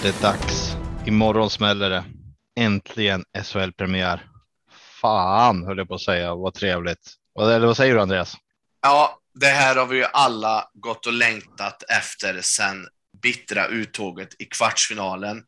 Är 0.00 0.02
det 0.02 0.22
dags. 0.22 0.76
Imorgon 1.06 1.50
smäller 1.50 1.90
det. 1.90 2.04
Äntligen 2.60 3.24
SHL-premiär. 3.44 4.26
Fan 5.00 5.64
höll 5.64 5.78
jag 5.78 5.88
på 5.88 5.94
att 5.94 6.00
säga, 6.00 6.34
vad 6.34 6.54
trevligt. 6.54 7.14
Eller 7.40 7.66
vad 7.66 7.76
säger 7.76 7.94
du 7.94 8.00
Andreas? 8.00 8.36
Ja, 8.82 9.18
det 9.34 9.46
här 9.46 9.76
har 9.76 9.86
vi 9.86 9.96
ju 9.96 10.04
alla 10.04 10.64
gått 10.74 11.06
och 11.06 11.12
längtat 11.12 11.82
efter 11.98 12.40
sedan 12.40 12.86
bittra 13.22 13.66
uttåget 13.66 14.28
i 14.38 14.44
kvartsfinalen. 14.44 15.42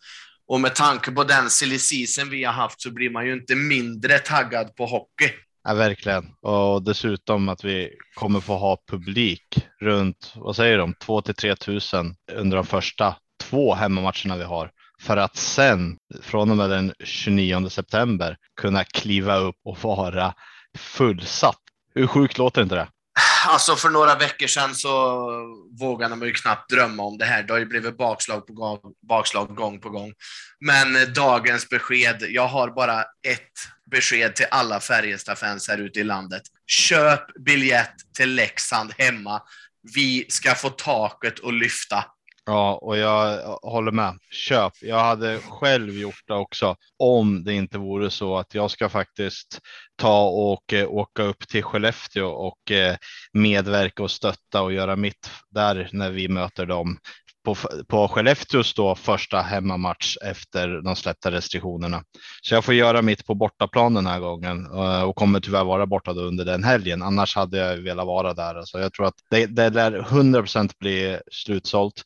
Och 0.46 0.60
med 0.60 0.74
tanke 0.74 1.10
på 1.10 1.24
den 1.24 1.50
silly 1.50 1.78
season 1.78 2.30
vi 2.30 2.44
har 2.44 2.52
haft 2.52 2.80
så 2.80 2.90
blir 2.90 3.10
man 3.10 3.26
ju 3.26 3.32
inte 3.32 3.54
mindre 3.54 4.18
taggad 4.18 4.76
på 4.76 4.86
hockey. 4.86 5.30
Ja, 5.64 5.74
verkligen. 5.74 6.30
Och 6.40 6.82
dessutom 6.82 7.48
att 7.48 7.64
vi 7.64 7.90
kommer 8.14 8.40
få 8.40 8.56
ha 8.56 8.82
publik 8.90 9.66
runt, 9.80 10.32
vad 10.34 10.56
säger 10.56 10.78
de, 10.78 10.94
2 10.94 11.22
till 11.22 11.34
3 11.34 11.56
tusen 11.56 12.16
under 12.32 12.56
de 12.56 12.66
första 12.66 13.16
två 13.40 13.74
hemmamatcherna 13.74 14.36
vi 14.36 14.44
har 14.44 14.70
för 15.00 15.16
att 15.16 15.36
sen 15.36 15.96
från 16.22 16.50
och 16.50 16.56
med 16.56 16.70
den 16.70 16.94
29 17.04 17.68
september 17.68 18.36
kunna 18.60 18.84
kliva 18.84 19.36
upp 19.36 19.56
och 19.64 19.78
vara 19.82 20.34
fullsatt. 20.78 21.58
Hur 21.94 22.06
sjukt 22.06 22.38
låter 22.38 22.62
inte 22.62 22.74
det? 22.74 22.88
Alltså 23.46 23.76
för 23.76 23.88
några 23.88 24.14
veckor 24.14 24.46
sedan 24.46 24.74
så 24.74 25.20
vågade 25.80 26.16
man 26.16 26.28
ju 26.28 26.34
knappt 26.34 26.70
drömma 26.70 27.02
om 27.02 27.18
det 27.18 27.24
här. 27.24 27.42
Det 27.42 27.52
har 27.52 27.58
ju 27.58 27.66
blivit 27.66 27.98
bakslag 27.98 28.46
på 28.46 28.52
gång, 28.52 28.78
bakslag 29.08 29.54
gång 29.54 29.80
på 29.80 29.90
gång. 29.90 30.12
Men 30.60 31.12
dagens 31.14 31.68
besked, 31.68 32.22
jag 32.28 32.46
har 32.46 32.70
bara 32.70 33.00
ett 33.02 33.52
besked 33.90 34.34
till 34.34 34.46
alla 34.50 34.80
Färjestad-fans 34.80 35.68
här 35.68 35.78
ute 35.78 36.00
i 36.00 36.04
landet. 36.04 36.42
Köp 36.66 37.44
biljett 37.44 37.94
till 38.16 38.34
Leksand 38.34 38.92
hemma. 38.98 39.42
Vi 39.94 40.26
ska 40.28 40.54
få 40.54 40.70
taket 40.70 41.44
att 41.44 41.54
lyfta. 41.54 42.04
Ja, 42.46 42.74
och 42.82 42.96
jag 42.96 43.42
håller 43.62 43.92
med. 43.92 44.18
Köp. 44.30 44.72
Jag 44.80 45.00
hade 45.00 45.38
själv 45.38 45.98
gjort 45.98 46.22
det 46.26 46.34
också 46.34 46.76
om 46.98 47.44
det 47.44 47.54
inte 47.54 47.78
vore 47.78 48.10
så 48.10 48.36
att 48.36 48.54
jag 48.54 48.70
ska 48.70 48.88
faktiskt 48.88 49.60
ta 49.96 50.28
och 50.28 50.72
eh, 50.72 50.88
åka 50.88 51.22
upp 51.22 51.48
till 51.48 51.62
Skellefteå 51.62 52.26
och 52.26 52.70
eh, 52.70 52.96
medverka 53.32 54.02
och 54.02 54.10
stötta 54.10 54.62
och 54.62 54.72
göra 54.72 54.96
mitt 54.96 55.30
där 55.50 55.88
när 55.92 56.10
vi 56.10 56.28
möter 56.28 56.66
dem 56.66 56.98
på, 57.44 57.54
på 57.88 58.08
Skellefteås 58.08 58.74
då 58.74 58.94
första 58.94 59.40
hemmamatch 59.40 60.16
efter 60.24 60.82
de 60.82 60.96
släppta 60.96 61.30
restriktionerna. 61.30 62.02
Så 62.42 62.54
jag 62.54 62.64
får 62.64 62.74
göra 62.74 63.02
mitt 63.02 63.26
på 63.26 63.34
bortaplan 63.34 63.94
den 63.94 64.06
här 64.06 64.20
gången 64.20 64.66
eh, 64.66 65.02
och 65.02 65.16
kommer 65.16 65.40
tyvärr 65.40 65.64
vara 65.64 65.86
borta 65.86 66.12
då 66.12 66.20
under 66.20 66.44
den 66.44 66.64
helgen. 66.64 67.02
Annars 67.02 67.36
hade 67.36 67.58
jag 67.58 67.76
velat 67.76 68.06
vara 68.06 68.34
där. 68.34 68.54
Alltså 68.54 68.80
jag 68.80 68.92
tror 68.92 69.06
att 69.06 69.14
det, 69.30 69.46
det 69.46 69.70
lär 69.70 70.00
100% 70.02 70.70
bli 70.78 71.18
slutsålt 71.32 72.02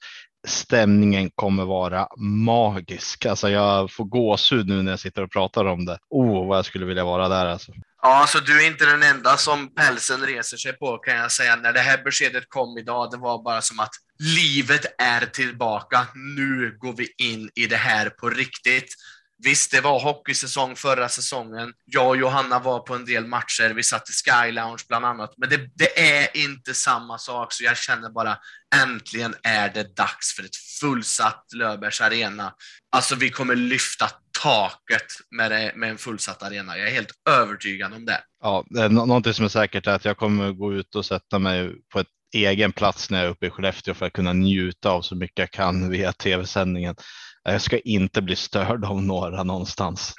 stämningen 0.46 1.30
kommer 1.34 1.64
vara 1.64 2.08
magisk. 2.16 3.26
Alltså 3.26 3.50
jag 3.50 3.92
får 3.92 4.04
gåshud 4.04 4.68
nu 4.68 4.82
när 4.82 4.92
jag 4.92 5.00
sitter 5.00 5.22
och 5.22 5.30
pratar 5.30 5.64
om 5.64 5.84
det. 5.84 5.98
Oh, 6.10 6.48
vad 6.48 6.58
jag 6.58 6.64
skulle 6.64 6.86
vilja 6.86 7.04
vara 7.04 7.28
där 7.28 7.46
alltså. 7.46 7.72
Ja, 8.02 8.20
alltså 8.20 8.38
du 8.40 8.62
är 8.62 8.66
inte 8.66 8.86
den 8.86 9.02
enda 9.02 9.36
som 9.36 9.74
pälsen 9.74 10.20
reser 10.20 10.56
sig 10.56 10.72
på 10.72 10.98
kan 10.98 11.16
jag 11.16 11.32
säga. 11.32 11.56
När 11.56 11.72
det 11.72 11.80
här 11.80 12.04
beskedet 12.04 12.44
kom 12.48 12.78
idag, 12.78 13.10
det 13.10 13.16
var 13.16 13.42
bara 13.42 13.62
som 13.62 13.80
att 13.80 13.94
livet 14.18 14.86
är 14.98 15.26
tillbaka. 15.26 16.06
Nu 16.36 16.76
går 16.78 16.92
vi 16.96 17.08
in 17.18 17.50
i 17.54 17.66
det 17.66 17.76
här 17.76 18.10
på 18.10 18.30
riktigt. 18.30 18.94
Visst, 19.42 19.70
det 19.70 19.80
var 19.80 20.00
hockeysäsong 20.00 20.76
förra 20.76 21.08
säsongen. 21.08 21.72
Jag 21.84 22.08
och 22.08 22.16
Johanna 22.16 22.58
var 22.58 22.80
på 22.80 22.94
en 22.94 23.04
del 23.04 23.26
matcher. 23.26 23.74
Vi 23.74 23.82
satt 23.82 24.10
i 24.10 24.12
Sky 24.12 24.52
Lounge 24.52 24.82
bland 24.88 25.04
annat. 25.04 25.34
Men 25.36 25.48
det, 25.48 25.70
det, 25.74 26.18
är 26.18 26.36
inte 26.36 26.74
samma 26.74 27.18
sak, 27.18 27.52
så 27.52 27.64
jag 27.64 27.76
känner 27.76 28.10
bara 28.10 28.38
äntligen 28.82 29.34
är 29.42 29.68
det 29.68 29.96
dags 29.96 30.34
för 30.36 30.42
ett 30.42 30.56
fullsatt 30.80 31.44
Löfbergs 31.54 32.00
Arena. 32.00 32.54
Alltså, 32.96 33.14
vi 33.14 33.30
kommer 33.30 33.54
lyfta 33.54 34.10
taket 34.42 35.06
med, 35.30 35.50
det, 35.50 35.72
med 35.76 35.90
en 35.90 35.98
fullsatt 35.98 36.42
arena. 36.42 36.78
Jag 36.78 36.88
är 36.88 36.92
helt 36.92 37.12
övertygad 37.28 37.92
om 37.92 38.04
det. 38.04 38.20
Ja, 38.42 38.64
någonting 38.90 39.34
som 39.34 39.44
är 39.44 39.48
säkert 39.48 39.86
är 39.86 39.92
att 39.92 40.04
jag 40.04 40.16
kommer 40.16 40.52
gå 40.52 40.74
ut 40.74 40.94
och 40.94 41.06
sätta 41.06 41.38
mig 41.38 41.72
på 41.92 42.00
ett 42.00 42.06
egen 42.34 42.72
plats 42.72 43.10
när 43.10 43.18
jag 43.18 43.26
är 43.26 43.30
uppe 43.30 43.46
i 43.46 43.50
Skellefteå 43.50 43.94
för 43.94 44.06
att 44.06 44.12
kunna 44.12 44.32
njuta 44.32 44.90
av 44.90 45.02
så 45.02 45.16
mycket 45.16 45.38
jag 45.38 45.50
kan 45.50 45.90
via 45.90 46.12
tv-sändningen. 46.12 46.96
Jag 47.44 47.62
ska 47.62 47.78
inte 47.78 48.22
bli 48.22 48.36
störd 48.36 48.84
av 48.84 49.02
några 49.02 49.42
någonstans. 49.42 50.14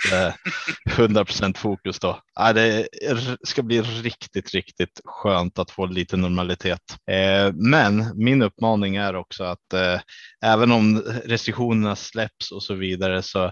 100 0.90 1.25
% 1.25 1.58
fokus 1.58 2.00
då. 2.00 2.19
Det 2.53 2.88
ska 3.44 3.63
bli 3.63 3.81
riktigt, 3.81 4.52
riktigt 4.52 5.02
skönt 5.06 5.59
att 5.59 5.72
få 5.72 5.86
lite 5.86 6.18
normalitet. 6.18 6.81
Eh, 7.12 7.53
men 7.53 8.12
min 8.16 8.41
uppmaning 8.41 8.96
är 8.96 9.16
också 9.16 9.44
att 9.44 9.74
eh, 9.74 10.00
även 10.46 10.72
om 10.72 11.03
restriktionerna 11.25 11.96
släpps 11.96 12.52
och 12.52 12.63
så 12.63 12.74
vidare 12.74 13.22
så 13.22 13.52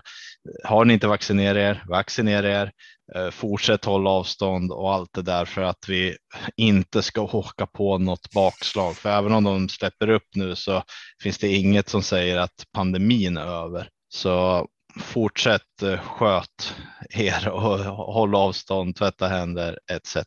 har 0.64 0.86
ni 0.86 0.94
inte 0.94 1.08
vaccinerat 1.08 1.58
er, 1.58 1.84
vaccinera 1.90 2.62
er. 2.62 2.72
Eh, 3.16 3.30
fortsätt 3.30 3.86
hålla 3.86 4.10
avstånd 4.10 4.72
och 4.72 4.94
allt 4.94 5.14
det 5.14 5.22
där 5.22 5.46
för 5.46 5.62
att 5.62 5.86
vi 5.90 6.18
inte 6.58 7.02
ska 7.02 7.22
åka 7.22 7.66
på 7.66 7.98
något 7.98 8.32
bakslag. 8.32 8.96
För 8.96 9.10
även 9.10 9.32
om 9.34 9.44
de 9.44 9.70
släpper 9.70 10.10
upp 10.10 10.28
nu 10.36 10.56
så 10.56 10.84
finns 11.24 11.38
det 11.38 11.48
inget 11.48 11.90
som 11.90 12.04
säger 12.04 12.38
att 12.38 12.66
pandemin 12.74 13.38
är 13.38 13.66
över. 13.66 13.90
Så 14.10 14.68
fortsätt 15.00 15.82
eh, 15.82 16.00
sköt 16.00 16.76
er 17.10 17.50
och 17.50 17.62
håll 18.14 18.36
avstånd, 18.36 18.96
tvätta 18.96 19.28
händer 19.28 19.80
etc. 19.92 20.18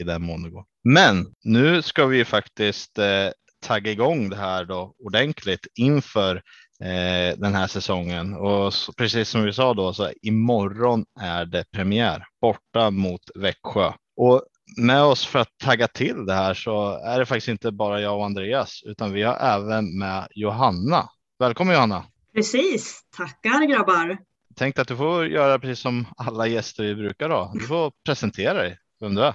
i 0.00 0.04
den 0.04 0.22
mån 0.22 0.42
det 0.42 0.50
går. 0.50 0.64
Men 0.84 1.26
nu 1.44 1.82
ska 1.82 2.06
vi 2.06 2.24
faktiskt 2.24 2.98
eh, 2.98 3.28
tagga 3.66 3.92
igång 3.92 4.28
det 4.28 4.36
här 4.36 4.64
då 4.64 4.94
ordentligt 4.98 5.66
inför 5.78 6.42
eh, 6.80 7.38
den 7.38 7.54
här 7.54 7.66
säsongen. 7.66 8.34
Och 8.34 8.74
så, 8.74 8.92
precis 8.92 9.28
som 9.28 9.44
vi 9.44 9.52
sa 9.52 9.74
då, 9.74 9.92
så 9.92 10.10
imorgon 10.22 11.04
är 11.20 11.44
det 11.44 11.70
premiär 11.70 12.24
borta 12.40 12.90
mot 12.90 13.22
Växjö. 13.34 13.92
Och 14.16 14.42
med 14.76 15.02
oss 15.02 15.26
för 15.26 15.38
att 15.38 15.58
tagga 15.58 15.88
till 15.88 16.26
det 16.26 16.34
här 16.34 16.54
så 16.54 16.98
är 17.04 17.18
det 17.18 17.26
faktiskt 17.26 17.48
inte 17.48 17.72
bara 17.72 18.00
jag 18.00 18.16
och 18.18 18.24
Andreas, 18.24 18.82
utan 18.84 19.12
vi 19.12 19.22
har 19.22 19.36
även 19.36 19.98
med 19.98 20.28
Johanna. 20.30 21.08
Välkommen 21.38 21.74
Johanna! 21.74 22.04
Precis, 22.34 23.00
tackar 23.16 23.66
grabbar! 23.66 24.18
Tänkte 24.54 24.82
att 24.82 24.88
du 24.88 24.96
får 24.96 25.26
göra 25.26 25.58
precis 25.58 25.80
som 25.80 26.06
alla 26.16 26.46
gäster 26.46 26.84
vi 26.84 26.94
brukar 26.94 27.28
då. 27.28 27.50
Du 27.54 27.66
får 27.66 27.92
presentera 28.06 28.54
dig, 28.54 28.78
vem 29.00 29.14
du 29.14 29.22
är. 29.22 29.34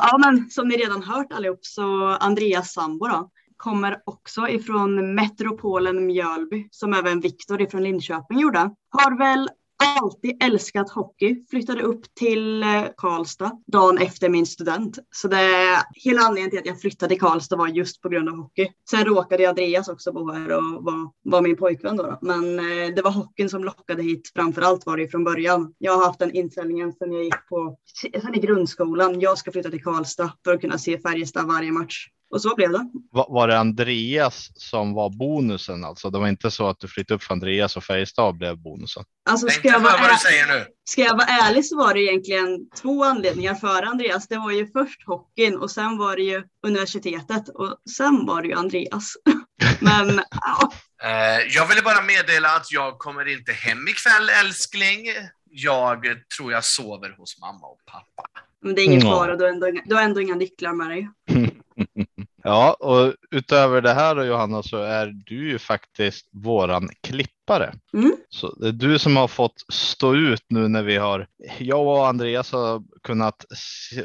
ja, 0.00 0.18
men 0.18 0.50
som 0.50 0.68
ni 0.68 0.76
redan 0.76 1.02
hört 1.02 1.32
allihop 1.32 1.58
så 1.62 2.08
Andreas 2.08 2.72
sambo 2.72 3.06
då 3.06 3.30
kommer 3.64 4.00
också 4.04 4.48
ifrån 4.48 5.14
metropolen 5.14 6.06
Mjölby 6.06 6.68
som 6.70 6.94
även 6.94 7.20
Viktor 7.20 7.62
ifrån 7.62 7.82
Linköping 7.82 8.38
gjorde. 8.38 8.70
Har 8.90 9.18
väl 9.18 9.48
alltid 10.00 10.42
älskat 10.42 10.90
hockey. 10.90 11.46
Flyttade 11.50 11.82
upp 11.82 12.14
till 12.14 12.62
eh, 12.62 12.84
Karlstad 12.96 13.50
dagen 13.66 13.98
efter 13.98 14.28
min 14.28 14.46
student. 14.46 14.98
Så 15.10 15.28
det 15.28 15.38
hela 15.94 16.20
anledningen 16.20 16.50
till 16.50 16.58
att 16.58 16.66
jag 16.66 16.80
flyttade 16.80 17.08
till 17.08 17.20
Karlstad 17.20 17.56
var 17.56 17.68
just 17.68 18.02
på 18.02 18.08
grund 18.08 18.28
av 18.28 18.36
hockey. 18.36 18.68
Sen 18.90 19.04
råkade 19.04 19.48
Andreas 19.48 19.88
också 19.88 20.12
bo 20.12 20.32
här 20.32 20.56
och 20.56 20.84
var, 20.84 21.10
var 21.22 21.42
min 21.42 21.56
pojkvän 21.56 21.96
då, 21.96 22.02
då. 22.02 22.18
Men 22.22 22.58
eh, 22.58 22.94
det 22.96 23.02
var 23.02 23.10
hockeyn 23.10 23.50
som 23.50 23.64
lockade 23.64 24.02
hit 24.02 24.32
framför 24.34 24.62
allt 24.62 24.86
var 24.86 24.96
det 24.96 25.08
från 25.08 25.24
början. 25.24 25.74
Jag 25.78 25.96
har 25.96 26.06
haft 26.06 26.18
den 26.18 26.34
inställningen 26.34 26.92
sedan 26.92 27.12
jag 27.12 27.24
gick 27.24 27.48
på 27.48 27.76
sen 28.22 28.34
i 28.34 28.38
grundskolan. 28.38 29.20
Jag 29.20 29.38
ska 29.38 29.52
flytta 29.52 29.70
till 29.70 29.84
Karlstad 29.84 30.32
för 30.44 30.54
att 30.54 30.60
kunna 30.60 30.78
se 30.78 30.98
Färjestad 30.98 31.46
varje 31.46 31.72
match. 31.72 32.08
Och 32.34 32.42
så 32.42 32.54
blev 32.54 32.72
det. 32.72 32.90
Var, 33.10 33.48
det 33.48 33.58
Andreas 33.58 34.50
som 34.54 34.94
var 34.94 35.10
bonusen 35.10 35.84
alltså? 35.84 36.10
Det 36.10 36.18
var 36.18 36.28
inte 36.28 36.50
så 36.50 36.68
att 36.68 36.80
du 36.80 36.88
flyttade 36.88 37.16
upp 37.16 37.22
för 37.22 37.34
Andreas 37.34 37.76
och 37.76 37.84
Färjestad 37.84 38.38
blev 38.38 38.58
bonusen? 38.58 39.04
Alltså, 39.30 39.48
ska 39.48 39.68
jag, 39.68 39.80
vara 39.80 39.96
vad 40.00 40.10
du 40.10 40.16
säger 40.16 40.46
nu. 40.46 40.66
ska 40.84 41.02
jag 41.02 41.16
vara 41.16 41.26
ärlig 41.26 41.66
så 41.66 41.76
var 41.76 41.94
det 41.94 42.00
egentligen 42.00 42.70
två 42.82 43.04
anledningar 43.04 43.54
för 43.54 43.82
Andreas. 43.82 44.28
Det 44.28 44.36
var 44.36 44.50
ju 44.50 44.66
först 44.66 45.06
hockeyn 45.06 45.58
och 45.58 45.70
sen 45.70 45.98
var 45.98 46.16
det 46.16 46.22
ju 46.22 46.42
universitetet 46.66 47.48
och 47.48 47.76
sen 47.96 48.26
var 48.26 48.42
det 48.42 48.48
ju 48.48 48.54
Andreas. 48.54 49.14
Men 49.80 50.20
ja. 50.30 50.72
Eh, 51.02 51.40
jag 51.54 51.68
ville 51.68 51.82
bara 51.82 52.02
meddela 52.02 52.48
att 52.48 52.72
jag 52.72 52.98
kommer 52.98 53.32
inte 53.32 53.52
hem 53.52 53.88
ikväll 53.88 54.28
älskling. 54.44 55.06
Jag 55.50 56.04
tror 56.36 56.52
jag 56.52 56.64
sover 56.64 57.14
hos 57.18 57.40
mamma 57.40 57.66
och 57.66 57.80
pappa. 57.86 58.24
Men 58.64 58.74
det 58.74 58.82
är 58.82 58.84
ingen 58.84 59.00
fara, 59.00 59.36
du 59.36 59.44
har 59.44 59.50
ändå, 59.50 59.70
du 59.84 59.94
har 59.94 60.02
ändå 60.02 60.20
inga 60.20 60.34
nycklar 60.34 60.72
med 60.72 60.90
dig. 60.90 61.08
Ja, 62.46 62.72
och 62.72 63.14
utöver 63.30 63.80
det 63.80 63.94
här 63.94 64.14
då 64.14 64.24
Johanna 64.24 64.62
så 64.62 64.76
är 64.76 65.06
du 65.06 65.50
ju 65.50 65.58
faktiskt 65.58 66.28
våran 66.32 66.88
klippare. 67.44 67.74
Mm. 67.94 68.16
Så 68.28 68.54
det 68.60 68.68
är 68.68 68.72
du 68.72 68.98
som 68.98 69.16
har 69.16 69.28
fått 69.28 69.62
stå 69.72 70.14
ut 70.14 70.42
nu 70.48 70.68
när 70.68 70.82
vi 70.82 70.96
har, 70.96 71.26
jag 71.58 71.86
och 71.86 72.06
Andreas 72.08 72.52
har 72.52 72.82
kunnat 73.02 73.44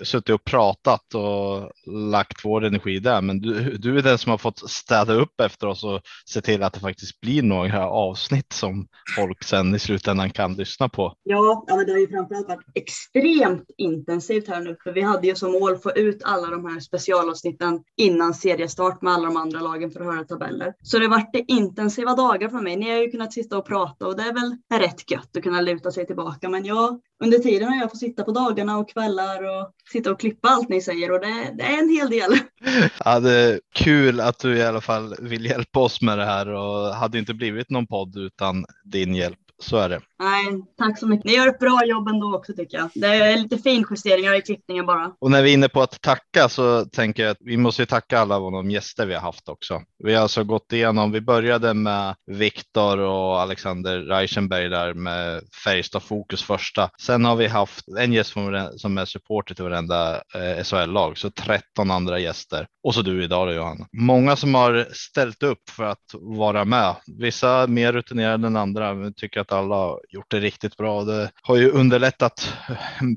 suttit 0.03 0.30
och 0.30 0.44
pratat 0.44 1.15
och 1.15 1.71
lagt 2.12 2.45
vår 2.45 2.65
energi 2.65 3.00
där. 3.00 3.21
Men 3.21 3.41
du, 3.41 3.77
du 3.77 3.97
är 3.97 4.01
den 4.01 4.18
som 4.18 4.30
har 4.30 4.38
fått 4.38 4.69
städa 4.69 5.13
upp 5.13 5.41
efter 5.41 5.68
oss 5.68 5.83
och 5.83 6.01
se 6.25 6.41
till 6.41 6.63
att 6.63 6.74
det 6.74 6.80
faktiskt 6.80 7.21
blir 7.21 7.44
några 7.44 7.88
avsnitt 7.88 8.53
som 8.53 8.88
folk 9.15 9.44
sen 9.44 9.75
i 9.75 9.80
slutändan 9.80 10.30
kan 10.30 10.53
lyssna 10.53 10.89
på. 10.89 11.13
Ja, 11.24 11.65
ja 11.68 11.75
men 11.75 11.86
det 11.86 11.91
har 11.91 12.00
ju 12.00 12.07
framförallt 12.07 12.47
varit 12.47 12.65
extremt 12.75 13.65
intensivt 13.77 14.47
här 14.47 14.62
nu, 14.62 14.77
för 14.83 14.91
vi 14.91 15.01
hade 15.01 15.27
ju 15.27 15.36
som 15.36 15.51
mål 15.51 15.77
få 15.77 15.91
ut 15.91 16.21
alla 16.24 16.47
de 16.47 16.65
här 16.65 16.80
specialavsnitten 16.80 17.80
innan 17.97 18.33
seriestart 18.33 19.01
med 19.01 19.13
alla 19.13 19.25
de 19.27 19.38
andra 19.38 19.59
lagen 19.59 19.91
för 19.91 20.00
att 20.00 20.06
höra 20.06 20.24
tabeller. 20.24 20.74
Så 20.81 21.00
det 21.00 21.06
har 21.06 21.09
varit 21.09 21.45
intensiva 21.47 22.15
dagar 22.15 22.50
för 22.50 22.62
mig. 22.62 22.75
Ni 22.75 22.91
har 22.91 22.97
ju 22.97 23.12
kunnat 23.12 23.28
att 23.29 23.33
sitta 23.33 23.57
och 23.57 23.65
prata 23.65 24.07
och 24.07 24.17
det 24.17 24.23
är 24.23 24.33
väl 24.33 24.81
rätt 24.81 25.11
gött 25.11 25.37
att 25.37 25.43
kunna 25.43 25.61
luta 25.61 25.91
sig 25.91 26.07
tillbaka. 26.07 26.49
Men 26.49 26.65
jag, 26.65 26.99
under 27.23 27.39
tiden 27.39 27.69
har 27.69 27.75
jag 27.75 27.91
fått 27.91 27.99
sitta 27.99 28.23
på 28.23 28.31
dagarna 28.31 28.77
och 28.77 28.89
kvällar 28.89 29.43
och 29.43 29.71
sitta 29.91 30.11
och 30.11 30.19
klippa 30.19 30.47
allt 30.47 30.69
ni 30.69 30.81
säger 30.81 31.11
och 31.11 31.19
det, 31.19 31.55
det 31.57 31.63
är 31.63 31.79
en 31.79 31.89
hel 31.89 32.09
del. 32.09 32.31
Ja, 33.05 33.19
det 33.19 33.33
är 33.33 33.59
kul 33.75 34.19
att 34.19 34.39
du 34.39 34.57
i 34.57 34.63
alla 34.63 34.81
fall 34.81 35.15
vill 35.19 35.45
hjälpa 35.45 35.79
oss 35.79 36.01
med 36.01 36.17
det 36.17 36.25
här 36.25 36.47
och 36.47 36.95
hade 36.95 37.19
inte 37.19 37.33
blivit 37.33 37.69
någon 37.69 37.87
podd 37.87 38.17
utan 38.17 38.65
din 38.83 39.15
hjälp. 39.15 39.39
Så 39.61 39.77
är 39.77 39.89
det. 39.89 40.01
Nej, 40.19 40.45
tack 40.77 41.00
så 41.00 41.07
mycket. 41.07 41.25
Ni 41.25 41.35
gör 41.35 41.47
ett 41.47 41.59
bra 41.59 41.85
jobb 41.85 42.07
ändå 42.07 42.35
också 42.35 42.53
tycker 42.53 42.77
jag. 42.77 42.89
Det 42.95 43.07
är 43.07 43.38
lite 43.38 43.57
finjusteringar 43.57 44.38
i 44.38 44.41
klippningen 44.41 44.85
bara. 44.85 45.11
Och 45.19 45.31
när 45.31 45.44
vi 45.44 45.50
är 45.50 45.53
inne 45.53 45.69
på 45.69 45.81
att 45.81 46.01
tacka 46.01 46.50
så 46.50 46.85
tänker 46.85 47.23
jag 47.23 47.31
att 47.31 47.38
vi 47.39 47.57
måste 47.57 47.85
tacka 47.85 48.19
alla 48.19 48.39
de 48.39 48.71
gäster 48.71 49.06
vi 49.06 49.13
har 49.13 49.21
haft 49.21 49.50
också. 49.50 49.81
Vi 50.03 50.13
har 50.13 50.21
alltså 50.21 50.44
gått 50.44 50.73
igenom. 50.73 51.11
Vi 51.11 51.21
började 51.21 51.73
med 51.73 52.15
Viktor 52.31 52.97
och 53.00 53.41
Alexander 53.41 54.00
Reichenberg 54.00 54.69
där 54.69 54.94
med 54.94 55.41
Färjestad 55.63 56.03
Fokus 56.03 56.44
första. 56.44 56.89
Sen 57.01 57.25
har 57.25 57.35
vi 57.35 57.47
haft 57.47 57.88
en 58.00 58.13
gäst 58.13 58.33
som 58.75 58.97
är 58.97 59.05
supporter 59.05 59.55
till 59.55 59.63
varenda 59.63 60.15
eh, 60.15 60.63
SHL-lag, 60.63 61.17
så 61.17 61.29
13 61.29 61.91
andra 61.91 62.19
gäster 62.19 62.67
och 62.83 62.95
så 62.95 63.01
du 63.01 63.23
idag 63.23 63.47
då, 63.47 63.53
Johanna. 63.53 63.88
Många 63.91 64.35
som 64.35 64.55
har 64.55 64.88
ställt 64.94 65.44
upp 65.44 65.69
för 65.69 65.83
att 65.83 66.03
vara 66.13 66.65
med. 66.65 66.95
Vissa 67.19 67.67
mer 67.67 67.94
rutinerade 67.94 68.47
än 68.47 68.55
andra, 68.55 68.94
men 68.94 69.13
tycker 69.13 69.39
att 69.39 69.49
alla 69.51 69.75
har 69.75 70.00
gjort 70.10 70.31
det 70.31 70.40
riktigt 70.40 70.78
bra. 70.78 71.04
Det 71.04 71.31
har 71.42 71.56
ju 71.56 71.72
underlättat 71.72 72.54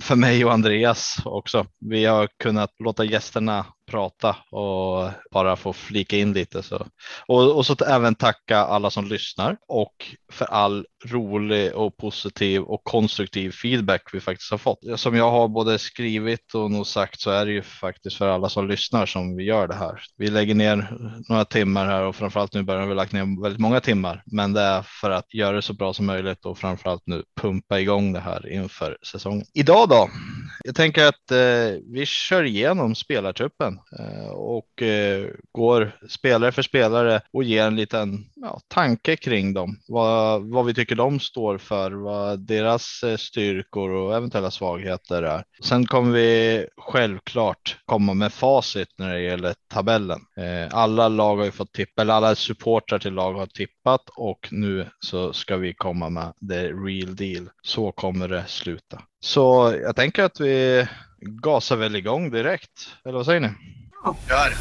för 0.02 0.16
mig 0.16 0.44
och 0.44 0.52
Andreas 0.52 1.16
också. 1.24 1.66
Vi 1.80 2.04
har 2.04 2.28
kunnat 2.42 2.70
låta 2.78 3.04
gästerna 3.04 3.66
prata 3.86 4.36
och 4.50 5.10
bara 5.32 5.56
få 5.56 5.72
flika 5.72 6.16
in 6.16 6.32
lite. 6.32 6.62
Så. 6.62 6.86
Och, 7.26 7.56
och 7.56 7.66
så 7.66 7.76
även 7.88 8.14
tacka 8.14 8.58
alla 8.58 8.90
som 8.90 9.06
lyssnar 9.06 9.56
och 9.68 9.92
för 10.32 10.44
all 10.44 10.86
rolig 11.06 11.74
och 11.74 11.96
positiv 11.96 12.62
och 12.62 12.84
konstruktiv 12.84 13.50
feedback 13.50 14.02
vi 14.12 14.20
faktiskt 14.20 14.50
har 14.50 14.58
fått. 14.58 14.78
Som 14.96 15.16
jag 15.16 15.30
har 15.30 15.48
både 15.48 15.78
skrivit 15.78 16.54
och 16.54 16.70
nog 16.70 16.86
sagt 16.86 17.20
så 17.20 17.30
är 17.30 17.46
det 17.46 17.52
ju 17.52 17.62
faktiskt 17.62 18.16
för 18.16 18.28
alla 18.28 18.48
som 18.48 18.68
lyssnar 18.68 19.06
som 19.06 19.36
vi 19.36 19.44
gör 19.44 19.68
det 19.68 19.74
här. 19.74 20.02
Vi 20.16 20.30
lägger 20.30 20.54
ner 20.54 20.88
några 21.28 21.44
timmar 21.44 21.86
här 21.86 22.02
och 22.02 22.16
framförallt 22.16 22.54
nu 22.54 22.62
börjar 22.62 22.86
vi 22.86 22.94
lagt 22.94 23.12
ner 23.12 23.42
väldigt 23.42 23.60
många 23.60 23.80
timmar, 23.80 24.22
men 24.26 24.52
det 24.52 24.60
är 24.60 24.82
för 25.00 25.10
att 25.10 25.34
göra 25.34 25.56
det 25.56 25.62
så 25.62 25.72
bra 25.72 25.92
som 25.92 26.06
möjligt 26.06 26.44
och 26.44 26.58
framförallt 26.58 27.02
nu 27.06 27.22
pumpa 27.40 27.80
igång 27.80 28.12
det 28.12 28.20
här 28.20 28.52
inför 28.52 28.98
säsongen. 29.12 29.46
Idag 29.54 29.88
då? 29.88 30.08
Jag 30.64 30.74
tänker 30.74 31.06
att 31.06 31.30
eh, 31.30 31.80
vi 31.92 32.06
kör 32.06 32.44
igenom 32.44 32.94
spelartruppen 32.94 33.78
Eh, 33.98 34.30
och 34.30 34.82
eh, 34.82 35.26
går 35.52 35.92
spelare 36.08 36.52
för 36.52 36.62
spelare 36.62 37.20
och 37.32 37.44
ger 37.44 37.66
en 37.66 37.76
liten 37.76 38.24
ja, 38.34 38.60
tanke 38.68 39.16
kring 39.16 39.54
dem. 39.54 39.78
Vad, 39.88 40.50
vad 40.50 40.66
vi 40.66 40.74
tycker 40.74 40.96
de 40.96 41.20
står 41.20 41.58
för, 41.58 41.90
vad 41.90 42.46
deras 42.46 43.02
eh, 43.02 43.16
styrkor 43.16 43.90
och 43.90 44.16
eventuella 44.16 44.50
svagheter 44.50 45.22
är. 45.22 45.44
Sen 45.64 45.86
kommer 45.86 46.12
vi 46.12 46.66
självklart 46.76 47.76
komma 47.84 48.14
med 48.14 48.32
facit 48.32 48.88
när 48.98 49.14
det 49.14 49.20
gäller 49.20 49.54
tabellen. 49.74 50.20
Eh, 50.36 50.78
alla 50.78 51.08
lag 51.08 51.36
har 51.36 51.44
ju 51.44 51.50
fått 51.50 51.72
tippa, 51.72 52.02
eller 52.02 52.14
alla 52.14 52.34
supportrar 52.34 52.98
till 52.98 53.14
lag 53.14 53.34
har 53.34 53.46
tippat 53.46 54.02
och 54.16 54.48
nu 54.50 54.86
så 55.00 55.32
ska 55.32 55.56
vi 55.56 55.74
komma 55.74 56.10
med 56.10 56.32
the 56.50 56.72
real 56.72 57.16
deal. 57.16 57.50
Så 57.62 57.92
kommer 57.92 58.28
det 58.28 58.44
sluta. 58.46 59.02
Så 59.24 59.74
jag 59.82 59.96
tänker 59.96 60.24
att 60.24 60.40
vi 60.40 60.86
gasar 61.20 61.76
väl 61.76 61.96
igång 61.96 62.30
direkt. 62.30 62.88
Eller 63.04 63.16
vad 63.16 63.26
säger 63.26 63.40
ni? 63.40 63.48
Ja. 64.04 64.16
Gör. 64.28 64.52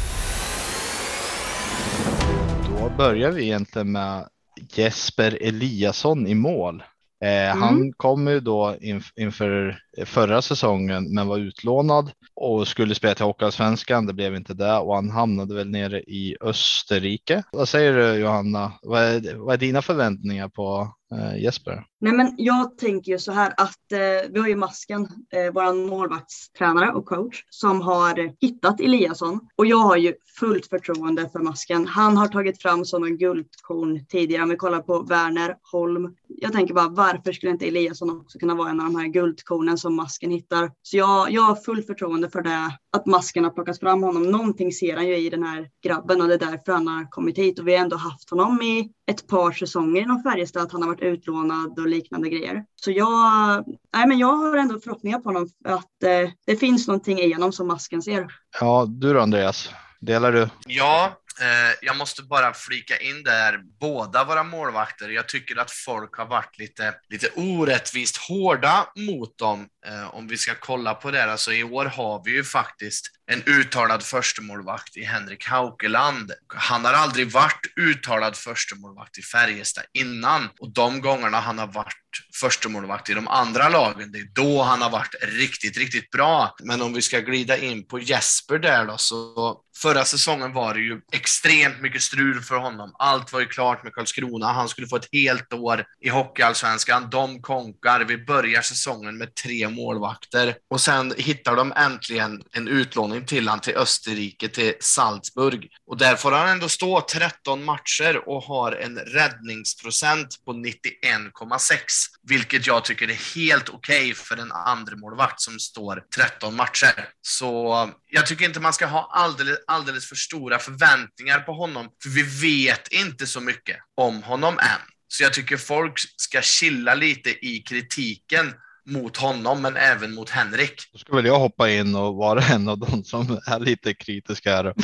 Då 2.68 2.96
börjar 2.96 3.30
vi 3.30 3.42
egentligen 3.42 3.92
med 3.92 4.28
Jesper 4.74 5.38
Eliasson 5.40 6.26
i 6.26 6.34
mål. 6.34 6.82
Eh, 7.24 7.50
mm. 7.50 7.62
Han 7.62 7.92
kom 7.92 8.28
ju 8.28 8.40
då 8.40 8.76
inf 8.80 9.12
inför 9.16 9.78
förra 10.04 10.42
säsongen 10.42 11.14
men 11.14 11.28
var 11.28 11.38
utlånad 11.38 12.10
och 12.34 12.68
skulle 12.68 12.94
spela 12.94 13.14
till 13.14 13.24
Hockeyallsvenskan. 13.24 14.06
Det 14.06 14.12
blev 14.12 14.36
inte 14.36 14.54
det 14.54 14.78
och 14.78 14.94
han 14.94 15.10
hamnade 15.10 15.54
väl 15.54 15.70
nere 15.70 16.00
i 16.00 16.36
Österrike. 16.40 17.42
Vad 17.52 17.68
säger 17.68 17.92
du 17.92 18.14
Johanna? 18.14 18.72
Vad 18.82 19.02
är, 19.02 19.36
vad 19.36 19.54
är 19.54 19.58
dina 19.58 19.82
förväntningar 19.82 20.48
på 20.48 20.94
eh, 21.12 21.42
Jesper? 21.42 21.84
Nej, 22.00 22.12
men 22.12 22.34
jag 22.38 22.78
tänker 22.78 23.12
ju 23.12 23.18
så 23.18 23.32
här 23.32 23.54
att 23.56 23.92
eh, 23.92 24.30
vi 24.30 24.40
har 24.40 24.48
ju 24.48 24.56
Masken, 24.56 25.02
eh, 25.02 25.52
vår 25.54 25.88
målvaktstränare 25.88 26.92
och 26.92 27.06
coach, 27.06 27.44
som 27.50 27.80
har 27.80 28.32
hittat 28.40 28.80
Eliasson 28.80 29.40
och 29.56 29.66
jag 29.66 29.78
har 29.78 29.96
ju 29.96 30.14
fullt 30.38 30.66
förtroende 30.66 31.28
för 31.32 31.38
Masken. 31.38 31.86
Han 31.86 32.16
har 32.16 32.28
tagit 32.28 32.62
fram 32.62 32.84
sådana 32.84 33.10
guldkorn 33.10 34.06
tidigare. 34.06 34.42
Om 34.42 34.48
vi 34.48 34.56
kollar 34.56 34.80
på 34.80 35.02
Werner 35.02 35.56
Holm. 35.72 36.14
Jag 36.28 36.52
tänker 36.52 36.74
bara 36.74 36.88
varför 36.88 37.32
skulle 37.32 37.52
inte 37.52 37.68
Eliasson 37.68 38.10
också 38.10 38.38
kunna 38.38 38.54
vara 38.54 38.70
en 38.70 38.80
av 38.80 38.86
de 38.86 38.96
här 38.96 39.08
guldkornen 39.08 39.78
som 39.82 39.96
Masken 39.96 40.30
hittar? 40.30 40.70
Så 40.82 40.96
jag, 40.96 41.30
jag 41.30 41.42
har 41.42 41.54
fullt 41.54 41.86
förtroende 41.86 42.30
för 42.30 42.42
det, 42.42 42.78
att 42.92 43.06
Masken 43.06 43.44
har 43.44 43.50
plockat 43.50 43.80
fram 43.80 44.02
honom. 44.02 44.22
Någonting 44.22 44.72
ser 44.72 44.96
han 44.96 45.08
ju 45.08 45.16
i 45.16 45.30
den 45.30 45.42
här 45.42 45.68
grabben 45.82 46.20
och 46.20 46.28
det 46.28 46.34
är 46.34 46.38
därför 46.38 46.72
han 46.72 46.88
har 46.88 47.10
kommit 47.10 47.38
hit 47.38 47.58
och 47.58 47.68
vi 47.68 47.74
har 47.74 47.82
ändå 47.82 47.96
haft 47.96 48.30
honom 48.30 48.62
i 48.62 48.90
ett 49.06 49.26
par 49.26 49.52
säsonger 49.52 50.02
inom 50.02 50.22
Färjestad, 50.22 50.62
att 50.62 50.72
han 50.72 50.82
har 50.82 50.88
varit 50.88 51.02
utlånad 51.02 51.78
och 51.78 51.88
liknande 51.88 52.28
grejer. 52.28 52.64
Så 52.76 52.90
jag, 52.90 53.64
nej 53.94 54.06
men 54.06 54.18
jag 54.18 54.36
har 54.36 54.56
ändå 54.56 54.80
förhoppningar 54.80 55.18
på 55.18 55.28
honom 55.28 55.48
att 55.64 56.02
eh, 56.02 56.30
det 56.46 56.56
finns 56.56 56.88
någonting 56.88 57.18
i 57.18 57.32
honom 57.32 57.52
som 57.52 57.66
masken 57.66 58.02
ser. 58.02 58.26
Ja, 58.60 58.86
du 58.88 59.12
då 59.12 59.20
Andreas? 59.20 59.70
Delar 60.00 60.32
du? 60.32 60.48
Ja, 60.66 61.12
Eh, 61.40 61.74
jag 61.82 61.96
måste 61.96 62.22
bara 62.22 62.54
flika 62.54 62.98
in 62.98 63.22
där, 63.22 63.60
båda 63.80 64.24
våra 64.24 64.42
målvakter. 64.42 65.08
Jag 65.08 65.28
tycker 65.28 65.56
att 65.56 65.70
folk 65.70 66.16
har 66.16 66.26
varit 66.26 66.58
lite, 66.58 66.94
lite 67.08 67.28
orättvist 67.36 68.16
hårda 68.16 68.86
mot 68.96 69.38
dem. 69.38 69.68
Eh, 69.86 70.14
om 70.14 70.28
vi 70.28 70.36
ska 70.36 70.54
kolla 70.54 70.94
på 70.94 71.10
det, 71.10 71.24
alltså 71.24 71.52
i 71.52 71.64
år 71.64 71.84
har 71.84 72.22
vi 72.24 72.30
ju 72.30 72.44
faktiskt 72.44 73.06
en 73.32 73.42
uttalad 73.46 74.02
förstemålvakt 74.02 74.96
i 74.96 75.04
Henrik 75.04 75.46
Haukeland. 75.48 76.32
Han 76.46 76.84
har 76.84 76.92
aldrig 76.92 77.30
varit 77.30 77.72
uttalad 77.76 78.36
förstemålvakt 78.36 79.18
i 79.18 79.22
Färjestad 79.22 79.84
innan 79.92 80.48
och 80.60 80.72
de 80.72 81.00
gångerna 81.00 81.40
han 81.40 81.58
har 81.58 81.66
varit 81.66 82.02
förstemålvakt 82.40 83.10
i 83.10 83.14
de 83.14 83.28
andra 83.28 83.68
lagen, 83.68 84.12
det 84.12 84.18
är 84.18 84.28
då 84.32 84.62
han 84.62 84.82
har 84.82 84.90
varit 84.90 85.14
riktigt, 85.22 85.76
riktigt 85.76 86.10
bra. 86.10 86.54
Men 86.62 86.82
om 86.82 86.92
vi 86.92 87.02
ska 87.02 87.20
glida 87.20 87.56
in 87.56 87.86
på 87.86 87.98
Jesper 87.98 88.58
där 88.58 88.86
då, 88.86 88.98
så 88.98 89.60
förra 89.76 90.04
säsongen 90.04 90.52
var 90.52 90.74
det 90.74 90.80
ju 90.80 91.00
extremt 91.12 91.80
mycket 91.80 92.02
strul 92.02 92.40
för 92.40 92.56
honom. 92.56 92.94
Allt 92.98 93.32
var 93.32 93.40
ju 93.40 93.46
klart 93.46 93.84
med 93.84 93.94
Karlskrona. 93.94 94.46
Han 94.46 94.68
skulle 94.68 94.86
få 94.86 94.96
ett 94.96 95.08
helt 95.12 95.52
år 95.52 95.84
i 96.00 96.08
Hockeyallsvenskan. 96.08 97.10
De 97.10 97.42
konkar. 97.42 98.04
Vi 98.04 98.24
börjar 98.24 98.62
säsongen 98.62 99.18
med 99.18 99.34
tre 99.34 99.68
målvakter 99.68 100.54
och 100.70 100.80
sen 100.80 101.14
hittar 101.16 101.56
de 101.56 101.72
äntligen 101.72 102.42
en 102.52 102.68
utlåning 102.68 103.21
till 103.26 103.48
han 103.48 103.60
till 103.60 103.76
Österrike, 103.76 104.48
till 104.48 104.74
Salzburg. 104.80 105.68
Och 105.86 105.98
där 105.98 106.16
får 106.16 106.32
han 106.32 106.48
ändå 106.48 106.68
stå 106.68 107.00
13 107.00 107.64
matcher 107.64 108.28
och 108.28 108.42
har 108.42 108.72
en 108.72 108.98
räddningsprocent 108.98 110.44
på 110.44 110.52
91,6, 110.52 111.76
vilket 112.22 112.66
jag 112.66 112.84
tycker 112.84 113.10
är 113.10 113.34
helt 113.34 113.68
okej 113.68 114.02
okay 114.02 114.14
för 114.14 114.36
en 114.36 114.52
andra 114.52 114.96
målvakt 114.96 115.40
som 115.40 115.58
står 115.58 116.02
13 116.16 116.56
matcher. 116.56 117.08
Så 117.22 117.90
jag 118.08 118.26
tycker 118.26 118.44
inte 118.44 118.60
man 118.60 118.72
ska 118.72 118.86
ha 118.86 119.10
alldeles, 119.12 119.58
alldeles 119.66 120.08
för 120.08 120.16
stora 120.16 120.58
förväntningar 120.58 121.40
på 121.40 121.52
honom, 121.52 121.88
för 122.02 122.10
vi 122.10 122.22
vet 122.22 122.88
inte 122.88 123.26
så 123.26 123.40
mycket 123.40 123.76
om 123.96 124.22
honom 124.22 124.58
än. 124.58 124.80
Så 125.08 125.22
jag 125.22 125.32
tycker 125.32 125.56
folk 125.56 125.98
ska 126.16 126.42
chilla 126.42 126.94
lite 126.94 127.30
i 127.46 127.62
kritiken 127.68 128.54
mot 128.84 129.16
honom, 129.16 129.62
men 129.62 129.76
även 129.76 130.14
mot 130.14 130.30
Henrik. 130.30 130.74
Då 130.92 130.98
ska 130.98 131.16
väl 131.16 131.26
jag 131.26 131.38
hoppa 131.38 131.70
in 131.70 131.94
och 131.94 132.14
vara 132.14 132.40
en 132.52 132.68
av 132.68 132.78
de 132.78 133.04
som 133.04 133.40
är 133.46 133.60
lite 133.60 133.94
kritiska 133.94 134.56
här. 134.56 134.74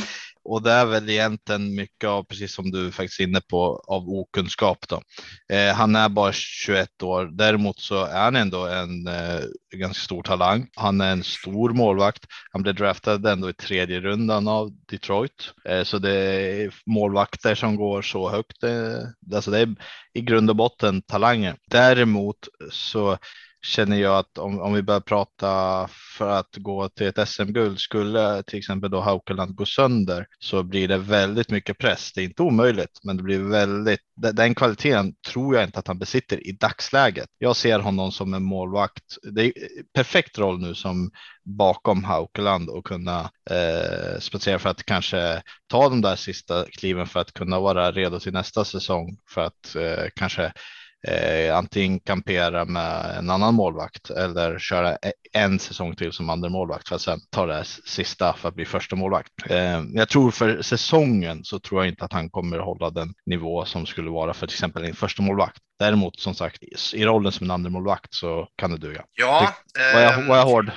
Och 0.45 0.63
det 0.63 0.73
är 0.73 0.87
väl 0.87 1.11
egentligen 1.11 1.75
mycket 1.75 2.09
av, 2.09 2.25
precis 2.25 2.55
som 2.55 2.71
du 2.71 2.93
faktiskt 2.93 3.21
är 3.21 3.25
inne 3.25 3.41
på, 3.41 3.85
av 3.87 4.09
okunskap. 4.09 4.89
Då. 4.89 5.03
Eh, 5.55 5.75
han 5.75 5.97
är 5.97 6.09
bara 6.09 6.33
21 6.33 7.03
år. 7.03 7.31
Däremot 7.33 7.81
så 7.81 8.05
är 8.05 8.21
han 8.21 8.37
ändå 8.37 8.67
en 8.67 9.07
eh, 9.07 9.41
ganska 9.77 10.05
stor 10.05 10.23
talang. 10.23 10.69
Han 10.77 11.01
är 11.01 11.13
en 11.13 11.25
stor 11.25 11.71
målvakt. 11.71 12.25
Han 12.53 12.63
blev 12.63 12.75
draftad 12.75 13.33
ändå 13.33 13.51
i 13.51 13.53
tredje 13.53 14.01
rundan 14.01 14.49
av 14.49 14.71
Detroit. 14.91 15.53
Eh, 15.65 15.83
så 15.83 15.99
det 15.99 16.15
är 16.15 16.75
målvakter 16.87 17.55
som 17.55 17.77
går 17.77 18.03
så 18.03 18.31
högt. 18.31 18.63
Eh, 18.63 19.35
alltså 19.35 19.51
det 19.51 19.59
är 19.59 19.75
i 20.15 20.21
grund 20.21 20.51
och 20.51 20.57
botten 20.57 21.03
talanger. 21.03 21.57
Däremot 21.71 22.49
så 22.71 23.19
känner 23.63 23.97
jag 23.97 24.19
att 24.19 24.39
om, 24.39 24.61
om 24.61 24.73
vi 24.73 24.83
börjar 24.83 25.01
prata 25.01 25.89
för 26.19 26.31
att 26.31 26.57
gå 26.57 26.89
till 26.89 27.07
ett 27.07 27.29
SM-guld 27.29 27.81
skulle 27.81 28.43
till 28.43 28.59
exempel 28.59 28.91
då 28.91 29.01
Haukeland 29.01 29.55
gå 29.55 29.67
sönder 29.67 30.27
så 30.39 30.63
blir 30.63 30.89
det 30.89 30.99
väldigt 30.99 31.51
mycket 31.51 31.79
press. 31.79 32.13
Det 32.15 32.21
är 32.21 32.25
inte 32.25 32.43
omöjligt, 32.43 33.01
men 33.03 33.17
det 33.17 33.23
blir 33.23 33.39
väldigt. 33.39 34.01
Den 34.17 34.55
kvaliteten 34.55 35.15
tror 35.33 35.55
jag 35.55 35.65
inte 35.65 35.79
att 35.79 35.87
han 35.87 35.99
besitter 35.99 36.47
i 36.47 36.53
dagsläget. 36.53 37.29
Jag 37.39 37.57
ser 37.57 37.79
honom 37.79 38.13
som 38.13 38.35
en 38.35 38.43
målvakt. 38.43 39.05
Det 39.23 39.45
är 39.45 39.53
perfekt 39.95 40.39
roll 40.39 40.61
nu 40.61 40.75
som 40.75 41.11
bakom 41.45 42.05
Haukeland 42.05 42.69
och 42.69 42.87
kunna 42.87 43.31
eh, 43.51 44.21
spatsera 44.21 44.59
för 44.59 44.71
att 44.71 44.85
kanske 44.85 45.43
ta 45.67 45.89
de 45.89 46.01
där 46.01 46.17
sista 46.17 46.65
kliven 46.65 47.07
för 47.07 47.21
att 47.21 47.33
kunna 47.33 47.61
vara 47.61 47.93
redo 47.93 48.21
till 48.21 48.33
nästa 48.33 48.65
säsong 48.65 49.17
för 49.29 49.41
att 49.41 49.77
eh, 49.77 50.05
kanske 50.15 50.53
eh, 51.09 51.57
antingen 51.57 52.01
kampera 52.01 52.65
med 52.65 53.17
en 53.19 53.31
annan 53.31 53.55
målvakt 53.55 54.11
eller 54.11 54.59
köra 54.59 54.93
e- 54.97 55.13
en 55.33 55.59
säsong 55.59 55.97
till 55.97 56.13
som 56.13 56.31
andra 56.31 56.49
målvakt 56.49 56.89
för 56.89 56.95
att 56.95 57.03
sen 57.03 57.21
ta 57.31 57.47
det 57.47 57.65
sista 57.65 58.33
för 58.33 58.49
att 58.49 58.55
bli 58.55 58.65
första 58.65 58.97
målvakt. 58.97 59.33
Eh, 59.51 59.83
jag 59.95 60.09
tror 60.09 60.31
för 60.31 60.63
säsongen 60.63 61.45
så 61.45 61.59
tror 61.59 61.81
jag 61.81 61.89
inte 61.89 62.05
att 62.05 62.13
han 62.13 62.31
kommer 62.31 62.59
hålla 62.59 62.91
den 62.91 63.15
nivå 63.27 63.65
som 63.65 63.87
skulle 63.87 64.11
vara 64.11 64.35
för 64.35 64.47
till 64.47 64.55
exempel 64.55 64.85
en 64.85 64.95
första 64.95 65.23
målvakt. 65.23 65.59
Däremot 65.79 66.21
som 66.21 66.35
sagt 66.35 66.63
i 66.95 67.05
rollen 67.05 67.33
som 67.33 67.47
en 67.47 67.51
andra 67.51 67.71
målvakt 67.71 68.15
så 68.15 68.49
kan 68.57 68.71
det 68.71 68.79
duga. 68.79 69.05
Ja, 69.15 69.55
det, 69.75 69.95
var, 69.95 70.01
jag, 70.01 70.23
var 70.23 70.37
jag 70.37 70.45
hård? 70.45 70.71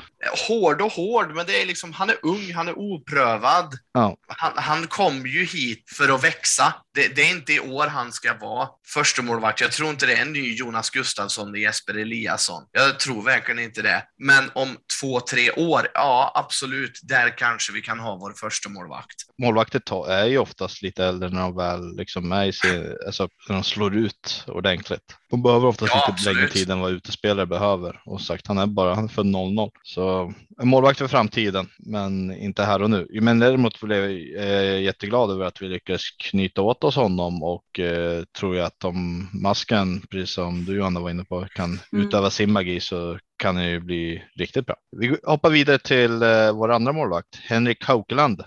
Hård 0.47 0.81
och 0.81 0.91
hård, 0.91 1.35
men 1.35 1.45
det 1.45 1.61
är 1.61 1.65
liksom, 1.65 1.93
han 1.93 2.09
är 2.09 2.15
ung, 2.21 2.53
han 2.53 2.67
är 2.67 2.79
oprövad. 2.79 3.73
Ja. 3.93 4.17
Han, 4.27 4.51
han 4.55 4.87
kom 4.87 5.27
ju 5.27 5.45
hit 5.45 5.83
för 5.97 6.15
att 6.15 6.23
växa. 6.23 6.73
Det, 6.93 7.15
det, 7.15 7.21
är 7.21 7.31
inte 7.31 7.53
i 7.53 7.59
år 7.59 7.87
han 7.87 8.11
ska 8.11 8.33
vara 8.33 8.67
första 8.87 9.21
målvakt. 9.21 9.61
Jag 9.61 9.71
tror 9.71 9.89
inte 9.89 10.05
det 10.05 10.13
är 10.13 10.21
en 10.21 10.33
ny 10.33 10.55
Jonas 10.55 10.89
Gustafsson 10.89 11.51
med 11.51 11.61
Jesper 11.61 11.97
Eliasson. 11.97 12.63
Jag 12.71 12.99
tror 12.99 13.21
verkligen 13.21 13.59
inte 13.59 13.81
det. 13.81 14.03
Men 14.17 14.51
om 14.53 14.77
två, 15.01 15.19
tre 15.19 15.51
år, 15.51 15.87
ja 15.93 16.31
absolut, 16.35 16.99
där 17.03 17.37
kanske 17.37 17.73
vi 17.73 17.81
kan 17.81 17.99
ha 17.99 18.15
vår 18.15 18.33
första 18.33 18.69
målvakt. 18.69 19.15
Målvakter 19.41 20.09
är 20.09 20.25
ju 20.25 20.37
oftast 20.37 20.81
lite 20.81 21.05
äldre 21.05 21.29
när 21.29 21.41
de 21.41 21.55
väl 21.55 21.95
liksom 21.95 22.31
är 22.31 22.45
i 22.45 22.53
sin, 22.53 22.95
alltså 23.05 23.29
när 23.49 23.55
de 23.55 23.63
slår 23.63 23.95
ut 23.95 24.43
ordentligt. 24.47 24.90
chocolate 24.91 25.20
De 25.31 25.43
behöver 25.43 25.67
oftast 25.67 25.93
ja, 25.95 26.15
lite 26.17 26.33
längre 26.33 26.47
tid 26.47 26.69
än 26.69 26.79
vad 26.79 26.91
utespelare 26.91 27.45
behöver 27.45 28.01
och 28.05 28.21
sagt 28.21 28.47
han 28.47 28.57
är 28.57 28.65
bara 28.65 28.95
han 28.95 29.03
är 29.03 29.07
för 29.07 29.23
0-0 29.23 29.71
så 29.83 30.33
en 30.61 30.67
målvakt 30.67 30.97
för 30.97 31.07
framtiden, 31.07 31.69
men 31.77 32.37
inte 32.37 32.63
här 32.63 32.81
och 32.81 32.89
nu. 32.89 33.07
Men 33.21 33.39
däremot 33.39 33.81
blev 33.81 34.11
jag 34.11 34.11
eh, 34.43 34.81
jätteglad 34.81 35.31
över 35.31 35.45
att 35.45 35.61
vi 35.61 35.67
lyckades 35.67 36.01
knyta 36.11 36.61
åt 36.61 36.83
oss 36.83 36.95
honom 36.95 37.43
och 37.43 37.79
eh, 37.79 38.23
tror 38.39 38.55
jag 38.55 38.65
att 38.65 38.83
om 38.83 39.29
masken, 39.33 40.01
precis 40.01 40.35
som 40.35 40.65
du 40.65 40.75
Johanna 40.75 40.99
var 40.99 41.09
inne 41.09 41.23
på, 41.23 41.47
kan 41.55 41.79
mm. 41.93 42.07
utöva 42.07 42.29
sin 42.29 42.51
magi 42.51 42.79
så 42.79 43.17
kan 43.41 43.55
det 43.55 43.69
ju 43.69 43.79
bli 43.79 44.23
riktigt 44.35 44.65
bra. 44.65 44.75
Vi 44.97 45.17
hoppar 45.23 45.49
vidare 45.49 45.79
till 45.79 46.21
eh, 46.21 46.51
vår 46.51 46.71
andra 46.71 46.93
målvakt, 46.93 47.35
Henrik 47.35 47.85
Haukeland. 47.85 48.39
Eh, 48.39 48.45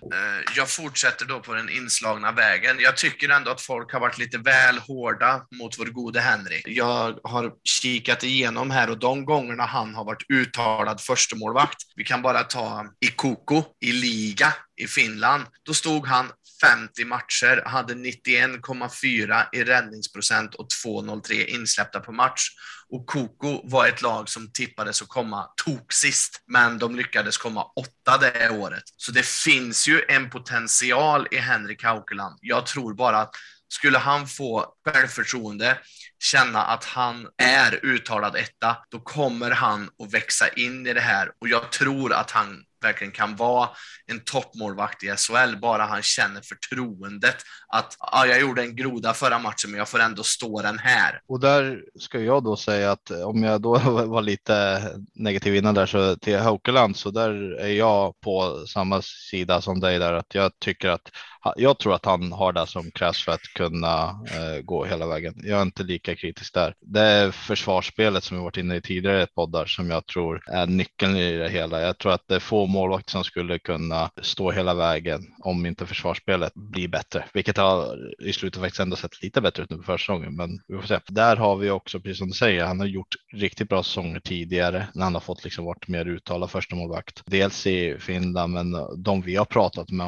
jag 0.56 0.70
fortsätter 0.70 1.26
då 1.26 1.40
på 1.40 1.54
den 1.54 1.68
inslagna 1.70 2.32
vägen. 2.32 2.76
Jag 2.80 2.96
tycker 2.96 3.28
ändå 3.28 3.50
att 3.50 3.60
folk 3.60 3.92
har 3.92 4.00
varit 4.00 4.18
lite 4.18 4.38
väl 4.38 4.78
hårda 4.78 5.46
mot 5.60 5.78
vår 5.78 5.86
gode 5.86 6.20
Henrik. 6.20 6.68
Jag 6.74 7.18
har 7.24 7.52
kikat 7.64 8.22
igenom 8.22 8.70
här 8.70 8.90
och 8.90 8.98
de 8.98 9.24
gångerna 9.24 9.64
han 9.64 9.94
har 9.94 10.04
varit 10.04 10.30
uttalad 10.30 11.00
förstemålvakt. 11.00 11.76
Vi 11.96 12.04
kan 12.04 12.22
bara 12.22 12.42
ta 12.42 12.86
Ikoko 13.00 13.62
i 13.80 13.92
liga 13.92 14.54
i 14.76 14.86
Finland. 14.86 15.44
Då 15.62 15.74
stod 15.74 16.06
han 16.06 16.30
50 16.62 17.04
matcher, 17.04 17.62
hade 17.66 17.94
91,4 17.94 19.44
i 19.52 19.64
räddningsprocent 19.64 20.54
och 20.54 20.68
2,03 20.84 21.46
insläppta 21.46 22.00
på 22.00 22.12
match. 22.12 22.48
Och 22.88 23.06
Koko 23.06 23.60
var 23.70 23.86
ett 23.86 24.02
lag 24.02 24.28
som 24.28 24.52
tippades 24.52 25.02
att 25.02 25.08
komma 25.08 25.46
tok 25.64 25.92
sist, 25.92 26.42
men 26.46 26.78
de 26.78 26.96
lyckades 26.96 27.38
komma 27.38 27.64
åtta 27.64 28.18
det 28.20 28.50
året. 28.50 28.82
Så 28.96 29.12
det 29.12 29.26
finns 29.26 29.88
ju 29.88 30.02
en 30.08 30.30
potential 30.30 31.26
i 31.30 31.36
Henrik 31.36 31.84
Haukeland. 31.84 32.38
Jag 32.40 32.66
tror 32.66 32.94
bara 32.94 33.18
att 33.18 33.34
skulle 33.68 33.98
han 33.98 34.26
få 34.26 34.66
självförtroende, 34.84 35.78
känna 36.18 36.62
att 36.62 36.84
han 36.84 37.28
är 37.42 37.84
uttalad 37.84 38.36
etta, 38.36 38.76
då 38.90 39.00
kommer 39.00 39.50
han 39.50 39.88
att 40.02 40.14
växa 40.14 40.48
in 40.48 40.86
i 40.86 40.92
det 40.92 41.00
här 41.00 41.30
och 41.40 41.48
jag 41.48 41.72
tror 41.72 42.12
att 42.12 42.30
han 42.30 42.64
verkligen 42.84 43.12
kan 43.12 43.36
vara 43.36 43.68
en 44.06 44.20
toppmålvakt 44.20 45.02
i 45.04 45.06
SHL, 45.16 45.56
bara 45.60 45.82
han 45.82 46.02
känner 46.02 46.40
förtroendet 46.40 47.36
att 47.68 47.96
ah, 47.98 48.24
jag 48.24 48.40
gjorde 48.40 48.62
en 48.62 48.76
groda 48.76 49.14
förra 49.14 49.38
matchen, 49.38 49.70
men 49.70 49.78
jag 49.78 49.88
får 49.88 49.98
ändå 49.98 50.22
stå 50.22 50.62
den 50.62 50.78
här. 50.78 51.20
Och 51.26 51.40
där 51.40 51.82
ska 51.98 52.18
jag 52.18 52.44
då 52.44 52.56
säga 52.56 52.92
att 52.92 53.10
eh, 53.10 53.20
om 53.20 53.42
jag 53.42 53.60
då 53.60 53.78
var 54.06 54.22
lite 54.22 54.80
negativ 55.14 55.54
innan 55.54 55.74
där 55.74 55.86
så 55.86 56.16
till 56.16 56.38
Haukeland 56.38 56.96
så 56.96 57.10
där 57.10 57.60
är 57.60 57.72
jag 57.72 58.20
på 58.20 58.66
samma 58.66 59.02
sida 59.30 59.60
som 59.60 59.80
dig 59.80 59.98
där 59.98 60.12
att 60.12 60.34
jag 60.34 60.52
tycker 60.58 60.88
att 60.88 61.10
jag 61.56 61.78
tror 61.78 61.94
att 61.94 62.04
han 62.04 62.32
har 62.32 62.52
det 62.52 62.66
som 62.66 62.90
krävs 62.90 63.24
för 63.24 63.32
att 63.32 63.42
kunna 63.42 64.04
eh, 64.04 64.62
gå 64.62 64.84
hela 64.84 65.06
vägen. 65.06 65.34
Jag 65.36 65.58
är 65.58 65.62
inte 65.62 65.82
lika 65.82 66.16
kritisk 66.16 66.54
där. 66.54 66.74
Det 66.80 67.00
är 67.00 67.30
försvarsspelet 67.30 68.24
som 68.24 68.36
vi 68.36 68.42
varit 68.42 68.56
inne 68.56 68.76
i 68.76 68.80
tidigare 68.80 69.26
poddar 69.34 69.66
som 69.66 69.90
jag 69.90 70.06
tror 70.06 70.42
är 70.46 70.66
nyckeln 70.66 71.16
i 71.16 71.36
det 71.36 71.48
hela. 71.48 71.80
Jag 71.80 71.98
tror 71.98 72.12
att 72.12 72.28
det 72.28 72.34
är 72.34 72.40
få 72.40 72.66
målvakter 72.66 73.10
som 73.10 73.24
skulle 73.24 73.58
kunna 73.58 74.10
stå 74.22 74.50
hela 74.50 74.74
vägen 74.74 75.22
om 75.44 75.66
inte 75.66 75.86
försvarsspelet 75.86 76.52
blir 76.54 76.88
bättre, 76.88 77.24
vilket 77.34 77.56
har 77.56 77.98
i 78.22 78.32
slutet 78.32 78.60
faktiskt 78.60 78.80
ändå 78.80 78.96
sett 78.96 79.22
lite 79.22 79.40
bättre 79.40 79.62
ut 79.62 79.70
nu 79.70 79.76
på 79.76 79.82
försäsongen. 79.82 80.36
Men 80.36 80.60
vi 80.68 80.76
får 80.76 80.86
se. 80.86 80.98
Där 81.08 81.36
har 81.36 81.56
vi 81.56 81.70
också, 81.70 82.00
precis 82.00 82.18
som 82.18 82.28
du 82.28 82.34
säger, 82.34 82.64
han 82.64 82.80
har 82.80 82.86
gjort 82.86 83.14
riktigt 83.32 83.68
bra 83.68 83.82
säsonger 83.82 84.20
tidigare 84.20 84.88
när 84.94 85.04
han 85.04 85.14
har 85.14 85.20
fått 85.20 85.44
liksom 85.44 85.64
varit 85.64 85.88
mer 85.88 86.08
uttalad 86.08 86.50
första 86.50 86.76
målvakt. 86.76 87.22
Dels 87.26 87.66
i 87.66 87.96
Finland, 87.98 88.52
men 88.52 88.76
de 88.96 89.22
vi 89.22 89.36
har 89.36 89.44
pratat 89.44 89.90
med, 89.90 90.06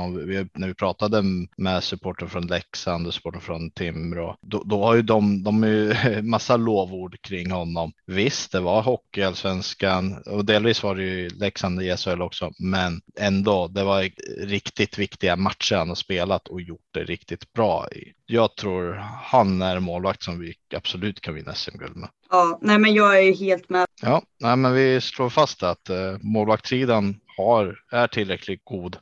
när 0.54 0.68
vi 0.68 0.74
pratade 0.74 1.22
med 1.56 1.84
supporten 1.84 2.28
från 2.28 2.46
Leksand 2.46 3.06
och 3.06 3.14
supporten 3.14 3.40
från 3.40 3.70
Timrå. 3.70 4.36
Då, 4.42 4.62
då 4.64 4.84
har 4.84 4.94
ju 4.94 5.02
de, 5.02 5.42
de 5.42 5.64
är 5.64 5.68
ju 5.68 6.22
massa 6.22 6.56
lovord 6.56 7.20
kring 7.20 7.50
honom. 7.50 7.92
Visst, 8.06 8.52
det 8.52 8.60
var 8.60 8.82
hockeyallsvenskan 8.82 10.22
och 10.26 10.44
delvis 10.44 10.82
var 10.82 10.94
det 10.94 11.02
ju 11.02 11.28
Leksand 11.28 11.82
i 11.82 11.96
SHL 11.96 12.22
också, 12.22 12.50
men 12.58 13.00
ändå, 13.20 13.68
det 13.68 13.84
var 13.84 14.10
riktigt 14.46 14.98
viktiga 14.98 15.36
matcher 15.36 15.76
han 15.76 15.88
har 15.88 15.94
spelat 15.94 16.48
och 16.48 16.60
gjort 16.60 16.88
det 16.94 17.04
riktigt 17.04 17.52
bra 17.52 17.88
i. 17.92 18.12
Jag 18.26 18.56
tror 18.56 18.92
han 19.22 19.62
är 19.62 19.80
målvakt 19.80 20.22
som 20.22 20.40
vi 20.40 20.54
absolut 20.74 21.20
kan 21.20 21.34
vinna 21.34 21.54
SM-guld 21.54 21.96
med. 21.96 22.08
Ja, 22.30 22.58
nej, 22.62 22.78
men 22.78 22.94
jag 22.94 23.18
är 23.18 23.36
helt 23.36 23.68
med. 23.68 23.86
Ja, 24.02 24.22
nej, 24.40 24.56
men 24.56 24.72
vi 24.72 25.00
slår 25.00 25.30
fast 25.30 25.62
att 25.62 25.90
eh, 25.90 26.16
målvaktssidan 26.20 27.20
har, 27.36 27.78
är 27.92 28.06
tillräckligt 28.06 28.60
god 28.64 28.96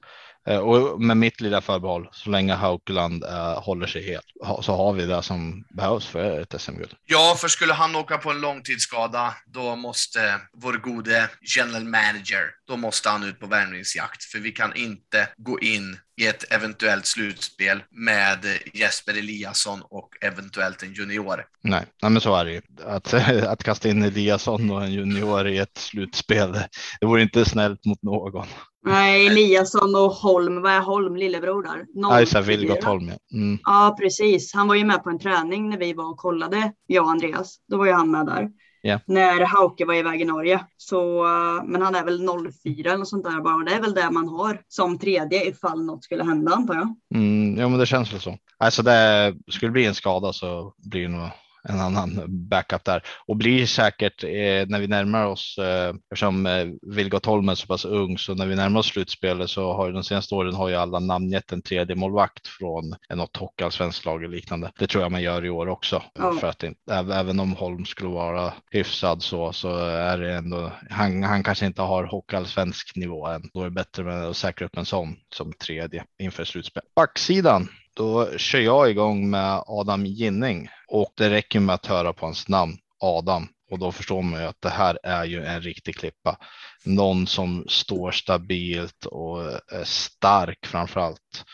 och 0.44 1.00
med 1.00 1.16
mitt 1.16 1.40
lilla 1.40 1.60
förbehåll, 1.60 2.08
så 2.12 2.30
länge 2.30 2.54
Haukeland 2.54 3.24
uh, 3.24 3.62
håller 3.62 3.86
sig 3.86 4.06
helt, 4.06 4.24
så 4.64 4.76
har 4.76 4.92
vi 4.92 5.06
det 5.06 5.22
som 5.22 5.64
behövs 5.76 6.06
för 6.06 6.40
ett 6.40 6.60
SM-guld. 6.60 6.94
Ja, 7.06 7.36
för 7.38 7.48
skulle 7.48 7.72
han 7.72 7.96
åka 7.96 8.18
på 8.18 8.30
en 8.30 8.40
långtidsskada, 8.40 9.34
då 9.46 9.76
måste 9.76 10.40
vår 10.62 10.72
gode 10.72 11.28
general 11.56 11.84
manager, 11.84 12.44
då 12.68 12.76
måste 12.76 13.08
han 13.08 13.24
ut 13.24 13.40
på 13.40 13.46
värvningsjakt, 13.46 14.24
för 14.24 14.38
vi 14.38 14.52
kan 14.52 14.76
inte 14.76 15.28
gå 15.36 15.60
in 15.60 15.98
i 16.16 16.26
ett 16.26 16.52
eventuellt 16.52 17.06
slutspel 17.06 17.82
med 17.90 18.38
Jesper 18.74 19.18
Eliasson 19.18 19.82
och 19.82 20.08
eventuellt 20.20 20.82
en 20.82 20.92
junior. 20.92 21.44
Nej, 21.62 21.86
nej 22.02 22.10
men 22.10 22.20
så 22.20 22.36
är 22.36 22.44
det 22.44 22.52
ju. 22.52 22.60
Att, 22.84 23.14
att 23.46 23.64
kasta 23.64 23.88
in 23.88 24.02
Eliasson 24.02 24.70
och 24.70 24.84
en 24.84 24.92
junior 24.92 25.48
i 25.48 25.58
ett 25.58 25.78
slutspel, 25.78 26.52
det 27.00 27.06
vore 27.06 27.22
inte 27.22 27.44
snällt 27.44 27.84
mot 27.84 28.02
någon. 28.02 28.46
Nej, 28.84 29.26
Eliasson 29.26 29.94
och 29.94 30.12
Holm, 30.12 30.62
vad 30.62 30.72
är 30.72 30.80
Holm, 30.80 31.16
lillebror 31.16 31.62
där? 31.62 31.86
Ja, 31.94 32.40
Vilgot 32.40 32.84
Holm. 32.84 33.08
Ja. 33.08 33.38
Mm. 33.38 33.58
ja, 33.64 33.96
precis. 34.00 34.54
Han 34.54 34.68
var 34.68 34.74
ju 34.74 34.84
med 34.84 35.04
på 35.04 35.10
en 35.10 35.18
träning 35.18 35.70
när 35.70 35.78
vi 35.78 35.92
var 35.92 36.10
och 36.10 36.16
kollade, 36.16 36.72
jag 36.86 37.04
och 37.04 37.10
Andreas. 37.10 37.56
Då 37.68 37.76
var 37.76 37.86
ju 37.86 37.92
han 37.92 38.10
med 38.10 38.26
där. 38.26 38.48
Yeah. 38.84 39.00
När 39.06 39.40
Hauke 39.40 39.84
var 39.84 39.94
iväg 39.94 40.20
i 40.20 40.24
Norge. 40.24 40.60
Så, 40.76 41.22
men 41.64 41.82
han 41.82 41.94
är 41.94 42.04
väl 42.04 42.28
04 42.62 42.88
eller 42.90 42.98
något 42.98 43.08
sånt 43.08 43.24
där 43.24 43.40
bara. 43.40 43.64
Det 43.64 43.74
är 43.74 43.80
väl 43.80 43.94
det 43.94 44.10
man 44.10 44.28
har 44.28 44.60
som 44.68 44.98
tredje 44.98 45.48
ifall 45.48 45.84
något 45.84 46.04
skulle 46.04 46.24
hända 46.24 46.52
antar 46.52 46.74
jag. 46.74 46.94
Mm, 47.14 47.60
ja, 47.60 47.68
men 47.68 47.78
det 47.78 47.86
känns 47.86 48.12
väl 48.12 48.20
så. 48.20 48.38
Alltså 48.58 48.82
det 48.82 49.34
skulle 49.50 49.72
bli 49.72 49.84
en 49.84 49.94
skada 49.94 50.32
så 50.32 50.74
blir 50.90 51.02
det 51.02 51.08
nog 51.08 51.28
en 51.68 51.80
annan 51.80 52.25
backup 52.49 52.85
där 52.85 53.02
och 53.26 53.37
blir 53.37 53.66
säkert 53.66 54.25
eh, 54.25 54.66
när 54.68 54.80
vi 54.80 54.87
närmar 54.87 55.26
oss 55.26 55.59
eh, 55.59 55.94
eftersom 56.12 56.47
eh, 56.47 56.66
Vilgot 56.83 57.26
Holm 57.26 57.49
är 57.49 57.54
så 57.54 57.66
pass 57.66 57.85
ung 57.85 58.18
så 58.18 58.35
när 58.35 58.47
vi 58.47 58.56
närmar 58.56 58.80
oss 58.80 58.87
slutspelet 58.87 59.50
så 59.50 59.73
har 59.73 59.87
ju 59.87 59.92
de 59.92 60.04
senaste 60.04 60.35
åren 60.35 60.54
har 60.54 60.68
ju 60.68 60.75
alla 60.75 60.99
namngett 60.99 61.52
en 61.52 61.62
tredje 61.62 61.97
målvakt 61.97 62.49
från 62.49 62.94
något 63.14 63.37
hockeyallsvenskt 63.37 64.04
lag 64.04 64.23
och 64.23 64.30
liknande. 64.30 64.73
Det 64.78 64.87
tror 64.87 65.02
jag 65.02 65.12
man 65.12 65.23
gör 65.23 65.44
i 65.44 65.50
år 65.50 65.68
också 65.68 66.02
mm. 66.18 66.38
för 66.38 66.47
att 66.47 66.64
även 66.90 67.40
om 67.40 67.52
Holm 67.52 67.85
skulle 67.85 68.11
vara 68.11 68.52
hyfsad 68.71 69.23
så 69.23 69.52
så 69.52 69.76
är 69.87 70.18
det 70.18 70.35
ändå 70.35 70.73
han, 70.90 71.23
han 71.23 71.42
kanske 71.42 71.66
inte 71.66 71.83
har 71.83 72.04
hockeyallsvensk 72.04 72.97
nivå 72.97 73.26
än. 73.26 73.42
Då 73.54 73.61
är 73.61 73.64
det 73.64 73.71
bättre 73.71 74.04
med 74.04 74.25
att 74.25 74.37
säkra 74.37 74.66
upp 74.66 74.76
en 74.76 74.85
sån 74.85 75.16
som 75.35 75.52
tredje 75.52 76.04
inför 76.18 76.44
slutspel. 76.44 76.83
Backsidan 76.97 77.68
då 77.97 78.38
kör 78.38 78.61
jag 78.61 78.90
igång 78.90 79.30
med 79.30 79.62
Adam 79.66 80.06
Ginning 80.06 80.68
och 80.94 81.12
det 81.16 81.30
räcker 81.30 81.60
med 81.60 81.74
att 81.74 81.86
höra 81.86 82.12
på 82.12 82.26
hans 82.26 82.48
namn. 82.48 82.76
Adam. 83.00 83.48
och 83.70 83.78
då 83.78 83.92
förstår 83.92 84.22
man 84.22 84.40
ju 84.40 84.46
att 84.46 84.60
det 84.60 84.68
här 84.68 84.98
är 85.02 85.24
ju 85.24 85.44
en 85.44 85.60
riktig 85.60 85.96
klippa. 85.96 86.38
Någon 86.84 87.26
som 87.26 87.64
står 87.68 88.10
stabilt 88.10 89.06
och 89.06 89.42
är 89.72 89.84
stark 89.84 90.66
framför 90.66 91.00
allt. 91.00 91.44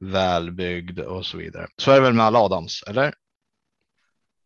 Välbyggd 0.00 1.00
och 1.00 1.26
så 1.26 1.38
vidare. 1.38 1.66
Så 1.76 1.90
är 1.90 1.94
det 1.94 2.00
väl 2.00 2.12
med 2.12 2.26
alla 2.26 2.38
Adams, 2.38 2.82
eller? 2.86 3.14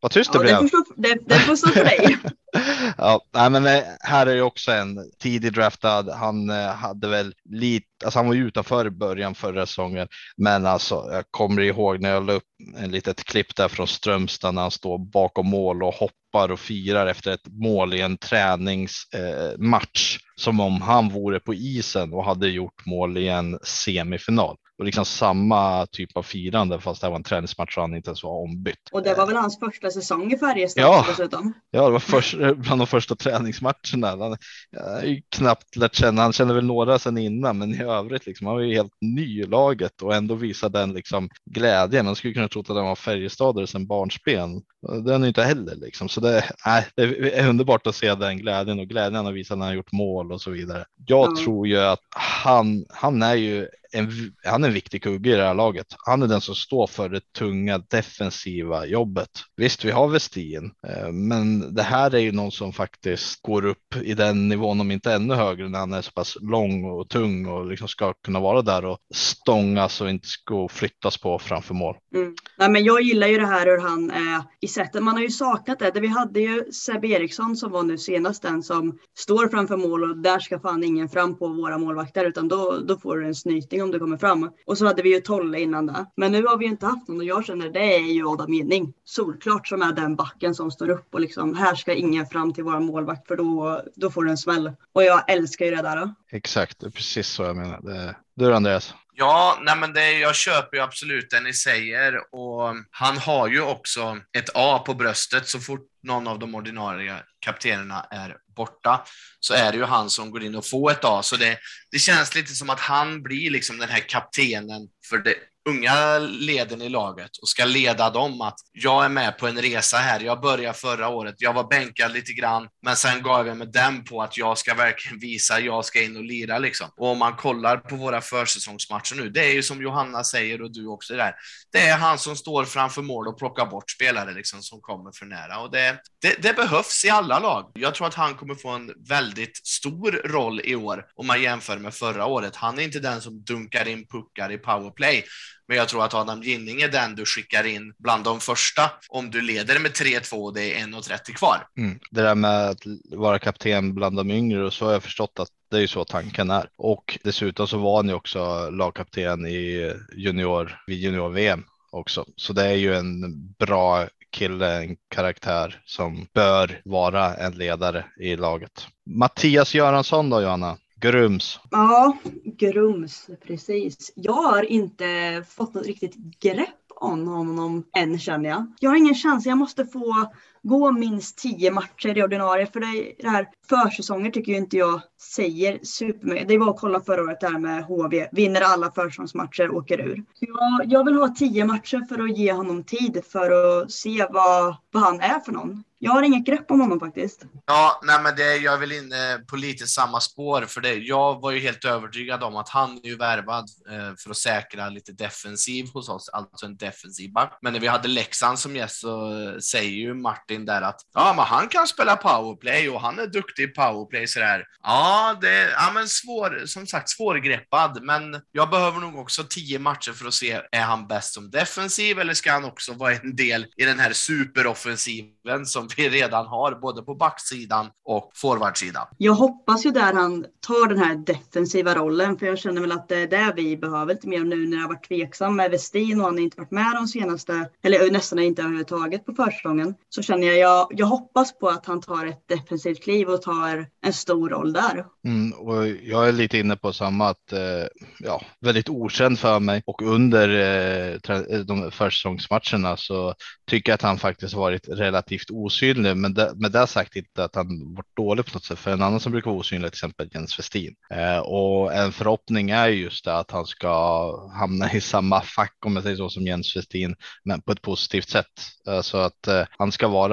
Vad 0.01 0.11
tyst 0.13 0.33
det 0.33 0.39
Ja, 0.39 0.43
blev. 0.43 1.19
det, 1.27 1.35
får 1.39 1.57
stå, 1.57 1.69
för 1.69 1.85
dig. 1.85 2.17
ja, 2.99 3.21
nej, 3.35 3.51
men 3.51 3.67
eh, 3.67 3.83
här 4.01 4.27
är 4.27 4.35
ju 4.35 4.43
också 4.43 4.73
en 4.73 5.11
tidig 5.23 5.53
draftad. 5.53 6.13
Han 6.15 6.51
eh, 6.51 6.75
hade 6.75 7.09
väl 7.09 7.35
lite, 7.51 7.87
alltså 8.05 8.19
han 8.19 8.27
var 8.27 8.35
ju 8.35 8.47
utanför 8.47 8.87
i 8.87 8.91
början 8.91 9.35
förra 9.35 9.67
säsongen, 9.67 10.09
men 10.37 10.67
alltså 10.67 11.09
jag 11.13 11.25
kommer 11.31 11.63
ihåg 11.63 12.01
när 12.01 12.11
jag 12.11 12.27
la 12.27 12.33
upp 12.33 12.43
en 12.77 12.91
litet 12.91 13.25
klipp 13.25 13.57
där 13.57 13.69
från 13.69 13.87
Strömstad 13.87 14.55
när 14.55 14.63
han 14.63 14.71
står 14.71 14.99
bakom 14.99 15.47
mål 15.47 15.83
och 15.83 15.95
hoppar 15.95 16.51
och 16.51 16.61
firar 16.61 17.07
efter 17.07 17.31
ett 17.31 17.47
mål 17.47 17.95
i 17.95 18.01
en 18.01 18.19
träningsmatch 18.19 20.17
eh, 20.17 20.21
som 20.37 20.61
om 20.61 20.83
han 20.83 21.09
vore 21.09 21.41
på 21.41 21.55
isen 21.55 22.13
och 22.13 22.25
hade 22.25 22.49
gjort 22.49 22.87
mål 22.87 23.19
i 23.19 23.29
en 23.29 23.59
semifinal 23.63 24.57
och 24.79 24.85
liksom 24.85 25.05
samma 25.05 25.87
typ 25.87 26.17
av 26.17 26.23
firande 26.23 26.81
fast 26.81 27.01
det 27.01 27.09
var 27.09 27.17
en 27.17 27.23
träningsmatch 27.23 27.77
och 27.77 27.83
han 27.83 27.95
inte 27.97 28.09
ens 28.11 28.23
var 28.23 28.43
ombytt. 28.43 28.89
Och 28.93 29.03
det 29.03 29.15
var 29.15 29.27
väl 29.27 29.37
hans 29.37 29.59
första 29.59 29.91
säsong 29.91 30.33
i 30.33 30.39
Färjestad 30.39 30.85
Ja. 30.85 31.05
dessutom. 31.09 31.53
Ja, 31.71 31.85
det 31.87 31.91
var 31.93 31.99
först, 31.99 32.37
bland 32.57 32.81
de 32.81 32.87
första 32.87 33.15
träningsmatcherna. 33.17 34.09
Han 34.09 34.21
har 34.21 35.03
ju 35.05 35.23
knappt 35.29 35.77
lärt 35.77 35.95
känna, 35.95 36.23
han 36.23 36.33
kände 36.33 36.55
väl 36.55 36.65
några 36.65 36.99
sedan 36.99 37.19
innan, 37.19 37.59
men 37.59 37.75
i 37.75 37.83
övrigt 37.83 38.27
liksom, 38.27 38.47
han 38.47 38.57
var 38.57 38.63
ju 38.63 38.75
helt 38.75 38.93
ny 39.01 39.41
i 39.41 39.47
laget 39.47 40.03
och 40.03 40.15
ändå 40.15 40.35
visade 40.35 40.79
den 40.79 40.93
liksom 40.93 41.29
glädjen. 41.51 42.05
Man 42.07 42.17
skulle 42.17 42.35
kunna 42.35 42.49
tro 42.49 42.61
att 42.61 42.69
han 42.69 42.77
var 42.77 42.95
Färjestadare 42.97 43.67
sedan 43.67 43.87
barnsben. 43.87 44.63
Det 45.05 45.11
är 45.11 45.13
han 45.13 45.23
ju 45.23 45.29
inte 45.29 45.43
heller 45.43 45.75
liksom, 45.77 46.09
så 46.09 46.21
det, 46.21 46.45
nej, 46.67 46.87
det 46.97 47.03
är 47.39 47.49
underbart 47.49 47.87
att 47.87 47.95
se 47.95 48.15
den 48.15 48.39
glädjen 48.39 48.79
och 48.79 48.87
glädjen 48.87 49.15
han 49.15 49.25
har 49.25 49.33
visat 49.33 49.59
när 49.59 49.67
han 49.67 49.75
gjort 49.75 49.93
mål 49.93 50.33
och 50.33 50.41
så 50.41 50.51
vidare. 50.51 50.85
Jag 51.07 51.29
Ja. 51.31 51.35
tror 51.45 51.67
ju 51.67 51.79
att 51.79 52.01
han, 52.17 52.85
han 52.89 53.23
är 53.23 53.35
ju 53.35 53.69
en, 53.99 54.35
han 54.45 54.65
är 54.65 54.69
en 54.69 54.75
viktig 54.75 55.03
kugge 55.03 55.31
i 55.31 55.37
det 55.37 55.45
här 55.45 55.55
laget. 55.55 55.87
Han 56.07 56.23
är 56.23 56.27
den 56.27 56.41
som 56.41 56.55
står 56.55 56.87
för 56.87 57.09
det 57.09 57.33
tunga 57.33 57.79
defensiva 57.79 58.87
jobbet. 58.87 59.31
Visst, 59.57 59.85
vi 59.85 59.91
har 59.91 60.09
Westin, 60.09 60.71
eh, 60.89 61.13
men 61.13 61.75
det 61.75 61.83
här 61.83 62.15
är 62.15 62.19
ju 62.19 62.33
någon 62.33 62.53
som 62.53 62.73
faktiskt 62.73 63.43
går 63.43 63.65
upp 63.65 63.97
i 64.03 64.15
den 64.15 64.49
nivån, 64.49 64.81
om 64.81 64.91
inte 64.91 65.13
ännu 65.13 65.35
högre, 65.35 65.69
när 65.69 65.79
han 65.79 65.93
är 65.93 66.03
så 66.03 66.11
pass 66.11 66.37
lång 66.41 66.85
och 66.85 67.09
tung 67.09 67.47
och 67.47 67.67
liksom 67.67 67.89
ska 67.89 68.13
kunna 68.13 68.41
vara 68.41 68.63
där 68.63 68.85
och 68.85 68.99
stångas 69.15 70.01
och 70.01 70.11
inte 70.11 70.29
ska 70.29 70.69
flyttas 70.69 71.19
på 71.19 71.39
framför 71.39 71.75
mål. 71.75 71.97
Mm. 72.15 72.35
Nej, 72.59 72.71
men 72.71 72.85
jag 72.85 73.03
gillar 73.03 73.27
ju 73.27 73.39
det 73.39 73.47
här 73.47 73.67
hur 73.67 73.79
han 73.79 74.11
är 74.11 74.43
i 74.61 74.69
sättet. 74.69 75.03
Man 75.03 75.15
har 75.15 75.23
ju 75.23 75.31
saknat 75.31 75.79
det. 75.79 76.01
Vi 76.01 76.07
hade 76.07 76.41
ju 76.41 76.73
Seb 76.73 77.05
Eriksson 77.05 77.57
som 77.57 77.73
var 77.73 77.83
nu 77.83 77.99
senast 77.99 78.43
den 78.43 78.63
som 78.63 78.99
står 79.19 79.49
framför 79.49 79.77
mål 79.77 80.03
och 80.03 80.17
där 80.17 80.39
ska 80.39 80.59
fan 80.59 80.85
ingen 80.85 81.09
fram 81.09 81.39
på 81.39 81.49
våra 81.49 81.79
målvakter 81.79 82.25
utan 82.25 82.49
då, 82.49 82.79
då 82.89 82.99
får 82.99 83.17
du 83.17 83.27
en 83.27 83.35
snyting 83.35 83.83
om 83.87 83.93
du 83.93 83.99
kommer 83.99 84.17
fram. 84.17 84.51
Och 84.67 84.79
så 84.79 84.87
hade 84.87 85.03
vi 85.03 85.15
ju 85.15 85.21
Tolle 85.21 85.61
innan 85.61 85.87
det. 85.87 86.07
Men 86.17 86.33
nu 86.33 86.47
har 86.47 86.57
vi 86.57 86.65
ju 86.65 86.71
inte 86.71 86.87
haft 86.87 87.09
någon 87.09 87.21
och 87.21 87.25
jag 87.25 87.45
känner 87.45 87.71
det 87.71 87.95
är 87.97 88.13
ju 88.13 88.29
Adam 88.29 88.55
Gynning 88.55 88.93
Solklart 89.05 89.69
som 89.69 89.83
är 89.83 89.93
den 89.93 90.17
backen 90.17 90.55
som 90.55 90.71
står 90.71 90.91
upp 90.91 91.15
och 91.15 91.21
liksom 91.21 91.55
här 91.55 91.75
ska 91.75 91.95
ingen 91.95 92.27
fram 92.27 92.53
till 92.53 92.65
våra 92.65 92.81
målvakt 92.81 93.29
för 93.29 93.37
då, 93.37 93.83
då 93.95 94.11
får 94.11 94.25
du 94.25 94.31
en 94.31 94.39
smäll. 94.39 94.73
Och 94.93 95.05
jag 95.05 95.31
älskar 95.31 95.65
ju 95.65 95.71
det 95.71 95.83
där. 95.83 95.97
Då. 95.97 96.15
Exakt, 96.31 96.81
det 96.81 96.87
är 96.87 96.91
precis 96.91 97.29
så 97.29 97.43
jag 97.43 97.57
menar. 97.57 97.81
Det, 97.83 98.17
du 98.35 98.55
Andreas? 98.55 98.95
Ja, 99.19 99.59
nej 99.63 99.77
men 99.77 99.93
det, 99.93 100.13
jag 100.13 100.37
köper 100.37 100.77
ju 100.77 100.83
absolut 100.83 101.31
det 101.31 101.41
ni 101.41 101.55
säger 101.55 102.35
och 102.35 102.75
han 102.91 103.19
har 103.19 103.49
ju 103.49 103.61
också 103.61 104.19
ett 104.39 104.51
A 104.55 104.83
på 104.87 104.95
bröstet 104.95 105.49
så 105.49 105.61
fort 105.61 105.81
någon 106.03 106.27
av 106.29 106.39
de 106.39 106.55
ordinarie 106.55 107.23
kaptenerna 107.41 108.07
är 108.11 108.37
borta 108.57 109.05
så 109.41 109.55
är 109.55 109.73
det 109.73 109.79
ju 109.79 109.85
han 109.85 110.11
som 110.11 110.31
går 110.31 110.43
in 110.43 110.55
och 110.55 110.67
får 110.67 110.91
ett 110.91 111.05
A. 111.05 111.23
Så 111.23 111.37
det, 111.37 111.59
det 111.91 111.99
känns 111.99 112.35
lite 112.35 112.55
som 112.55 112.71
att 112.71 112.81
han 112.81 113.23
blir 113.23 113.51
liksom 113.51 113.79
den 113.79 113.89
här 113.89 114.09
kaptenen 114.09 114.89
för 115.09 115.19
det 115.19 115.35
unga 115.67 116.19
leden 116.19 116.83
i 116.83 116.89
laget 116.89 117.37
och 117.43 117.49
ska 117.49 117.65
leda 117.65 118.11
dem 118.11 118.41
att 118.41 118.59
jag 118.73 119.05
är 119.05 119.09
med 119.09 119.39
på 119.39 119.47
en 119.47 119.63
resa 119.63 119.97
här. 119.97 120.21
Jag 120.21 120.41
började 120.41 120.79
förra 120.79 121.09
året. 121.09 121.35
Jag 121.39 121.53
var 121.53 121.69
bänkad 121.69 122.13
lite 122.13 122.33
grann, 122.33 122.69
men 122.83 122.97
sen 122.97 123.23
gav 123.23 123.47
jag 123.47 123.57
mig 123.57 123.67
den 123.67 124.05
på 124.05 124.23
att 124.23 124.37
jag 124.37 124.59
ska 124.59 124.75
verkligen 124.75 125.19
visa. 125.19 125.61
Jag 125.61 125.85
ska 125.85 126.03
in 126.03 126.17
och 126.17 126.25
lira 126.25 126.59
liksom. 126.59 126.91
Och 126.97 127.09
om 127.09 127.19
man 127.19 127.37
kollar 127.37 127.77
på 127.77 127.97
våra 127.97 128.21
försäsongsmatcher 128.21 129.17
nu, 129.17 129.31
det 129.31 129.45
är 129.45 129.53
ju 129.53 129.63
som 129.63 129.83
Johanna 129.83 130.25
säger 130.25 130.63
och 130.63 130.73
du 130.73 130.87
också 130.87 131.17
där. 131.17 131.35
Det 131.73 131.81
är 131.81 131.99
han 131.99 132.19
som 132.19 132.37
står 132.37 132.65
framför 132.65 133.03
mål 133.03 133.29
och 133.29 133.39
plockar 133.39 133.67
bort 133.67 133.91
spelare 133.91 134.33
liksom 134.33 134.63
som 134.63 134.81
kommer 134.81 135.13
för 135.13 135.27
nära 135.27 135.59
och 135.59 135.71
det, 135.71 135.99
det, 136.23 136.43
det 136.43 136.57
behövs 136.57 137.05
i 137.05 137.11
alla 137.11 137.39
lag. 137.39 137.73
Jag 137.75 137.95
tror 137.95 138.07
att 138.07 138.15
han 138.15 138.35
kommer 138.35 138.55
få 138.55 138.69
en 138.69 138.93
väldigt 139.09 139.67
stor 139.67 140.13
roll 140.13 140.61
i 140.65 140.75
år 140.77 141.05
om 141.15 141.27
man 141.27 141.43
jämför 141.43 141.79
med 141.79 141.95
förra 141.95 142.27
året. 142.27 142.57
Han 142.57 142.79
är 142.79 142.83
inte 142.83 143.01
den 143.01 143.21
som 143.21 143.43
dunkar 143.43 143.89
in 143.89 144.07
puckar 144.07 144.53
i 144.53 144.59
powerplay, 144.59 145.25
men 145.69 145.77
jag 145.77 145.89
tror 145.89 146.05
att 146.05 146.15
Adam 146.15 146.43
Ginning 146.43 146.81
är 146.81 146.89
den 146.89 147.15
du 147.15 147.25
skickar 147.25 147.67
in 147.67 147.95
bland 147.99 148.25
de 148.25 148.41
första 148.41 148.91
om 149.09 149.31
du 149.31 149.41
leder 149.41 149.79
med 149.79 149.91
3-2 149.91 150.35
och 150.35 150.55
det 150.55 150.75
är 150.75 150.87
1.30 150.87 151.33
kvar. 151.33 151.67
Mm. 151.79 151.99
Det 152.11 152.23
där 152.23 152.35
med 152.35 152.69
att 152.69 152.83
vara 153.11 153.39
kapten 153.39 153.95
bland 153.95 154.17
de 154.17 154.31
yngre 154.31 154.65
och 154.65 154.73
så 154.73 154.85
har 154.85 154.93
jag 154.93 155.03
förstått 155.03 155.39
att 155.39 155.49
det 155.71 155.77
är 155.77 155.81
ju 155.81 155.89
så 155.89 156.05
tanken 156.05 156.51
är. 156.51 156.69
Och 156.77 157.19
dessutom 157.25 157.69
så 157.69 157.79
var 157.79 157.97
han 157.97 158.09
ju 158.09 158.15
också 158.15 158.71
lagkapten 158.71 159.47
i 159.47 159.93
junior, 160.17 160.83
vid 160.87 160.99
junior-VM 160.99 161.65
också. 161.91 162.25
Så 162.37 162.53
det 162.53 162.65
är 162.65 162.75
ju 162.75 162.97
en 162.97 163.23
bra 163.59 164.09
kille, 164.31 164.83
en 164.83 164.97
karaktär 165.09 165.83
som 165.85 166.27
bör 166.35 166.81
vara 166.85 167.35
en 167.35 167.53
ledare 167.53 168.05
i 168.21 168.37
laget. 168.37 168.87
Mattias 169.11 169.75
Göransson 169.75 170.31
då 170.31 170.43
Johanna? 170.43 170.77
Grums. 171.01 171.61
Ja, 171.71 172.17
Grums, 172.45 173.27
precis. 173.47 174.13
Jag 174.15 174.33
har 174.33 174.63
inte 174.63 175.45
fått 175.49 175.75
något 175.75 175.87
riktigt 175.87 176.17
grepp 176.41 176.71
om 176.89 177.29
honom 177.29 177.85
än 177.97 178.19
känner 178.19 178.51
jag. 178.51 178.73
Jag 178.81 178.91
har 178.91 178.97
ingen 178.97 179.15
chans, 179.15 179.47
jag 179.47 179.59
måste 179.59 179.87
få 179.87 180.33
gå 180.69 180.93
minst 180.93 181.39
tio 181.39 181.71
matcher 181.71 182.19
i 182.19 182.23
ordinarie 182.23 182.67
för 182.67 182.81
det, 182.81 183.13
det 183.19 183.29
här 183.29 183.49
försäsonger 183.69 184.31
tycker 184.31 184.53
ju 184.53 184.59
inte 184.59 184.77
jag 184.77 185.01
säger 185.21 185.79
supermycket. 185.83 186.49
Det 186.49 186.59
var 186.59 186.71
att 186.71 186.81
kolla 186.81 187.01
förra 187.01 187.23
året 187.23 187.41
där 187.41 187.59
med 187.59 187.85
HV, 187.85 188.29
vinner 188.33 188.61
alla 188.61 188.93
försäsongsmatcher, 188.93 189.71
åker 189.71 190.01
ur. 190.01 190.25
Jag, 190.41 190.93
jag 190.93 191.05
vill 191.05 191.15
ha 191.15 191.29
tio 191.29 191.65
matcher 191.65 192.07
för 192.09 192.25
att 192.25 192.39
ge 192.39 192.53
honom 192.53 192.85
tid 192.85 193.23
för 193.33 193.83
att 193.83 193.93
se 193.93 194.27
vad, 194.31 194.77
vad 194.93 195.03
han 195.03 195.21
är 195.21 195.41
för 195.41 195.53
någon. 195.53 195.85
Jag 195.99 196.13
har 196.13 196.23
inget 196.23 196.47
grepp 196.47 196.71
om 196.71 196.81
honom 196.81 197.01
faktiskt. 197.01 197.43
Ja, 197.67 198.01
nej 198.03 198.23
men 198.23 198.37
det, 198.37 198.57
jag 198.57 198.75
är 198.75 198.79
väl 198.79 198.93
inne 198.93 199.39
på 199.39 199.57
lite 199.57 199.87
samma 199.87 200.21
spår 200.21 200.63
för 200.63 200.81
det. 200.81 200.95
Jag 200.95 201.41
var 201.41 201.51
ju 201.51 201.59
helt 201.59 201.85
övertygad 201.85 202.43
om 202.43 202.57
att 202.57 202.69
han 202.69 203.01
är 203.03 203.09
ju 203.09 203.17
värvad 203.17 203.65
eh, 203.91 204.15
för 204.19 204.31
att 204.31 204.37
säkra 204.37 204.89
lite 204.89 205.13
defensiv 205.13 205.87
hos 205.95 206.09
oss, 206.09 206.29
alltså 206.29 206.67
en 206.67 206.77
defensiv 206.77 207.33
back. 207.33 207.59
Men 207.63 207.73
när 207.73 207.81
vi 207.81 207.87
hade 207.87 208.09
Leksand 208.09 208.59
som 208.59 208.77
gäst 208.77 209.01
så 209.01 209.33
säger 209.61 209.91
ju 209.91 210.15
Martin 210.15 210.56
där 210.65 210.83
att 210.83 211.01
ja, 211.15 211.33
men 211.37 211.45
han 211.45 211.69
kan 211.69 211.87
spela 211.87 212.17
powerplay 212.17 212.89
och 212.89 213.01
han 213.01 213.19
är 213.19 213.27
duktig 213.27 213.63
i 213.63 213.67
powerplay 213.67 214.27
sådär. 214.27 214.65
Ja, 214.83 215.39
det 215.41 215.51
är 215.51 215.71
ja, 215.71 215.91
men 215.95 216.09
svår, 216.09 216.67
som 216.67 216.87
sagt 216.87 217.09
svårgreppad, 217.09 218.03
men 218.03 218.41
jag 218.53 218.71
behöver 218.71 219.01
nog 219.01 219.19
också 219.19 219.45
tio 219.49 219.79
matcher 219.79 220.13
för 220.13 220.27
att 220.27 220.35
se 220.35 220.61
är 220.73 220.83
han 220.83 221.07
bäst 221.07 221.35
som 221.35 221.51
defensiv 221.51 222.19
eller 222.19 222.35
ska 222.35 222.53
han 222.53 222.65
också 222.65 222.93
vara 222.93 223.13
en 223.13 223.37
del 223.37 223.67
i 223.77 223.85
den 223.85 223.99
här 223.99 224.13
superoffensiven 224.13 225.67
som 225.67 225.89
vi 225.97 226.09
redan 226.09 226.47
har 226.47 226.81
både 226.81 227.03
på 227.03 227.15
backsidan 227.15 227.91
och 228.05 228.31
forwardsidan. 228.35 229.07
Jag 229.19 229.33
hoppas 229.33 229.87
ju 229.87 229.91
där 229.91 230.13
han 230.13 230.47
tar 230.67 230.89
den 230.89 230.99
här 230.99 231.15
defensiva 231.15 231.95
rollen 231.95 232.39
för 232.39 232.47
jag 232.47 232.59
känner 232.59 232.81
väl 232.81 232.93
att 232.93 233.09
det 233.09 233.17
är 233.17 233.27
det 233.27 233.53
vi 233.57 233.77
behöver 233.77 234.15
lite 234.15 234.29
mer 234.29 234.45
nu 234.45 234.67
när 234.67 234.77
jag 234.77 234.89
varit 234.89 235.09
tveksam 235.09 235.57
med 235.57 235.71
Westin 235.71 236.21
och 236.21 236.27
han 236.27 236.35
har 236.35 236.43
inte 236.43 236.57
varit 236.57 236.71
med 236.71 236.93
de 236.95 237.09
senaste, 237.09 237.71
eller 237.83 238.11
nästan 238.11 238.39
inte 238.39 238.63
överhuvudtaget 238.63 239.27
på 239.27 239.33
försäsongen. 239.33 239.95
Så 240.09 240.23
känner 240.23 240.36
jag, 240.43 240.59
jag, 240.59 240.89
jag 240.91 241.07
hoppas 241.07 241.59
på 241.59 241.69
att 241.69 241.87
han 241.87 242.01
tar 242.01 242.27
ett 242.27 242.49
defensivt 242.49 243.03
kliv 243.03 243.29
och 243.29 243.43
tar 243.43 243.87
en 244.07 244.13
stor 244.13 244.49
roll 244.49 244.73
där. 244.73 245.07
Mm, 245.25 245.53
och 245.53 245.87
jag 245.87 246.29
är 246.29 246.33
lite 246.33 246.59
inne 246.59 246.77
på 246.77 246.93
samma 246.93 247.29
att 247.29 247.53
eh, 247.53 247.87
ja, 248.19 248.43
väldigt 248.61 248.89
okänd 248.89 249.39
för 249.39 249.61
mig 249.61 249.83
och 249.87 250.03
under 250.03 250.49
eh, 250.49 251.33
eh 251.33 251.61
de 251.61 251.91
försäsongsmatcherna 251.91 252.97
så 252.97 253.35
tycker 253.71 253.93
jag 253.93 253.95
att 253.95 254.03
han 254.03 254.19
faktiskt 254.19 254.55
varit 254.55 254.89
relativt 254.89 255.51
osynlig. 255.51 256.17
Men 256.17 256.35
det, 256.35 256.53
med 256.57 256.73
det 256.73 256.87
sagt 256.87 257.17
inte 257.17 257.45
att 257.45 257.55
han 257.55 257.95
varit 257.95 258.17
dålig 258.17 258.47
på 258.47 258.51
något 258.55 258.65
sätt. 258.65 258.79
För 258.79 258.91
en 258.91 259.03
annan 259.03 259.21
som 259.21 259.33
brukar 259.33 259.51
vara 259.51 259.61
osynlig 259.61 259.93
till 259.93 259.97
exempel 259.97 260.29
Jens 260.35 260.59
Westin. 260.59 260.95
Eh, 261.11 261.39
och 261.39 261.95
en 261.95 262.13
förhoppning 262.13 262.71
är 262.71 262.89
just 262.89 263.25
det 263.25 263.39
att 263.39 263.51
han 263.51 263.67
ska 263.67 264.27
hamna 264.51 264.93
i 264.93 265.01
samma 265.01 265.41
fack 265.41 265.77
om 265.87 265.95
jag 265.95 266.03
säger 266.03 266.17
så 266.17 266.29
som 266.29 266.47
Jens 266.47 266.77
Westin, 266.77 267.15
men 267.45 267.63
på 267.63 267.73
ett 267.73 267.83
positivt 267.83 268.29
sätt. 268.29 268.47
Eh, 268.89 269.01
så 269.01 269.19
att 269.19 269.47
eh, 269.47 269.65
han 269.79 269.93
ska 269.93 270.09
vara 270.09 270.26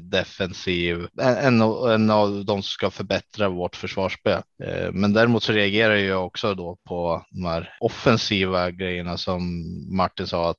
defensiv, 0.00 1.06
en, 1.20 1.60
en, 1.60 2.10
av- 2.10 2.44
de 2.44 2.46
som 2.46 2.62
ska 2.62 2.90
förbättra 2.90 3.48
vårt 3.48 3.76
försvarsspel. 3.76 4.42
Eh, 4.64 4.92
men 4.92 5.12
däremot 5.12 5.42
så 5.42 5.52
reagerar 5.52 5.94
jag 5.94 6.26
också 6.26 6.54
då 6.54 6.76
på 6.88 7.24
de 7.30 7.44
här 7.44 7.72
offensiva 7.80 8.70
grejerna 8.70 9.16
som 9.16 9.64
Martin 9.96 10.26
sa 10.26 10.50
att 10.50 10.56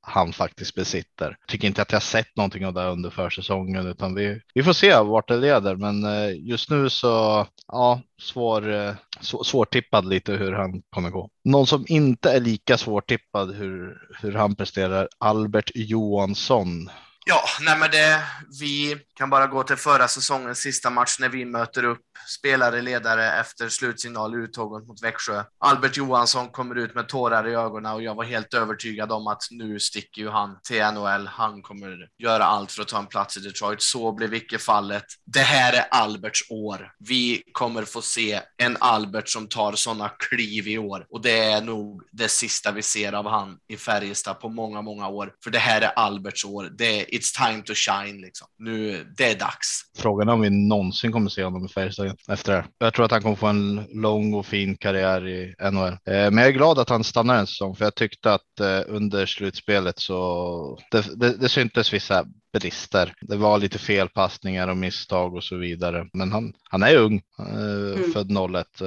han 0.00 0.32
faktiskt 0.32 0.74
besitter. 0.74 1.36
Tycker 1.48 1.68
inte 1.68 1.82
att 1.82 1.92
jag 1.92 2.02
sett 2.02 2.36
någonting 2.36 2.66
av 2.66 2.74
det 2.74 2.86
under 2.86 3.10
försäsongen 3.10 3.86
utan 3.86 4.14
vi, 4.14 4.40
vi 4.54 4.62
får 4.62 4.72
se 4.72 5.00
vart 5.00 5.28
det 5.28 5.36
leder. 5.36 5.76
Men 5.76 6.04
eh, 6.04 6.48
just 6.48 6.70
nu 6.70 6.90
så 6.90 7.46
ja, 7.68 8.00
svår, 8.22 8.74
eh, 8.74 8.94
svårtippad 9.20 10.08
lite 10.08 10.32
hur 10.32 10.52
han 10.52 10.82
kommer 10.90 11.10
gå. 11.10 11.30
Någon 11.44 11.66
som 11.66 11.84
inte 11.88 12.30
är 12.32 12.40
lika 12.40 12.78
svårtippad 12.78 13.54
hur, 13.54 13.98
hur 14.22 14.32
han 14.32 14.56
presterar, 14.56 15.08
Albert 15.18 15.70
Johansson 15.74 16.90
Ja, 17.30 17.44
nej 17.60 17.78
men 17.78 17.90
det, 17.90 18.22
vi 18.60 18.96
kan 19.14 19.30
bara 19.30 19.46
gå 19.46 19.62
till 19.62 19.76
förra 19.76 20.08
säsongens 20.08 20.58
sista 20.58 20.90
match 20.90 21.16
när 21.20 21.28
vi 21.28 21.44
möter 21.44 21.84
upp 21.84 22.00
spelare, 22.38 22.82
ledare 22.82 23.40
efter 23.40 23.68
slutsignal 23.68 24.34
uttåget 24.34 24.88
mot 24.88 25.02
Växjö. 25.02 25.44
Albert 25.58 25.96
Johansson 25.96 26.48
kommer 26.48 26.74
ut 26.74 26.94
med 26.94 27.08
tårar 27.08 27.48
i 27.48 27.54
ögonen 27.54 27.92
och 27.92 28.02
jag 28.02 28.14
var 28.14 28.24
helt 28.24 28.54
övertygad 28.54 29.12
om 29.12 29.26
att 29.26 29.42
nu 29.50 29.80
sticker 29.80 30.22
ju 30.22 30.28
han 30.28 30.58
till 30.62 30.84
NHL. 30.84 31.26
Han 31.26 31.62
kommer 31.62 32.08
göra 32.18 32.44
allt 32.44 32.72
för 32.72 32.82
att 32.82 32.88
ta 32.88 32.98
en 32.98 33.06
plats 33.06 33.36
i 33.36 33.40
Detroit. 33.40 33.82
Så 33.82 34.12
blev 34.12 34.34
icke 34.34 34.58
fallet. 34.58 35.04
Det 35.26 35.40
här 35.40 35.72
är 35.72 35.86
Alberts 35.90 36.50
år. 36.50 36.92
Vi 36.98 37.42
kommer 37.52 37.84
få 37.84 38.02
se 38.02 38.40
en 38.56 38.76
Albert 38.80 39.28
som 39.28 39.48
tar 39.48 39.72
sådana 39.72 40.08
kliv 40.08 40.68
i 40.68 40.78
år 40.78 41.06
och 41.10 41.22
det 41.22 41.38
är 41.38 41.60
nog 41.60 42.02
det 42.12 42.28
sista 42.28 42.72
vi 42.72 42.82
ser 42.82 43.12
av 43.12 43.28
han 43.28 43.56
i 43.68 43.76
Färjestad 43.76 44.40
på 44.40 44.48
många, 44.48 44.82
många 44.82 45.08
år. 45.08 45.32
För 45.44 45.50
det 45.50 45.58
här 45.58 45.80
är 45.80 45.92
Alberts 45.96 46.44
år. 46.44 46.70
Det 46.78 47.00
är, 47.00 47.17
it's 47.18 47.48
time 47.48 47.62
to 47.62 47.72
shine 47.74 48.20
liksom. 48.20 48.46
Nu, 48.58 49.04
det 49.16 49.30
är 49.30 49.38
dags. 49.38 49.82
Frågan 49.98 50.28
är 50.28 50.32
om 50.32 50.40
vi 50.40 50.50
någonsin 50.50 51.12
kommer 51.12 51.30
se 51.30 51.44
honom 51.44 51.64
i 51.64 51.68
Färjestad 51.68 52.16
efter 52.28 52.52
det. 52.52 52.64
Jag 52.78 52.94
tror 52.94 53.04
att 53.04 53.10
han 53.10 53.22
kommer 53.22 53.36
få 53.36 53.46
en 53.46 53.86
lång 53.92 54.34
och 54.34 54.46
fin 54.46 54.76
karriär 54.76 55.28
i 55.28 55.54
NHL. 55.70 55.92
Eh, 55.92 55.96
men 56.04 56.38
jag 56.38 56.46
är 56.46 56.52
glad 56.52 56.78
att 56.78 56.88
han 56.88 57.04
stannar 57.04 57.38
en 57.38 57.46
säsong 57.46 57.76
för 57.76 57.84
jag 57.84 57.94
tyckte 57.94 58.32
att 58.34 58.60
eh, 58.60 58.80
under 58.86 59.26
slutspelet 59.26 59.98
så 59.98 60.78
det, 60.90 61.20
det, 61.20 61.36
det 61.36 61.48
syntes 61.48 61.92
vissa 61.92 62.24
brister. 62.60 63.14
Det 63.20 63.36
var 63.36 63.58
lite 63.58 63.78
felpassningar 63.78 64.68
och 64.68 64.76
misstag 64.76 65.34
och 65.34 65.44
så 65.44 65.56
vidare. 65.56 66.08
Men 66.12 66.32
han, 66.32 66.52
han 66.70 66.82
är 66.82 66.96
ung, 66.96 67.22
eh, 67.38 67.98
mm. 67.98 68.12
född 68.12 68.30
01 68.30 68.80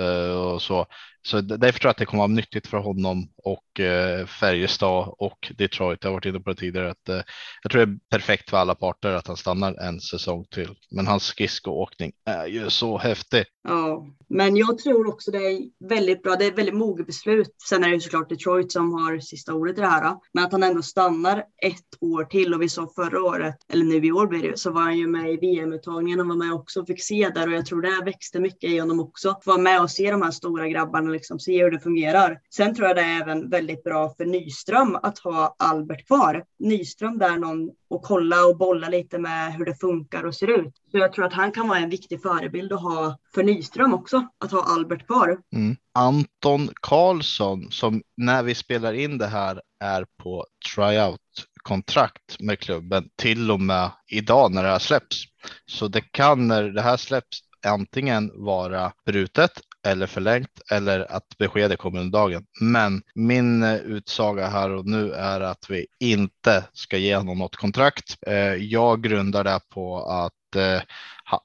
och 0.53 0.61
så. 0.61 0.87
Så 1.23 1.41
därför 1.41 1.79
tror 1.79 1.87
jag 1.87 1.91
att 1.91 1.97
det 1.97 2.05
kommer 2.05 2.21
vara 2.21 2.27
nyttigt 2.27 2.67
för 2.67 2.77
honom 2.77 3.29
och 3.43 3.79
eh, 3.79 4.25
Färjestad 4.25 5.13
och 5.17 5.53
Detroit. 5.57 5.99
Jag 6.01 6.09
har 6.09 6.13
varit 6.13 6.25
inne 6.25 6.39
på 6.39 6.49
det 6.49 6.55
tidigare. 6.55 6.91
Att, 6.91 7.09
eh, 7.09 7.21
jag 7.63 7.71
tror 7.71 7.85
det 7.85 7.91
är 7.91 7.99
perfekt 8.09 8.49
för 8.49 8.57
alla 8.57 8.75
parter 8.75 9.09
att 9.09 9.27
han 9.27 9.37
stannar 9.37 9.73
en 9.73 9.99
säsong 9.99 10.45
till. 10.51 10.75
Men 10.91 11.07
hans 11.07 11.23
skridskoåkning 11.23 12.11
är 12.25 12.47
ju 12.47 12.69
så 12.69 12.97
häftig. 12.97 13.45
Ja, 13.63 14.07
men 14.29 14.55
jag 14.55 14.77
tror 14.77 15.07
också 15.07 15.31
det 15.31 15.37
är 15.37 15.87
väldigt 15.89 16.23
bra. 16.23 16.35
Det 16.35 16.45
är 16.45 16.51
väldigt 16.51 16.75
moget 16.75 17.07
beslut. 17.07 17.55
Sen 17.69 17.83
är 17.83 17.87
det 17.87 17.93
ju 17.93 17.99
såklart 17.99 18.29
Detroit 18.29 18.71
som 18.71 18.93
har 18.93 19.19
sista 19.19 19.53
ordet 19.53 19.77
i 19.77 19.81
det 19.81 19.87
här. 19.87 20.15
Men 20.33 20.43
att 20.43 20.51
han 20.51 20.63
ändå 20.63 20.81
stannar 20.81 21.37
ett 21.65 21.97
år 21.99 22.23
till 22.23 22.53
och 22.53 22.61
vi 22.61 22.69
sa 22.69 22.91
förra 22.95 23.23
året, 23.23 23.55
eller 23.73 23.85
nu 23.85 24.05
i 24.05 24.11
år 24.11 24.27
blir 24.27 24.51
det 24.51 24.59
så 24.59 24.71
var 24.71 24.81
han 24.81 24.97
ju 24.97 25.07
med 25.07 25.31
i 25.31 25.37
VM-uttagningen. 25.37 26.19
och 26.19 26.27
var 26.27 26.35
med 26.35 26.53
också 26.53 26.81
och 26.81 26.87
fick 26.87 27.03
se 27.03 27.29
där 27.35 27.47
och 27.47 27.53
jag 27.53 27.65
tror 27.65 27.81
det 27.81 28.05
växte 28.05 28.39
mycket 28.39 28.69
i 28.69 28.77
honom 28.77 28.99
också. 28.99 29.39
Få 29.43 29.51
vara 29.51 29.61
med 29.61 29.81
och 29.81 29.91
se 29.91 30.11
de 30.11 30.21
här 30.21 30.31
stora 30.31 30.67
grabbarna 30.67 31.09
liksom 31.11 31.39
se 31.39 31.63
hur 31.63 31.71
det 31.71 31.79
fungerar. 31.79 32.39
Sen 32.49 32.75
tror 32.75 32.87
jag 32.87 32.97
det 32.97 33.01
är 33.01 33.21
även 33.21 33.49
väldigt 33.49 33.83
bra 33.83 34.13
för 34.17 34.25
Nyström 34.25 34.97
att 35.03 35.19
ha 35.19 35.55
Albert 35.59 36.07
kvar. 36.07 36.43
Nyström 36.59 37.17
där 37.17 37.37
någon 37.37 37.69
och 37.89 38.01
kolla 38.01 38.45
och 38.45 38.57
bolla 38.57 38.89
lite 38.89 39.19
med 39.19 39.53
hur 39.53 39.65
det 39.65 39.75
funkar 39.75 40.23
och 40.23 40.35
ser 40.35 40.59
ut. 40.59 40.73
Så 40.91 40.97
jag 40.97 41.13
tror 41.13 41.25
att 41.25 41.33
han 41.33 41.51
kan 41.51 41.67
vara 41.67 41.79
en 41.79 41.89
viktig 41.89 42.21
förebild 42.21 42.73
att 42.73 42.81
ha 42.81 43.17
för 43.33 43.43
Nyström 43.43 43.93
också, 43.93 44.27
att 44.37 44.51
ha 44.51 44.63
Albert 44.63 45.07
kvar. 45.07 45.37
Mm. 45.53 45.75
Anton 45.93 46.69
Karlsson 46.81 47.71
som 47.71 48.01
när 48.17 48.43
vi 48.43 48.55
spelar 48.55 48.93
in 48.93 49.17
det 49.17 49.27
här 49.27 49.61
är 49.79 50.05
på 50.23 50.45
tryout 50.75 51.19
kontrakt 51.63 52.39
med 52.39 52.59
klubben 52.59 53.09
till 53.15 53.51
och 53.51 53.59
med 53.59 53.91
idag 54.07 54.51
när 54.51 54.63
det 54.63 54.69
här 54.69 54.79
släpps. 54.79 55.23
Så 55.65 55.87
det 55.87 56.01
kan 56.01 56.47
när 56.47 56.63
det 56.63 56.81
här 56.81 56.97
släpps 56.97 57.39
antingen 57.65 58.31
vara 58.33 58.93
brutet 59.05 59.51
eller 59.87 60.07
förlängt 60.07 60.61
eller 60.71 61.11
att 61.11 61.37
beskedet 61.37 61.79
kommer 61.79 61.99
under 61.99 62.19
dagen. 62.19 62.45
Men 62.61 63.01
min 63.15 63.63
eh, 63.63 63.75
utsaga 63.75 64.47
här 64.47 64.69
och 64.69 64.85
nu 64.85 65.11
är 65.13 65.41
att 65.41 65.65
vi 65.69 65.85
inte 65.99 66.63
ska 66.73 66.97
ge 66.97 67.15
honom 67.15 67.37
något 67.37 67.55
kontrakt. 67.55 68.17
Eh, 68.27 68.55
jag 68.55 69.03
grundar 69.03 69.43
det 69.43 69.59
på 69.69 70.03
att 70.05 70.33
Eh, 70.55 70.81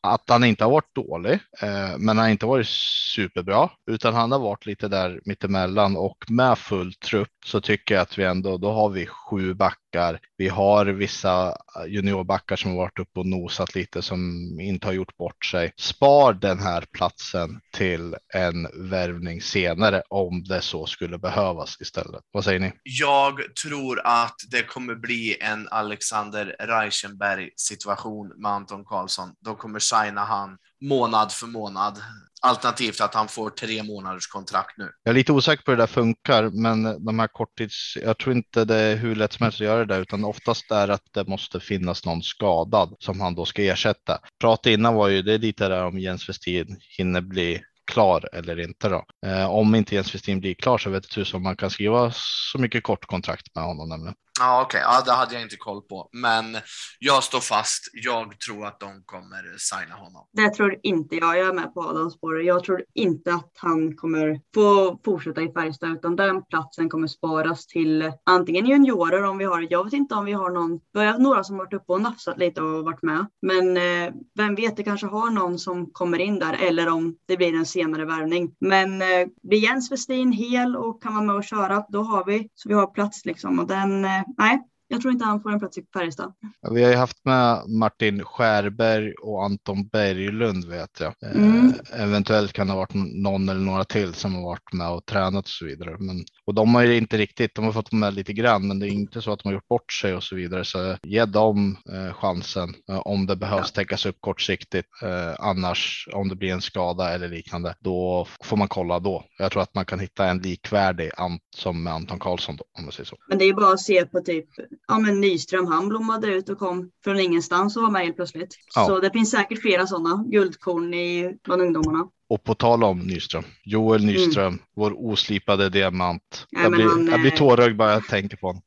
att 0.00 0.24
han 0.28 0.44
inte 0.44 0.64
har 0.64 0.70
varit 0.70 0.94
dålig, 0.94 1.32
eh, 1.60 1.98
men 1.98 2.08
han 2.08 2.18
har 2.18 2.28
inte 2.28 2.46
varit 2.46 2.68
superbra, 3.14 3.70
utan 3.90 4.14
han 4.14 4.32
har 4.32 4.38
varit 4.38 4.66
lite 4.66 4.88
där 4.88 5.20
mittemellan 5.24 5.96
och 5.96 6.24
med 6.28 6.58
full 6.58 6.94
trupp 6.94 7.28
så 7.44 7.60
tycker 7.60 7.94
jag 7.94 8.02
att 8.02 8.18
vi 8.18 8.24
ändå, 8.24 8.58
då 8.58 8.72
har 8.72 8.88
vi 8.88 9.06
sju 9.06 9.54
backar. 9.54 10.20
Vi 10.36 10.48
har 10.48 10.86
vissa 10.86 11.48
eh, 11.48 11.86
juniorbackar 11.86 12.56
som 12.56 12.70
har 12.70 12.78
varit 12.78 12.98
uppe 12.98 13.20
och 13.20 13.26
nosat 13.26 13.74
lite 13.74 14.02
som 14.02 14.20
inte 14.60 14.86
har 14.86 14.92
gjort 14.92 15.16
bort 15.16 15.44
sig. 15.44 15.72
Spar 15.76 16.32
den 16.32 16.58
här 16.58 16.84
platsen 16.92 17.60
till 17.72 18.16
en 18.34 18.88
värvning 18.90 19.42
senare 19.42 20.02
om 20.08 20.44
det 20.44 20.60
så 20.60 20.86
skulle 20.86 21.18
behövas 21.18 21.80
istället. 21.80 22.22
Vad 22.30 22.44
säger 22.44 22.60
ni? 22.60 22.72
Jag 22.82 23.54
tror 23.64 24.00
att 24.04 24.36
det 24.50 24.62
kommer 24.62 24.94
bli 24.94 25.36
en 25.40 25.68
Alexander 25.70 26.56
Reichenberg 26.58 27.50
situation 27.56 28.32
med 28.36 28.50
Anton 28.50 28.84
Karlsson. 28.84 28.95
De 29.44 29.56
kommer 29.56 29.78
signa 29.78 30.24
han 30.24 30.58
månad 30.80 31.32
för 31.32 31.46
månad. 31.46 31.98
Alternativt 32.42 33.00
att 33.00 33.14
han 33.14 33.28
får 33.28 33.50
tre 33.50 33.82
månaders 33.82 34.26
kontrakt 34.26 34.78
nu. 34.78 34.90
Jag 35.02 35.10
är 35.10 35.14
lite 35.14 35.32
osäker 35.32 35.64
på 35.64 35.70
hur 35.70 35.76
det 35.76 35.82
där 35.82 35.86
funkar, 35.86 36.50
men 36.50 37.04
de 37.04 37.18
här 37.18 37.26
korttids, 37.26 37.96
jag 38.02 38.18
tror 38.18 38.36
inte 38.36 38.64
det 38.64 38.76
är 38.76 38.96
hur 38.96 39.14
lätt 39.14 39.32
som 39.32 39.44
helst 39.44 39.60
att 39.60 39.66
göra 39.66 39.78
det 39.84 39.94
där, 39.94 40.00
utan 40.00 40.24
oftast 40.24 40.70
är 40.70 40.88
att 40.88 41.02
det 41.14 41.28
måste 41.28 41.60
finnas 41.60 42.04
någon 42.04 42.22
skadad 42.22 42.96
som 42.98 43.20
han 43.20 43.34
då 43.34 43.44
ska 43.44 43.62
ersätta. 43.62 44.18
Pratet 44.40 44.72
innan 44.72 44.94
var 44.94 45.08
ju, 45.08 45.22
det 45.22 45.38
lite 45.38 45.68
där 45.68 45.84
om 45.84 45.98
Jens 45.98 46.28
Westin 46.28 46.76
hinner 46.98 47.20
bli 47.20 47.62
klar 47.86 48.28
eller 48.32 48.60
inte 48.60 48.88
då. 48.88 49.04
Eh, 49.26 49.50
om 49.50 49.74
inte 49.74 49.94
Jens 49.94 50.14
Westin 50.14 50.40
blir 50.40 50.54
klar 50.54 50.78
så 50.78 50.90
vet 50.90 51.04
jag 51.04 51.10
tusan 51.10 51.38
om 51.38 51.42
man 51.42 51.56
kan 51.56 51.70
skriva 51.70 52.12
så 52.14 52.58
mycket 52.58 52.82
kort 52.82 53.06
kontrakt 53.06 53.54
med 53.54 53.64
honom 53.64 53.88
nämligen. 53.88 54.14
Ja, 54.40 54.62
okej, 54.62 54.78
okay. 54.78 54.96
ja, 54.96 55.02
det 55.04 55.12
hade 55.12 55.34
jag 55.34 55.42
inte 55.42 55.56
koll 55.56 55.82
på, 55.82 56.08
men 56.12 56.56
jag 56.98 57.22
står 57.22 57.40
fast. 57.40 57.90
Jag 57.92 58.40
tror 58.40 58.66
att 58.66 58.80
de 58.80 59.02
kommer 59.04 59.56
signa 59.58 59.94
honom. 59.94 60.26
Det 60.32 60.50
tror 60.50 60.76
inte 60.82 61.16
jag. 61.16 61.38
Jag 61.38 61.48
är 61.48 61.52
med 61.52 61.74
på 61.74 61.82
Adams 61.82 62.14
spår. 62.14 62.42
Jag 62.42 62.64
tror 62.64 62.84
inte 62.94 63.34
att 63.34 63.52
han 63.56 63.96
kommer 63.96 64.40
få 64.54 65.00
fortsätta 65.04 65.42
i 65.42 65.52
Färjestad, 65.52 65.92
utan 65.92 66.16
den 66.16 66.44
platsen 66.44 66.88
kommer 66.88 67.06
sparas 67.06 67.66
till 67.66 68.12
antingen 68.24 68.66
juniorer 68.66 69.22
om 69.22 69.38
vi 69.38 69.44
har. 69.44 69.66
Jag 69.70 69.84
vet 69.84 69.92
inte 69.92 70.14
om 70.14 70.24
vi 70.24 70.32
har 70.32 70.50
någon. 70.50 70.80
Vi 70.92 71.04
har 71.04 71.18
några 71.18 71.44
som 71.44 71.56
varit 71.56 71.72
uppe 71.72 71.92
och 71.92 72.00
nafsat 72.00 72.38
lite 72.38 72.62
och 72.62 72.84
varit 72.84 73.02
med, 73.02 73.26
men 73.42 73.76
eh, 73.76 74.12
vem 74.34 74.54
vet? 74.54 74.76
Det 74.76 74.82
kanske 74.82 75.06
har 75.06 75.30
någon 75.30 75.58
som 75.58 75.90
kommer 75.92 76.18
in 76.18 76.38
där 76.38 76.52
eller 76.52 76.88
om 76.88 77.16
det 77.26 77.36
blir 77.36 77.54
en 77.54 77.66
senare 77.66 78.04
värvning. 78.04 78.54
Men 78.60 79.02
eh, 79.02 79.26
blir 79.42 79.58
Jens 79.58 79.92
Westin 79.92 80.32
hel 80.32 80.76
och 80.76 81.02
kan 81.02 81.14
vara 81.14 81.24
med 81.24 81.36
och 81.36 81.44
köra, 81.44 81.84
då 81.88 82.02
har 82.02 82.24
vi 82.24 82.48
så 82.54 82.68
vi 82.68 82.74
har 82.74 82.86
plats 82.86 83.24
liksom 83.24 83.58
och 83.58 83.66
den 83.66 84.04
eh, 84.04 84.22
nej, 84.38 84.62
jag 84.88 85.00
tror 85.00 85.12
inte 85.12 85.24
han 85.24 85.42
får 85.42 85.52
en 85.52 85.58
plats 85.58 85.78
i 85.78 85.86
Färjestad. 85.92 86.32
Vi 86.70 86.82
har 86.82 86.90
ju 86.90 86.96
haft 86.96 87.24
med 87.24 87.68
Martin 87.68 88.24
Skärberg 88.24 89.14
och 89.14 89.44
Anton 89.44 89.88
Berglund 89.88 90.64
vet 90.64 91.00
jag. 91.00 91.14
Eh, 91.22 91.42
mm. 91.42 91.72
Eh, 91.92 92.02
eventuellt 92.02 92.52
kan 92.52 92.66
det 92.66 92.72
ha 92.72 92.80
varit 92.80 92.94
någon 93.22 93.48
eller 93.48 93.60
några 93.60 93.84
till 93.84 94.14
som 94.14 94.34
har 94.34 94.42
varit 94.42 94.72
med 94.72 94.90
och 94.90 95.06
tränat 95.06 95.44
och 95.44 95.48
så 95.48 95.64
vidare. 95.64 95.96
Men, 95.98 96.24
och 96.46 96.54
de 96.54 96.74
har 96.74 96.82
ju 96.82 96.96
inte 96.96 97.18
riktigt, 97.18 97.54
de 97.54 97.64
har 97.64 97.72
fått 97.72 97.92
med 97.92 98.14
lite 98.14 98.32
grann, 98.32 98.68
men 98.68 98.78
det 98.78 98.86
är 98.86 98.90
inte 98.90 99.22
så 99.22 99.32
att 99.32 99.38
de 99.42 99.48
har 99.48 99.54
gjort 99.54 99.68
bort 99.68 99.92
sig 99.92 100.14
och 100.14 100.22
så 100.22 100.36
vidare. 100.36 100.64
Så 100.64 100.96
ge 101.02 101.24
dem 101.24 101.76
eh, 101.92 102.14
chansen 102.14 102.74
eh, 102.90 102.98
om 102.98 103.26
det 103.26 103.36
behövs 103.36 103.72
ja. 103.74 103.80
täckas 103.80 104.06
upp 104.06 104.16
kortsiktigt. 104.20 104.88
Eh, 105.02 105.34
annars 105.38 106.08
om 106.12 106.28
det 106.28 106.36
blir 106.36 106.52
en 106.52 106.60
skada 106.60 107.14
eller 107.14 107.28
liknande, 107.28 107.74
då 107.80 108.26
får 108.44 108.56
man 108.56 108.68
kolla 108.68 108.98
då. 108.98 109.24
Jag 109.38 109.52
tror 109.52 109.62
att 109.62 109.74
man 109.74 109.84
kan 109.84 110.00
hitta 110.00 110.26
en 110.26 110.38
likvärdig 110.38 111.10
som 111.56 111.82
med 111.82 111.92
Anton 111.92 112.18
Karlsson 112.18 112.56
då, 112.56 112.64
om 112.78 112.84
man 112.84 112.92
säger 112.92 113.06
så. 113.06 113.16
Men 113.28 113.38
det 113.38 113.44
är 113.44 113.46
ju 113.46 113.54
bara 113.54 113.72
att 113.72 113.80
se 113.80 114.06
på 114.06 114.20
typ 114.20 114.46
ja, 114.88 114.98
men 114.98 115.20
Nyström, 115.20 115.66
han 115.66 115.88
blommade 115.88 116.26
ut 116.26 116.48
och 116.48 116.58
kom 116.58 116.90
från 117.04 117.20
ingenstans 117.20 117.76
och 117.76 117.82
var 117.82 117.90
med 117.90 118.02
helt 118.02 118.16
plötsligt. 118.16 118.54
Ja. 118.74 118.86
Så 118.86 119.00
det 119.00 119.10
finns 119.10 119.30
säkert 119.30 119.62
flera 119.62 119.86
sådana 119.86 120.24
guldkorn 120.26 120.94
i, 120.94 121.38
bland 121.44 121.62
ungdomarna. 121.62 122.08
Och 122.28 122.44
på 122.44 122.54
tal 122.54 122.84
om 122.84 122.98
Nyström, 122.98 123.44
Joel 123.64 124.02
mm. 124.02 124.14
Nyström, 124.14 124.46
mm. 124.46 124.58
vår 124.76 124.92
oslipade 124.96 125.68
diamant. 125.68 126.46
Ja, 126.50 126.62
jag, 126.62 126.72
blir, 126.72 126.84
han, 126.84 127.06
jag 127.06 127.20
blir 127.20 127.30
tårögd 127.30 127.76
bara 127.76 127.92
jag 127.92 128.08
tänker 128.08 128.36
på 128.36 128.46
honom. 128.46 128.62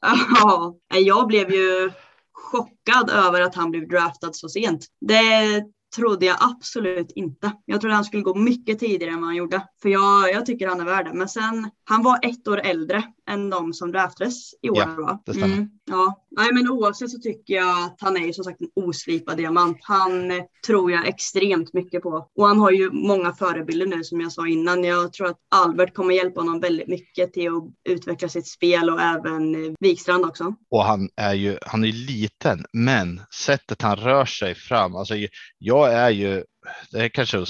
ja, 0.40 0.74
jag 0.88 1.26
blev 1.26 1.50
ju 1.52 1.90
chockad 2.32 3.10
över 3.10 3.40
att 3.40 3.54
han 3.54 3.70
blev 3.70 3.88
draftad 3.88 4.32
så 4.32 4.48
sent. 4.48 4.86
Det 5.00 5.64
trodde 5.96 6.26
jag 6.26 6.36
absolut 6.40 7.12
inte. 7.14 7.52
Jag 7.64 7.80
trodde 7.80 7.94
han 7.94 8.04
skulle 8.04 8.22
gå 8.22 8.34
mycket 8.34 8.78
tidigare 8.78 9.12
än 9.12 9.20
vad 9.20 9.28
han 9.28 9.36
gjorde. 9.36 9.68
För 9.82 9.88
jag, 9.88 10.30
jag 10.30 10.46
tycker 10.46 10.68
han 10.68 10.80
är 10.80 10.84
värd 10.84 11.06
det. 11.06 11.14
Men 11.14 11.28
sen 11.28 11.70
Han 11.84 12.02
var 12.02 12.18
ett 12.22 12.48
år 12.48 12.60
äldre 12.60 13.02
än 13.30 13.50
de 13.50 13.72
som 13.72 13.92
draftades 13.92 14.54
i 14.62 14.70
år. 14.70 14.78
Ja, 14.78 14.96
va? 14.98 15.22
det 15.26 15.32
stämmer. 15.32 15.54
Mm, 15.54 15.68
ja, 15.84 16.24
Nej, 16.36 16.48
men 16.52 16.70
oavsett 16.70 17.10
så 17.10 17.18
tycker 17.18 17.54
jag 17.54 17.84
att 17.84 17.96
han 18.00 18.16
är 18.16 18.26
ju 18.26 18.32
som 18.32 18.44
sagt 18.44 18.60
en 18.60 18.68
oslipad 18.74 19.36
diamant. 19.36 19.78
Han 19.80 20.30
eh, 20.30 20.42
tror 20.66 20.92
jag 20.92 21.08
extremt 21.08 21.72
mycket 21.72 22.02
på. 22.02 22.28
Och 22.36 22.46
han 22.46 22.58
har 22.58 22.70
ju 22.70 22.90
många 22.90 23.32
förebilder 23.32 23.86
nu 23.86 24.04
som 24.04 24.20
jag 24.20 24.32
sa 24.32 24.48
innan. 24.48 24.84
Jag 24.84 25.12
tror 25.12 25.26
att 25.26 25.38
Albert 25.54 25.94
kommer 25.94 26.14
hjälpa 26.14 26.40
honom 26.40 26.60
väldigt 26.60 26.88
mycket 26.88 27.32
till 27.32 27.48
att 27.48 27.62
utveckla 27.88 28.28
sitt 28.28 28.46
spel 28.46 28.90
och 28.90 29.00
även 29.00 29.54
eh, 29.54 29.72
Wikstrand 29.80 30.24
också. 30.24 30.54
Och 30.70 30.84
han 30.84 31.08
är 31.16 31.34
ju, 31.34 31.58
han 31.62 31.84
är 31.84 31.92
liten, 31.92 32.64
men 32.72 33.20
sättet 33.44 33.82
han 33.82 33.96
rör 33.96 34.24
sig 34.24 34.54
fram, 34.54 34.96
alltså 34.96 35.14
jag 35.58 35.92
är 35.92 36.10
ju, 36.10 36.44
det 36.90 37.04
är 37.04 37.08
kanske 37.08 37.38
att 37.38 37.48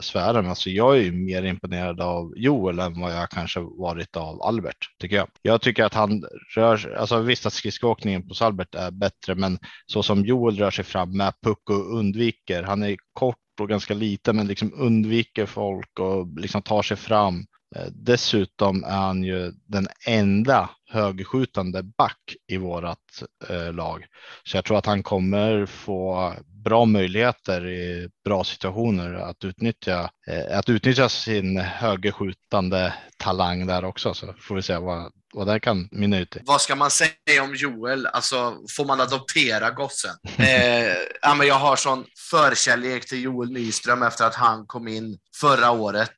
svära, 0.00 0.42
men 0.42 0.50
alltså 0.50 0.70
jag 0.70 0.96
är 0.96 1.02
ju 1.02 1.12
mer 1.12 1.42
imponerad 1.42 2.00
av 2.00 2.32
Joel 2.36 2.78
än 2.78 3.00
vad 3.00 3.12
jag 3.12 3.30
kanske 3.30 3.60
varit 3.60 4.16
av 4.16 4.42
Albert, 4.42 4.90
tycker 5.00 5.16
jag. 5.16 5.28
Jag 5.42 5.60
tycker 5.60 5.84
att 5.84 5.94
han 5.94 6.24
rör 6.54 6.76
sig, 6.76 6.94
alltså 6.94 7.18
visst 7.18 7.46
att 7.46 7.52
skridskoåkningen 7.52 8.28
på 8.28 8.44
Albert 8.44 8.74
är 8.74 8.90
bättre, 8.90 9.34
men 9.34 9.58
så 9.86 10.02
som 10.02 10.24
Joel 10.24 10.56
rör 10.56 10.70
sig 10.70 10.84
fram 10.84 11.16
med 11.16 11.32
puck 11.42 11.70
och 11.70 11.98
undviker, 11.98 12.62
han 12.62 12.82
är 12.82 12.96
kort 13.12 13.36
och 13.60 13.68
ganska 13.68 13.94
liten, 13.94 14.36
men 14.36 14.46
liksom 14.46 14.72
undviker 14.76 15.46
folk 15.46 16.00
och 16.00 16.40
liksom 16.40 16.62
tar 16.62 16.82
sig 16.82 16.96
fram. 16.96 17.46
Eh, 17.76 17.86
dessutom 17.92 18.84
är 18.84 18.96
han 18.96 19.22
ju 19.22 19.52
den 19.66 19.88
enda 20.06 20.70
högerskjutande 20.88 21.82
back 21.82 22.36
i 22.48 22.56
vårat 22.56 23.22
eh, 23.48 23.72
lag. 23.72 24.06
Så 24.44 24.56
jag 24.56 24.64
tror 24.64 24.78
att 24.78 24.86
han 24.86 25.02
kommer 25.02 25.66
få 25.66 26.34
bra 26.66 26.84
möjligheter 26.84 27.66
i 27.66 28.08
bra 28.24 28.44
situationer 28.44 29.14
att 29.14 29.44
utnyttja, 29.44 30.10
eh, 30.26 30.58
att 30.58 30.68
utnyttja 30.68 31.08
sin 31.08 31.58
högerskjutande 31.58 32.94
talang 33.16 33.66
där 33.66 33.84
också. 33.84 34.14
Så 34.14 34.34
får 34.40 34.54
vi 34.54 34.62
se 34.62 34.76
vad, 34.76 35.12
vad 35.34 35.46
det 35.46 35.60
kan 35.60 35.88
mynna 35.92 36.18
ut 36.18 36.36
i. 36.36 36.40
Vad 36.44 36.60
ska 36.60 36.76
man 36.76 36.90
säga 36.90 37.42
om 37.42 37.54
Joel? 37.54 38.06
Alltså, 38.06 38.56
får 38.76 38.84
man 38.84 39.00
adoptera 39.00 39.70
gossen? 39.70 40.14
Eh, 40.46 40.92
ja, 41.22 41.34
men 41.34 41.46
jag 41.46 41.54
har 41.54 41.76
sån 41.76 42.04
förkärlek 42.30 43.08
till 43.08 43.22
Joel 43.22 43.52
Nyström 43.52 44.02
efter 44.02 44.24
att 44.24 44.34
han 44.34 44.66
kom 44.66 44.88
in 44.88 45.18
förra 45.40 45.70
året. 45.70 46.14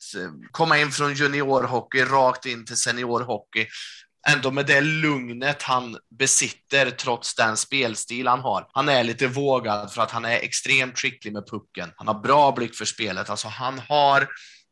Komma 0.50 0.78
in 0.78 0.90
från 0.90 1.14
juniorhockey 1.14 2.04
rakt 2.04 2.46
in 2.46 2.66
till 2.66 2.76
seniorhockey 2.76 3.66
ändå 4.28 4.50
med 4.50 4.66
det 4.66 4.81
lugnet 4.81 5.62
han 5.62 5.96
besitter 6.18 6.90
trots 6.90 7.35
den 7.35 7.57
spelstil 7.57 8.26
han 8.26 8.40
har. 8.40 8.66
Han 8.72 8.88
är 8.88 9.04
lite 9.04 9.26
vågad 9.26 9.92
för 9.92 10.02
att 10.02 10.11
han 10.11 10.24
är 10.24 10.37
extremt 10.37 10.98
skicklig 10.98 11.33
med 11.33 11.46
pucken. 11.46 11.92
Han 11.96 12.07
har 12.07 12.20
bra 12.20 12.52
blick 12.52 12.74
för 12.74 12.85
spelet. 12.85 13.31
Alltså 13.31 13.48
han 13.48 13.78
har 13.88 14.28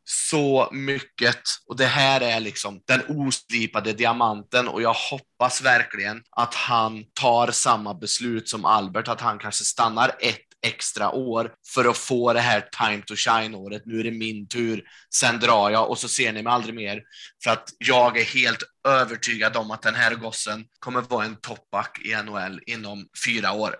så 0.09 0.69
mycket 0.71 1.41
och 1.67 1.77
det 1.77 1.85
här 1.85 2.21
är 2.21 2.39
liksom 2.39 2.81
den 2.87 3.01
oslipade 3.07 3.93
diamanten 3.93 4.67
och 4.67 4.81
jag 4.81 4.93
hoppas 4.93 5.61
verkligen 5.61 6.23
att 6.31 6.53
han 6.53 7.03
tar 7.13 7.51
samma 7.51 7.93
beslut 7.93 8.49
som 8.49 8.65
Albert, 8.65 9.07
att 9.07 9.21
han 9.21 9.39
kanske 9.39 9.63
stannar 9.63 10.11
ett 10.19 10.46
extra 10.65 11.11
år 11.11 11.53
för 11.73 11.85
att 11.85 11.97
få 11.97 12.33
det 12.33 12.39
här 12.39 12.61
time 12.61 13.01
to 13.01 13.13
shine 13.15 13.55
året. 13.55 13.81
Nu 13.85 13.99
är 13.99 14.03
det 14.03 14.11
min 14.11 14.47
tur, 14.47 14.83
sen 15.15 15.39
drar 15.39 15.69
jag 15.69 15.89
och 15.89 15.97
så 15.97 16.07
ser 16.07 16.33
ni 16.33 16.43
mig 16.43 16.53
aldrig 16.53 16.75
mer. 16.75 17.01
För 17.43 17.51
att 17.51 17.69
jag 17.77 18.17
är 18.17 18.25
helt 18.25 18.63
övertygad 18.87 19.57
om 19.57 19.71
att 19.71 19.81
den 19.81 19.95
här 19.95 20.15
gossen 20.15 20.65
kommer 20.79 21.01
vara 21.01 21.25
en 21.25 21.35
toppback 21.35 21.99
i 22.05 22.15
NHL 22.23 22.59
inom 22.65 23.07
fyra 23.25 23.51
år. 23.51 23.75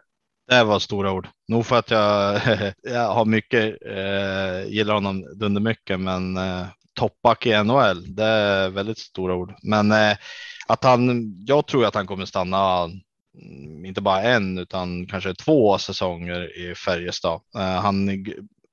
Det 0.47 0.63
var 0.63 0.79
stora 0.79 1.11
ord. 1.11 1.27
Nog 1.47 1.65
för 1.65 1.75
att 1.79 1.91
jag, 1.91 2.41
jag 2.81 3.13
har 3.13 3.25
mycket, 3.25 3.77
eh, 3.85 4.73
gillar 4.73 4.93
honom 4.93 5.39
dundermycket, 5.39 5.99
men 5.99 6.37
eh, 6.37 6.65
toppback 6.93 7.45
i 7.45 7.63
NHL, 7.63 8.15
det 8.15 8.23
är 8.23 8.69
väldigt 8.69 8.97
stora 8.97 9.35
ord. 9.35 9.53
Men 9.63 9.91
eh, 9.91 10.17
att 10.67 10.83
han, 10.83 11.33
jag 11.45 11.67
tror 11.67 11.85
att 11.85 11.95
han 11.95 12.07
kommer 12.07 12.25
stanna 12.25 12.89
Mm, 13.41 13.85
inte 13.85 14.01
bara 14.01 14.21
en 14.21 14.57
utan 14.57 15.07
kanske 15.07 15.33
två 15.33 15.77
säsonger 15.77 16.57
i 16.59 16.75
Färjestad. 16.75 17.41
Eh, 17.55 17.81
han, 17.81 18.25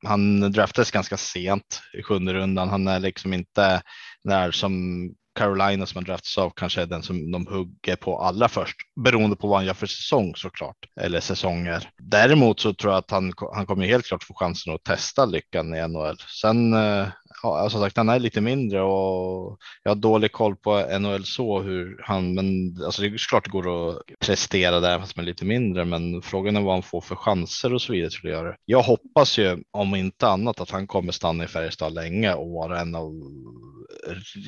han 0.04 0.52
draftades 0.52 0.90
ganska 0.90 1.16
sent 1.16 1.82
i 1.98 2.02
sjunde 2.02 2.34
rundan. 2.34 2.68
Han 2.68 2.88
är 2.88 3.00
liksom 3.00 3.32
inte 3.32 3.82
när 4.24 4.50
som 4.50 5.08
Carolina 5.34 5.86
som 5.86 5.98
har 5.98 6.04
draftats 6.04 6.38
av 6.38 6.50
kanske 6.50 6.82
är 6.82 6.86
den 6.86 7.02
som 7.02 7.30
de 7.30 7.46
hugger 7.46 7.96
på 7.96 8.18
allra 8.18 8.48
först, 8.48 8.76
beroende 9.04 9.36
på 9.36 9.48
vad 9.48 9.58
han 9.58 9.66
gör 9.66 9.74
för 9.74 9.86
säsong 9.86 10.34
såklart, 10.36 10.76
eller 11.00 11.20
säsonger. 11.20 11.90
Däremot 11.98 12.60
så 12.60 12.74
tror 12.74 12.92
jag 12.92 12.98
att 12.98 13.10
han, 13.10 13.32
han 13.54 13.66
kommer 13.66 13.86
helt 13.86 14.06
klart 14.06 14.24
få 14.24 14.34
chansen 14.34 14.74
att 14.74 14.84
testa 14.84 15.24
lyckan 15.24 15.74
i 15.74 15.88
NHL. 15.88 16.16
Sen 16.40 16.74
eh, 16.74 17.08
ja, 17.44 17.58
alltså, 17.58 17.78
som 17.78 17.86
sagt, 17.86 17.96
han 17.96 18.08
är 18.08 18.18
lite 18.18 18.40
mindre 18.40 18.82
och 18.82 19.58
jag 19.82 19.90
har 19.90 19.94
dålig 19.96 20.32
koll 20.32 20.56
på 20.56 20.98
NHL 21.00 21.24
så 21.24 21.62
hur 21.62 22.00
han, 22.02 22.34
men 22.34 22.76
alltså 22.84 23.02
det 23.02 23.08
är 23.08 23.28
klart 23.28 23.44
det 23.44 23.50
går 23.50 23.90
att 23.90 24.02
prestera 24.20 24.80
där 24.80 24.98
fast 24.98 25.16
man 25.16 25.24
är 25.24 25.28
lite 25.28 25.44
mindre, 25.44 25.84
men 25.84 26.22
frågan 26.22 26.56
är 26.56 26.60
vad 26.60 26.74
han 26.74 26.82
får 26.82 27.00
för 27.00 27.16
chanser 27.16 27.74
och 27.74 27.82
så 27.82 27.92
vidare 27.92 28.10
till 28.10 28.30
att 28.30 28.36
göra. 28.36 28.56
Jag 28.64 28.82
hoppas 28.82 29.38
ju 29.38 29.62
om 29.70 29.94
inte 29.94 30.28
annat 30.28 30.60
att 30.60 30.70
han 30.70 30.86
kommer 30.86 31.12
stanna 31.12 31.44
i 31.44 31.46
Färjestad 31.46 31.94
länge 31.94 32.34
och 32.34 32.50
vara 32.50 32.80
en 32.80 32.94
av 32.94 33.12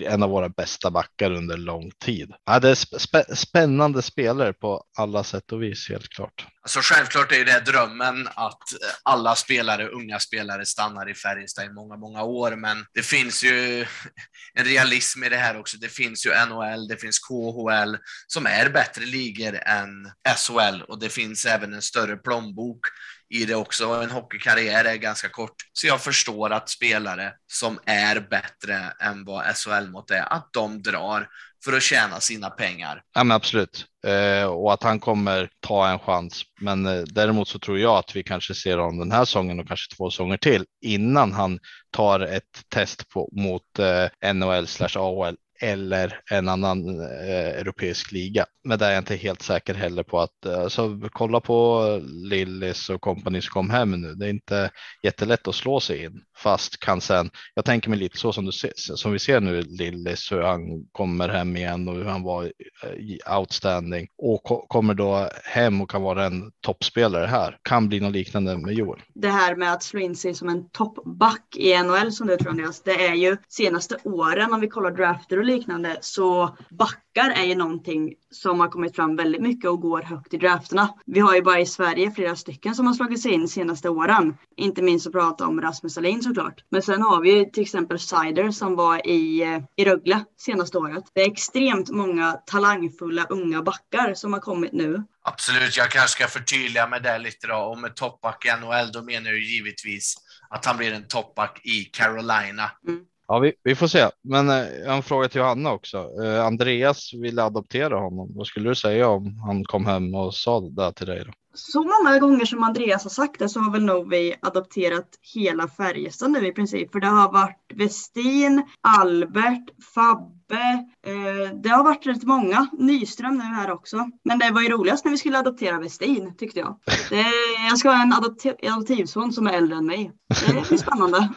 en 0.04 0.22
av 0.22 0.30
våra 0.30 0.48
bästa 0.48 0.90
backar 0.90 1.30
under 1.30 1.56
lång 1.56 1.90
tid. 2.04 2.32
Ja, 2.44 2.60
det 2.60 2.70
är 2.70 2.74
sp 2.74 3.16
spännande 3.34 4.02
spelare 4.02 4.52
på 4.52 4.82
alla 4.98 5.24
sätt 5.24 5.52
och 5.52 5.62
vis 5.62 5.88
helt 5.90 6.08
klart. 6.08 6.46
Alltså 6.66 6.80
självklart 6.82 7.32
är 7.32 7.44
det 7.44 7.60
drömmen 7.60 8.28
att 8.28 8.72
eh, 8.72 8.88
alla 9.02 9.34
spelare, 9.34 9.88
unga 9.88 10.18
spelare 10.18 10.66
stannar 10.66 11.10
i 11.10 11.14
Färjestad 11.14 11.64
i 11.64 11.68
många, 11.68 11.96
många 11.96 12.22
år, 12.22 12.56
men 12.56 12.86
det 12.94 13.02
finns 13.02 13.44
ju 13.44 13.86
en 14.54 14.64
realism 14.64 15.24
i 15.24 15.28
det 15.28 15.36
här 15.36 15.58
också. 15.58 15.76
Det 15.76 15.88
finns 15.88 16.26
ju 16.26 16.30
NHL, 16.30 16.88
det 16.88 16.96
finns 16.96 17.18
KHL 17.18 17.96
som 18.26 18.46
är 18.46 18.70
bättre 18.70 19.04
ligor 19.04 19.58
än 19.62 20.12
SHL 20.36 20.82
och 20.88 20.98
det 20.98 21.08
finns 21.08 21.46
även 21.46 21.74
en 21.74 21.82
större 21.82 22.16
plånbok 22.16 22.80
i 23.28 23.44
det 23.44 23.54
också. 23.54 24.02
En 24.02 24.10
hockeykarriär 24.10 24.84
är 24.84 24.96
ganska 24.96 25.28
kort, 25.28 25.56
så 25.72 25.86
jag 25.86 26.02
förstår 26.02 26.50
att 26.50 26.68
spelare 26.68 27.32
som 27.52 27.78
är 27.86 28.20
bättre 28.20 28.92
än 29.00 29.24
vad 29.24 29.56
SHL-mått 29.56 30.10
är, 30.10 30.32
att 30.32 30.52
de 30.52 30.82
drar 30.82 31.28
för 31.64 31.72
att 31.72 31.82
tjäna 31.82 32.20
sina 32.20 32.50
pengar. 32.50 33.02
Ja, 33.14 33.24
men 33.24 33.36
absolut. 33.36 33.86
Eh, 34.06 34.46
och 34.46 34.72
att 34.72 34.82
han 34.82 35.00
kommer 35.00 35.50
ta 35.60 35.88
en 35.88 35.98
chans. 35.98 36.42
Men 36.60 36.86
eh, 36.86 37.02
däremot 37.02 37.48
så 37.48 37.58
tror 37.58 37.78
jag 37.78 37.96
att 37.96 38.16
vi 38.16 38.22
kanske 38.22 38.54
ser 38.54 38.78
honom 38.78 38.98
den 38.98 39.12
här 39.12 39.24
säsongen 39.24 39.60
och 39.60 39.68
kanske 39.68 39.96
två 39.96 40.10
säsonger 40.10 40.36
till 40.36 40.64
innan 40.80 41.32
han 41.32 41.58
tar 41.90 42.20
ett 42.20 42.62
test 42.68 43.08
på, 43.08 43.28
mot 43.32 43.78
eh, 43.78 44.34
NHL 44.34 44.66
slash 44.66 44.98
AHL 44.98 45.36
eller 45.60 46.20
en 46.30 46.48
annan 46.48 47.00
eh, 47.00 47.60
europeisk 47.60 48.12
liga. 48.12 48.46
Men 48.64 48.78
där 48.78 48.88
är 48.88 48.92
jag 48.92 49.00
inte 49.00 49.16
helt 49.16 49.42
säker 49.42 49.74
heller 49.74 50.02
på 50.02 50.20
att 50.20 50.46
alltså, 50.46 51.00
kolla 51.12 51.40
på 51.40 52.00
Lillis 52.04 52.90
och 52.90 53.00
kompani 53.00 53.42
som 53.42 53.52
kom 53.52 53.70
hem 53.70 53.90
nu. 53.90 54.14
Det 54.14 54.26
är 54.26 54.30
inte 54.30 54.70
jättelätt 55.02 55.48
att 55.48 55.54
slå 55.54 55.80
sig 55.80 56.04
in 56.04 56.22
fast 56.36 56.80
kan 56.80 57.00
sen. 57.00 57.30
Jag 57.54 57.64
tänker 57.64 57.90
mig 57.90 57.98
lite 57.98 58.18
så 58.18 58.32
som 58.32 58.44
du 58.44 58.52
ser, 58.52 58.72
som 58.76 59.12
vi 59.12 59.18
ser 59.18 59.40
nu 59.40 59.62
Lillis 59.62 60.32
hur 60.32 60.42
han 60.42 60.60
kommer 60.92 61.28
hem 61.28 61.56
igen 61.56 61.88
och 61.88 61.94
hur 61.94 62.04
han 62.04 62.22
var 62.22 62.44
eh, 62.44 63.38
outstanding 63.38 64.06
och 64.18 64.42
ko 64.42 64.66
kommer 64.66 64.94
då 64.94 65.28
hem 65.44 65.80
och 65.80 65.90
kan 65.90 66.02
vara 66.02 66.24
en 66.24 66.52
toppspelare 66.60 67.26
här. 67.26 67.58
Kan 67.62 67.88
bli 67.88 68.00
något 68.00 68.12
liknande 68.12 68.58
med 68.58 68.74
Joel. 68.74 69.00
Det 69.14 69.28
här 69.28 69.56
med 69.56 69.72
att 69.72 69.82
slå 69.82 70.00
in 70.00 70.16
sig 70.16 70.34
som 70.34 70.48
en 70.48 70.70
toppback 70.70 71.56
i 71.56 71.82
NHL 71.82 72.12
som 72.12 72.26
du 72.26 72.36
tror 72.36 72.50
Andreas, 72.50 72.82
det 72.82 73.06
är 73.06 73.14
ju 73.14 73.36
senaste 73.48 73.96
åren 74.04 74.52
om 74.52 74.60
vi 74.60 74.68
kollar 74.68 74.90
drafter 74.90 75.38
och 75.38 75.44
liknande 75.46 75.98
så 76.00 76.56
backar 76.70 77.30
är 77.30 77.44
ju 77.44 77.54
någonting 77.54 78.14
som 78.30 78.60
har 78.60 78.68
kommit 78.68 78.96
fram 78.96 79.16
väldigt 79.16 79.42
mycket 79.42 79.70
och 79.70 79.80
går 79.80 80.02
högt 80.02 80.34
i 80.34 80.36
drafterna. 80.36 80.94
Vi 81.06 81.20
har 81.20 81.34
ju 81.34 81.42
bara 81.42 81.60
i 81.60 81.66
Sverige 81.66 82.10
flera 82.10 82.36
stycken 82.36 82.74
som 82.74 82.86
har 82.86 82.94
slagit 82.94 83.22
sig 83.22 83.32
in 83.32 83.48
senaste 83.48 83.88
åren. 83.88 84.36
Inte 84.56 84.82
minst 84.82 85.06
att 85.06 85.12
prata 85.12 85.46
om 85.46 85.60
Rasmus 85.60 85.98
Alin 85.98 86.22
såklart. 86.22 86.64
Men 86.70 86.82
sen 86.82 87.02
har 87.02 87.20
vi 87.20 87.38
ju 87.38 87.44
till 87.44 87.62
exempel 87.62 87.98
Sider 87.98 88.50
som 88.50 88.76
var 88.76 89.08
i, 89.08 89.42
eh, 89.42 89.60
i 89.76 89.84
Rögle 89.84 90.24
senaste 90.40 90.78
året. 90.78 91.04
Det 91.14 91.20
är 91.20 91.30
extremt 91.30 91.90
många 91.90 92.32
talangfulla 92.32 93.24
unga 93.24 93.62
backar 93.62 94.14
som 94.14 94.32
har 94.32 94.40
kommit 94.40 94.72
nu. 94.72 95.02
Absolut, 95.22 95.76
jag 95.76 95.90
kanske 95.90 96.08
ska 96.08 96.26
förtydliga 96.26 96.86
med 96.86 97.02
det 97.02 97.18
lite 97.18 97.46
då. 97.46 97.56
Och 97.56 97.78
med 97.78 97.96
toppback 97.96 98.46
i 98.46 98.48
NHL, 98.60 98.92
då 98.92 99.02
menar 99.02 99.30
jag 99.30 99.40
givetvis 99.40 100.14
att 100.50 100.64
han 100.64 100.76
blir 100.76 100.92
en 100.92 101.08
toppback 101.08 101.60
i 101.64 101.84
Carolina. 101.84 102.70
Mm. 102.88 103.04
Ja, 103.28 103.38
vi, 103.38 103.52
vi, 103.62 103.74
får 103.74 103.86
se. 103.86 104.10
Men 104.22 104.50
eh, 104.50 104.94
en 104.96 105.02
fråga 105.02 105.28
till 105.28 105.40
Johanna 105.40 105.72
också. 105.72 106.10
Eh, 106.22 106.44
Andreas 106.44 107.14
ville 107.14 107.42
adoptera 107.42 107.98
honom. 107.98 108.32
Vad 108.34 108.46
skulle 108.46 108.68
du 108.68 108.74
säga 108.74 109.08
om 109.08 109.38
han 109.38 109.64
kom 109.64 109.86
hem 109.86 110.14
och 110.14 110.34
sa 110.34 110.60
det 110.60 110.92
till 110.92 111.06
dig? 111.06 111.24
Då? 111.26 111.32
Så 111.56 111.82
många 111.82 112.18
gånger 112.18 112.44
som 112.44 112.62
Andreas 112.62 113.02
har 113.02 113.10
sagt 113.10 113.38
det 113.38 113.48
så 113.48 113.60
har 113.60 113.72
väl 113.72 113.84
nog 113.84 114.10
vi 114.10 114.34
adopterat 114.42 115.08
hela 115.34 115.68
Färjestad 115.68 116.30
nu 116.30 116.46
i 116.46 116.52
princip. 116.52 116.92
För 116.92 117.00
det 117.00 117.06
har 117.06 117.32
varit 117.32 117.72
Westin, 117.74 118.62
Albert, 118.80 119.70
Fabbe. 119.94 120.84
Eh, 121.06 121.54
det 121.62 121.68
har 121.68 121.84
varit 121.84 122.06
rätt 122.06 122.22
många. 122.22 122.66
Nyström 122.78 123.38
nu 123.38 123.44
här 123.44 123.70
också. 123.70 124.10
Men 124.24 124.38
det 124.38 124.50
var 124.50 124.62
ju 124.62 124.68
roligast 124.68 125.04
när 125.04 125.12
vi 125.12 125.18
skulle 125.18 125.38
adoptera 125.38 125.80
Westin 125.80 126.36
tyckte 126.36 126.58
jag. 126.58 126.78
Det, 127.10 127.24
jag 127.68 127.78
ska 127.78 127.90
ha 127.90 128.02
en 128.02 128.12
adoptiv, 128.12 128.52
adoptivson 128.62 129.32
som 129.32 129.46
är 129.46 129.52
äldre 129.52 129.76
än 129.78 129.86
mig. 129.86 130.12
Det 130.46 130.68
blir 130.68 130.78
spännande. 130.78 131.28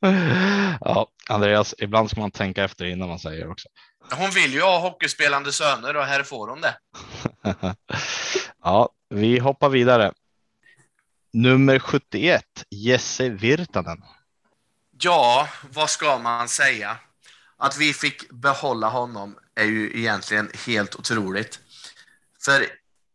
ja, 0.80 1.06
Andreas, 1.28 1.74
ibland 1.78 2.10
ska 2.10 2.20
man 2.20 2.30
tänka 2.30 2.64
efter 2.64 2.84
innan 2.84 3.08
man 3.08 3.18
säger 3.18 3.50
också. 3.50 3.68
Hon 4.10 4.30
vill 4.30 4.52
ju 4.52 4.62
ha 4.62 4.78
hockeyspelande 4.78 5.52
söner 5.52 5.96
och 5.96 6.04
här 6.04 6.22
får 6.22 6.48
hon 6.48 6.60
det. 6.60 6.78
ja, 8.62 8.88
vi 9.08 9.38
hoppar 9.38 9.68
vidare. 9.68 10.12
Nummer 11.32 11.78
71, 11.78 12.44
Jesse 12.70 13.28
Virtanen. 13.28 14.02
Ja, 14.98 15.48
vad 15.62 15.90
ska 15.90 16.18
man 16.18 16.48
säga? 16.48 16.96
Att 17.58 17.78
vi 17.78 17.92
fick 17.92 18.30
behålla 18.30 18.88
honom 18.88 19.38
är 19.54 19.64
ju 19.64 19.98
egentligen 19.98 20.50
helt 20.66 20.94
otroligt. 20.94 21.60
För 22.44 22.66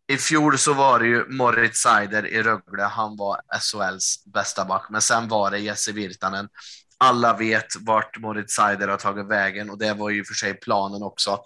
i 0.07 0.17
fjol 0.17 0.57
så 0.57 0.73
var 0.73 0.99
det 0.99 1.05
ju 1.05 1.29
Moritz 1.29 1.81
Seider 1.81 2.27
i 2.27 2.43
Rögle, 2.43 2.83
han 2.83 3.17
var 3.17 3.41
SHLs 3.59 4.25
bästa 4.25 4.65
back, 4.65 4.85
men 4.89 5.01
sen 5.01 5.27
var 5.27 5.51
det 5.51 5.59
Jesse 5.59 5.91
Virtanen. 5.91 6.49
Alla 7.03 7.37
vet 7.37 7.65
vart 7.79 8.17
Moritz 8.17 8.53
Seider 8.53 8.87
har 8.87 8.97
tagit 8.97 9.27
vägen 9.27 9.69
och 9.69 9.77
det 9.77 9.93
var 9.93 10.09
ju 10.09 10.25
för 10.25 10.33
sig 10.33 10.53
planen 10.53 11.03
också. 11.03 11.39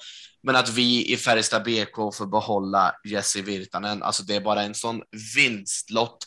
Men 0.44 0.56
att 0.56 0.70
vi 0.70 1.14
i 1.14 1.18
Färjestad 1.18 1.64
BK 1.64 1.96
får 1.96 2.26
behålla 2.26 2.96
Jesse 3.04 3.42
Virtanen, 3.42 4.04
alltså 4.04 4.24
det 4.24 4.36
är 4.36 4.42
bara 4.42 4.62
en 4.62 4.76
sån 4.76 5.02
vinstlott. 5.36 6.18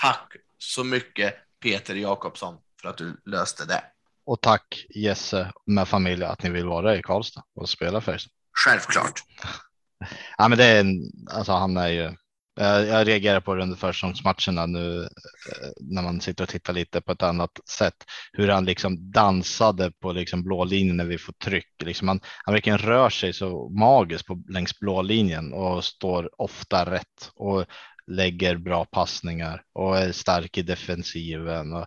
Tack 0.00 0.32
så 0.58 0.84
mycket 0.84 1.34
Peter 1.62 1.94
Jakobsson 1.94 2.54
för 2.82 2.88
att 2.88 2.96
du 2.96 3.20
löste 3.24 3.64
det. 3.64 3.82
Och 4.26 4.40
tack 4.40 4.86
Jesse 4.94 5.52
med 5.66 5.88
familj 5.88 6.24
att 6.24 6.42
ni 6.42 6.50
vill 6.50 6.66
vara 6.66 6.96
i 6.96 7.02
Karlstad 7.02 7.42
och 7.54 7.68
spela 7.68 8.00
Färjestad. 8.00 8.32
Självklart. 8.64 9.22
Ja, 10.38 10.48
men 10.48 10.58
det 10.58 10.64
är 10.64 10.86
alltså 11.30 11.52
han 11.52 11.76
är 11.76 11.88
ju. 11.88 12.14
Eh, 12.60 12.88
jag 12.88 13.08
reagerar 13.08 13.40
på 13.40 13.54
det 13.54 13.62
under 13.62 13.76
försäsongsmatcherna 13.76 14.66
nu 14.66 15.02
eh, 15.02 15.68
när 15.80 16.02
man 16.02 16.20
sitter 16.20 16.44
och 16.44 16.48
tittar 16.48 16.72
lite 16.72 17.00
på 17.00 17.12
ett 17.12 17.22
annat 17.22 17.60
sätt. 17.70 17.94
Hur 18.32 18.48
han 18.48 18.64
liksom 18.64 19.10
dansade 19.10 19.92
på 19.92 20.12
liksom 20.12 20.42
blå 20.42 20.64
linjen 20.64 20.96
när 20.96 21.04
vi 21.04 21.18
får 21.18 21.32
tryck. 21.32 21.82
Liksom 21.84 22.08
han, 22.08 22.20
han 22.44 22.54
verkligen 22.54 22.78
rör 22.78 23.10
sig 23.10 23.32
så 23.32 23.68
magiskt 23.68 24.26
på 24.26 24.42
längs 24.48 24.78
blå 24.80 25.02
linjen 25.02 25.52
och 25.52 25.84
står 25.84 26.30
ofta 26.42 26.90
rätt 26.90 27.30
och 27.34 27.64
lägger 28.06 28.56
bra 28.56 28.84
passningar 28.84 29.62
och 29.72 29.98
är 29.98 30.12
stark 30.12 30.58
i 30.58 30.62
defensiven. 30.62 31.72
Och, 31.72 31.86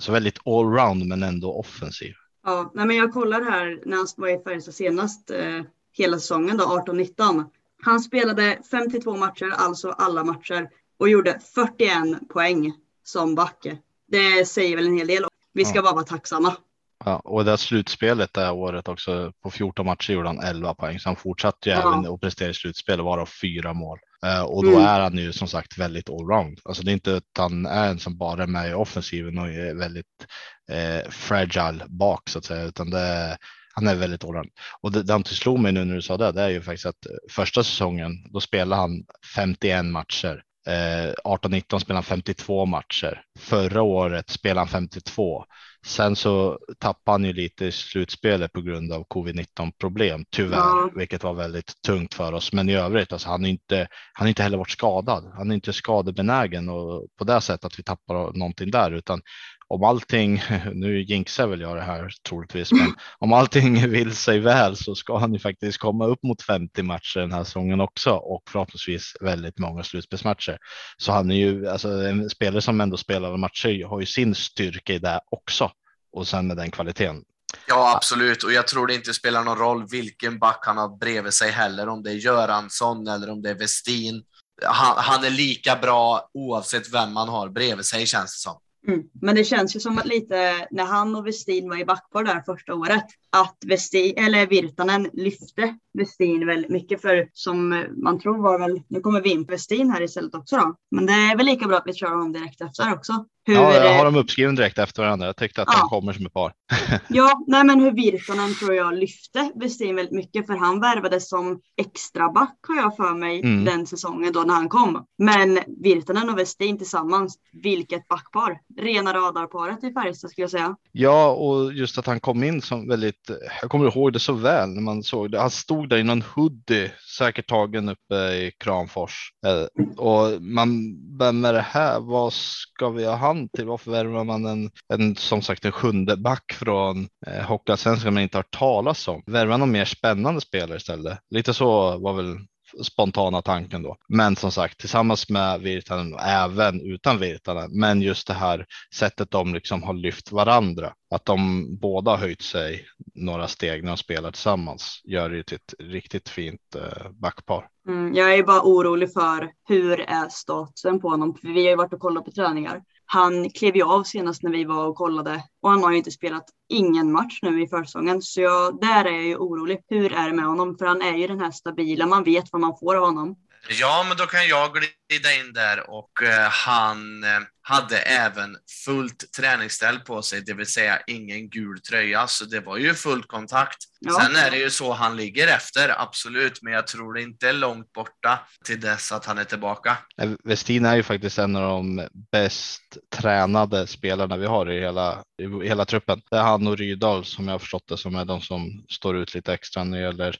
så 0.00 0.12
väldigt 0.12 0.46
allround 0.46 1.06
men 1.06 1.22
ändå 1.22 1.52
offensiv. 1.52 2.14
Ja, 2.44 2.70
men 2.74 2.96
jag 2.96 3.12
kollar 3.12 3.42
här 3.42 3.80
när 3.86 3.96
han 3.96 4.06
var 4.16 4.28
i 4.28 4.42
Färjestad 4.44 4.74
senast 4.74 5.30
eh, 5.30 5.62
hela 5.92 6.18
säsongen 6.18 6.56
då 6.56 6.64
18-19. 6.64 7.44
Han 7.82 8.00
spelade 8.00 8.58
52 8.70 9.16
matcher, 9.16 9.54
alltså 9.56 9.90
alla 9.90 10.24
matcher 10.24 10.68
och 10.98 11.08
gjorde 11.08 11.40
41 11.54 12.28
poäng 12.28 12.72
som 13.02 13.34
backe. 13.34 13.78
Det 14.08 14.48
säger 14.48 14.76
väl 14.76 14.86
en 14.86 14.98
hel 14.98 15.06
del. 15.06 15.24
Vi 15.52 15.64
ska 15.64 15.76
ja. 15.76 15.82
bara 15.82 15.94
vara 15.94 16.04
tacksamma. 16.04 16.56
Ja, 17.04 17.16
och 17.24 17.44
det 17.44 17.58
slutspelet 17.58 18.34
det 18.34 18.50
året 18.50 18.88
också 18.88 19.32
på 19.42 19.50
14 19.50 19.86
matcher 19.86 20.12
gjorde 20.12 20.28
han 20.28 20.40
11 20.40 20.74
poäng, 20.74 20.98
så 20.98 21.08
han 21.08 21.16
fortsatte 21.16 21.68
ju 21.68 21.74
ja. 21.74 21.80
även 21.80 22.14
att 22.14 22.20
prestera 22.20 22.50
i 22.50 22.54
slutspel 22.54 23.00
och 23.00 23.06
vara 23.06 23.26
fyra 23.26 23.72
mål. 23.72 23.98
Uh, 24.26 24.42
och 24.42 24.64
då 24.64 24.70
mm. 24.70 24.84
är 24.84 25.00
han 25.00 25.16
ju 25.18 25.32
som 25.32 25.48
sagt 25.48 25.78
väldigt 25.78 26.10
allround. 26.10 26.60
Alltså 26.64 26.82
det 26.82 26.90
är 26.90 26.92
inte 26.92 27.16
att 27.16 27.38
han 27.38 27.66
är 27.66 27.90
en 27.90 27.98
som 27.98 28.18
bara 28.18 28.42
är 28.42 28.46
med 28.46 28.70
i 28.70 28.74
offensiven 28.74 29.38
och 29.38 29.48
är 29.48 29.74
väldigt 29.74 30.26
eh, 30.70 31.10
fragile 31.10 31.84
bak 31.88 32.28
så 32.28 32.38
att 32.38 32.44
säga, 32.44 32.64
utan 32.64 32.90
det 32.90 33.00
är, 33.00 33.36
han 33.78 33.86
är 33.86 33.94
väldigt 33.94 34.24
allround. 34.24 34.50
Och 34.80 34.92
det, 34.92 35.02
det 35.02 35.12
som 35.12 35.24
slog 35.24 35.58
mig 35.58 35.72
nu 35.72 35.84
när 35.84 35.94
du 35.94 36.02
sa 36.02 36.16
det, 36.16 36.32
det 36.32 36.42
är 36.42 36.48
ju 36.48 36.62
faktiskt 36.62 36.86
att 36.86 37.06
första 37.30 37.64
säsongen, 37.64 38.12
då 38.32 38.40
spelade 38.40 38.80
han 38.80 39.04
51 39.34 39.84
matcher. 39.84 40.42
Eh, 40.66 41.12
18-19 41.24 41.78
spelade 41.78 41.94
han 41.94 42.02
52 42.02 42.66
matcher. 42.66 43.22
Förra 43.38 43.82
året 43.82 44.30
spelade 44.30 44.60
han 44.60 44.68
52. 44.68 45.44
Sen 45.86 46.16
så 46.16 46.58
tappade 46.78 47.14
han 47.14 47.24
ju 47.24 47.32
lite 47.32 47.66
i 47.66 47.72
slutspelet 47.72 48.52
på 48.52 48.60
grund 48.60 48.92
av 48.92 49.06
covid-19 49.06 49.72
problem, 49.80 50.24
tyvärr, 50.30 50.56
ja. 50.56 50.90
vilket 50.96 51.22
var 51.22 51.34
väldigt 51.34 51.82
tungt 51.82 52.14
för 52.14 52.32
oss. 52.32 52.52
Men 52.52 52.68
i 52.68 52.74
övrigt, 52.74 53.12
alltså, 53.12 53.28
han 53.28 53.44
är 53.44 53.48
inte, 53.48 53.88
han 54.12 54.26
är 54.26 54.28
inte 54.28 54.42
heller 54.42 54.58
varit 54.58 54.70
skadad. 54.70 55.32
Han 55.36 55.50
är 55.50 55.54
inte 55.54 55.72
skadebenägen 55.72 56.68
och 56.68 57.06
på 57.18 57.24
det 57.24 57.40
sättet 57.40 57.64
att 57.64 57.78
vi 57.78 57.82
tappar 57.82 58.14
någonting 58.38 58.70
där, 58.70 58.90
utan 58.90 59.22
om 59.68 59.84
allting, 59.84 60.42
nu 60.72 61.02
jinxar 61.02 61.46
väl 61.46 61.60
jag 61.60 61.76
det 61.76 61.82
här 61.82 62.10
troligtvis, 62.28 62.72
men 62.72 62.94
om 63.18 63.32
allting 63.32 63.90
vill 63.90 64.16
sig 64.16 64.38
väl 64.38 64.76
så 64.76 64.94
ska 64.94 65.18
han 65.18 65.32
ju 65.32 65.38
faktiskt 65.38 65.78
komma 65.78 66.06
upp 66.06 66.22
mot 66.22 66.42
50 66.42 66.82
matcher 66.82 67.20
den 67.20 67.32
här 67.32 67.44
säsongen 67.44 67.80
också 67.80 68.10
och 68.10 68.42
förhoppningsvis 68.50 69.12
väldigt 69.20 69.58
många 69.58 69.82
slutspelsmatcher. 69.84 70.58
Så 70.96 71.12
han 71.12 71.30
är 71.30 71.36
ju 71.36 71.68
alltså 71.68 71.88
en 71.88 72.30
spelare 72.30 72.62
som 72.62 72.80
ändå 72.80 72.96
spelar 72.96 73.36
matcher 73.36 73.84
har 73.84 74.00
ju 74.00 74.06
sin 74.06 74.34
styrka 74.34 74.92
i 74.92 74.98
det 74.98 75.20
också 75.30 75.70
och 76.12 76.28
sen 76.28 76.46
med 76.46 76.56
den 76.56 76.70
kvaliteten. 76.70 77.22
Ja, 77.68 77.96
absolut. 77.96 78.42
Och 78.42 78.52
jag 78.52 78.66
tror 78.66 78.86
det 78.86 78.94
inte 78.94 79.14
spelar 79.14 79.44
någon 79.44 79.58
roll 79.58 79.86
vilken 79.90 80.38
back 80.38 80.66
han 80.66 80.78
har 80.78 80.98
bredvid 80.98 81.34
sig 81.34 81.50
heller, 81.50 81.88
om 81.88 82.02
det 82.02 82.10
är 82.10 82.14
Göransson 82.14 83.08
eller 83.08 83.30
om 83.30 83.42
det 83.42 83.50
är 83.50 83.54
Westin. 83.54 84.22
Han, 84.64 84.96
han 84.96 85.24
är 85.24 85.30
lika 85.30 85.76
bra 85.76 86.30
oavsett 86.34 86.94
vem 86.94 87.12
man 87.12 87.28
har 87.28 87.48
bredvid 87.48 87.84
sig 87.84 88.06
känns 88.06 88.32
det 88.32 88.50
som. 88.50 88.60
Mm. 88.88 89.04
Men 89.20 89.34
det 89.34 89.44
känns 89.44 89.76
ju 89.76 89.80
som 89.80 89.98
att 89.98 90.06
lite 90.06 90.68
när 90.70 90.84
han 90.84 91.16
och 91.16 91.26
Westin 91.26 91.68
var 91.68 91.76
i 91.76 91.84
backpar 91.84 92.24
där 92.24 92.42
första 92.46 92.74
året, 92.74 93.04
att 93.30 93.56
Westin, 93.66 94.16
eller 94.16 94.46
Virtanen 94.46 95.10
lyfte 95.12 95.78
Westin 95.98 96.46
väldigt 96.46 96.70
mycket 96.70 97.02
för 97.02 97.28
som 97.32 97.84
man 98.02 98.20
tror 98.20 98.42
var 98.42 98.58
väl, 98.58 98.82
nu 98.88 99.00
kommer 99.00 99.20
vi 99.20 99.30
in 99.30 99.46
på 99.46 99.52
Westin 99.52 99.90
här 99.90 100.02
istället 100.02 100.34
också 100.34 100.56
då, 100.56 100.74
men 100.90 101.06
det 101.06 101.12
är 101.12 101.36
väl 101.36 101.46
lika 101.46 101.66
bra 101.66 101.76
att 101.76 101.86
vi 101.86 101.94
kör 101.94 102.10
honom 102.10 102.32
direkt 102.32 102.60
efter 102.60 102.94
också. 102.94 103.24
Hur, 103.48 103.54
ja, 103.54 103.74
jag 103.74 103.98
har 103.98 104.04
dem 104.04 104.16
uppskriven 104.16 104.54
direkt 104.54 104.78
efter 104.78 105.02
varandra. 105.02 105.26
Jag 105.26 105.36
tyckte 105.36 105.62
att 105.62 105.68
ja. 105.72 105.80
de 105.80 105.88
kommer 105.88 106.12
som 106.12 106.26
ett 106.26 106.32
par. 106.32 106.52
ja, 107.08 107.44
nej 107.46 107.64
men 107.64 107.80
hur 107.80 107.92
Virtanen 107.92 108.54
tror 108.54 108.74
jag 108.74 108.94
lyfte 108.94 109.52
Westin 109.54 109.96
väldigt 109.96 110.14
mycket 110.14 110.46
för 110.46 110.54
han 110.54 110.80
värvades 110.80 111.28
som 111.28 111.60
extra 111.76 112.32
back 112.32 112.58
har 112.68 112.76
jag 112.76 112.96
för 112.96 113.14
mig 113.14 113.40
mm. 113.40 113.64
den 113.64 113.86
säsongen 113.86 114.32
då 114.32 114.40
när 114.40 114.54
han 114.54 114.68
kom. 114.68 115.04
Men 115.18 115.58
Virtanen 115.82 116.30
och 116.30 116.38
Westin 116.38 116.78
tillsammans, 116.78 117.38
vilket 117.52 118.08
backpar. 118.08 118.58
Rena 118.80 119.14
radarparet 119.14 119.84
i 119.84 119.92
Färjestad 119.92 120.30
skulle 120.30 120.42
jag 120.42 120.50
säga. 120.50 120.76
Ja, 120.92 121.30
och 121.30 121.72
just 121.72 121.98
att 121.98 122.06
han 122.06 122.20
kom 122.20 122.44
in 122.44 122.62
som 122.62 122.88
väldigt, 122.88 123.30
jag 123.60 123.70
kommer 123.70 123.86
ihåg 123.86 124.12
det 124.12 124.20
så 124.20 124.32
väl 124.32 124.68
när 124.68 124.82
man 124.82 125.02
såg 125.02 125.30
det. 125.30 125.40
Han 125.40 125.50
stod 125.50 125.87
där 125.88 125.96
i 125.96 126.02
någon 126.04 126.22
hoodie, 126.22 126.92
säkert 127.18 127.48
tagen 127.48 127.88
uppe 127.88 128.14
i 128.14 128.52
Kramfors. 128.58 129.32
Eh, 129.46 129.82
och 129.96 130.42
man, 130.42 130.96
vem 131.18 131.44
är 131.44 131.52
det 131.52 131.60
här? 131.60 132.00
Vad 132.00 132.32
ska 132.32 132.88
vi 132.88 133.06
ha 133.06 133.16
han 133.16 133.48
till? 133.48 133.66
Varför 133.66 133.90
värvar 133.90 134.24
man 134.24 134.46
en, 134.46 134.70
en 134.94 135.16
som 135.16 135.42
sagt 135.42 135.64
en 135.64 135.72
sjunde 135.72 136.16
back 136.16 136.52
från 136.52 137.08
eh, 137.26 137.42
Hockeyallsvenskan 137.44 138.14
man 138.14 138.22
inte 138.22 138.38
har 138.38 138.42
talas 138.42 139.08
om? 139.08 139.22
Värva 139.26 139.56
någon 139.56 139.72
mer 139.72 139.84
spännande 139.84 140.40
spelare 140.40 140.76
istället? 140.76 141.18
Lite 141.30 141.54
så 141.54 141.98
var 141.98 142.12
väl 142.12 142.36
spontana 142.82 143.42
tanken 143.42 143.82
då. 143.82 143.96
Men 144.08 144.36
som 144.36 144.52
sagt, 144.52 144.78
tillsammans 144.78 145.28
med 145.28 145.60
Virtanen 145.60 146.14
och 146.14 146.20
även 146.22 146.80
utan 146.80 147.18
Virtanen. 147.18 147.70
Men 147.80 148.02
just 148.02 148.26
det 148.26 148.34
här 148.34 148.66
sättet 148.94 149.30
de 149.30 149.54
liksom 149.54 149.82
har 149.82 149.94
lyft 149.94 150.32
varandra, 150.32 150.92
att 151.10 151.24
de 151.24 151.66
båda 151.80 152.10
har 152.10 152.18
höjt 152.18 152.42
sig 152.42 152.84
några 153.14 153.48
steg 153.48 153.82
när 153.82 153.90
de 153.90 153.96
spelar 153.96 154.30
tillsammans 154.30 155.00
gör 155.04 155.30
det 155.30 155.42
till 155.42 155.56
ett 155.56 155.74
riktigt 155.78 156.28
fint 156.28 156.74
eh, 156.76 157.10
backpar. 157.10 157.68
Mm, 157.88 158.14
jag 158.14 158.34
är 158.34 158.42
bara 158.42 158.62
orolig 158.62 159.12
för 159.12 159.50
hur 159.68 160.00
är 160.00 160.28
statusen 160.28 161.00
på 161.00 161.08
honom? 161.08 161.34
För 161.34 161.48
vi 161.48 161.62
har 161.62 161.70
ju 161.70 161.76
varit 161.76 161.92
och 161.92 162.00
kollat 162.00 162.24
på 162.24 162.30
träningar 162.30 162.82
han 163.10 163.50
klev 163.50 163.76
ju 163.76 163.82
av 163.82 164.04
senast 164.04 164.42
när 164.42 164.50
vi 164.50 164.64
var 164.64 164.86
och 164.86 164.96
kollade 164.96 165.44
och 165.62 165.70
han 165.70 165.82
har 165.82 165.90
ju 165.90 165.96
inte 165.96 166.10
spelat 166.10 166.44
ingen 166.68 167.12
match 167.12 167.38
nu 167.42 167.62
i 167.62 167.68
försäsongen. 167.68 168.22
Så 168.22 168.40
jag, 168.40 168.80
där 168.80 169.04
är 169.04 169.12
jag 169.12 169.22
ju 169.22 169.36
orolig. 169.36 169.80
Hur 169.88 170.12
är 170.12 170.26
det 170.26 170.32
med 170.32 170.44
honom? 170.44 170.78
För 170.78 170.86
han 170.86 171.02
är 171.02 171.16
ju 171.16 171.26
den 171.26 171.40
här 171.40 171.50
stabila, 171.50 172.06
man 172.06 172.24
vet 172.24 172.52
vad 172.52 172.60
man 172.60 172.76
får 172.80 172.96
av 172.96 173.04
honom. 173.04 173.36
Ja, 173.68 174.04
men 174.08 174.16
då 174.16 174.26
kan 174.26 174.48
jag 174.48 174.72
glida 174.72 175.32
in 175.34 175.52
där 175.52 175.90
och 175.90 176.22
eh, 176.22 176.48
han 176.50 177.24
eh, 177.24 177.40
hade 177.68 177.98
även 177.98 178.56
fullt 178.84 179.32
träningsställ 179.32 179.98
på 179.98 180.22
sig, 180.22 180.40
det 180.40 180.54
vill 180.54 180.66
säga 180.66 181.00
ingen 181.06 181.50
gul 181.50 181.80
tröja, 181.80 182.26
så 182.26 182.44
det 182.44 182.60
var 182.60 182.76
ju 182.76 182.94
full 182.94 183.22
kontakt. 183.22 183.76
Ja. 184.00 184.20
Sen 184.20 184.36
är 184.36 184.50
det 184.50 184.56
ju 184.56 184.70
så 184.70 184.92
han 184.92 185.16
ligger 185.16 185.48
efter, 185.48 186.00
absolut, 186.02 186.62
men 186.62 186.72
jag 186.72 186.86
tror 186.86 187.14
det 187.14 187.22
inte 187.22 187.48
är 187.48 187.52
långt 187.52 187.92
borta 187.92 188.38
till 188.64 188.80
dess 188.80 189.12
att 189.12 189.24
han 189.24 189.38
är 189.38 189.44
tillbaka. 189.44 189.96
Westin 190.44 190.84
är 190.84 190.96
ju 190.96 191.02
faktiskt 191.02 191.38
en 191.38 191.56
av 191.56 191.62
de 191.62 192.08
bäst 192.32 192.96
tränade 193.16 193.86
spelarna 193.86 194.36
vi 194.36 194.46
har 194.46 194.70
i 194.70 194.80
hela, 194.80 195.22
i 195.42 195.68
hela 195.68 195.84
truppen. 195.84 196.20
Det 196.30 196.36
är 196.36 196.42
han 196.42 196.66
och 196.66 196.78
Rydahl 196.78 197.24
som 197.24 197.48
jag 197.48 197.54
har 197.54 197.58
förstått 197.58 197.88
det 197.88 197.96
som 197.96 198.14
är 198.14 198.24
de 198.24 198.40
som 198.40 198.84
står 198.88 199.16
ut 199.16 199.34
lite 199.34 199.52
extra 199.52 199.84
när 199.84 199.98
det 199.98 200.04
gäller 200.04 200.36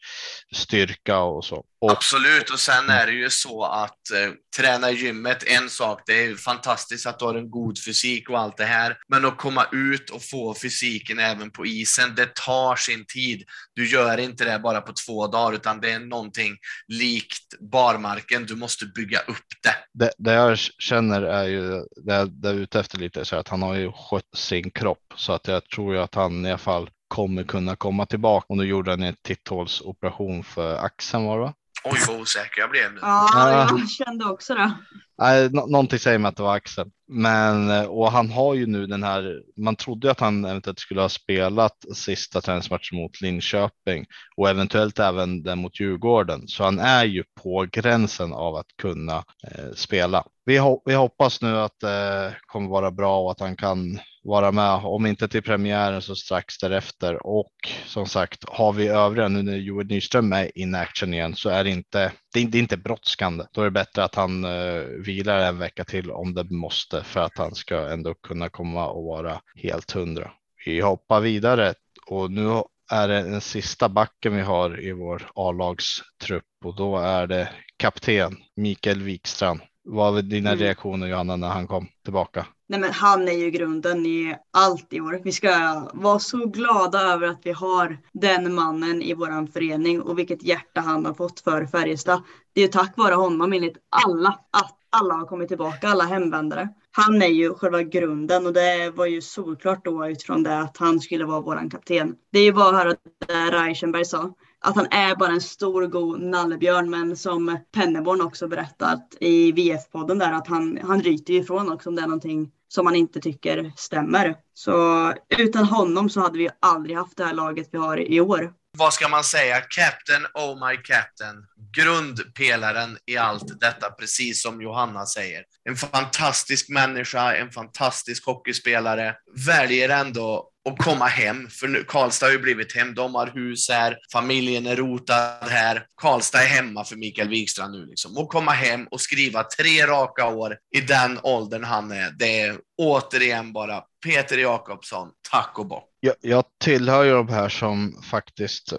styrka 0.54 1.18
och 1.18 1.44
så. 1.44 1.64
Och, 1.80 1.90
absolut, 1.90 2.50
och 2.50 2.60
sen 2.60 2.90
är 2.90 3.06
det 3.06 3.12
ju 3.12 3.30
så 3.30 3.64
att 3.64 4.10
eh, 4.10 4.32
träna 4.56 4.90
i 4.90 4.94
gymmet, 4.94 5.44
en 5.46 5.70
sak, 5.70 6.02
det 6.06 6.24
är 6.24 6.34
fantastiskt 6.34 7.06
att 7.06 7.17
du 7.18 7.24
har 7.24 7.34
en 7.34 7.50
god 7.50 7.78
fysik 7.84 8.30
och 8.30 8.38
allt 8.38 8.56
det 8.56 8.64
här. 8.64 8.96
Men 9.08 9.24
att 9.24 9.38
komma 9.38 9.66
ut 9.72 10.10
och 10.10 10.22
få 10.22 10.54
fysiken 10.54 11.18
även 11.18 11.50
på 11.50 11.66
isen, 11.66 12.14
det 12.14 12.34
tar 12.34 12.76
sin 12.76 13.04
tid. 13.06 13.44
Du 13.74 13.88
gör 13.88 14.18
inte 14.18 14.44
det 14.44 14.58
bara 14.58 14.80
på 14.80 14.92
två 15.06 15.26
dagar, 15.26 15.56
utan 15.56 15.80
det 15.80 15.90
är 15.90 15.98
någonting 15.98 16.56
likt 16.88 17.60
barmarken. 17.60 18.46
Du 18.46 18.56
måste 18.56 18.86
bygga 18.86 19.18
upp 19.18 19.46
det. 19.62 20.04
Det, 20.04 20.10
det 20.18 20.32
jag 20.32 20.58
känner 20.58 21.22
är 21.22 21.44
ju, 21.44 21.70
det 22.04 22.14
jag 22.14 22.44
är 22.44 22.54
ute 22.54 22.80
efter 22.80 22.98
lite, 22.98 23.24
så 23.24 23.36
att 23.36 23.48
han 23.48 23.62
har 23.62 23.74
ju 23.74 23.92
skött 23.92 24.34
sin 24.36 24.70
kropp 24.70 25.14
så 25.16 25.32
att 25.32 25.48
jag 25.48 25.70
tror 25.70 25.94
ju 25.94 26.00
att 26.00 26.14
han 26.14 26.46
i 26.46 26.48
alla 26.48 26.58
fall 26.58 26.90
kommer 27.08 27.44
kunna 27.44 27.76
komma 27.76 28.06
tillbaka. 28.06 28.46
Och 28.48 28.56
nu 28.56 28.64
gjorde 28.64 28.90
han 28.90 29.02
en 29.02 29.16
titthålsoperation 29.22 30.44
för 30.44 30.76
axeln 30.76 31.24
var 31.24 31.38
det 31.38 31.44
va? 31.44 31.54
Oj, 31.84 31.98
vad 32.08 32.20
osäker 32.20 32.60
jag 32.60 32.70
blev 32.70 32.92
nu. 32.92 32.98
Ja, 33.02 33.68
jag 33.70 33.90
kände 33.90 34.24
också 34.24 34.54
det. 34.54 34.72
Nej, 35.18 35.50
någonting 35.50 35.98
säger 35.98 36.18
mig 36.18 36.28
att 36.28 36.36
det 36.36 36.42
var 36.42 36.56
Axel. 36.56 36.90
Men 37.08 37.70
eh, 37.70 37.84
och 37.84 38.12
han 38.12 38.30
har 38.30 38.54
ju 38.54 38.66
nu 38.66 38.86
den 38.86 39.02
här. 39.02 39.42
Man 39.56 39.76
trodde 39.76 40.10
att 40.10 40.20
han 40.20 40.44
eventuellt 40.44 40.78
skulle 40.78 41.00
ha 41.00 41.08
spelat 41.08 41.76
sista 41.94 42.40
träningsmatchen 42.40 42.98
mot 42.98 43.20
Linköping 43.20 44.06
och 44.36 44.48
eventuellt 44.48 44.98
även 44.98 45.42
den 45.42 45.58
mot 45.58 45.80
Djurgården. 45.80 46.48
Så 46.48 46.64
han 46.64 46.78
är 46.78 47.04
ju 47.04 47.24
på 47.42 47.66
gränsen 47.72 48.32
av 48.32 48.56
att 48.56 48.66
kunna 48.82 49.16
eh, 49.16 49.74
spela. 49.74 50.24
Vi, 50.44 50.58
ho 50.58 50.82
vi, 50.84 50.94
hoppas 50.94 51.42
nu 51.42 51.56
att 51.56 51.80
det 51.80 52.26
eh, 52.26 52.32
kommer 52.46 52.68
vara 52.68 52.90
bra 52.90 53.20
och 53.20 53.30
att 53.30 53.40
han 53.40 53.56
kan 53.56 53.98
vara 54.22 54.52
med, 54.52 54.74
om 54.74 55.06
inte 55.06 55.28
till 55.28 55.42
premiären 55.42 56.02
så 56.02 56.14
strax 56.16 56.58
därefter. 56.58 57.26
Och 57.26 57.52
som 57.86 58.06
sagt, 58.06 58.44
har 58.48 58.72
vi 58.72 58.88
övriga 58.88 59.28
nu 59.28 59.42
när 59.42 59.56
Joel 59.56 59.86
Nyström 59.86 60.32
är 60.32 60.58
in 60.58 60.74
action 60.74 61.14
igen 61.14 61.34
så 61.34 61.48
är 61.48 61.64
det 61.64 61.70
inte, 61.70 62.12
det 62.32 62.40
är, 62.40 62.46
det 62.46 62.58
är 62.58 62.60
inte 62.60 62.76
brådskande. 62.76 63.44
Då 63.52 63.60
är 63.60 63.64
det 63.64 63.70
bättre 63.70 64.04
att 64.04 64.14
han 64.14 64.44
uh, 64.44 64.84
vilar 64.84 65.38
en 65.38 65.58
vecka 65.58 65.84
till 65.84 66.10
om 66.10 66.34
det 66.34 66.50
måste 66.50 67.04
för 67.04 67.20
att 67.20 67.38
han 67.38 67.54
ska 67.54 67.92
ändå 67.92 68.14
kunna 68.14 68.48
komma 68.48 68.88
och 68.88 69.04
vara 69.04 69.40
helt 69.54 69.90
hundra. 69.90 70.30
Vi 70.66 70.80
hoppar 70.80 71.20
vidare 71.20 71.74
och 72.06 72.30
nu 72.30 72.62
är 72.90 73.08
det 73.08 73.22
den 73.22 73.40
sista 73.40 73.88
backen 73.88 74.36
vi 74.36 74.42
har 74.42 74.80
i 74.84 74.92
vår 74.92 75.30
A-lagstrupp 75.34 76.44
och 76.64 76.76
då 76.76 76.98
är 76.98 77.26
det 77.26 77.48
kapten 77.76 78.36
Mikael 78.56 79.02
Wikstrand. 79.02 79.60
Vad 79.84 80.14
var 80.14 80.22
dina 80.22 80.50
mm. 80.50 80.60
reaktioner 80.60 81.06
Johanna 81.06 81.36
när 81.36 81.48
han 81.48 81.66
kom 81.66 81.88
tillbaka? 82.04 82.46
Nej 82.70 82.80
men 82.80 82.92
han 82.92 83.28
är 83.28 83.32
ju 83.32 83.50
grunden 83.50 84.06
i 84.06 84.36
allt 84.50 84.92
i 84.92 85.00
år. 85.00 85.20
Vi 85.24 85.32
ska 85.32 85.82
vara 85.94 86.18
så 86.18 86.46
glada 86.46 87.00
över 87.00 87.26
att 87.26 87.40
vi 87.42 87.52
har 87.52 87.98
den 88.12 88.54
mannen 88.54 89.02
i 89.02 89.14
våran 89.14 89.46
förening 89.46 90.02
och 90.02 90.18
vilket 90.18 90.42
hjärta 90.42 90.80
han 90.80 91.06
har 91.06 91.14
fått 91.14 91.40
för 91.40 91.66
Färjestad. 91.66 92.22
Det 92.52 92.60
är 92.60 92.66
ju 92.66 92.72
tack 92.72 92.92
vare 92.96 93.14
honom 93.14 93.52
enligt 93.52 93.76
alla 94.06 94.28
att 94.50 94.74
alla 94.90 95.14
har 95.14 95.26
kommit 95.26 95.48
tillbaka, 95.48 95.88
alla 95.88 96.04
hemvändare. 96.04 96.68
Han 96.90 97.22
är 97.22 97.26
ju 97.26 97.54
själva 97.54 97.82
grunden 97.82 98.46
och 98.46 98.52
det 98.52 98.92
var 98.96 99.06
ju 99.06 99.20
solklart 99.20 99.84
då 99.84 100.08
utifrån 100.08 100.42
det 100.42 100.60
att 100.60 100.76
han 100.76 101.00
skulle 101.00 101.24
vara 101.24 101.40
våran 101.40 101.70
kapten. 101.70 102.14
Det 102.32 102.38
är 102.38 102.44
ju 102.44 102.52
bara 102.52 102.68
att 102.68 102.84
höra 102.84 102.94
det 103.26 103.50
Reichenberg 103.50 104.04
sa 104.04 104.34
att 104.60 104.76
han 104.76 104.86
är 104.90 105.16
bara 105.16 105.32
en 105.32 105.40
stor 105.40 105.86
god 105.86 106.20
nallebjörn 106.20 106.90
men 106.90 107.16
som 107.16 107.58
Penneborn 107.72 108.20
också 108.20 108.48
berättat 108.48 109.16
i 109.20 109.52
VF-podden 109.52 110.18
där 110.18 110.32
att 110.32 110.46
han, 110.46 110.78
han 110.82 111.02
ryter 111.02 111.34
ifrån 111.34 111.72
också 111.72 111.88
om 111.88 111.96
det 111.96 112.02
är 112.02 112.06
någonting 112.06 112.50
som 112.68 112.84
man 112.84 112.94
inte 112.94 113.20
tycker 113.20 113.72
stämmer. 113.76 114.36
Så 114.54 115.14
utan 115.38 115.64
honom 115.64 116.10
så 116.10 116.20
hade 116.20 116.38
vi 116.38 116.50
aldrig 116.60 116.96
haft 116.96 117.16
det 117.16 117.24
här 117.24 117.34
laget 117.34 117.68
vi 117.72 117.78
har 117.78 118.12
i 118.12 118.20
år. 118.20 118.52
Vad 118.78 118.94
ska 118.94 119.08
man 119.08 119.24
säga? 119.24 119.60
Captain, 119.60 120.26
oh 120.34 120.68
my 120.68 120.76
captain. 120.76 121.36
Grundpelaren 121.76 122.98
i 123.06 123.16
allt 123.16 123.60
detta, 123.60 123.90
precis 123.90 124.42
som 124.42 124.62
Johanna 124.62 125.06
säger. 125.06 125.44
En 125.64 125.76
fantastisk 125.76 126.68
människa, 126.68 127.36
en 127.36 127.50
fantastisk 127.50 128.26
hockeyspelare. 128.26 129.14
Väljer 129.46 129.88
ändå 129.88 130.50
och 130.68 130.78
komma 130.78 131.04
hem. 131.04 131.48
För 131.50 131.68
nu, 131.68 131.84
Karlstad 131.84 132.26
har 132.26 132.32
ju 132.32 132.38
blivit 132.38 132.76
hem. 132.76 132.94
De 132.94 133.14
har 133.14 133.26
hus 133.26 133.68
här, 133.68 133.98
familjen 134.12 134.66
är 134.66 134.76
rotad 134.76 135.48
här. 135.48 135.86
Karlstad 136.00 136.42
är 136.42 136.46
hemma 136.46 136.84
för 136.84 136.96
Mikael 136.96 137.28
Wikstrand 137.28 137.72
nu. 137.72 137.86
Liksom. 137.86 138.16
Och 138.18 138.28
komma 138.28 138.50
hem 138.50 138.86
och 138.90 139.00
skriva 139.00 139.44
tre 139.44 139.86
raka 139.86 140.26
år 140.26 140.56
i 140.76 140.80
den 140.80 141.18
åldern 141.22 141.64
han 141.64 141.92
är. 141.92 142.10
Det 142.18 142.40
är 142.40 142.58
återigen 142.78 143.52
bara 143.52 143.82
Peter 144.06 144.38
Jakobsson, 144.38 145.08
tack 145.30 145.58
och 145.58 145.66
bock. 145.66 145.88
Jag, 146.00 146.14
jag 146.20 146.44
tillhör 146.64 147.04
ju 147.04 147.10
de 147.10 147.28
här 147.28 147.48
som 147.48 148.02
faktiskt, 148.10 148.72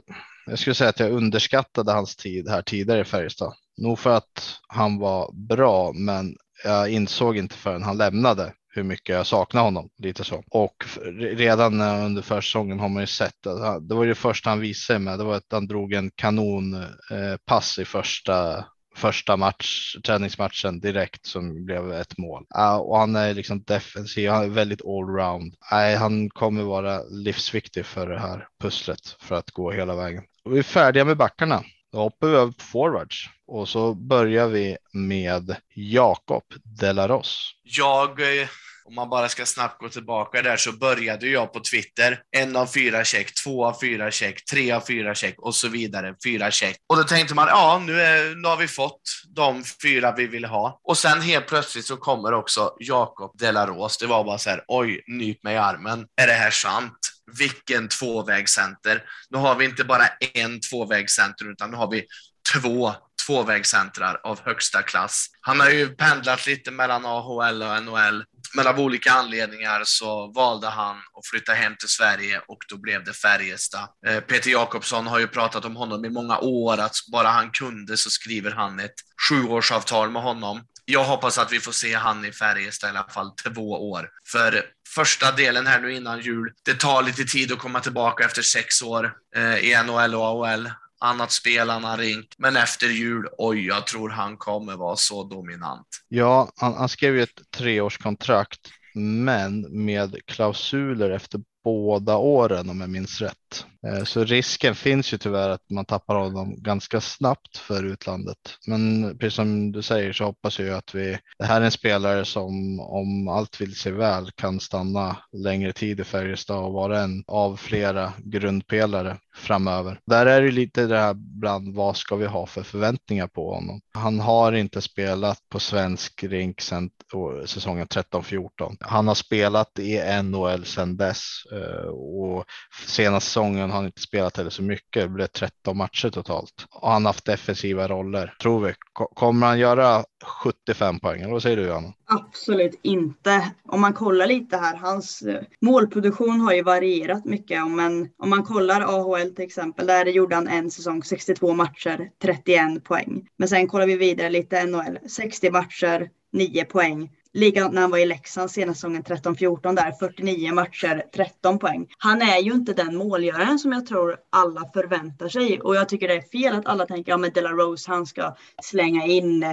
jag 0.45 0.59
skulle 0.59 0.75
säga 0.75 0.89
att 0.89 0.99
jag 0.99 1.11
underskattade 1.11 1.91
hans 1.91 2.15
tid 2.15 2.49
här 2.49 2.61
tidigare 2.61 3.01
i 3.01 3.05
Färjestad. 3.05 3.53
Nog 3.77 3.99
för 3.99 4.09
att 4.09 4.59
han 4.67 4.99
var 4.99 5.31
bra, 5.47 5.91
men 5.93 6.35
jag 6.63 6.89
insåg 6.89 7.37
inte 7.37 7.55
förrän 7.55 7.83
han 7.83 7.97
lämnade 7.97 8.53
hur 8.72 8.84
mycket 8.84 9.15
jag 9.15 9.28
saknar 9.28 9.61
honom. 9.61 9.89
Lite 9.97 10.24
så. 10.24 10.43
Och 10.49 10.86
redan 11.20 11.82
eh, 11.82 12.05
under 12.05 12.22
försäsongen 12.22 12.80
har 12.80 12.89
man 12.89 13.03
ju 13.03 13.07
sett 13.07 13.47
att 13.47 13.89
det 13.89 13.95
var 13.95 14.05
det 14.05 14.15
första 14.15 14.49
han 14.49 14.59
visade 14.59 14.99
med. 14.99 15.20
Det 15.20 15.24
var 15.24 15.36
att 15.36 15.51
han 15.51 15.67
drog 15.67 15.93
en 15.93 16.11
kanonpass 16.15 17.78
eh, 17.78 17.82
i 17.82 17.86
första 17.86 18.65
första 18.95 19.38
match, 19.38 19.95
träningsmatchen 20.03 20.80
direkt 20.80 21.26
som 21.26 21.65
blev 21.65 21.91
ett 21.91 22.17
mål. 22.17 22.45
Uh, 22.57 22.76
och 22.76 22.97
han 22.97 23.15
är 23.15 23.34
liksom 23.34 23.63
defensiv, 23.63 24.30
han 24.30 24.43
är 24.43 24.49
väldigt 24.49 24.86
allround. 24.86 25.55
Uh, 25.72 25.99
han 25.99 26.30
kommer 26.30 26.63
vara 26.63 27.03
livsviktig 27.03 27.86
för 27.86 28.09
det 28.09 28.20
här 28.20 28.47
pusslet 28.61 29.15
för 29.20 29.36
att 29.36 29.51
gå 29.51 29.72
hela 29.72 29.95
vägen. 29.95 30.24
Och 30.43 30.55
vi 30.55 30.59
är 30.59 30.63
färdiga 30.63 31.05
med 31.05 31.17
backarna. 31.17 31.63
Då 31.91 31.97
hoppar 31.97 32.27
vi 32.27 32.35
över 32.35 32.51
på 32.51 32.63
forwards 32.63 33.29
och 33.47 33.69
så 33.69 33.93
börjar 33.93 34.47
vi 34.47 34.77
med 34.93 35.55
Jakob 35.75 36.43
Delaros. 36.63 37.51
Jag 37.63 38.39
eh, 38.41 38.47
om 38.89 38.95
man 38.95 39.09
bara 39.09 39.29
ska 39.29 39.45
snabbt 39.45 39.81
gå 39.81 39.89
tillbaka 39.89 40.41
där 40.41 40.57
så 40.57 40.71
började 40.71 41.27
jag 41.27 41.53
på 41.53 41.59
Twitter. 41.59 42.21
En 42.37 42.55
av 42.55 42.65
fyra 42.65 43.03
check, 43.03 43.33
två 43.43 43.65
av 43.65 43.79
fyra 43.81 44.11
check, 44.11 44.45
tre 44.45 44.71
av 44.71 44.81
fyra 44.81 45.15
check 45.15 45.35
och 45.39 45.55
så 45.55 45.67
vidare. 45.67 46.15
Fyra 46.23 46.51
check. 46.51 46.75
Och 46.89 46.97
då 46.97 47.03
tänkte 47.03 47.35
man, 47.35 47.47
ja, 47.47 47.81
nu, 47.85 48.01
är, 48.01 48.35
nu 48.35 48.47
har 48.47 48.57
vi 48.57 48.67
fått 48.67 49.01
de 49.35 49.63
fyra 49.83 50.13
vi 50.17 50.27
vill 50.27 50.45
ha. 50.45 50.79
Och 50.83 50.97
sen 50.97 51.21
helt 51.21 51.47
plötsligt 51.47 51.85
så 51.85 51.97
kommer 51.97 52.33
också 52.33 52.75
Jakob 52.79 53.37
Delaros. 53.37 53.97
Det 53.97 54.07
var 54.07 54.23
bara 54.23 54.37
så 54.37 54.49
här, 54.49 54.63
oj, 54.67 55.03
nyp 55.07 55.43
mig 55.43 55.53
i 55.53 55.57
armen. 55.57 56.05
Är 56.21 56.27
det 56.27 56.33
här 56.33 56.51
sant? 56.51 56.99
Vilken 57.38 57.88
tvåvägscenter. 57.88 59.03
Nu 59.30 59.38
har 59.38 59.55
vi 59.55 59.65
inte 59.65 59.84
bara 59.84 60.07
en 60.34 60.59
tvåvägscenter 60.61 61.51
utan 61.51 61.71
nu 61.71 61.77
har 61.77 61.91
vi 61.91 62.05
två 62.53 62.93
tvåvägscentrar 63.30 64.19
av 64.23 64.39
högsta 64.45 64.82
klass. 64.82 65.27
Han 65.41 65.59
har 65.59 65.69
ju 65.69 65.89
pendlat 65.89 66.47
lite 66.47 66.71
mellan 66.71 67.05
AHL 67.05 67.63
och 67.63 67.84
NHL, 67.84 68.23
men 68.55 68.67
av 68.67 68.80
olika 68.80 69.11
anledningar 69.11 69.82
så 69.86 70.32
valde 70.32 70.67
han 70.67 70.95
att 70.95 71.27
flytta 71.32 71.53
hem 71.53 71.75
till 71.80 71.89
Sverige 71.89 72.41
och 72.47 72.57
då 72.69 72.77
blev 72.77 73.03
det 73.03 73.13
Färjestad. 73.13 73.88
Eh, 74.07 74.19
Peter 74.19 74.49
Jakobsson 74.49 75.07
har 75.07 75.19
ju 75.19 75.27
pratat 75.27 75.65
om 75.65 75.75
honom 75.75 76.05
i 76.05 76.09
många 76.09 76.38
år, 76.38 76.77
att 76.77 76.95
bara 77.11 77.27
han 77.27 77.51
kunde 77.51 77.97
så 77.97 78.09
skriver 78.09 78.51
han 78.51 78.80
ett 78.80 78.95
sjuårsavtal 79.30 80.09
med 80.09 80.21
honom. 80.21 80.61
Jag 80.91 81.03
hoppas 81.03 81.37
att 81.37 81.51
vi 81.51 81.59
får 81.59 81.71
se 81.71 81.93
han 81.93 82.25
i 82.25 82.31
Färjestad 82.31 82.87
i 82.87 82.97
alla 82.97 83.09
fall 83.09 83.31
två 83.31 83.89
år. 83.91 84.09
För 84.31 84.65
första 84.95 85.31
delen 85.31 85.67
här 85.67 85.81
nu 85.81 85.95
innan 85.95 86.21
jul, 86.21 86.53
det 86.65 86.73
tar 86.73 87.03
lite 87.03 87.23
tid 87.23 87.51
att 87.51 87.59
komma 87.59 87.79
tillbaka 87.79 88.25
efter 88.25 88.41
sex 88.41 88.81
år 88.81 89.13
eh, 89.35 89.57
i 89.57 89.83
NHL 89.83 90.15
och 90.15 90.23
AHL 90.23 90.69
annat 90.99 91.31
spel, 91.31 91.69
annan 91.69 91.97
rink. 91.97 92.35
Men 92.37 92.55
efter 92.55 92.87
jul, 92.87 93.27
oj, 93.37 93.67
jag 93.67 93.87
tror 93.87 94.09
han 94.09 94.37
kommer 94.37 94.75
vara 94.75 94.95
så 94.95 95.23
dominant. 95.23 95.87
Ja, 96.07 96.51
han, 96.55 96.73
han 96.73 96.89
skrev 96.89 97.15
ju 97.15 97.23
ett 97.23 97.51
treårskontrakt, 97.57 98.59
men 98.95 99.83
med 99.85 100.15
klausuler 100.25 101.09
efter 101.09 101.41
båda 101.64 102.18
åren 102.18 102.70
om 102.70 102.82
jag 102.82 102.89
minns 102.89 103.22
rätt. 103.22 103.66
Eh, 103.88 104.03
så 104.03 104.24
risken 104.24 104.76
finns 104.76 105.14
ju 105.14 105.18
tyvärr 105.18 105.49
att 105.49 105.70
man 105.70 105.86
tappar 105.86 106.16
honom 106.16 106.55
ganska 106.57 107.01
snabbt 107.01 107.57
för 107.57 107.84
utlandet. 107.84 108.38
Men 108.68 109.18
precis 109.18 109.36
som 109.36 109.72
du 109.72 109.82
säger 109.82 110.14
så 110.14 110.24
hoppas 110.24 110.60
jag 110.60 110.78
att 110.78 110.95
vi, 110.95 111.20
det 111.39 111.45
här 111.45 111.62
är 111.62 111.66
en 111.66 111.72
spelare 111.72 112.26
som 112.26 112.80
om 112.80 113.28
allt 113.28 113.62
vill 113.62 113.76
sig 113.76 113.91
väl 113.91 114.32
kan 114.32 114.60
stanna 114.60 115.18
längre 115.32 115.74
tid 115.74 115.99
i 115.99 116.03
Färjestad 116.03 116.57
och 116.57 116.74
vara 116.74 117.01
en 117.01 117.24
av 117.28 117.55
flera 117.55 118.14
grundpelare 118.18 119.18
framöver. 119.39 119.99
Där 120.05 120.25
är 120.25 120.41
det 120.41 120.51
lite 120.51 120.85
det 120.85 120.99
här 120.99 121.13
bland 121.13 121.75
vad 121.75 121.97
ska 121.97 122.15
vi 122.15 122.25
ha 122.25 122.45
för 122.45 122.63
förväntningar 122.63 123.27
på 123.27 123.53
honom? 123.53 123.81
Han 123.93 124.19
har 124.19 124.51
inte 124.51 124.81
spelat 124.81 125.49
på 125.49 125.59
svensk 125.59 126.23
rink 126.23 126.61
sedan 126.61 126.89
eh, 127.13 127.45
säsongen 127.45 127.87
13-14. 127.87 128.77
Han 128.79 129.07
har 129.07 129.15
spelat 129.15 129.79
i 129.79 130.21
NHL 130.23 130.65
sedan 130.65 130.97
dess 130.97 131.27
eh, 131.51 131.89
och 131.89 132.45
senaste 132.87 133.27
säsongen 133.27 133.69
har 133.69 133.77
han 133.77 133.85
inte 133.85 134.01
spelat 134.01 134.37
heller 134.37 134.49
så 134.49 134.63
mycket. 134.63 135.03
Det 135.03 135.09
blev 135.09 135.27
13 135.27 135.77
matcher 135.77 136.09
totalt 136.09 136.65
och 136.69 136.91
han 136.91 137.05
har 137.05 137.09
haft 137.09 137.25
defensiva 137.25 137.87
roller. 137.87 138.33
Tror 138.41 138.59
vi. 138.59 138.73
Kommer 138.93 139.47
han 139.47 139.59
göra 139.59 140.03
75 140.43 140.99
poäng? 140.99 141.21
Eller 141.21 141.33
vad 141.33 141.41
säger 141.41 141.57
du 141.57 141.67
Johanna? 141.67 141.93
Absolut 142.05 142.79
inte. 142.81 143.51
Om 143.67 143.81
man 143.81 143.93
kollar 143.93 144.27
lite 144.27 144.57
här, 144.57 144.75
hans 144.75 145.21
eh, 145.21 145.41
målproduktion 145.61 146.41
har 146.41 146.53
ju 146.53 146.63
varierat 146.63 147.25
mycket. 147.25 147.67
Men 147.67 148.09
om 148.17 148.29
man 148.29 148.43
kollar 148.43 148.81
AHL 148.81 149.28
till 149.36 149.45
exempel, 149.45 149.88
där 149.88 150.05
gjorde 150.05 150.36
han 150.36 150.47
en 150.47 150.71
säsong 150.71 151.03
62 151.03 151.53
matcher, 151.53 152.11
31 152.21 152.84
poäng. 152.84 153.30
Men 153.38 153.47
sen 153.47 153.67
kollar 153.67 153.88
vi 153.88 153.97
vidare 153.97 154.30
lite 154.30 154.65
NHL, 154.65 154.99
60 155.07 155.51
matcher, 155.51 156.09
9 156.32 156.65
poäng 156.65 157.09
likadant 157.34 157.73
när 157.73 157.82
han 157.82 157.91
var 157.91 157.97
i 157.97 158.05
Leksand 158.05 158.51
senaste 158.51 158.80
säsongen 158.80 159.03
13-14 159.03 159.75
där, 159.75 159.91
49 159.91 160.53
matcher, 160.53 161.03
13 161.15 161.59
poäng. 161.59 161.88
Han 161.97 162.21
är 162.21 162.39
ju 162.39 162.51
inte 162.51 162.73
den 162.73 162.95
målgöraren 162.95 163.59
som 163.59 163.71
jag 163.71 163.86
tror 163.86 164.17
alla 164.30 164.65
förväntar 164.73 165.30
sig 165.30 165.61
och 165.61 165.75
jag 165.75 165.89
tycker 165.89 166.07
det 166.07 166.13
är 166.13 166.21
fel 166.21 166.55
att 166.55 166.65
alla 166.65 166.86
tänker, 166.86 167.11
ja 167.11 167.17
men 167.17 167.32
Dela 167.34 167.49
Rose 167.49 167.91
han 167.91 168.05
ska 168.05 168.36
slänga 168.63 169.05
in 169.05 169.45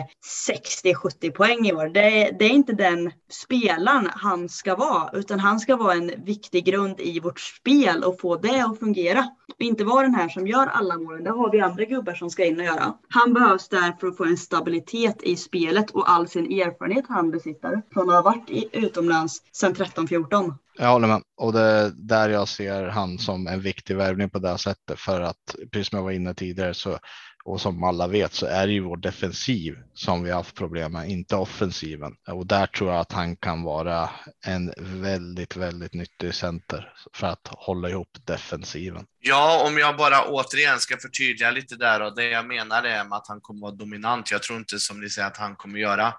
60-70 0.91 1.31
poäng 1.31 1.66
i 1.66 1.72
år. 1.72 1.89
Det, 1.89 2.37
det 2.39 2.45
är 2.45 2.51
inte 2.51 2.72
den 2.72 3.12
spelaren 3.31 4.11
han 4.12 4.49
ska 4.49 4.77
vara, 4.77 5.11
utan 5.12 5.41
han 5.41 5.61
ska 5.61 5.77
vara 5.77 5.95
en 5.95 6.12
viktig 6.24 6.64
grund 6.64 7.01
i 7.01 7.20
vårt 7.20 7.41
spel 7.41 8.05
och 8.05 8.20
få 8.20 8.37
det 8.37 8.61
att 8.61 8.79
fungera. 8.79 9.24
Och 9.55 9.62
inte 9.62 9.85
vara 9.85 10.03
den 10.03 10.14
här 10.14 10.29
som 10.29 10.47
gör 10.47 10.66
alla 10.66 10.99
målen. 10.99 11.24
Det 11.24 11.31
har 11.31 11.53
vi 11.53 11.61
andra 11.61 11.85
gubbar 11.85 12.14
som 12.14 12.31
ska 12.31 12.45
in 12.45 12.59
och 12.59 12.64
göra. 12.64 12.95
Han 13.09 13.35
behövs 13.35 13.68
där 13.68 13.93
för 14.01 14.07
att 14.07 14.16
få 14.16 14.24
en 14.24 14.37
stabilitet 14.37 15.22
i 15.22 15.37
spelet 15.37 15.91
och 15.91 16.11
all 16.11 16.29
sin 16.29 16.61
erfarenhet 16.61 17.05
han 17.09 17.31
besitter 17.31 17.66
från 17.93 18.09
att 18.09 18.14
har 18.14 18.23
varit 18.23 18.51
i, 18.51 18.69
utomlands 18.73 19.43
sedan 19.53 19.75
13-14. 19.75 20.55
Jag 20.79 20.89
håller 20.89 21.09
med. 21.09 21.23
Och 21.37 21.53
det 21.53 21.61
är 21.61 21.91
där 21.95 22.29
jag 22.29 22.49
ser 22.49 22.87
han 22.87 23.19
som 23.19 23.47
en 23.47 23.61
viktig 23.61 23.97
värvning 23.97 24.31
på 24.31 24.39
det 24.39 24.59
sättet. 24.59 24.99
För 24.99 25.21
att 25.21 25.57
precis 25.73 25.89
som 25.89 25.97
jag 25.97 26.05
var 26.05 26.11
inne 26.11 26.35
tidigare 26.35 26.75
så 26.75 26.99
och 27.47 27.61
som 27.61 27.84
alla 27.84 28.07
vet 28.07 28.34
så 28.34 28.47
är 28.47 28.66
det 28.66 28.72
ju 28.72 28.80
vår 28.80 28.97
defensiv 28.97 29.78
som 29.94 30.22
vi 30.22 30.30
har 30.30 30.36
haft 30.36 30.55
problem 30.55 30.92
med, 30.92 31.11
inte 31.11 31.36
offensiven. 31.36 32.12
Och 32.28 32.47
där 32.47 32.66
tror 32.66 32.90
jag 32.90 33.01
att 33.01 33.12
han 33.12 33.36
kan 33.36 33.62
vara 33.62 34.11
en 34.47 34.74
väldigt, 34.78 35.57
väldigt 35.57 35.94
nyttig 35.94 36.34
center 36.34 36.92
för 37.14 37.26
att 37.26 37.49
hålla 37.51 37.90
ihop 37.90 38.09
defensiven. 38.24 39.07
Ja, 39.20 39.66
om 39.66 39.78
jag 39.78 39.97
bara 39.97 40.24
återigen 40.24 40.80
ska 40.80 40.97
förtydliga 40.97 41.51
lite 41.51 41.76
där 41.76 42.03
och 42.03 42.16
det 42.16 42.28
jag 42.28 42.47
menar 42.47 42.82
är 42.82 43.16
att 43.16 43.28
han 43.28 43.40
kommer 43.40 43.61
vara 43.61 43.74
dominant. 43.74 44.30
Jag 44.30 44.42
tror 44.42 44.59
inte 44.59 44.78
som 44.78 45.01
ni 45.01 45.11
säger 45.11 45.28
att 45.28 45.36
han 45.36 45.57
kommer 45.57 45.78
göra 45.78 46.14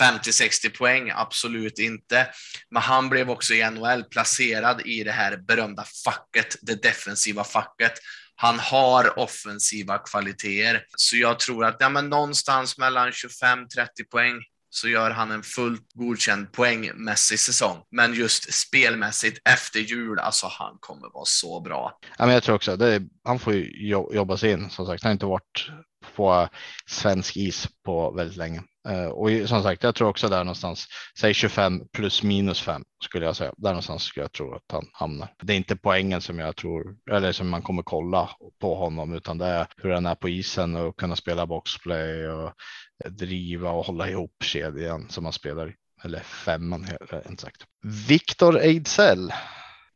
50-60 0.00 0.78
poäng, 0.78 1.12
absolut 1.14 1.78
inte. 1.78 2.28
Men 2.70 2.82
han 2.82 3.08
blev 3.08 3.30
också 3.30 3.54
i 3.54 3.70
NHL 3.70 4.04
placerad 4.04 4.80
i 4.86 5.04
det 5.04 5.12
här 5.12 5.36
berömda 5.36 5.84
facket, 6.04 6.56
det 6.62 6.82
defensiva 6.82 7.44
facket 7.44 7.92
han 8.40 8.58
har 8.58 9.18
offensiva 9.18 9.98
kvaliteter, 9.98 10.84
så 10.96 11.16
jag 11.16 11.38
tror 11.38 11.64
att 11.64 11.76
ja, 11.78 11.88
men 11.88 12.08
någonstans 12.08 12.78
mellan 12.78 13.10
25-30 13.10 13.66
poäng 14.10 14.42
så 14.70 14.88
gör 14.88 15.10
han 15.10 15.30
en 15.30 15.42
fullt 15.42 15.92
godkänd 15.94 16.52
poängmässig 16.52 17.40
säsong. 17.40 17.82
Men 17.90 18.14
just 18.14 18.52
spelmässigt 18.54 19.48
efter 19.48 19.80
jul, 19.80 20.18
alltså 20.18 20.46
han 20.46 20.76
kommer 20.80 21.08
vara 21.14 21.24
så 21.24 21.60
bra. 21.60 21.98
Ja, 22.18 22.26
men 22.26 22.34
jag 22.34 22.42
tror 22.42 22.54
också 22.54 22.76
det. 22.76 23.02
Han 23.24 23.38
får 23.38 23.52
ju 23.52 23.88
jobba 24.12 24.36
sig 24.36 24.50
in. 24.50 24.70
Som 24.70 24.86
sagt, 24.86 25.02
han 25.02 25.08
har 25.08 25.12
inte 25.12 25.26
varit 25.26 25.70
på 26.16 26.48
svensk 26.86 27.36
is 27.36 27.68
på 27.84 28.10
väldigt 28.10 28.36
länge. 28.36 28.62
Eh, 28.88 29.06
och 29.06 29.30
som 29.48 29.62
sagt, 29.62 29.82
jag 29.82 29.94
tror 29.94 30.08
också 30.08 30.28
där 30.28 30.44
någonstans, 30.44 30.86
säg 31.18 31.34
25 31.34 31.82
plus 31.92 32.22
minus 32.22 32.60
5 32.60 32.82
skulle 33.04 33.26
jag 33.26 33.36
säga. 33.36 33.52
Där 33.56 33.70
någonstans 33.70 34.02
skulle 34.02 34.24
jag 34.24 34.32
tro 34.32 34.54
att 34.54 34.72
han 34.72 34.86
hamnar. 34.92 35.34
Det 35.42 35.52
är 35.52 35.56
inte 35.56 35.76
poängen 35.76 36.20
som 36.20 36.38
jag 36.38 36.56
tror, 36.56 36.96
eller 37.10 37.32
som 37.32 37.48
man 37.48 37.62
kommer 37.62 37.82
kolla 37.82 38.30
på 38.60 38.74
honom, 38.74 39.14
utan 39.14 39.38
det 39.38 39.46
är 39.46 39.66
hur 39.76 39.90
han 39.90 40.06
är 40.06 40.14
på 40.14 40.28
isen 40.28 40.76
och 40.76 40.96
kunna 40.96 41.16
spela 41.16 41.46
boxplay 41.46 42.28
och 42.28 42.52
driva 43.08 43.70
och 43.70 43.86
hålla 43.86 44.08
ihop 44.08 44.36
kedjan 44.42 45.08
som 45.08 45.24
han 45.24 45.32
spelar 45.32 45.68
i. 45.68 45.74
Eller 46.04 46.20
femman 46.20 46.86
helt 47.12 47.40
sagt. 47.40 47.64
Viktor 48.08 48.58
Ejdsell, 48.58 49.32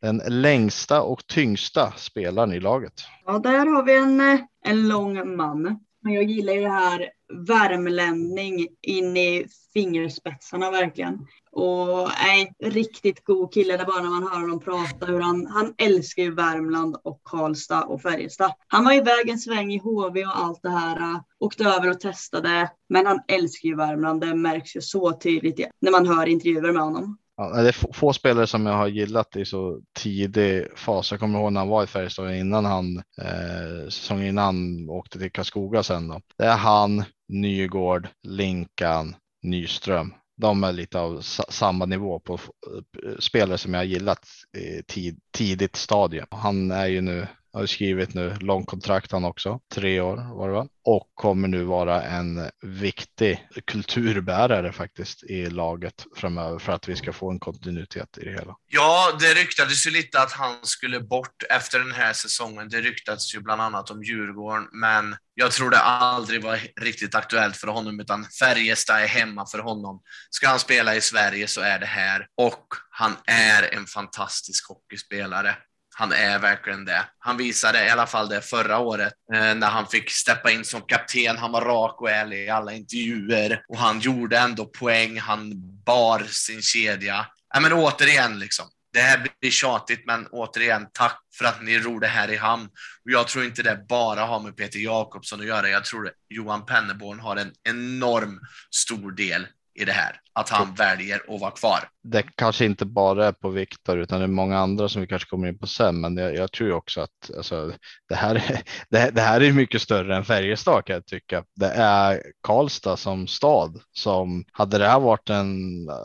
den 0.00 0.22
längsta 0.28 1.02
och 1.02 1.26
tyngsta 1.26 1.92
spelaren 1.96 2.52
i 2.52 2.60
laget. 2.60 2.92
Ja, 3.26 3.38
där 3.38 3.66
har 3.66 3.82
vi 3.82 3.96
en, 3.96 4.20
eh, 4.20 4.40
en 4.64 4.88
lång 4.88 5.36
man. 5.36 5.80
Men 6.04 6.12
jag 6.12 6.24
gillar 6.24 6.52
ju 6.52 6.60
det 6.60 6.68
här 6.68 7.10
värmlänning 7.48 8.68
in 8.82 9.16
i 9.16 9.46
fingerspetsarna 9.72 10.70
verkligen. 10.70 11.26
Och 11.50 12.10
nej, 12.24 12.52
riktigt 12.62 13.24
god 13.24 13.54
kille. 13.54 13.76
Det 13.76 13.84
bara 13.84 14.02
när 14.02 14.10
man 14.10 14.22
hör 14.22 14.40
honom 14.40 14.60
prata 14.60 15.06
hur 15.06 15.20
han, 15.20 15.46
han 15.46 15.74
älskar 15.78 16.22
ju 16.22 16.34
Värmland 16.34 16.96
och 17.04 17.20
Karlstad 17.24 17.82
och 17.84 18.02
Färjestad. 18.02 18.52
Han 18.68 18.84
var 18.84 18.92
iväg 18.92 19.28
en 19.28 19.38
sväng 19.38 19.72
i 19.72 19.78
HV 19.78 20.24
och 20.24 20.38
allt 20.38 20.62
det 20.62 20.70
här. 20.70 20.96
Äh, 20.96 21.20
åkte 21.38 21.64
över 21.64 21.90
och 21.90 22.00
testade. 22.00 22.70
Men 22.88 23.06
han 23.06 23.20
älskar 23.28 23.68
ju 23.68 23.76
Värmland. 23.76 24.20
Det 24.20 24.34
märks 24.34 24.76
ju 24.76 24.80
så 24.80 25.12
tydligt 25.12 25.60
när 25.80 25.90
man 25.90 26.06
hör 26.06 26.26
intervjuer 26.26 26.72
med 26.72 26.82
honom. 26.82 27.18
Ja, 27.36 27.62
det 27.62 27.68
är 27.68 27.92
få 27.92 28.12
spelare 28.12 28.46
som 28.46 28.66
jag 28.66 28.74
har 28.74 28.88
gillat 28.88 29.36
i 29.36 29.44
så 29.44 29.80
tidig 29.98 30.66
fas. 30.76 31.10
Jag 31.10 31.20
kommer 31.20 31.38
ihåg 31.38 31.52
när 31.52 31.60
han 31.60 31.68
var 31.68 31.84
i 31.84 31.86
Färjestad 31.86 32.34
innan 32.36 32.64
han 32.64 32.96
eh, 32.96 33.84
säsongen 33.84 34.26
innan 34.26 34.88
åkte 34.90 35.18
till 35.18 35.32
Karlskoga 35.32 35.82
sen. 35.82 36.08
Då. 36.08 36.20
Det 36.38 36.44
är 36.44 36.56
han, 36.56 37.04
Nygård, 37.28 38.08
Linkan, 38.22 39.16
Nyström. 39.42 40.14
De 40.36 40.64
är 40.64 40.72
lite 40.72 41.00
av 41.00 41.20
samma 41.48 41.86
nivå 41.86 42.18
på 42.18 42.34
eh, 42.34 43.18
spelare 43.18 43.58
som 43.58 43.74
jag 43.74 43.84
gillat 43.84 44.26
i 44.56 44.82
tid, 44.82 45.20
tidigt 45.32 45.76
stadium. 45.76 46.26
Han 46.30 46.70
är 46.70 46.86
ju 46.86 47.00
nu 47.00 47.26
har 47.54 47.66
skrivit 47.66 48.14
nu 48.14 48.36
långkontrakt 48.40 49.12
han 49.12 49.24
också, 49.24 49.60
tre 49.74 50.00
år 50.00 50.36
var 50.38 50.48
det 50.48 50.54
va? 50.54 50.68
Och 50.84 51.10
kommer 51.14 51.48
nu 51.48 51.64
vara 51.64 52.02
en 52.02 52.50
viktig 52.62 53.48
kulturbärare 53.66 54.72
faktiskt 54.72 55.22
i 55.24 55.46
laget 55.46 56.06
framöver 56.16 56.58
för 56.58 56.72
att 56.72 56.88
vi 56.88 56.96
ska 56.96 57.12
få 57.12 57.30
en 57.30 57.38
kontinuitet 57.38 58.18
i 58.18 58.24
det 58.24 58.30
hela. 58.30 58.56
Ja, 58.66 59.16
det 59.20 59.34
ryktades 59.34 59.86
ju 59.86 59.90
lite 59.90 60.20
att 60.20 60.32
han 60.32 60.56
skulle 60.62 61.00
bort 61.00 61.42
efter 61.50 61.78
den 61.78 61.92
här 61.92 62.12
säsongen. 62.12 62.68
Det 62.68 62.80
ryktades 62.80 63.34
ju 63.34 63.40
bland 63.40 63.62
annat 63.62 63.90
om 63.90 64.02
Djurgården, 64.02 64.68
men 64.72 65.16
jag 65.34 65.52
tror 65.52 65.70
det 65.70 65.78
aldrig 65.78 66.42
var 66.42 66.60
riktigt 66.80 67.14
aktuellt 67.14 67.56
för 67.56 67.66
honom, 67.66 68.00
utan 68.00 68.24
Färjestad 68.24 68.96
är 68.96 69.06
hemma 69.06 69.46
för 69.46 69.58
honom. 69.58 70.00
Ska 70.30 70.48
han 70.48 70.58
spela 70.58 70.94
i 70.94 71.00
Sverige 71.00 71.48
så 71.48 71.60
är 71.60 71.78
det 71.78 71.86
här 71.86 72.26
och 72.36 72.66
han 72.90 73.12
är 73.26 73.74
en 73.74 73.86
fantastisk 73.86 74.68
hockeyspelare. 74.68 75.56
Han 75.96 76.12
är 76.12 76.38
verkligen 76.38 76.84
det. 76.84 77.04
Han 77.18 77.36
visade 77.36 77.86
i 77.86 77.90
alla 77.90 78.06
fall 78.06 78.28
det 78.28 78.40
förra 78.40 78.78
året 78.78 79.12
eh, 79.34 79.54
när 79.54 79.66
han 79.66 79.86
fick 79.86 80.10
steppa 80.10 80.50
in 80.50 80.64
som 80.64 80.82
kapten. 80.82 81.36
Han 81.36 81.52
var 81.52 81.60
rak 81.60 82.00
och 82.00 82.10
ärlig 82.10 82.44
i 82.44 82.48
alla 82.48 82.72
intervjuer 82.72 83.64
och 83.68 83.78
han 83.78 84.00
gjorde 84.00 84.38
ändå 84.38 84.64
poäng. 84.64 85.18
Han 85.18 85.52
bar 85.84 86.22
sin 86.28 86.62
kedja. 86.62 87.26
Ja, 87.54 87.60
men 87.60 87.72
återigen, 87.72 88.38
liksom. 88.38 88.66
Det 88.92 89.00
här 89.00 89.26
blir 89.40 89.50
tjatigt, 89.50 90.06
men 90.06 90.26
återigen, 90.26 90.86
tack 90.92 91.20
för 91.38 91.44
att 91.44 91.62
ni 91.62 91.78
ror 91.78 92.00
det 92.00 92.06
här 92.06 92.30
i 92.30 92.36
hamn. 92.36 92.64
Och 93.04 93.10
jag 93.10 93.28
tror 93.28 93.44
inte 93.44 93.62
det 93.62 93.84
bara 93.88 94.20
har 94.20 94.40
med 94.40 94.56
Peter 94.56 94.78
Jakobsson 94.78 95.40
att 95.40 95.46
göra. 95.46 95.68
Jag 95.68 95.84
tror 95.84 96.10
Johan 96.28 96.66
Penneborn 96.66 97.20
har 97.20 97.36
en 97.36 97.52
enorm 97.68 98.40
stor 98.70 99.12
del 99.12 99.46
i 99.74 99.84
det 99.84 99.92
här, 99.92 100.20
att 100.32 100.48
han 100.48 100.74
väljer 100.74 101.34
att 101.34 101.40
vara 101.40 101.50
kvar. 101.50 101.78
Det 102.02 102.22
kanske 102.34 102.64
inte 102.64 102.86
bara 102.86 103.26
är 103.26 103.32
på 103.32 103.48
Viktor 103.48 103.98
utan 103.98 104.18
det 104.18 104.24
är 104.24 104.28
många 104.28 104.58
andra 104.58 104.88
som 104.88 105.00
vi 105.00 105.06
kanske 105.06 105.30
kommer 105.30 105.48
in 105.48 105.58
på 105.58 105.66
sen. 105.66 106.00
Men 106.00 106.16
jag, 106.16 106.34
jag 106.34 106.52
tror 106.52 106.72
också 106.72 107.00
att 107.00 107.30
alltså, 107.36 107.72
det, 108.08 108.14
här, 108.14 108.62
det, 108.90 109.10
det, 109.10 109.20
här 109.20 109.40
är 109.40 109.52
mycket 109.52 109.82
större 109.82 110.16
än 110.16 110.24
Färjestad 110.24 110.84
kan 110.84 110.94
jag 110.94 111.06
tycka. 111.06 111.44
Det 111.56 111.70
är 111.70 112.22
Karlstad 112.42 112.96
som 112.96 113.26
stad 113.26 113.80
som 113.92 114.44
hade 114.52 114.78
det 114.78 114.88
här 114.88 115.00
varit 115.00 115.30
en, 115.30 115.54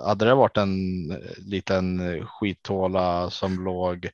hade 0.05 0.26
det 0.26 0.36
varit 0.36 0.57
en 0.57 1.07
liten 1.38 2.01
skithåla 2.26 3.30
som 3.30 3.65
låg 3.65 4.09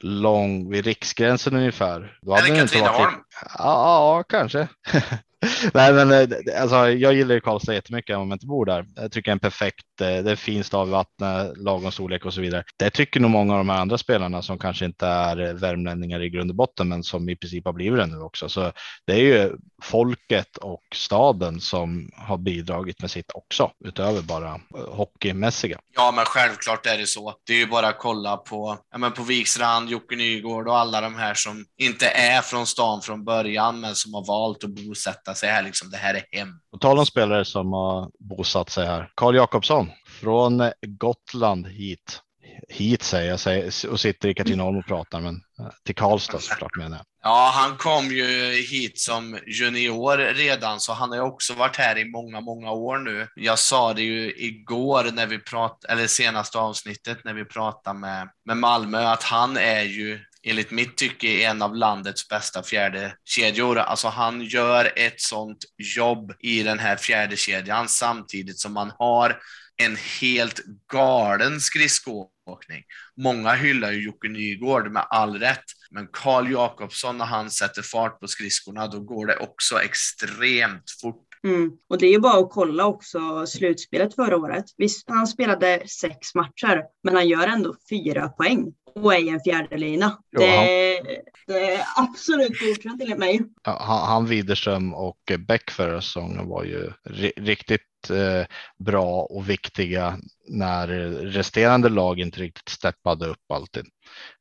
lång 0.00 0.70
vid 0.70 0.84
riksgränsen 0.84 1.56
ungefär. 1.56 2.18
Då 2.22 2.34
hade 2.34 2.48
Eller 2.48 2.60
Katrineholm. 2.60 3.12
Ja, 3.42 3.54
ja, 3.58 4.24
kanske. 4.28 4.68
Nej, 5.74 5.92
men 5.92 6.12
eh, 6.12 6.62
alltså, 6.62 6.90
jag 6.90 7.14
gillar 7.14 7.34
ju 7.34 7.40
Karlstad 7.40 7.74
jättemycket 7.74 8.16
om 8.16 8.28
man 8.28 8.36
inte 8.36 8.46
bor 8.46 8.66
där. 8.66 8.86
Jag 8.96 9.12
tycker 9.12 9.30
det 9.30 9.30
är 9.30 9.32
en 9.32 9.38
perfekt, 9.38 10.00
eh, 10.00 10.06
det 10.06 10.30
är 10.30 10.36
fin 10.36 10.64
stad 10.64 10.86
vid 10.86 10.92
vattnet, 10.92 11.56
lagom 11.56 11.92
storlek 11.92 12.24
och 12.24 12.34
så 12.34 12.40
vidare. 12.40 12.64
Det 12.76 12.90
tycker 12.90 13.20
nog 13.20 13.30
många 13.30 13.52
av 13.52 13.58
de 13.58 13.68
här 13.68 13.80
andra 13.80 13.98
spelarna 13.98 14.42
som 14.42 14.58
kanske 14.58 14.84
inte 14.84 15.06
är 15.06 15.48
eh, 15.48 15.52
värmlänningar 15.52 16.22
i 16.22 16.30
grund 16.30 16.50
och 16.50 16.56
botten, 16.56 16.88
men 16.88 17.02
som 17.02 17.28
i 17.28 17.36
princip 17.36 17.64
har 17.64 17.72
blivit 17.72 17.98
det 17.98 18.06
nu 18.06 18.20
också. 18.20 18.48
Så 18.48 18.72
det 19.06 19.12
är 19.12 19.18
ju 19.18 19.52
folket 19.82 20.56
och 20.56 20.82
staden 20.94 21.60
som 21.60 22.10
har 22.16 22.38
bidragit 22.38 23.00
med 23.00 23.10
sitt 23.10 23.30
också, 23.34 23.70
utöver 23.84 24.22
bara 24.22 24.60
hockeymässiga. 24.88 25.80
Ja, 25.96 26.12
men 26.16 26.24
självklart 26.24 26.86
är 26.86 26.98
det 26.98 27.06
så. 27.06 27.34
Det 27.46 27.52
är 27.52 27.58
ju 27.58 27.66
bara 27.66 27.88
att 27.88 27.98
kolla 27.98 28.36
på, 28.36 28.78
ja, 28.90 28.98
men 28.98 29.12
på 29.12 29.22
Viksrand, 29.22 29.90
Jocke 29.90 30.16
Nygård 30.16 30.68
och 30.68 30.78
alla 30.78 31.00
de 31.00 31.14
här 31.14 31.34
som 31.34 31.64
inte 31.78 32.06
är 32.06 32.40
från 32.40 32.66
stan 32.66 33.00
från 33.02 33.24
början, 33.24 33.80
men 33.80 33.94
som 33.94 34.14
har 34.14 34.26
valt 34.26 34.64
att 34.64 34.70
bosätta 34.70 35.29
bosätta 35.30 35.34
sig 35.34 35.48
här. 35.48 35.62
Liksom. 35.62 35.90
Det 35.90 35.96
här 35.96 36.14
är 36.14 36.38
hem. 36.38 36.60
På 36.72 36.78
tal 36.78 36.98
om 36.98 37.06
spelare 37.06 37.44
som 37.44 37.72
har 37.72 38.10
bosatt 38.18 38.70
sig 38.70 38.86
här. 38.86 39.10
Karl 39.14 39.36
Jakobsson 39.36 39.90
från 40.20 40.72
Gotland 40.86 41.66
hit. 41.66 42.22
Hit 42.68 43.02
säger 43.02 43.30
jag 43.30 43.40
säger, 43.40 43.90
och 43.90 44.00
sitter 44.00 44.28
i 44.28 44.34
Katrineholm 44.34 44.78
och 44.78 44.86
pratar, 44.86 45.20
men 45.20 45.34
eh, 45.34 45.70
till 45.84 45.94
Karlstad 45.94 46.38
såklart 46.38 46.76
menar 46.76 46.96
jag. 46.96 47.06
Ja, 47.22 47.50
han 47.54 47.76
kom 47.76 48.04
ju 48.04 48.52
hit 48.70 48.98
som 48.98 49.38
junior 49.46 50.34
redan, 50.34 50.80
så 50.80 50.92
han 50.92 51.08
har 51.08 51.16
ju 51.16 51.22
också 51.22 51.54
varit 51.54 51.76
här 51.76 51.98
i 51.98 52.04
många, 52.04 52.40
många 52.40 52.70
år 52.70 52.98
nu. 52.98 53.28
Jag 53.34 53.58
sa 53.58 53.94
det 53.94 54.02
ju 54.02 54.32
igår 54.36 55.10
när 55.12 55.26
vi 55.26 55.38
pratade, 55.38 55.92
eller 55.92 56.06
senaste 56.06 56.58
avsnittet 56.58 57.18
när 57.24 57.34
vi 57.34 57.44
pratade 57.44 57.98
med, 57.98 58.28
med 58.44 58.56
Malmö, 58.56 59.06
att 59.06 59.22
han 59.22 59.56
är 59.56 59.82
ju 59.82 60.18
enligt 60.42 60.70
mitt 60.70 60.96
tycke 60.96 61.42
en 61.42 61.62
av 61.62 61.76
landets 61.76 62.28
bästa 62.28 62.62
fjärde 62.62 63.14
kedjor. 63.24 63.78
Alltså 63.78 64.08
han 64.08 64.42
gör 64.42 64.92
ett 64.96 65.20
sånt 65.20 65.64
jobb 65.96 66.32
i 66.40 66.62
den 66.62 66.78
här 66.78 66.96
fjärde 66.96 67.36
kedjan 67.36 67.88
samtidigt 67.88 68.58
som 68.58 68.72
man 68.72 68.92
har 68.98 69.40
en 69.82 69.96
helt 70.20 70.60
galen 70.92 71.60
skridskoåkning. 71.60 72.82
Många 73.16 73.52
hyllar 73.52 73.92
ju 73.92 74.04
Jocke 74.04 74.28
Nygård 74.28 74.92
med 74.92 75.06
all 75.10 75.38
rätt, 75.38 75.64
men 75.90 76.08
Karl 76.12 76.50
Jakobsson 76.52 77.18
när 77.18 77.24
han 77.24 77.50
sätter 77.50 77.82
fart 77.82 78.20
på 78.20 78.28
skridskorna, 78.28 78.86
då 78.86 79.00
går 79.00 79.26
det 79.26 79.36
också 79.36 79.80
extremt 79.80 80.90
fort. 81.02 81.26
Mm. 81.44 81.70
Och 81.88 81.98
det 81.98 82.06
är 82.06 82.10
ju 82.10 82.20
bara 82.20 82.40
att 82.40 82.50
kolla 82.50 82.86
också 82.86 83.46
slutspelet 83.46 84.14
förra 84.14 84.36
året. 84.36 84.64
Visst, 84.76 85.10
han 85.10 85.26
spelade 85.26 85.82
sex 85.88 86.34
matcher, 86.34 86.82
men 87.04 87.14
han 87.14 87.28
gör 87.28 87.46
ändå 87.46 87.76
fyra 87.90 88.28
poäng 88.28 88.72
och 88.94 89.14
i 89.14 89.28
en 89.28 89.40
fjärde 89.40 89.76
lina. 89.78 90.18
Jo, 90.32 90.40
det, 90.40 90.56
han- 90.56 90.66
det 91.46 91.74
är 91.74 91.84
absolut 91.96 92.60
godkänt 92.60 93.02
enligt 93.02 93.18
mig. 93.18 93.40
Ja, 93.64 93.82
han, 93.86 94.06
han 94.08 94.26
Widerström 94.26 94.94
och 94.94 95.18
Bäck 95.48 95.70
förra 95.70 96.00
säsongen 96.00 96.48
var 96.48 96.64
ju 96.64 96.90
ri- 97.04 97.32
riktigt 97.36 97.80
eh, 98.10 98.46
bra 98.84 99.22
och 99.22 99.50
viktiga 99.50 100.18
när 100.48 100.86
resterande 101.24 101.88
lag 101.88 102.18
inte 102.20 102.40
riktigt 102.40 102.68
steppade 102.68 103.26
upp 103.26 103.50
alltid. 103.52 103.84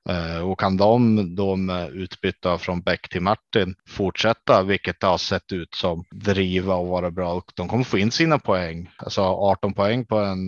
Eh, 0.09 0.49
och 0.49 0.59
kan 0.59 0.77
de 0.77 1.35
då 1.35 1.55
med 1.55 1.89
utbytta 1.91 2.57
från 2.57 2.81
Bäck 2.81 3.09
till 3.09 3.21
Martin 3.21 3.75
fortsätta, 3.87 4.63
vilket 4.63 4.99
det 4.99 5.07
har 5.07 5.17
sett 5.17 5.51
ut 5.51 5.75
som, 5.75 6.03
driva 6.11 6.75
och 6.75 6.87
vara 6.87 7.11
bra, 7.11 7.33
och 7.33 7.51
de 7.55 7.67
kommer 7.67 7.83
få 7.83 7.97
in 7.97 8.11
sina 8.11 8.39
poäng. 8.39 8.89
Alltså 8.97 9.21
18 9.21 9.73
poäng 9.73 10.05
på 10.05 10.17
en 10.17 10.39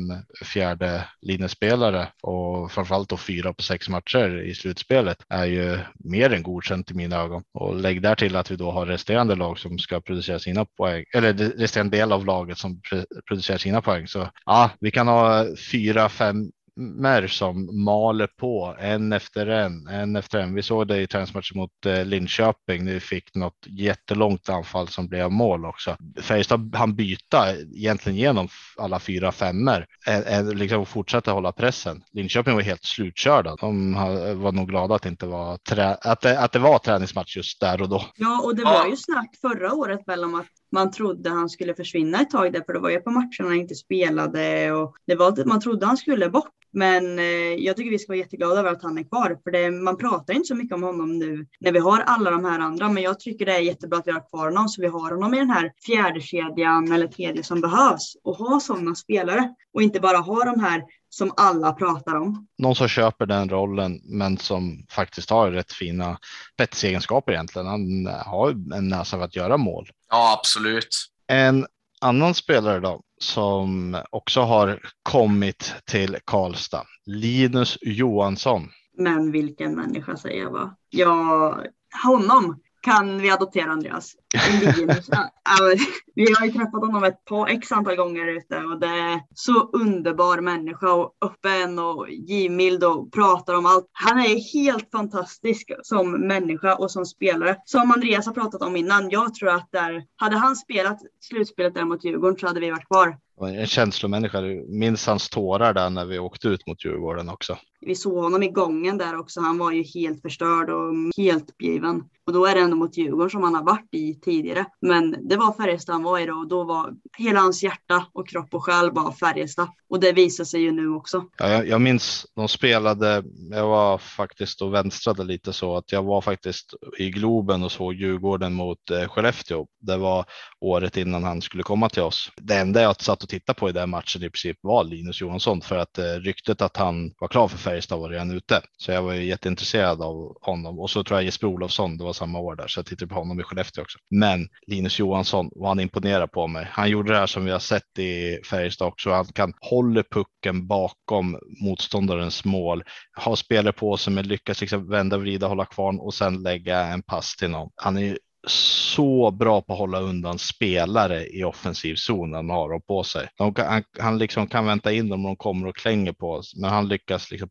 fjärde 0.46 1.08
linjespelare 1.22 2.08
och 2.22 2.72
framförallt 2.72 3.10
då 3.10 3.18
fyra 3.18 3.54
på 3.54 3.64
sex 3.64 3.90
matcher 3.92 4.42
i 4.42 4.56
slutspelet 4.56 5.18
är 5.30 5.46
ju 5.46 5.80
mer 5.94 6.34
än 6.34 6.44
godkänt 6.44 6.92
i 6.92 6.94
mina 6.94 7.16
ögon. 7.16 7.44
Och 7.54 7.76
lägg 7.76 8.02
där 8.02 8.16
till 8.16 8.36
att 8.36 8.52
vi 8.52 8.56
då 8.56 8.72
har 8.72 8.86
resterande 8.86 9.36
lag 9.36 9.60
som 9.60 9.80
ska 9.80 10.02
producera 10.02 10.40
sina 10.40 10.66
poäng, 10.66 11.04
eller 11.14 11.34
resterande 11.34 11.98
del 11.98 12.12
av 12.12 12.26
laget 12.26 12.58
som 12.58 12.82
producerar 13.28 13.58
sina 13.58 13.82
poäng. 13.82 14.08
Så 14.08 14.30
ja, 14.46 14.70
vi 14.80 14.92
kan 14.92 15.08
ha 15.08 15.46
fyra, 15.72 16.10
fem 16.10 16.52
mer 16.76 17.28
som 17.28 17.84
maler 17.84 18.28
på 18.28 18.76
en 18.80 19.14
efter 19.14 19.48
en, 19.48 19.88
en 19.88 20.16
efter 20.16 20.40
en. 20.40 20.54
Vi 20.56 20.62
såg 20.64 20.88
det 20.88 21.02
i 21.02 21.08
träningsmatchen 21.08 21.58
mot 21.58 21.86
eh, 21.86 22.06
Linköping. 22.06 22.86
vi 22.86 23.00
fick 23.00 23.36
något 23.36 23.58
jättelångt 23.68 24.50
anfall 24.50 24.88
som 24.88 25.08
blev 25.08 25.32
mål 25.32 25.66
också. 25.66 25.98
Färjestad 26.22 26.76
han 26.76 26.96
byta 26.96 27.56
egentligen 27.76 28.18
genom 28.18 28.48
alla 28.78 29.00
fyra 29.00 29.32
femmer, 29.32 29.86
ä- 30.08 30.24
ä- 30.26 30.42
liksom 30.54 30.86
fortsätta 30.86 31.32
hålla 31.32 31.52
pressen. 31.52 32.04
Linköping 32.12 32.54
var 32.56 32.62
helt 32.62 32.84
slutkörda. 32.86 33.56
De 33.56 33.94
var 34.42 34.52
nog 34.52 34.70
glada 34.70 34.96
att 34.96 35.02
det 35.02 35.10
inte 35.10 35.26
var 35.26 35.58
trä- 35.58 35.98
att 36.02 36.22
det, 36.22 36.40
att 36.40 36.52
det 36.52 36.60
var 36.60 36.80
träningsmatch 36.80 37.38
just 37.38 37.60
där 37.60 37.82
och 37.82 37.90
då. 37.90 38.06
Ja, 38.16 38.42
och 38.46 38.56
det 38.56 38.64
var 38.64 38.86
ju 38.88 38.96
snack 38.98 39.30
förra 39.42 39.74
året 39.74 40.00
väl 40.08 40.24
om 40.24 40.36
att 40.36 40.48
man 40.72 40.92
trodde 40.92 41.30
han 41.30 41.50
skulle 41.50 41.76
försvinna 41.76 42.22
ett 42.22 42.30
tag 42.30 42.54
där, 42.54 42.64
för 42.66 42.74
det 42.74 42.80
var 42.80 42.90
ju 42.90 43.00
på 43.00 43.12
matcherna 43.12 43.30
han 43.50 43.54
inte 43.54 43.76
spelade 43.76 44.72
och 44.72 44.96
det 45.08 45.16
var 45.16 45.28
att 45.28 45.46
man 45.46 45.62
trodde 45.62 45.86
han 45.86 45.98
skulle 45.98 46.30
bort. 46.30 46.52
Men 46.74 47.20
eh, 47.20 47.26
jag 47.56 47.78
tycker 47.78 47.92
vi 47.92 48.00
ska 48.00 48.12
vara 48.12 48.18
jätteglada 48.18 48.60
över 48.60 48.72
att 48.72 48.84
han 48.84 48.98
är 48.98 49.04
kvar, 49.04 49.40
för 49.44 49.52
det, 49.52 49.72
man 49.72 49.98
pratar 49.98 50.34
inte 50.34 50.48
så 50.48 50.56
mycket 50.56 50.76
om 50.76 50.84
honom 50.84 51.20
nu 51.20 51.48
när 51.60 51.72
vi 51.72 51.80
har 51.80 52.00
alla 52.00 52.32
de 52.32 52.46
här 52.46 52.60
andra. 52.60 52.90
Men 52.90 53.04
jag 53.04 53.20
tycker 53.20 53.46
det 53.46 53.56
är 53.56 53.60
jättebra 53.60 54.00
att 54.00 54.08
vi 54.08 54.12
har 54.12 54.30
kvar 54.30 54.46
honom, 54.46 54.68
så 54.68 54.82
vi 54.82 54.88
har 54.88 55.12
honom 55.12 55.34
i 55.34 55.38
den 55.38 55.50
här 55.50 55.74
fjärde 55.86 56.22
kedjan 56.22 56.92
eller 56.92 57.08
tredje 57.08 57.44
som 57.44 57.62
behövs 57.62 58.18
och 58.24 58.36
ha 58.36 58.60
sådana 58.60 58.96
spelare 58.96 59.56
och 59.74 59.82
inte 59.82 60.00
bara 60.00 60.18
ha 60.18 60.44
de 60.46 60.60
här 60.60 60.84
som 61.14 61.34
alla 61.38 61.74
pratar 61.74 62.16
om. 62.16 62.48
någon 62.58 62.76
som 62.76 62.88
köper 62.88 63.26
den 63.26 63.50
rollen, 63.50 64.02
men 64.04 64.38
som 64.38 64.86
faktiskt 64.90 65.30
har 65.30 65.52
rätt 65.52 65.72
fina 65.72 66.18
spetsegenskaper 66.54 67.32
egentligen. 67.32 67.68
Han 67.68 68.06
har 68.26 68.50
ju 68.50 68.56
en 68.76 68.90
näsa 68.90 69.18
för 69.18 69.26
att 69.26 69.36
göra 69.36 69.58
mål. 69.58 69.90
Ja, 70.10 70.38
absolut. 70.40 71.08
En 71.28 71.66
annan 72.02 72.34
spelare 72.34 72.80
då 72.80 73.02
som 73.22 73.98
också 74.10 74.42
har 74.42 74.80
kommit 75.04 75.76
till 75.86 76.18
Karlstad, 76.26 76.84
Linus 77.06 77.78
Johansson. 77.82 78.70
Men 78.98 79.32
vilken 79.32 79.76
människa 79.76 80.18
säger 80.18 80.44
jag 80.44 80.52
va? 80.52 80.76
Ja, 80.90 81.58
honom 82.04 82.60
kan 82.82 83.22
vi 83.22 83.32
adoptera 83.32 83.72
Andreas. 83.72 84.16
Ja, 84.34 85.76
vi 86.16 86.34
har 86.34 86.46
ju 86.46 86.52
träffat 86.52 86.82
honom 86.82 87.04
ett 87.04 87.26
par 87.26 87.48
x 87.48 87.72
antal 87.72 87.96
gånger 87.96 88.38
ute 88.38 88.58
och 88.58 88.80
det 88.80 88.88
är 88.88 89.20
så 89.34 89.70
underbar 89.74 90.42
människa 90.42 90.94
och 90.94 91.18
öppen 91.22 91.80
och 91.80 92.10
givmild 92.10 92.84
och 92.84 93.14
pratar 93.14 93.54
om 93.54 93.66
allt. 93.66 93.90
Han 93.92 94.20
är 94.20 94.54
helt 94.54 94.92
fantastisk 94.92 95.72
som 95.84 96.12
människa 96.12 96.76
och 96.76 96.92
som 96.92 97.06
spelare. 97.06 97.58
Som 97.66 97.92
Andreas 97.92 98.26
har 98.26 98.34
pratat 98.34 98.62
om 98.62 98.76
innan. 98.76 99.10
Jag 99.10 99.36
tror 99.36 99.50
att 99.50 99.70
där, 99.72 100.04
hade 100.16 100.38
han 100.38 100.56
spelat 100.56 101.00
slutspelet 101.20 101.76
där 101.76 101.86
mot 101.86 102.06
Djurgården 102.06 102.38
så 102.38 102.48
hade 102.48 102.60
vi 102.60 102.72
varit 102.72 102.88
kvar. 102.88 103.18
En 103.48 103.68
känslomänniska. 103.68 104.42
Minns 104.68 105.08
hans 105.08 105.30
tårar 105.30 105.74
där 105.74 105.90
när 105.90 106.06
vi 106.06 106.20
åkte 106.20 106.48
ut 106.48 106.68
mot 106.68 106.86
Djurgården 106.86 107.30
också. 107.30 107.58
Vi 107.86 107.96
såg 107.96 108.24
honom 108.24 108.44
i 108.44 108.48
gången 108.48 108.98
där 108.98 109.20
också. 109.20 109.42
Han 109.42 109.58
var 109.58 109.72
ju 109.72 109.84
helt 109.84 110.22
förstörd 110.22 110.70
och 110.70 110.94
helt 111.18 111.50
uppgiven. 111.50 112.04
Och 112.26 112.34
då 112.34 112.46
är 112.46 112.56
det 112.56 112.62
ändå 112.62 112.76
mot 112.76 112.98
Djurgården 112.98 113.30
som 113.30 113.44
han 113.44 113.56
har 113.56 113.64
varit 113.64 113.94
i 113.94 114.14
tidigare. 114.14 114.66
Men 114.82 115.28
det 115.30 115.36
var 115.36 115.54
Färjestad 115.54 115.94
han 115.94 116.04
var 116.04 116.20
i 116.20 116.26
då 116.26 116.34
och 116.34 116.48
då 116.48 116.64
var 116.64 116.94
hela 117.18 117.40
hans 117.40 117.64
hjärta 117.64 118.06
och 118.14 118.28
kropp 118.28 118.54
och 118.54 118.64
själ 118.64 118.92
bara 118.92 119.14
Färjestad. 119.14 119.68
Och 119.90 120.00
det 120.00 120.12
visar 120.12 120.44
sig 120.44 120.62
ju 120.62 120.72
nu 120.72 120.90
också. 120.90 121.26
Ja, 121.38 121.50
jag, 121.50 121.68
jag 121.68 121.82
minns 121.82 122.26
de 122.36 122.48
spelade. 122.48 123.24
Jag 123.50 123.68
var 123.68 123.98
faktiskt 123.98 124.62
och 124.62 124.74
vänstrade 124.74 125.24
lite 125.24 125.54
så 125.54 125.78
att 125.78 125.92
jag 125.92 126.04
var 126.04 126.22
faktiskt 126.22 126.74
i 126.98 127.10
Globen 127.10 127.64
och 127.64 127.72
såg 127.72 127.94
Djurgården 127.94 128.54
mot 128.54 128.92
eh, 128.92 129.08
Skellefteå. 129.08 129.68
Det 129.80 129.98
var 129.98 130.26
året 130.60 130.98
innan 130.98 131.24
han 131.24 131.42
skulle 131.42 131.64
komma 131.64 131.90
till 131.90 132.02
oss. 132.02 132.32
Det 132.42 132.56
enda 132.56 132.82
jag 132.82 133.02
satt 133.02 133.24
och 133.24 133.30
titta 133.32 133.54
på 133.54 133.70
i 133.70 133.72
den 133.72 133.90
matchen 133.90 134.24
i 134.24 134.30
princip 134.30 134.58
var 134.62 134.84
Linus 134.84 135.22
Johansson 135.22 135.62
för 135.62 135.78
att 135.78 135.98
eh, 135.98 136.04
ryktet 136.04 136.62
att 136.62 136.78
han 136.78 137.14
var 137.20 137.28
klar 137.28 137.48
för 137.48 137.58
Färjestad 137.58 138.00
var 138.00 138.10
redan 138.10 138.32
ute. 138.32 138.62
Så 138.78 138.92
jag 138.92 139.04
var 139.04 139.14
ju 139.14 139.24
jätteintresserad 139.24 140.02
av 140.02 140.38
honom 140.42 140.80
och 140.80 140.90
så 140.90 141.04
tror 141.04 141.20
jag 141.20 141.26
Jesper 141.26 141.48
Olofsson, 141.48 141.98
det 141.98 142.04
var 142.04 142.14
samma 142.14 142.40
år 142.40 142.56
där, 142.56 142.68
så 142.68 142.80
jag 142.80 142.86
tittade 142.86 143.10
på 143.10 143.16
honom 143.16 143.40
i 143.40 143.44
Skellefteå 143.44 143.82
också. 143.82 144.00
Men 144.10 144.48
Linus 144.68 145.00
Johansson, 145.00 145.50
vad 145.56 145.70
han 145.70 145.80
imponerar 145.80 146.28
på 146.28 146.48
mig. 146.48 146.68
Han 146.72 146.90
gjorde 146.90 147.12
det 147.12 147.18
här 147.18 147.28
som 147.28 147.46
vi 147.46 147.52
har 147.52 147.60
sett 147.60 148.00
i 148.00 148.40
Färjestad 148.50 148.88
också. 148.88 149.12
Han 149.12 149.26
kan 149.26 149.54
hålla 149.62 150.04
pucken 150.04 150.68
bakom 150.68 151.40
motståndarens 151.64 152.46
mål, 152.46 152.84
ha 153.26 153.36
spelare 153.36 153.74
på 153.74 153.98
sig 153.98 154.14
men 154.14 154.28
lyckas 154.28 154.62
liksom 154.62 154.90
vända, 154.90 155.18
vrida, 155.18 155.48
hålla 155.48 155.66
kvar 155.66 156.06
och 156.06 156.14
sen 156.14 156.44
lägga 156.44 156.86
en 156.86 157.04
pass 157.04 157.36
till 157.36 157.50
någon. 157.50 157.70
Han 157.76 157.98
är 157.98 158.02
ju 158.02 158.18
så 158.48 159.32
bra 159.32 159.62
på 159.62 159.74
att 159.74 159.80
hålla 159.80 160.00
undan 160.00 160.40
spelare 160.40 161.28
i 161.28 161.44
offensiv 161.44 161.96
zon 161.96 162.32
när 162.32 162.38
han 162.38 162.50
har 162.50 162.70
dem 162.70 162.82
på 162.88 163.04
sig. 163.04 163.30
De 163.38 163.54
kan, 163.54 163.68
han, 163.68 163.84
han 164.00 164.18
liksom 164.18 164.48
kan 164.48 164.66
vänta 164.66 164.92
in 164.92 165.10
dem 165.10 165.26
om 165.26 165.32
de 165.32 165.36
kommer 165.36 165.68
och 165.68 165.76
klänger 165.76 166.14
på 166.14 166.32
oss, 166.32 166.54
men 166.56 166.70
han 166.70 166.88
lyckas 166.88 167.32
liksom 167.32 167.50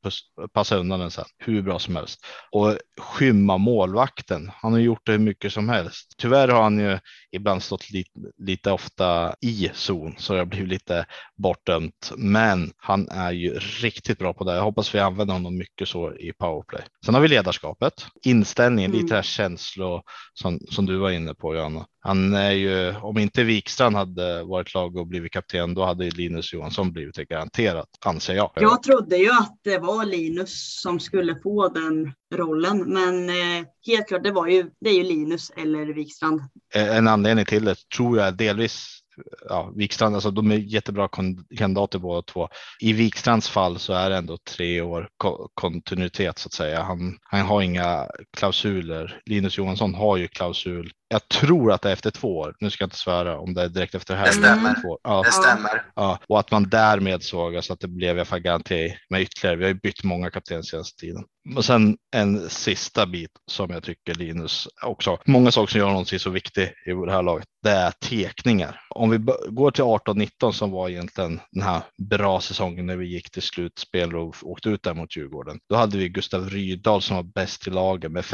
passa 0.53 0.77
undan 0.77 1.01
den 1.01 1.11
sen 1.11 1.25
hur 1.39 1.63
bra 1.63 1.79
som 1.79 1.97
helst 1.97 2.21
och 2.51 2.77
skymma 3.01 3.59
målvakten. 3.59 4.51
Han 4.55 4.73
har 4.73 4.81
gjort 4.81 5.07
det 5.07 5.13
hur 5.13 5.19
mycket 5.19 5.53
som 5.53 5.69
helst. 5.69 6.15
Tyvärr 6.19 6.49
har 6.49 6.63
han 6.63 6.79
ju 6.79 6.99
ibland 7.33 7.63
stått 7.63 7.91
lite, 7.91 8.11
lite 8.39 8.73
ofta 8.73 9.35
i 9.41 9.71
zon 9.75 10.15
så 10.19 10.37
har 10.37 10.45
blivit 10.45 10.69
lite 10.69 11.07
bortdömt, 11.37 12.13
men 12.17 12.73
han 12.77 13.09
är 13.09 13.33
ju 13.33 13.59
riktigt 13.59 14.19
bra 14.19 14.33
på 14.35 14.45
det. 14.45 14.55
Jag 14.55 14.63
hoppas 14.63 14.95
vi 14.95 14.99
använder 14.99 15.35
honom 15.35 15.59
mycket 15.59 15.89
så 15.89 16.15
i 16.15 16.33
powerplay. 16.33 16.83
Sen 17.05 17.15
har 17.15 17.21
vi 17.23 17.29
ledarskapet, 17.29 18.07
inställningen, 18.25 18.91
Mm. 18.91 19.03
lite 19.03 19.15
här 19.15 19.23
känslor 19.23 20.03
som, 20.35 20.61
som 20.71 20.87
du 20.87 20.97
var 20.97 21.11
inne 21.11 21.35
på 21.35 21.55
Johanna. 21.55 21.87
Han 22.03 22.35
är 22.35 22.51
ju, 22.51 22.97
om 22.97 23.19
inte 23.19 23.45
Wikstrand 23.45 23.97
hade 23.97 24.45
varit 24.45 24.75
lag 24.75 24.97
och 24.97 25.07
blivit 25.07 25.33
kapten, 25.33 25.75
då 25.75 25.85
hade 25.85 26.11
Linus 26.11 26.53
Johansson 26.53 26.93
blivit 26.93 27.15
det 27.15 27.25
garanterat, 27.25 27.89
anser 28.05 28.35
jag. 28.35 28.53
Jag 28.55 28.83
trodde 28.83 29.17
ju 29.17 29.31
att 29.31 29.59
det 29.65 29.79
var 29.79 30.05
Linus 30.05 30.81
som 30.83 31.01
skulle 31.01 31.37
få 31.43 31.69
den 31.69 32.13
rollen. 32.35 32.79
Men 32.95 33.29
eh, 33.29 33.67
helt 33.87 34.09
klart, 34.09 34.25
det, 34.25 34.33
var 34.33 34.47
ju, 34.47 34.71
det 34.81 34.91
är 34.91 34.95
ju 34.95 35.03
Linus 35.03 35.51
eller 35.57 35.87
Wikstrand. 35.95 36.41
Eh, 36.75 36.97
En 36.97 37.09
anledning 37.09 37.45
till 37.45 37.65
det 37.65 37.77
tror 37.97 38.19
jag 38.19 38.37
delvis 38.37 38.97
ja, 39.49 39.73
Wikstrand, 39.77 40.15
alltså 40.15 40.31
de 40.31 40.51
är 40.51 40.57
jättebra 40.57 41.09
kandidater 41.59 41.99
båda 41.99 42.23
två. 42.23 42.49
I 42.81 42.93
Wikstrands 42.93 43.49
fall 43.49 43.79
så 43.79 43.93
är 43.93 44.11
det 44.11 44.17
ändå 44.17 44.39
tre 44.57 44.81
år 44.81 45.09
ko- 45.17 45.49
kontinuitet 45.55 46.39
så 46.39 46.47
att 46.47 46.53
säga. 46.53 46.83
Han, 46.83 47.19
han 47.23 47.41
har 47.47 47.63
inga 47.63 48.07
klausuler. 48.37 49.21
Linus 49.27 49.59
Johansson 49.59 49.95
har 49.95 50.17
ju 50.17 50.29
klausul. 50.29 50.93
Jag 51.13 51.29
tror 51.29 51.73
att 51.73 51.83
det 51.83 51.89
är 51.89 51.93
efter 51.93 52.11
två 52.11 52.39
år. 52.39 52.57
Nu 52.61 52.71
ska 52.71 52.83
jag 52.83 52.87
inte 52.87 52.97
svära 52.97 53.39
om 53.39 53.55
det 53.55 53.63
är 53.63 53.69
direkt 53.69 53.95
efter 53.95 54.15
det 54.15 54.21
här. 54.21 54.27
Det 54.27 54.33
stämmer. 54.33 54.75
Två 54.83 54.89
år. 54.89 54.99
Ja, 55.03 55.23
Det 55.23 55.33
stämmer. 55.33 55.85
ja, 55.97 56.19
och 56.29 56.41
att 56.41 56.51
man 56.51 56.69
därmed 56.69 57.23
såg 57.23 57.57
alltså 57.57 57.73
att 57.73 57.81
det 57.81 57.89
blev 57.89 58.17
i 58.17 58.21
alla 58.21 58.25
fall 58.25 58.41
garanti 58.41 58.97
med 59.11 59.23
ytterligare. 59.23 59.57
Vi 59.57 59.65
har 59.65 59.69
ju 59.69 59.81
bytt 59.83 60.05
många 60.05 60.31
kaptener 60.31 60.63
senaste 60.63 61.01
tiden. 61.01 61.25
Och 61.57 61.65
sen 61.65 61.97
en 62.17 62.51
sista 62.51 63.07
bit 63.07 63.31
som 63.51 63.71
jag 63.71 63.83
tycker 63.83 64.15
Linus 64.15 64.69
också, 64.83 65.19
många 65.27 65.51
saker 65.51 65.71
som 65.71 65.79
gör 65.81 65.87
honom 65.87 66.05
så 66.05 66.31
viktig 66.31 66.63
i 66.63 66.91
det 67.07 67.13
här 67.13 67.23
laget, 67.23 67.47
det 67.63 67.71
är 67.71 67.91
tekningar. 67.91 68.81
Om 68.91 69.11
vi 69.11 69.19
går 69.49 69.71
till 69.71 69.85
18-19 69.85 70.53
som 70.53 70.71
var 70.71 70.89
egentligen 70.89 71.41
den 71.51 71.63
här 71.63 71.81
bra 72.11 72.41
säsongen 72.41 72.87
när 72.87 72.97
vi 72.97 73.07
gick 73.07 73.31
till 73.31 73.43
slutspel 73.43 74.17
och 74.17 74.37
åkte 74.43 74.69
ut 74.69 74.83
där 74.83 74.95
mot 74.95 75.17
Djurgården. 75.17 75.59
Då 75.69 75.77
hade 75.77 75.99
vi 75.99 76.09
Gustav 76.09 76.51
Rydahl 76.51 77.03
som 77.03 77.17
var 77.17 77.23
bäst 77.23 77.67
i 77.67 77.71
laget 77.71 78.13
med 78.13 78.25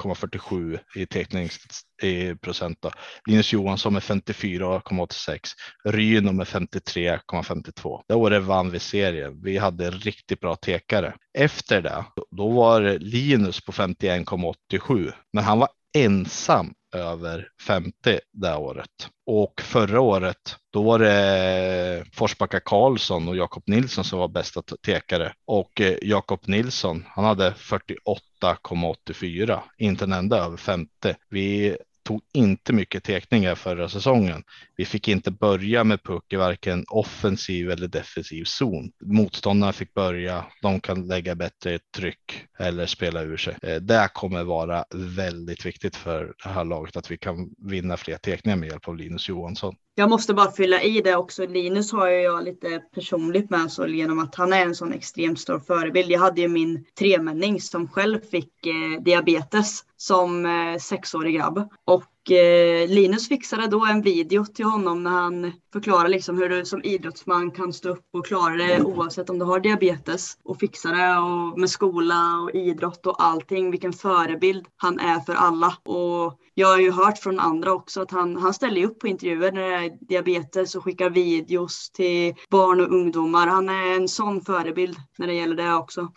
54,47 0.00 0.78
i 0.94 1.06
teckningsprocent. 1.06 2.86
Linus 3.26 3.52
Johansson 3.52 3.92
med 3.92 4.02
54,86. 4.02 5.38
Ryno 5.84 6.32
med 6.32 6.46
53,52. 6.46 8.02
Det 8.08 8.14
året 8.14 8.42
vann 8.42 8.70
vi 8.70 8.78
serien. 8.78 9.42
Vi 9.42 9.58
hade 9.58 9.90
riktigt 9.90 10.40
bra 10.40 10.56
tekare. 10.56 11.14
Efter 11.38 11.82
det, 11.82 12.04
då 12.30 12.48
var 12.48 12.80
det 12.80 12.98
Linus 12.98 13.64
på 13.64 13.72
51,87, 13.72 15.12
men 15.32 15.44
han 15.44 15.58
var 15.58 15.68
ensam 15.92 16.74
över 16.94 17.48
50 17.66 18.20
det 18.32 18.56
året. 18.56 19.10
Och 19.26 19.60
förra 19.60 20.00
året, 20.00 20.56
då 20.70 20.82
var 20.82 20.98
det 20.98 22.04
Forsbacka 22.12 22.60
Karlsson 22.60 23.28
och 23.28 23.36
Jakob 23.36 23.62
Nilsson 23.66 24.04
som 24.04 24.18
var 24.18 24.28
bästa 24.28 24.62
tekare. 24.62 25.32
Och 25.44 25.80
eh, 25.80 25.96
Jakob 26.02 26.40
Nilsson, 26.46 27.04
han 27.08 27.24
hade 27.24 27.50
48,84, 27.50 29.60
inte 29.78 30.04
en 30.04 30.12
enda 30.12 30.38
över 30.38 30.56
50. 30.56 30.90
Vi 31.28 31.76
tog 32.10 32.22
inte 32.32 32.72
mycket 32.72 33.04
tekningar 33.04 33.54
förra 33.54 33.88
säsongen. 33.88 34.42
Vi 34.76 34.84
fick 34.84 35.08
inte 35.08 35.30
börja 35.30 35.84
med 35.84 36.02
puck 36.02 36.32
i 36.32 36.36
varken 36.36 36.84
offensiv 36.88 37.70
eller 37.70 37.88
defensiv 37.88 38.44
zon. 38.44 38.92
Motståndarna 39.00 39.72
fick 39.72 39.94
börja. 39.94 40.44
De 40.62 40.80
kan 40.80 41.06
lägga 41.06 41.34
bättre 41.34 41.78
tryck 41.96 42.46
eller 42.58 42.86
spela 42.86 43.22
ur 43.22 43.36
sig. 43.36 43.56
Eh, 43.62 43.76
det 43.76 44.08
kommer 44.14 44.44
vara 44.44 44.84
väldigt 44.94 45.66
viktigt 45.66 45.96
för 45.96 46.34
det 46.44 46.48
här 46.48 46.64
laget 46.64 46.96
att 46.96 47.10
vi 47.10 47.18
kan 47.18 47.50
vinna 47.58 47.96
fler 47.96 48.16
tekningar 48.16 48.56
med 48.56 48.68
hjälp 48.68 48.88
av 48.88 48.96
Linus 48.96 49.28
Johansson. 49.28 49.76
Jag 50.00 50.10
måste 50.10 50.34
bara 50.34 50.50
fylla 50.50 50.82
i 50.82 51.00
det 51.00 51.16
också. 51.16 51.46
Linus 51.46 51.92
har 51.92 52.10
ju 52.10 52.20
jag 52.20 52.44
lite 52.44 52.82
personligt 52.94 53.50
med 53.50 53.72
så 53.72 53.86
genom 53.86 54.18
att 54.18 54.34
han 54.34 54.52
är 54.52 54.66
en 54.66 54.74
sån 54.74 54.92
extremt 54.92 55.40
stor 55.40 55.58
förebild. 55.58 56.10
Jag 56.10 56.20
hade 56.20 56.40
ju 56.40 56.48
min 56.48 56.84
tremänning 56.98 57.60
som 57.60 57.88
själv 57.88 58.20
fick 58.30 58.66
eh, 58.66 59.02
diabetes 59.02 59.84
som 59.96 60.46
eh, 60.46 60.78
sexårig 60.78 61.34
grabb 61.34 61.68
och 61.84 62.30
eh, 62.30 62.88
Linus 62.88 63.28
fixade 63.28 63.66
då 63.66 63.86
en 63.86 64.02
video 64.02 64.44
till 64.44 64.64
honom 64.64 65.02
när 65.02 65.10
han 65.10 65.52
förklarar 65.72 66.08
liksom 66.08 66.38
hur 66.38 66.48
du 66.48 66.64
som 66.64 66.84
idrottsman 66.84 67.50
kan 67.50 67.72
stå 67.72 67.88
upp 67.88 68.04
och 68.12 68.26
klara 68.26 68.54
det 68.54 68.82
oavsett 68.82 69.30
om 69.30 69.38
du 69.38 69.44
har 69.44 69.60
diabetes 69.60 70.38
och 70.44 70.60
fixa 70.60 70.90
det 70.90 71.18
och 71.18 71.58
med 71.58 71.70
skola 71.70 72.40
och 72.44 72.50
idrott 72.54 73.06
och 73.06 73.22
allting. 73.22 73.70
Vilken 73.70 73.92
förebild 73.92 74.66
han 74.76 74.98
är 75.00 75.20
för 75.20 75.34
alla 75.34 75.76
och 75.84 76.38
jag 76.60 76.68
har 76.68 76.78
ju 76.78 76.90
hört 76.90 77.18
från 77.18 77.40
andra 77.40 77.72
också 77.72 78.02
att 78.02 78.10
han, 78.10 78.36
han 78.36 78.54
ställer 78.54 78.84
upp 78.84 78.98
på 78.98 79.08
intervjuer 79.08 79.52
när 79.52 79.60
det 79.60 79.74
är 79.76 79.90
diabetes 80.00 80.74
och 80.74 80.84
skickar 80.84 81.10
videos 81.10 81.90
till 81.90 82.34
barn 82.50 82.80
och 82.80 82.92
ungdomar. 82.92 83.46
Han 83.46 83.68
är 83.68 83.96
en 83.96 84.08
sån 84.08 84.40
förebild 84.40 84.96
när 85.18 85.26
det 85.26 85.34
gäller 85.34 85.56
det 85.56 85.74
också. 85.74 86.12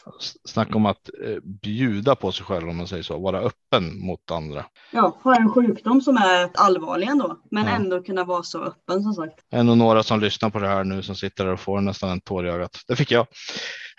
Snacka 0.46 0.76
om 0.76 0.86
att 0.86 1.10
eh, 1.26 1.40
bjuda 1.62 2.16
på 2.16 2.32
sig 2.32 2.46
själv 2.46 2.70
om 2.70 2.78
man 2.78 2.88
säger 2.88 3.04
så, 3.04 3.20
vara 3.20 3.40
öppen 3.40 4.06
mot 4.06 4.32
andra. 4.32 4.66
Ja, 4.92 5.18
har 5.22 5.36
en 5.36 5.52
sjukdom 5.52 6.02
som 6.02 6.18
är 6.18 6.50
allvarlig 6.54 7.08
ändå, 7.08 7.40
men 7.52 7.66
ja. 7.66 7.72
ändå 7.72 8.04
kunna 8.04 8.24
vara 8.24 8.44
så 8.44 8.64
öppen 8.64 9.04
som 9.04 9.14
sagt. 9.14 9.40
En 9.52 9.70
och 9.70 9.78
några 9.78 10.04
som 10.04 10.20
lyssnar 10.20 10.50
på 10.50 10.60
det 10.60 10.68
här 10.68 10.84
nu 10.84 11.04
som 11.04 11.16
sitter 11.16 11.46
där 11.46 11.54
och 11.54 11.60
får 11.60 11.82
nästan 11.82 12.10
en 12.10 12.22
tår 12.22 12.48
i 12.48 12.50
ögat. 12.50 12.80
Det 12.88 12.96
fick 12.96 13.12
jag. 13.12 13.28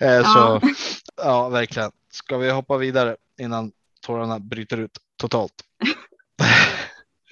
Eh, 0.01 0.09
ja. 0.09 0.25
Så 0.25 0.69
ja, 1.17 1.49
verkligen. 1.49 1.91
Ska 2.11 2.37
vi 2.37 2.51
hoppa 2.51 2.77
vidare 2.77 3.17
innan 3.41 3.73
tårarna 4.07 4.39
bryter 4.39 4.77
ut 4.77 4.99
totalt? 5.21 5.55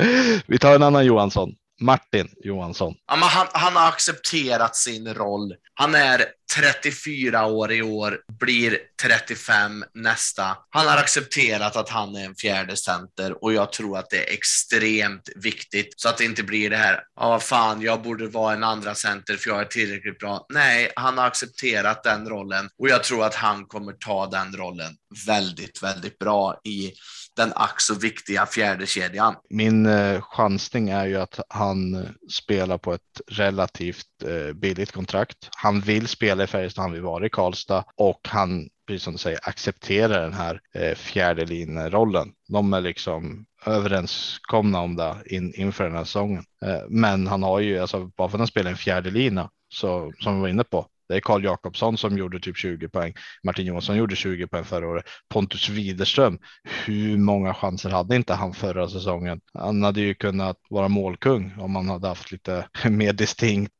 Vi 0.46 0.58
tar 0.58 0.74
en 0.74 0.82
annan 0.82 1.06
Johansson. 1.06 1.54
Martin 1.80 2.28
Johansson. 2.44 2.94
Ja, 3.06 3.16
men 3.16 3.28
han, 3.28 3.46
han 3.52 3.76
har 3.76 3.88
accepterat 3.88 4.76
sin 4.76 5.14
roll. 5.14 5.54
Han 5.74 5.94
är 5.94 6.24
34 6.56 7.46
år 7.46 7.72
i 7.72 7.82
år, 7.82 8.20
blir 8.40 8.78
35 9.02 9.84
nästa. 9.94 10.56
Han 10.70 10.86
har 10.86 10.96
accepterat 10.96 11.76
att 11.76 11.88
han 11.88 12.16
är 12.16 12.24
en 12.24 12.34
fjärde 12.34 12.76
center 12.76 13.44
och 13.44 13.52
jag 13.52 13.72
tror 13.72 13.98
att 13.98 14.10
det 14.10 14.28
är 14.28 14.32
extremt 14.32 15.28
viktigt 15.36 15.94
så 15.96 16.08
att 16.08 16.18
det 16.18 16.24
inte 16.24 16.42
blir 16.42 16.70
det 16.70 16.76
här, 16.76 17.00
ja 17.20 17.38
fan, 17.38 17.82
jag 17.82 18.02
borde 18.02 18.26
vara 18.26 18.54
en 18.54 18.64
andra 18.64 18.94
center 18.94 19.36
för 19.36 19.50
jag 19.50 19.60
är 19.60 19.64
tillräckligt 19.64 20.18
bra. 20.18 20.46
Nej, 20.48 20.92
han 20.96 21.18
har 21.18 21.26
accepterat 21.26 22.04
den 22.04 22.28
rollen 22.28 22.68
och 22.78 22.88
jag 22.88 23.04
tror 23.04 23.24
att 23.24 23.34
han 23.34 23.64
kommer 23.64 23.92
ta 23.92 24.26
den 24.26 24.56
rollen 24.56 24.96
väldigt, 25.26 25.82
väldigt 25.82 26.18
bra 26.18 26.60
i 26.64 26.92
den 27.36 27.52
ack 27.54 27.80
så 27.80 27.94
viktiga 27.94 28.46
fjärde 28.46 28.86
kedjan. 28.86 29.34
Min 29.50 29.86
eh, 29.86 30.22
chansning 30.22 30.88
är 30.88 31.06
ju 31.06 31.16
att 31.16 31.40
han 31.48 31.94
eh, 31.94 32.10
spelar 32.30 32.78
på 32.78 32.94
ett 32.94 33.20
relativt 33.26 34.06
eh, 34.24 34.52
billigt 34.52 34.92
kontrakt. 34.92 35.48
Han 35.50 35.80
vill 35.80 36.08
spela 36.08 36.41
i 36.44 36.46
Färjestad, 36.46 36.82
han 36.82 36.92
vill 36.92 37.02
vara 37.02 37.26
i 37.26 37.30
Karlstad 37.30 37.84
och 37.96 38.20
han, 38.28 38.68
precis 38.86 39.02
som 39.02 39.12
du 39.12 39.18
säger, 39.18 39.38
accepterar 39.42 40.22
den 40.22 40.32
här 40.32 40.60
eh, 40.74 40.94
fjärde 40.94 41.44
linjerollen. 41.44 42.32
De 42.48 42.72
är 42.72 42.80
liksom 42.80 43.46
överenskomna 43.66 44.80
om 44.80 44.96
det 44.96 45.16
in, 45.26 45.54
inför 45.54 45.84
den 45.84 45.96
här 45.96 46.04
säsongen. 46.04 46.44
Eh, 46.64 46.80
men 46.88 47.26
han 47.26 47.42
har 47.42 47.60
ju, 47.60 47.78
alltså 47.78 48.10
bara 48.16 48.28
för 48.28 48.36
att 48.36 48.40
han 48.40 48.46
spelar 48.46 48.70
en 48.70 48.76
fjärde 48.76 49.10
lina 49.10 49.50
så 49.68 50.12
som 50.20 50.34
vi 50.34 50.40
var 50.40 50.48
inne 50.48 50.64
på, 50.64 50.86
det 51.12 51.16
är 51.16 51.20
Karl 51.20 51.44
Jakobsson 51.44 51.98
som 51.98 52.18
gjorde 52.18 52.40
typ 52.40 52.56
20 52.56 52.88
poäng. 52.88 53.14
Martin 53.42 53.66
Johansson 53.66 53.96
gjorde 53.96 54.16
20 54.16 54.46
poäng 54.46 54.64
förra 54.64 54.88
året. 54.88 55.04
Pontus 55.28 55.68
Widerström. 55.68 56.38
Hur 56.86 57.18
många 57.18 57.54
chanser 57.54 57.90
hade 57.90 58.16
inte 58.16 58.34
han 58.34 58.54
förra 58.54 58.88
säsongen? 58.88 59.40
Han 59.54 59.82
hade 59.82 60.00
ju 60.00 60.14
kunnat 60.14 60.56
vara 60.70 60.88
målkung 60.88 61.54
om 61.58 61.76
han 61.76 61.88
hade 61.88 62.08
haft 62.08 62.32
lite 62.32 62.68
mer 62.88 63.12
distinkt 63.12 63.72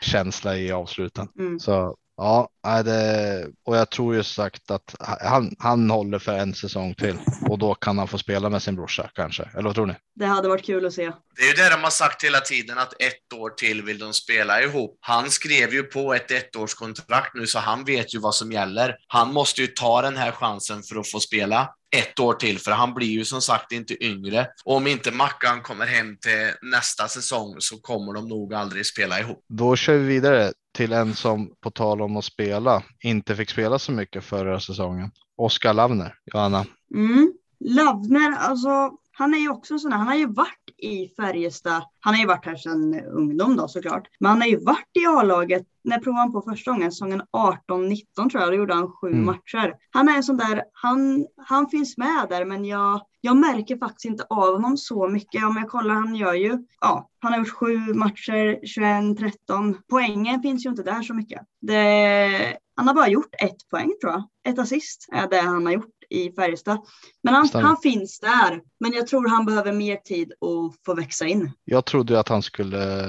känsla 0.00 0.56
i 0.56 0.72
avsluten. 0.72 1.28
Mm. 1.38 1.60
Så 1.60 1.96
Ja, 2.20 2.50
det, 2.84 3.46
och 3.64 3.76
jag 3.76 3.90
tror 3.90 4.14
ju 4.14 4.22
sagt 4.22 4.70
att 4.70 4.94
han, 5.00 5.56
han 5.58 5.90
håller 5.90 6.18
för 6.18 6.32
en 6.32 6.54
säsong 6.54 6.94
till 6.94 7.18
och 7.48 7.58
då 7.58 7.74
kan 7.74 7.98
han 7.98 8.08
få 8.08 8.18
spela 8.18 8.50
med 8.50 8.62
sin 8.62 8.76
brorsa 8.76 9.10
kanske. 9.14 9.48
Eller 9.52 9.62
vad 9.62 9.74
tror 9.74 9.86
ni? 9.86 9.94
Det 10.14 10.26
hade 10.26 10.48
varit 10.48 10.64
kul 10.64 10.86
att 10.86 10.92
se. 10.92 11.12
Det 11.36 11.42
är 11.42 11.46
ju 11.46 11.52
det 11.52 11.70
de 11.70 11.82
har 11.82 11.90
sagt 11.90 12.24
hela 12.24 12.40
tiden 12.40 12.78
att 12.78 12.92
ett 12.92 13.32
år 13.34 13.50
till 13.50 13.82
vill 13.82 13.98
de 13.98 14.12
spela 14.12 14.62
ihop. 14.62 14.98
Han 15.00 15.30
skrev 15.30 15.72
ju 15.72 15.82
på 15.82 16.14
ett 16.14 16.30
ettårskontrakt 16.30 17.34
nu 17.34 17.46
så 17.46 17.58
han 17.58 17.84
vet 17.84 18.14
ju 18.14 18.18
vad 18.18 18.34
som 18.34 18.52
gäller. 18.52 18.96
Han 19.06 19.32
måste 19.32 19.60
ju 19.60 19.66
ta 19.66 20.02
den 20.02 20.16
här 20.16 20.32
chansen 20.32 20.82
för 20.82 21.00
att 21.00 21.10
få 21.10 21.20
spela 21.20 21.70
ett 21.96 22.20
år 22.20 22.34
till, 22.34 22.58
för 22.58 22.70
han 22.70 22.94
blir 22.94 23.08
ju 23.08 23.24
som 23.24 23.40
sagt 23.40 23.72
inte 23.72 24.04
yngre. 24.04 24.46
Och 24.64 24.76
om 24.76 24.86
inte 24.86 25.12
Mackan 25.12 25.62
kommer 25.62 25.86
hem 25.86 26.16
till 26.16 26.70
nästa 26.70 27.08
säsong 27.08 27.56
så 27.58 27.76
kommer 27.76 28.12
de 28.12 28.28
nog 28.28 28.54
aldrig 28.54 28.86
spela 28.86 29.20
ihop. 29.20 29.44
Då 29.48 29.76
kör 29.76 29.98
vi 29.98 30.04
vidare 30.04 30.52
till 30.74 30.92
en 30.92 31.14
som 31.14 31.52
på 31.60 31.70
tal 31.70 32.02
om 32.02 32.16
att 32.16 32.24
spela 32.24 32.82
inte 33.02 33.36
fick 33.36 33.50
spela 33.50 33.78
så 33.78 33.92
mycket 33.92 34.24
förra 34.24 34.60
säsongen. 34.60 35.10
Oskar 35.36 35.74
Lavner, 35.74 36.14
Johanna. 36.32 36.66
Mm. 36.94 37.32
Lavner, 37.60 38.36
alltså 38.38 38.90
han 39.18 39.34
är 39.34 39.38
ju 39.38 39.48
också 39.48 39.78
sån 39.78 39.92
här, 39.92 39.98
han 39.98 40.08
har 40.08 40.14
ju 40.14 40.26
varit 40.26 40.74
i 40.78 41.08
Färjestad. 41.16 41.82
Han 42.00 42.14
har 42.14 42.20
ju 42.20 42.26
varit 42.26 42.46
här 42.46 42.56
sedan 42.56 43.00
ungdom 43.00 43.56
då 43.56 43.68
såklart. 43.68 44.08
Men 44.20 44.30
han 44.30 44.40
har 44.40 44.48
ju 44.48 44.64
varit 44.64 44.96
i 45.00 45.06
A-laget. 45.06 45.62
När 45.88 45.98
provade 45.98 46.20
han 46.20 46.32
på 46.32 46.42
första 46.42 46.70
gången? 46.70 46.92
Säsongen 46.92 47.22
18-19 47.32 48.30
tror 48.30 48.42
jag. 48.42 48.52
Då 48.52 48.54
gjorde 48.54 48.74
han 48.74 48.92
sju 48.92 49.08
mm. 49.08 49.24
matcher. 49.26 49.74
Han 49.90 50.08
är 50.08 50.16
en 50.16 50.22
sån 50.22 50.36
där, 50.36 50.64
han, 50.72 51.26
han 51.36 51.68
finns 51.68 51.98
med 51.98 52.26
där 52.28 52.44
men 52.44 52.64
jag, 52.64 53.00
jag 53.20 53.36
märker 53.36 53.76
faktiskt 53.76 54.04
inte 54.04 54.24
av 54.30 54.52
honom 54.52 54.76
så 54.76 55.08
mycket. 55.08 55.44
Om 55.44 55.56
jag 55.56 55.68
kollar, 55.68 55.94
han 55.94 56.14
gör 56.14 56.34
ju, 56.34 56.58
ja, 56.80 57.08
han 57.20 57.32
har 57.32 57.38
gjort 57.38 57.48
sju 57.48 57.76
matcher, 57.94 58.58
21-13. 58.78 59.74
Poängen 59.90 60.42
finns 60.42 60.66
ju 60.66 60.70
inte 60.70 60.82
där 60.82 61.02
så 61.02 61.14
mycket. 61.14 61.42
Det, 61.60 62.56
han 62.76 62.88
har 62.88 62.94
bara 62.94 63.08
gjort 63.08 63.34
ett 63.42 63.68
poäng 63.70 63.92
tror 64.00 64.12
jag. 64.12 64.22
Ett 64.52 64.58
assist 64.58 65.08
är 65.12 65.28
det 65.28 65.40
han 65.40 65.66
har 65.66 65.72
gjort 65.72 65.97
i 66.10 66.32
Färjestad. 66.32 66.78
Men 67.22 67.34
han, 67.34 67.48
han, 67.52 67.76
finns 67.76 68.20
där. 68.20 68.60
Men 68.80 68.92
jag 68.92 69.06
tror 69.06 69.28
han 69.28 69.46
behöver 69.46 69.72
mer 69.72 69.96
tid 69.96 70.32
att 70.32 70.84
få 70.86 70.94
växa 70.94 71.26
in. 71.26 71.52
Jag 71.64 71.84
trodde 71.84 72.20
att 72.20 72.28
han 72.28 72.42
skulle 72.42 73.08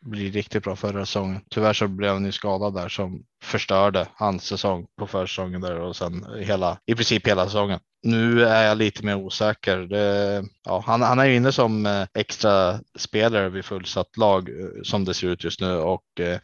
bli 0.00 0.30
riktigt 0.30 0.64
bra 0.64 0.76
förra 0.76 1.06
säsongen. 1.06 1.40
Tyvärr 1.50 1.72
så 1.72 1.88
blev 1.88 2.12
han 2.12 2.24
ju 2.24 2.32
skadad 2.32 2.74
där 2.74 2.88
som 2.88 3.22
förstörde 3.42 4.08
hans 4.14 4.44
säsong 4.44 4.86
på 4.98 5.06
försäsongen 5.06 5.60
där 5.60 5.80
och 5.80 5.96
sen 5.96 6.26
hela, 6.38 6.78
i 6.86 6.94
princip 6.94 7.28
hela 7.28 7.44
säsongen. 7.44 7.80
Nu 8.02 8.44
är 8.44 8.66
jag 8.66 8.78
lite 8.78 9.04
mer 9.04 9.16
osäker. 9.16 9.78
Det, 9.78 10.44
ja, 10.64 10.84
han, 10.86 11.02
han 11.02 11.18
är 11.18 11.24
inne 11.24 11.52
som 11.52 11.86
eh, 11.86 12.06
extra 12.14 12.80
spelare 12.98 13.48
vid 13.48 13.64
fullsatt 13.64 14.16
lag 14.16 14.48
eh, 14.48 14.82
som 14.82 15.04
det 15.04 15.14
ser 15.14 15.26
ut 15.26 15.44
just 15.44 15.60
nu 15.60 15.76
och 15.76 16.20
eh, 16.20 16.38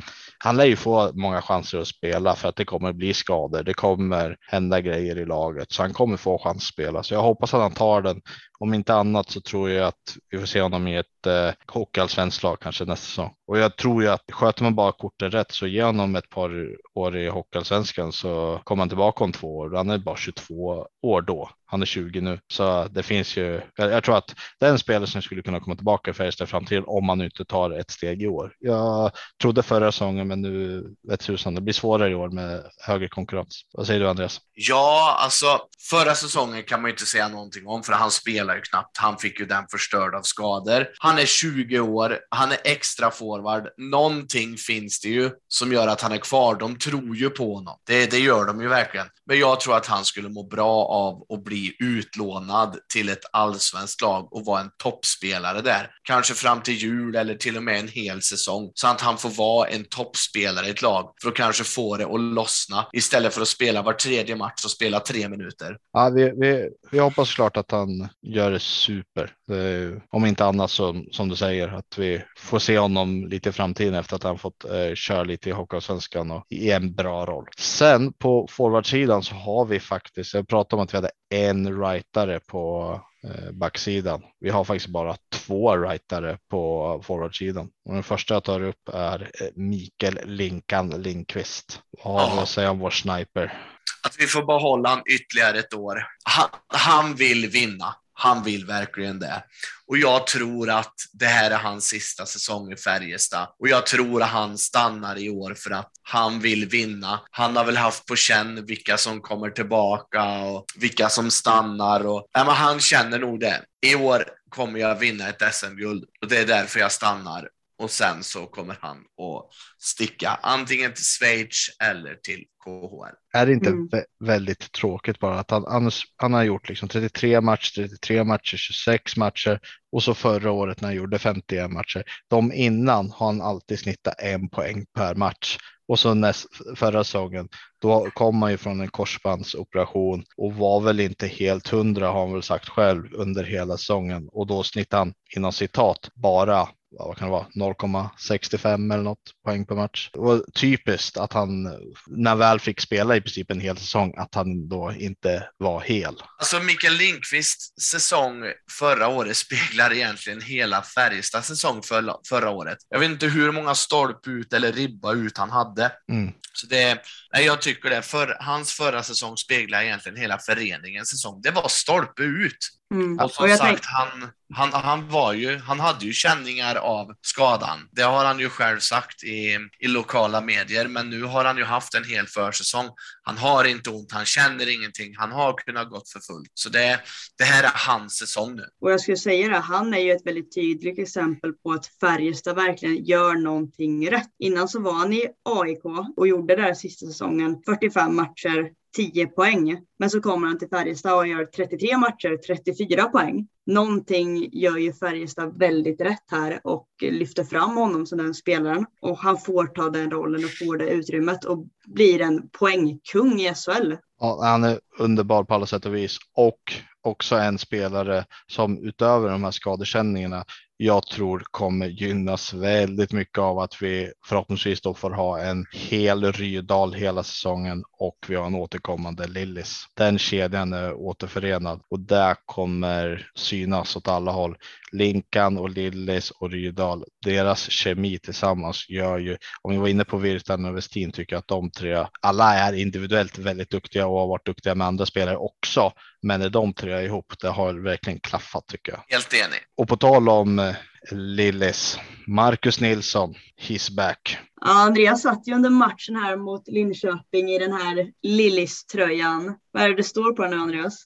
han 0.45 0.57
lär 0.57 0.65
ju 0.65 0.77
få 0.77 1.13
många 1.15 1.43
chanser 1.43 1.79
att 1.79 1.87
spela 1.87 2.35
för 2.35 2.49
att 2.49 2.57
det 2.57 2.65
kommer 2.65 2.93
bli 2.93 3.15
skador. 3.15 3.63
Det 3.63 3.75
kommer 3.75 4.37
hända 4.41 4.81
grejer 4.81 5.19
i 5.19 5.25
laget 5.25 5.73
så 5.73 5.83
han 5.83 5.93
kommer 5.93 6.17
få 6.17 6.39
chans 6.39 6.57
att 6.57 6.63
spela. 6.63 7.03
Så 7.03 7.15
jag 7.15 7.23
hoppas 7.23 7.55
att 7.55 7.61
han 7.61 7.73
tar 7.73 8.03
den 8.03 8.21
om 8.61 8.75
inte 8.75 8.95
annat 8.95 9.31
så 9.31 9.41
tror 9.41 9.71
jag 9.71 9.87
att 9.87 10.17
vi 10.31 10.39
får 10.39 10.47
se 10.47 10.61
honom 10.61 10.89
i 10.89 10.97
ett 10.97 11.27
eh, 11.27 11.51
hockeyallsvenskt 11.67 12.43
lag 12.43 12.61
kanske 12.61 12.85
nästa 12.85 13.07
säsong. 13.07 13.35
Och 13.47 13.59
jag 13.59 13.77
tror 13.77 14.03
ju 14.03 14.09
att 14.09 14.25
sköter 14.33 14.63
man 14.63 14.75
bara 14.75 14.93
korten 14.93 15.31
rätt 15.31 15.53
så 15.53 15.67
ger 15.67 15.85
honom 15.85 16.17
ett 16.17 16.31
par 16.31 16.69
år 16.95 17.17
i 17.17 17.29
hockeyallsvenskan 17.29 18.13
så 18.13 18.61
kommer 18.65 18.83
han 18.83 18.89
tillbaka 18.89 19.25
om 19.25 19.33
två 19.33 19.57
år. 19.57 19.71
Han 19.77 19.91
är 19.91 19.99
bara 19.99 20.17
22 20.17 20.87
år 21.03 21.23
då. 21.23 21.51
Han 21.71 21.83
är 21.83 21.87
20 21.87 22.21
nu, 22.21 22.41
så 22.53 22.89
det 22.91 23.03
finns 23.03 23.37
ju. 23.37 23.61
Jag, 23.77 23.93
jag 23.93 24.05
tror 24.05 24.17
att 24.17 24.35
det 24.61 24.67
är 24.67 24.71
en 24.71 24.79
spelare 24.79 25.07
som 25.07 25.23
skulle 25.23 25.43
kunna 25.43 25.61
komma 25.61 25.77
tillbaka 25.77 26.11
i 26.11 26.15
Färjestad 26.15 26.49
i 26.49 26.51
framtiden 26.51 26.85
om 26.87 27.07
man 27.07 27.23
inte 27.23 27.45
tar 27.45 27.71
ett 27.71 27.91
steg 27.91 28.23
i 28.23 28.27
år. 28.27 28.53
Jag 28.59 29.11
trodde 29.43 29.63
förra 29.63 29.93
säsongen, 29.93 30.29
men 30.29 30.41
nu 30.41 30.85
vet 31.09 31.21
tusan, 31.21 31.55
det 31.55 31.61
blir 31.61 31.75
svårare 31.75 32.11
i 32.11 32.15
år 32.15 32.29
med 32.29 32.65
högre 32.87 33.09
konkurrens. 33.09 33.63
Vad 33.73 33.87
säger 33.87 34.01
du 34.01 34.09
Andreas? 34.09 34.41
Ja, 34.53 35.17
alltså 35.19 35.47
förra 35.91 36.15
säsongen 36.15 36.63
kan 36.63 36.83
man 36.83 36.89
ju 36.89 36.93
inte 36.93 37.07
säga 37.07 37.29
någonting 37.29 37.67
om 37.67 37.83
för 37.83 37.93
han 37.93 38.11
spelar 38.11 38.50
ju 38.55 38.61
knappt. 38.61 38.99
Han 38.99 39.19
fick 39.19 39.41
ju 39.41 39.47
den 39.47 39.65
förstörd 39.71 40.15
av 40.15 40.23
skador. 40.23 40.87
Han 40.99 41.19
är 41.19 41.27
20 41.27 41.81
år, 41.81 42.19
han 42.31 42.53
är 42.53 42.59
extra 42.65 43.11
forward. 43.11 43.69
Någonting 43.77 44.57
finns 44.57 45.01
det 45.01 45.09
ju 45.09 45.31
som 45.49 45.73
gör 45.73 45.89
att 45.89 46.01
han 46.01 46.13
är 46.13 46.19
kvar. 46.19 46.55
De 46.55 46.79
tror 46.79 47.17
ju 47.17 47.31
på 47.31 47.55
honom. 47.55 47.79
Det, 47.87 48.11
det 48.11 48.19
gör 48.19 48.45
de 48.45 48.61
ju 48.61 48.69
verkligen. 48.69 49.07
Men 49.31 49.39
jag 49.39 49.61
tror 49.61 49.77
att 49.77 49.87
han 49.87 50.05
skulle 50.05 50.29
må 50.29 50.43
bra 50.43 50.85
av 50.85 51.25
att 51.29 51.45
bli 51.45 51.77
utlånad 51.79 52.79
till 52.93 53.09
ett 53.09 53.25
allsvenskt 53.33 54.01
lag 54.03 54.33
och 54.33 54.45
vara 54.45 54.61
en 54.61 54.71
toppspelare 54.83 55.61
där. 55.61 55.91
Kanske 56.03 56.35
fram 56.35 56.61
till 56.61 56.75
jul 56.75 57.17
eller 57.17 57.35
till 57.35 57.57
och 57.57 57.63
med 57.63 57.81
en 57.81 57.89
hel 57.89 58.23
säsong. 58.23 58.71
Så 58.75 58.87
att 58.87 59.01
han 59.01 59.19
får 59.19 59.31
vara 59.31 59.69
en 59.69 59.85
toppspelare 59.85 60.67
i 60.67 60.71
ett 60.71 60.83
lag 60.83 61.13
för 61.23 61.29
att 61.29 61.35
kanske 61.35 61.65
få 61.65 61.97
det 61.97 62.05
att 62.05 62.21
lossna 62.21 62.87
istället 62.93 63.35
för 63.35 63.43
att 63.43 63.49
spela 63.49 63.83
var 63.83 63.93
tredje 63.93 64.37
match 64.37 64.65
och 64.65 64.71
spela 64.71 65.01
tre 65.01 65.29
minuter. 65.29 65.77
Ja, 65.93 66.11
vi, 66.15 66.33
vi, 66.37 66.69
vi 66.91 66.99
hoppas 66.99 67.35
klart 67.35 67.57
att 67.57 67.71
han 67.71 68.09
gör 68.23 68.51
det 68.51 68.61
super. 68.61 69.33
Det, 69.49 70.01
om 70.11 70.27
inte 70.27 70.45
annat 70.45 70.71
så 70.71 71.05
som 71.11 71.29
du 71.29 71.37
säger 71.37 71.69
att 71.69 71.99
vi 71.99 72.23
får 72.39 72.59
se 72.59 72.79
honom 72.79 73.27
lite 73.27 73.49
i 73.49 73.53
framtiden 73.53 73.95
efter 73.95 74.17
att 74.17 74.23
han 74.23 74.39
fått 74.39 74.65
eh, 74.65 74.95
köra 74.95 75.25
lite 75.25 75.49
i 75.49 75.53
Hockeyallsvenskan 75.53 76.31
och 76.31 76.45
i 76.49 76.71
en 76.71 76.95
bra 76.95 77.27
roll. 77.27 77.49
Sen 77.59 78.13
på 78.13 78.47
forwardsidan 78.51 79.20
så 79.23 79.35
har 79.35 79.65
vi 79.65 79.81
faktiskt, 79.81 80.35
jag 80.35 80.49
pratade 80.49 80.81
om 80.81 80.85
att 80.85 80.95
vi 80.95 80.97
hade 80.97 81.11
en 81.35 81.83
rightare 81.83 82.41
på 82.41 82.95
eh, 83.25 83.53
backsidan. 83.53 84.23
Vi 84.41 84.51
har 84.51 84.65
faktiskt 84.65 84.89
bara 84.89 85.17
två 85.33 85.77
rightare 85.77 86.39
på 86.51 87.01
forwardsidan. 87.05 87.69
Och 87.89 87.95
den 87.95 88.03
första 88.03 88.35
jag 88.35 88.45
tar 88.45 88.63
upp 88.63 88.89
är 88.93 89.23
eh, 89.23 89.49
Mikael 89.55 90.19
Linkan 90.25 90.91
Lindqvist. 90.91 91.83
Vad 92.05 92.29
har 92.29 92.37
du 92.37 92.43
att 92.43 92.49
säga 92.49 92.71
om 92.71 92.79
vår 92.79 92.91
sniper? 92.91 93.67
Att 94.03 94.17
vi 94.19 94.27
får 94.27 94.43
behålla 94.43 94.89
honom 94.89 95.05
ytterligare 95.11 95.59
ett 95.59 95.75
år. 95.75 96.07
Han, 96.25 96.49
han 96.69 97.15
vill 97.15 97.49
vinna. 97.49 97.95
Han 98.23 98.43
vill 98.43 98.67
verkligen 98.67 99.19
det. 99.19 99.45
Och 99.87 99.99
jag 99.99 100.27
tror 100.27 100.71
att 100.71 100.95
det 101.13 101.27
här 101.27 101.51
är 101.51 101.59
hans 101.59 101.85
sista 101.85 102.27
säsong 102.27 102.73
i 102.73 102.77
Färjestad. 102.77 103.49
Och 103.59 103.69
jag 103.69 103.87
tror 103.87 104.23
att 104.23 104.29
han 104.29 104.59
stannar 104.59 105.19
i 105.19 105.31
år 105.31 105.55
för 105.55 105.71
att 105.71 105.91
han 106.03 106.41
vill 106.41 106.69
vinna. 106.69 107.21
Han 107.31 107.57
har 107.57 107.65
väl 107.65 107.77
haft 107.77 108.07
på 108.07 108.17
känn 108.17 108.67
vilka 108.67 108.97
som 108.97 109.21
kommer 109.21 109.51
tillbaka 109.51 110.39
och 110.39 110.65
vilka 110.77 111.09
som 111.09 111.31
stannar. 111.31 112.07
Och, 112.07 112.27
ja, 112.33 112.45
men 112.45 112.55
han 112.55 112.81
känner 112.81 113.19
nog 113.19 113.41
det. 113.41 113.63
I 113.87 113.95
år 113.95 114.25
kommer 114.49 114.81
jag 114.81 114.95
vinna 114.95 115.29
ett 115.29 115.55
SM-guld 115.55 116.05
och 116.21 116.29
det 116.29 116.39
är 116.39 116.47
därför 116.47 116.81
jag 116.81 116.93
stannar 116.93 117.49
och 117.81 117.91
sen 117.91 118.25
så 118.25 118.47
kommer 118.47 118.77
han 118.81 118.97
att 118.97 119.47
sticka 119.79 120.39
antingen 120.43 120.95
till 120.95 121.05
Schweiz 121.05 121.67
eller 121.83 122.15
till 122.15 122.45
KHL. 122.65 123.15
Är 123.33 123.47
det 123.47 123.53
inte 123.53 123.71
mm. 123.71 123.89
väldigt 124.25 124.73
tråkigt 124.73 125.19
bara 125.19 125.39
att 125.39 125.51
han, 125.51 125.65
han, 125.69 125.91
han, 126.17 126.33
har 126.33 126.43
gjort 126.43 126.69
liksom 126.69 126.89
33 126.89 127.41
matcher, 127.41 127.75
33 127.75 128.25
matcher, 128.25 128.57
26 128.57 129.17
matcher 129.17 129.61
och 129.93 130.03
så 130.03 130.15
förra 130.15 130.51
året 130.51 130.81
när 130.81 130.89
han 130.89 130.97
gjorde 130.97 131.19
51 131.19 131.71
matcher. 131.71 132.05
De 132.29 132.53
innan 132.53 133.11
har 133.11 133.27
han 133.27 133.43
alltid 133.43 133.79
snittat 133.79 134.15
en 134.19 134.49
poäng 134.49 134.87
per 134.95 135.15
match 135.15 135.59
och 135.89 135.99
så 135.99 136.15
näst, 136.15 136.47
förra 136.77 137.05
säsongen, 137.05 137.49
då 137.81 138.11
kom 138.15 138.43
han 138.43 138.51
ju 138.51 138.57
från 138.57 138.81
en 138.81 138.91
korsbandsoperation 138.91 140.25
och 140.37 140.55
var 140.55 140.81
väl 140.81 141.01
inte 141.01 141.27
helt 141.27 141.69
hundra 141.69 142.09
har 142.09 142.21
han 142.21 142.33
väl 142.33 142.43
sagt 142.43 142.69
själv 142.69 143.15
under 143.15 143.45
hela 143.45 143.77
säsongen 143.77 144.29
och 144.33 144.47
då 144.47 144.63
snittade 144.63 145.01
han 145.01 145.13
inom 145.37 145.53
citat 145.53 146.09
bara 146.15 146.69
vad 146.91 147.17
kan 147.17 147.29
det 147.29 147.33
vara, 147.33 147.47
0,65 147.55 148.95
eller 148.95 149.03
något 149.03 149.35
poäng 149.45 149.67
per 149.67 149.75
match. 149.75 150.11
Var 150.13 150.45
typiskt 150.55 151.17
att 151.17 151.33
han, 151.33 151.63
när 152.07 152.37
väl 152.37 152.61
fick 152.61 152.81
spela 152.81 153.17
i 153.17 153.21
princip 153.21 153.51
en 153.51 153.61
hel 153.61 153.77
säsong, 153.77 154.15
att 154.17 154.35
han 154.35 154.69
då 154.69 154.93
inte 154.93 155.49
var 155.59 155.81
hel. 155.81 156.23
Alltså 156.39 156.61
Mikael 156.61 156.95
Lindqvists 156.95 157.83
säsong 157.83 158.45
förra 158.79 159.09
året 159.09 159.37
speglar 159.37 159.93
egentligen 159.93 160.41
hela 160.41 160.83
Färjestads 160.83 161.49
säsong 161.49 161.83
för, 161.83 162.15
förra 162.29 162.51
året. 162.51 162.79
Jag 162.89 162.99
vet 162.99 163.11
inte 163.11 163.27
hur 163.27 163.53
många 163.53 163.75
stolp 163.75 164.27
ut 164.27 164.53
eller 164.53 164.73
ribba 164.73 165.13
ut 165.13 165.39
han 165.39 165.51
hade. 165.51 165.93
Mm. 166.13 166.33
Så 166.61 166.67
det, 166.67 167.03
nej, 167.33 167.45
jag 167.45 167.63
tycker 167.63 167.91
det. 167.91 168.03
För, 168.03 168.37
hans 168.41 168.73
förra 168.73 169.03
säsong 169.03 169.37
speglar 169.37 169.83
egentligen 169.83 170.19
hela 170.19 170.39
föreningens 170.39 171.11
säsong. 171.11 171.41
Det 171.43 171.51
var 171.51 171.69
stolpe 171.69 172.23
ut. 172.23 172.69
Mm. 172.95 173.19
Och 173.19 173.31
som 173.31 173.51
och 173.51 173.59
sagt, 173.59 173.85
han, 173.85 174.31
han, 174.55 174.73
han, 174.73 175.09
var 175.09 175.33
ju, 175.33 175.59
han 175.59 175.81
hade 175.81 176.05
ju 176.07 176.13
känningar 176.13 176.77
av 176.77 177.15
skadan. 177.23 177.89
Det 177.93 178.03
har 178.03 178.25
han 178.25 178.39
ju 178.39 178.49
själv 178.49 178.79
sagt 178.79 179.23
i, 179.23 179.59
i 179.79 179.89
lokala 179.89 180.41
medier, 180.41 180.89
men 180.89 181.11
nu 181.11 181.23
har 181.23 181.45
han 181.45 181.57
ju 181.57 181.65
haft 181.65 181.95
en 181.95 182.05
hel 182.05 182.27
försäsong. 182.27 182.89
Han 183.31 183.39
har 183.39 183.65
inte 183.65 183.91
ont, 183.91 184.13
han 184.13 184.25
känner 184.25 184.75
ingenting, 184.75 185.15
han 185.17 185.33
har 185.33 185.53
kunnat 185.53 185.91
gått 185.91 186.09
för 186.09 186.21
fullt. 186.21 186.51
Så 186.55 186.69
det, 186.69 187.01
det 187.39 187.45
här 187.45 187.65
är 187.65 187.73
hans 187.75 188.17
säsong 188.17 188.57
nu. 188.57 188.65
Och 188.81 188.93
jag 188.93 189.01
skulle 189.01 189.17
säga 189.17 189.49
det, 189.49 189.57
han 189.57 189.95
är 189.95 189.99
ju 189.99 190.13
ett 190.13 190.27
väldigt 190.27 190.55
tydligt 190.55 190.99
exempel 190.99 191.53
på 191.53 191.73
att 191.73 191.87
Färjestad 191.87 192.57
verkligen 192.57 193.05
gör 193.05 193.35
någonting 193.35 194.11
rätt. 194.11 194.31
Innan 194.39 194.69
så 194.69 194.81
var 194.81 194.93
han 194.93 195.13
i 195.13 195.29
AIK 195.45 195.85
och 196.17 196.29
gjorde 196.29 196.57
det 196.57 196.63
där 196.63 196.75
sista 196.75 197.07
säsongen, 197.07 197.63
45 197.67 198.17
matcher, 198.17 198.71
10 198.97 199.27
poäng. 199.27 199.81
Men 199.99 200.11
så 200.11 200.21
kommer 200.21 200.49
han 200.49 200.59
till 200.59 200.69
Färjestad 200.69 201.19
och 201.19 201.27
gör 201.27 201.45
33 201.45 201.97
matcher, 201.97 202.37
34 202.47 203.05
poäng. 203.05 203.49
Någonting 203.67 204.49
gör 204.53 204.77
ju 204.77 204.93
Färjestad 204.93 205.59
väldigt 205.59 206.01
rätt 206.01 206.25
här 206.31 206.61
och 206.65 206.89
lyfter 207.01 207.45
fram 207.45 207.77
honom 207.77 208.07
som 208.07 208.19
den 208.19 208.35
spelaren. 208.35 208.87
Och 209.01 209.19
han 209.19 209.39
får 209.39 209.67
ta 209.67 209.91
den 209.91 210.11
rollen 210.11 210.45
och 210.45 210.59
får 210.67 210.77
det 210.77 210.91
utrymmet 210.91 211.45
och 211.45 211.67
blir 211.87 212.21
en 212.21 212.49
poängkung 212.49 213.41
i 213.41 213.55
SHL. 213.55 213.95
Ja, 214.21 214.41
han 214.43 214.65
är 214.65 214.81
underbar 214.99 215.45
på 215.45 215.55
alla 215.55 215.67
sätt 215.67 215.87
och 215.87 215.95
vis 215.95 216.19
och 216.37 216.61
också 217.03 217.37
en 217.37 217.59
spelare 217.59 218.25
som 218.47 218.85
utöver 218.85 219.31
de 219.31 219.45
här 219.45 219.51
skadekänningarna 219.51 220.45
jag 220.83 221.07
tror 221.07 221.43
kommer 221.51 221.87
gynnas 221.87 222.55
väldigt 222.55 223.13
mycket 223.13 223.39
av 223.39 223.59
att 223.59 223.83
vi 223.83 224.13
förhoppningsvis 224.27 224.81
då 224.81 224.95
får 224.95 225.11
ha 225.11 225.41
en 225.41 225.67
hel 225.73 226.33
Rydal 226.33 226.93
hela 226.95 227.23
säsongen 227.23 227.85
och 227.99 228.19
vi 228.29 228.35
har 228.35 228.47
en 228.47 228.55
återkommande 228.55 229.27
Lillis. 229.27 229.85
Den 229.97 230.19
kedjan 230.19 230.73
är 230.73 230.95
återförenad 230.95 231.81
och 231.91 232.01
det 232.01 232.37
kommer 232.47 233.31
synas 233.35 233.97
åt 233.97 234.09
alla 234.09 234.33
håll. 234.33 234.57
Linkan 234.93 235.59
och 235.59 235.71
Lillis 235.71 236.31
och 236.31 236.51
Rydal, 236.51 237.05
deras 237.25 237.71
kemi 237.71 238.19
tillsammans 238.19 238.89
gör 238.89 239.19
ju, 239.19 239.37
om 239.63 239.73
vi 239.73 239.79
var 239.79 239.89
inne 239.89 240.05
på 240.05 240.17
Virtanen 240.17 240.71
och 240.71 240.77
Westin, 240.77 241.13
tycker 241.13 241.37
jag 241.37 241.41
att 241.41 241.49
de 241.49 241.71
tre, 241.71 242.07
alla 242.21 242.55
är 242.55 242.73
individuellt 242.73 243.39
väldigt 243.39 243.71
duktiga 243.71 244.07
och 244.07 244.21
har 244.21 244.27
varit 244.27 244.47
duktiga 244.47 244.75
med 244.75 244.87
andra 244.87 245.07
spelare 245.07 245.37
också. 245.37 245.93
Men 246.23 246.53
de 246.53 246.75
tre 246.75 246.93
är 246.93 247.03
ihop, 247.03 247.35
det 247.41 247.49
har 247.49 247.75
verkligen 247.75 248.21
klaffat 248.21 248.67
tycker 248.67 248.93
jag. 248.93 249.03
Helt 249.09 249.35
enig. 249.35 249.61
Och 249.77 249.89
på 249.89 249.97
tal 249.97 250.29
om 250.29 250.59
eh, 250.59 250.75
Lillis, 251.11 251.99
Marcus 252.27 252.81
Nilsson, 252.81 253.35
he's 253.61 253.97
back. 253.97 254.39
Ja, 254.61 254.83
Andreas 254.83 255.23
satt 255.23 255.49
ju 255.49 255.55
under 255.55 255.71
matchen 255.71 256.17
här 256.17 256.37
mot 256.37 256.69
Linköping 256.69 257.51
i 257.51 257.59
den 257.59 257.73
här 257.73 258.11
Lillis-tröjan. 258.23 259.57
Vad 259.73 259.83
är 259.83 259.89
det 259.89 259.97
det 259.97 260.05
står 260.05 260.33
på 260.33 260.43
den 260.43 260.51
nu, 260.51 260.57
Andreas? 260.57 261.05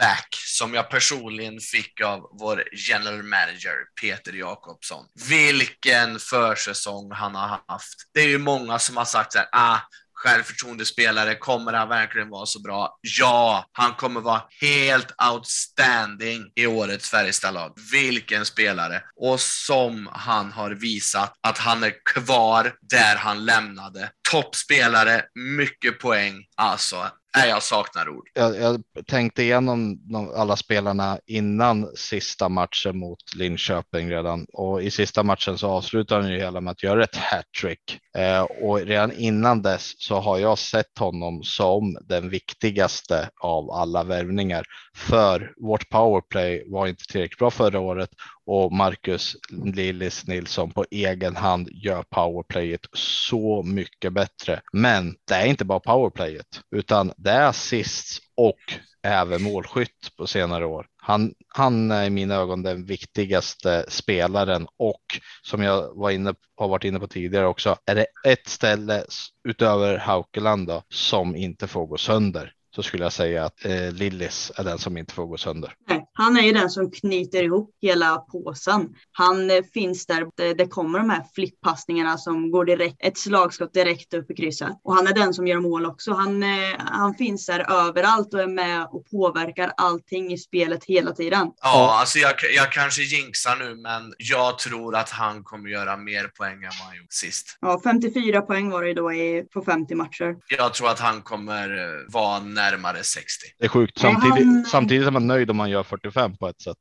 Back 0.00 0.28
som 0.46 0.74
jag 0.74 0.90
personligen 0.90 1.60
fick 1.60 2.00
av 2.00 2.20
vår 2.40 2.64
general 2.88 3.22
manager 3.22 3.74
Peter 4.00 4.32
Jakobsson. 4.32 5.04
Vilken 5.28 6.18
försäsong 6.18 7.12
han 7.12 7.34
har 7.34 7.60
haft. 7.68 7.94
Det 8.14 8.20
är 8.20 8.28
ju 8.28 8.38
många 8.38 8.78
som 8.78 8.96
har 8.96 9.04
sagt 9.04 9.32
så 9.32 9.38
här, 9.38 9.48
ah, 9.52 9.78
självförtroendespelare. 10.12 11.34
Kommer 11.34 11.72
han 11.72 11.88
verkligen 11.88 12.28
vara 12.28 12.46
så 12.46 12.60
bra? 12.60 12.98
Ja, 13.18 13.64
han 13.72 13.94
kommer 13.94 14.20
vara 14.20 14.42
helt 14.60 15.12
outstanding 15.32 16.52
i 16.54 16.66
årets 16.66 17.10
Färjestadlag. 17.10 17.72
Vilken 17.92 18.46
spelare! 18.46 19.02
Och 19.16 19.40
som 19.40 20.08
han 20.12 20.52
har 20.52 20.70
visat 20.70 21.34
att 21.40 21.58
han 21.58 21.82
är 21.82 21.94
kvar 22.14 22.74
där 22.80 23.16
han 23.16 23.44
lämnade. 23.44 24.10
toppspelare, 24.30 25.24
mycket 25.34 25.98
poäng. 25.98 26.44
Alltså, 26.56 27.10
Nej, 27.36 27.48
jag 27.48 27.62
saknar 27.62 28.08
ord. 28.08 28.28
Jag, 28.34 28.56
jag 28.56 28.82
tänkte 29.06 29.42
igenom 29.42 29.98
alla 30.36 30.56
spelarna 30.56 31.18
innan 31.26 31.96
sista 31.96 32.48
matchen 32.48 32.98
mot 32.98 33.34
Linköping 33.36 34.10
redan. 34.10 34.46
Och 34.52 34.82
i 34.82 34.90
sista 34.90 35.22
matchen 35.22 35.58
så 35.58 35.68
avslutar 35.68 36.20
han 36.20 36.30
ju 36.30 36.38
hela 36.38 36.60
med 36.60 36.70
att 36.70 36.82
göra 36.82 37.04
ett 37.04 37.16
hattrick. 37.16 37.98
Eh, 38.18 38.42
och 38.42 38.80
redan 38.80 39.12
innan 39.12 39.62
dess 39.62 39.92
så 39.98 40.20
har 40.20 40.38
jag 40.38 40.58
sett 40.58 40.98
honom 40.98 41.42
som 41.42 41.98
den 42.08 42.28
viktigaste 42.28 43.30
av 43.40 43.70
alla 43.70 44.04
värvningar. 44.04 44.64
För 44.96 45.52
vårt 45.56 45.88
powerplay 45.88 46.64
var 46.66 46.86
inte 46.86 47.04
tillräckligt 47.04 47.38
bra 47.38 47.50
förra 47.50 47.80
året 47.80 48.10
och 48.52 48.72
Marcus 48.72 49.36
Lillis 49.50 50.26
Nilsson 50.26 50.70
på 50.70 50.84
egen 50.90 51.36
hand 51.36 51.68
gör 51.72 52.02
powerplayet 52.02 52.80
så 52.92 53.62
mycket 53.62 54.12
bättre. 54.12 54.60
Men 54.72 55.14
det 55.28 55.34
är 55.34 55.46
inte 55.46 55.64
bara 55.64 55.80
powerplayet 55.80 56.60
utan 56.76 57.12
det 57.16 57.30
är 57.30 57.48
assists 57.48 58.20
och 58.36 58.58
även 59.02 59.42
målskytt 59.42 60.16
på 60.16 60.26
senare 60.26 60.66
år. 60.66 60.86
Han, 60.96 61.34
han 61.48 61.90
är 61.90 62.04
i 62.04 62.10
mina 62.10 62.34
ögon 62.34 62.62
den 62.62 62.84
viktigaste 62.84 63.84
spelaren 63.88 64.66
och 64.76 65.04
som 65.42 65.62
jag 65.62 65.94
var 65.94 66.10
inne, 66.10 66.34
har 66.56 66.68
varit 66.68 66.84
inne 66.84 67.00
på 67.00 67.08
tidigare 67.08 67.46
också 67.46 67.76
är 67.86 67.94
det 67.94 68.06
ett 68.26 68.48
ställe 68.48 69.04
utöver 69.48 69.98
Haukeland 69.98 70.66
då, 70.68 70.82
som 70.88 71.36
inte 71.36 71.66
får 71.66 71.86
gå 71.86 71.96
sönder 71.96 72.52
så 72.74 72.82
skulle 72.82 73.02
jag 73.02 73.12
säga 73.12 73.44
att 73.44 73.64
eh, 73.64 73.92
Lillis 73.92 74.52
är 74.56 74.64
den 74.64 74.78
som 74.78 74.96
inte 74.96 75.14
får 75.14 75.26
gå 75.26 75.36
sönder. 75.36 75.74
Nej, 75.88 76.06
han 76.12 76.36
är 76.36 76.42
ju 76.42 76.52
den 76.52 76.70
som 76.70 76.90
knyter 76.90 77.42
ihop 77.42 77.70
hela 77.82 78.16
påsen. 78.16 78.88
Han 79.12 79.50
eh, 79.50 79.62
finns 79.74 80.06
där, 80.06 80.26
det, 80.36 80.54
det 80.54 80.66
kommer 80.66 80.98
de 80.98 81.10
här 81.10 81.24
flipppassningarna 81.34 82.18
som 82.18 82.50
går 82.50 82.64
direkt, 82.64 82.96
ett 82.98 83.18
slagskott 83.18 83.74
direkt 83.74 84.14
upp 84.14 84.30
i 84.30 84.34
krysset. 84.34 84.68
Och 84.84 84.94
han 84.94 85.06
är 85.06 85.12
den 85.12 85.34
som 85.34 85.46
gör 85.46 85.60
mål 85.60 85.86
också. 85.86 86.12
Han, 86.12 86.42
eh, 86.42 86.48
han 86.78 87.14
finns 87.14 87.46
där 87.46 87.88
överallt 87.88 88.34
och 88.34 88.40
är 88.40 88.46
med 88.46 88.86
och 88.90 89.10
påverkar 89.10 89.72
allting 89.76 90.32
i 90.32 90.38
spelet 90.38 90.84
hela 90.84 91.12
tiden. 91.12 91.50
Ja, 91.62 91.96
alltså 92.00 92.18
jag, 92.18 92.32
jag 92.56 92.72
kanske 92.72 93.02
jinxar 93.02 93.56
nu, 93.56 93.74
men 93.74 94.14
jag 94.18 94.58
tror 94.58 94.96
att 94.96 95.10
han 95.10 95.44
kommer 95.44 95.70
göra 95.70 95.96
mer 95.96 96.24
poäng 96.24 96.54
än 96.54 96.70
vad 96.80 96.88
han 96.88 96.96
gjort 96.96 97.12
sist. 97.12 97.58
Ja, 97.60 97.80
54 97.84 98.42
poäng 98.42 98.70
var 98.70 98.84
det 98.84 98.94
då 98.94 99.12
i, 99.12 99.44
på 99.52 99.62
50 99.62 99.94
matcher. 99.94 100.36
Jag 100.48 100.74
tror 100.74 100.88
att 100.88 101.00
han 101.00 101.22
kommer 101.22 101.78
eh, 101.78 102.12
vara 102.12 102.40
närmare 102.60 103.04
60. 103.04 103.46
Det 103.58 103.64
är 103.64 103.68
sjukt. 103.68 103.98
Samtidigt, 103.98 104.68
samtidigt 104.68 105.06
är 105.06 105.10
man 105.10 105.26
nöjd 105.26 105.50
om 105.50 105.56
man 105.56 105.70
gör 105.70 105.82
45 105.82 106.36
på 106.36 106.48
ett 106.48 106.60
sätt. 106.60 106.76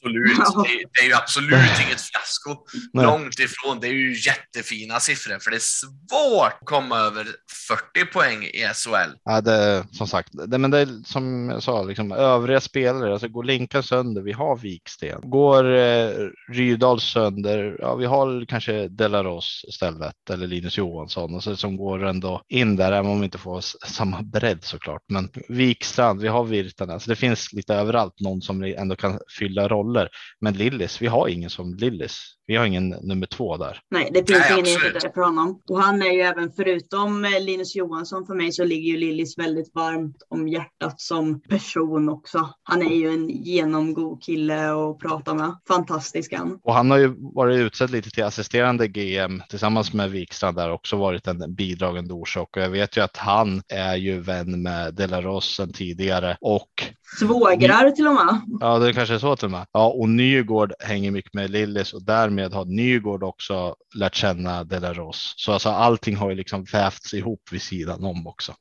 Absolut. 0.00 0.36
Det, 0.36 0.84
det, 0.92 1.04
är 1.04 1.08
ju 1.08 1.14
absolut 1.14 1.80
inget 1.86 2.00
fiasko. 2.00 2.64
Nej. 2.92 3.06
Långt 3.06 3.38
ifrån. 3.38 3.80
Det 3.80 3.86
är 3.86 3.92
ju 3.92 4.16
jättefina 4.26 5.00
siffror, 5.00 5.38
för 5.38 5.50
det 5.50 5.56
är 5.56 5.60
svårt 5.60 6.52
att 6.60 6.66
komma 6.66 6.98
över 6.98 7.26
40 7.68 8.12
poäng 8.12 8.44
i 8.44 8.66
SHL. 8.74 9.16
Ja, 9.24 9.40
det, 9.40 9.86
som 9.92 10.06
sagt, 10.06 10.28
det, 10.32 10.58
men 10.58 10.70
det 10.70 10.78
är 10.78 11.04
som 11.04 11.48
jag 11.50 11.62
sa, 11.62 11.82
liksom, 11.82 12.12
övriga 12.12 12.60
spelare, 12.60 13.12
alltså 13.12 13.28
går 13.28 13.44
Linkan 13.44 13.82
sönder, 13.82 14.22
vi 14.22 14.32
har 14.32 14.56
Viksten. 14.56 15.20
Går 15.22 15.74
eh, 15.76 16.10
Rydal 16.52 17.00
sönder, 17.00 17.76
ja, 17.80 17.94
vi 17.94 18.06
har 18.06 18.44
kanske 18.44 18.88
Delaros 18.88 19.64
istället, 19.68 20.30
eller 20.30 20.46
Linus 20.46 20.78
Johansson, 20.78 21.34
och 21.34 21.42
så, 21.42 21.56
som 21.56 21.76
går 21.76 22.04
ändå 22.04 22.42
in 22.48 22.76
där, 22.76 22.92
även 22.92 23.10
om 23.10 23.20
vi 23.20 23.24
inte 23.24 23.38
får 23.38 23.60
samma 23.86 24.22
bredd 24.22 24.64
såklart. 24.64 25.02
Men 25.08 25.28
Wikstrand, 25.48 26.20
vi 26.20 26.28
har 26.28 26.44
Virtanen, 26.44 26.94
alltså 26.94 27.10
det 27.10 27.16
finns 27.16 27.52
lite 27.52 27.74
överallt 27.74 28.20
någon 28.20 28.42
som 28.42 28.62
ändå 28.62 28.96
kan 28.96 29.18
fylla 29.38 29.68
roller. 29.90 30.08
Men 30.40 30.54
Lillis, 30.54 31.02
vi 31.02 31.06
har 31.06 31.28
ingen 31.28 31.50
som 31.50 31.74
Lillis. 31.74 32.36
Vi 32.50 32.56
har 32.56 32.66
ingen 32.66 32.88
nummer 32.88 33.26
två 33.26 33.56
där. 33.56 33.80
Nej, 33.90 34.10
det 34.12 34.28
finns 34.28 34.38
Nej, 34.50 34.52
ingen 34.52 34.64
ersättare 34.64 35.12
för 35.14 35.20
honom. 35.20 35.60
Och 35.68 35.82
han 35.82 36.02
är 36.02 36.12
ju 36.12 36.20
även, 36.20 36.52
förutom 36.56 37.24
eh, 37.24 37.40
Linus 37.40 37.76
Johansson 37.76 38.26
för 38.26 38.34
mig, 38.34 38.52
så 38.52 38.64
ligger 38.64 38.92
ju 38.92 38.96
Lillis 38.96 39.38
väldigt 39.38 39.74
varmt 39.74 40.16
om 40.28 40.48
hjärtat 40.48 41.00
som 41.00 41.40
person 41.40 42.08
också. 42.08 42.48
Han 42.62 42.82
är 42.82 42.94
ju 42.94 43.08
en 43.08 43.28
genomgod 43.28 44.22
kille 44.22 44.72
att 44.72 44.98
prata 44.98 45.34
med. 45.34 45.56
Fantastisk 45.68 46.32
han. 46.32 46.58
Och 46.62 46.74
han 46.74 46.90
har 46.90 46.98
ju 46.98 47.14
varit 47.34 47.58
utsedd 47.58 47.90
lite 47.90 48.10
till 48.10 48.24
assisterande 48.24 48.88
GM 48.88 49.42
tillsammans 49.48 49.92
med 49.92 50.10
Wikstrand 50.10 50.56
där 50.56 50.70
också 50.70 50.96
varit 50.96 51.26
en 51.26 51.54
bidragande 51.54 52.14
orsak. 52.14 52.56
Och 52.56 52.62
jag 52.62 52.70
vet 52.70 52.96
ju 52.96 53.00
att 53.00 53.16
han 53.16 53.62
är 53.68 53.96
ju 53.96 54.20
vän 54.20 54.62
med 54.62 54.94
Delaros 54.94 55.56
sen 55.56 55.72
tidigare 55.72 56.36
och 56.40 56.70
Svågrar 57.18 57.90
till 57.90 58.06
och 58.06 58.14
med. 58.14 58.40
Ja, 58.60 58.78
det 58.78 58.92
kanske 58.92 59.14
är 59.14 59.18
så 59.18 59.36
till 59.36 59.44
och 59.44 59.50
med. 59.50 59.66
Ja, 59.72 59.86
och 59.86 60.08
Nygård 60.08 60.72
hänger 60.78 61.10
mycket 61.10 61.34
med 61.34 61.50
Lillis 61.50 61.92
och 61.92 62.02
därmed 62.02 62.39
har 62.48 62.64
Nygård 62.64 63.22
också 63.22 63.76
lärt 63.94 64.14
känna 64.14 64.64
Delaros. 64.64 65.34
Så 65.36 65.52
alltså 65.52 65.68
allting 65.68 66.16
har 66.16 66.30
ju 66.30 66.36
liksom 66.36 66.64
vävts 66.64 67.14
ihop 67.14 67.42
vid 67.52 67.62
sidan 67.62 68.04
om 68.04 68.26
också. 68.26 68.54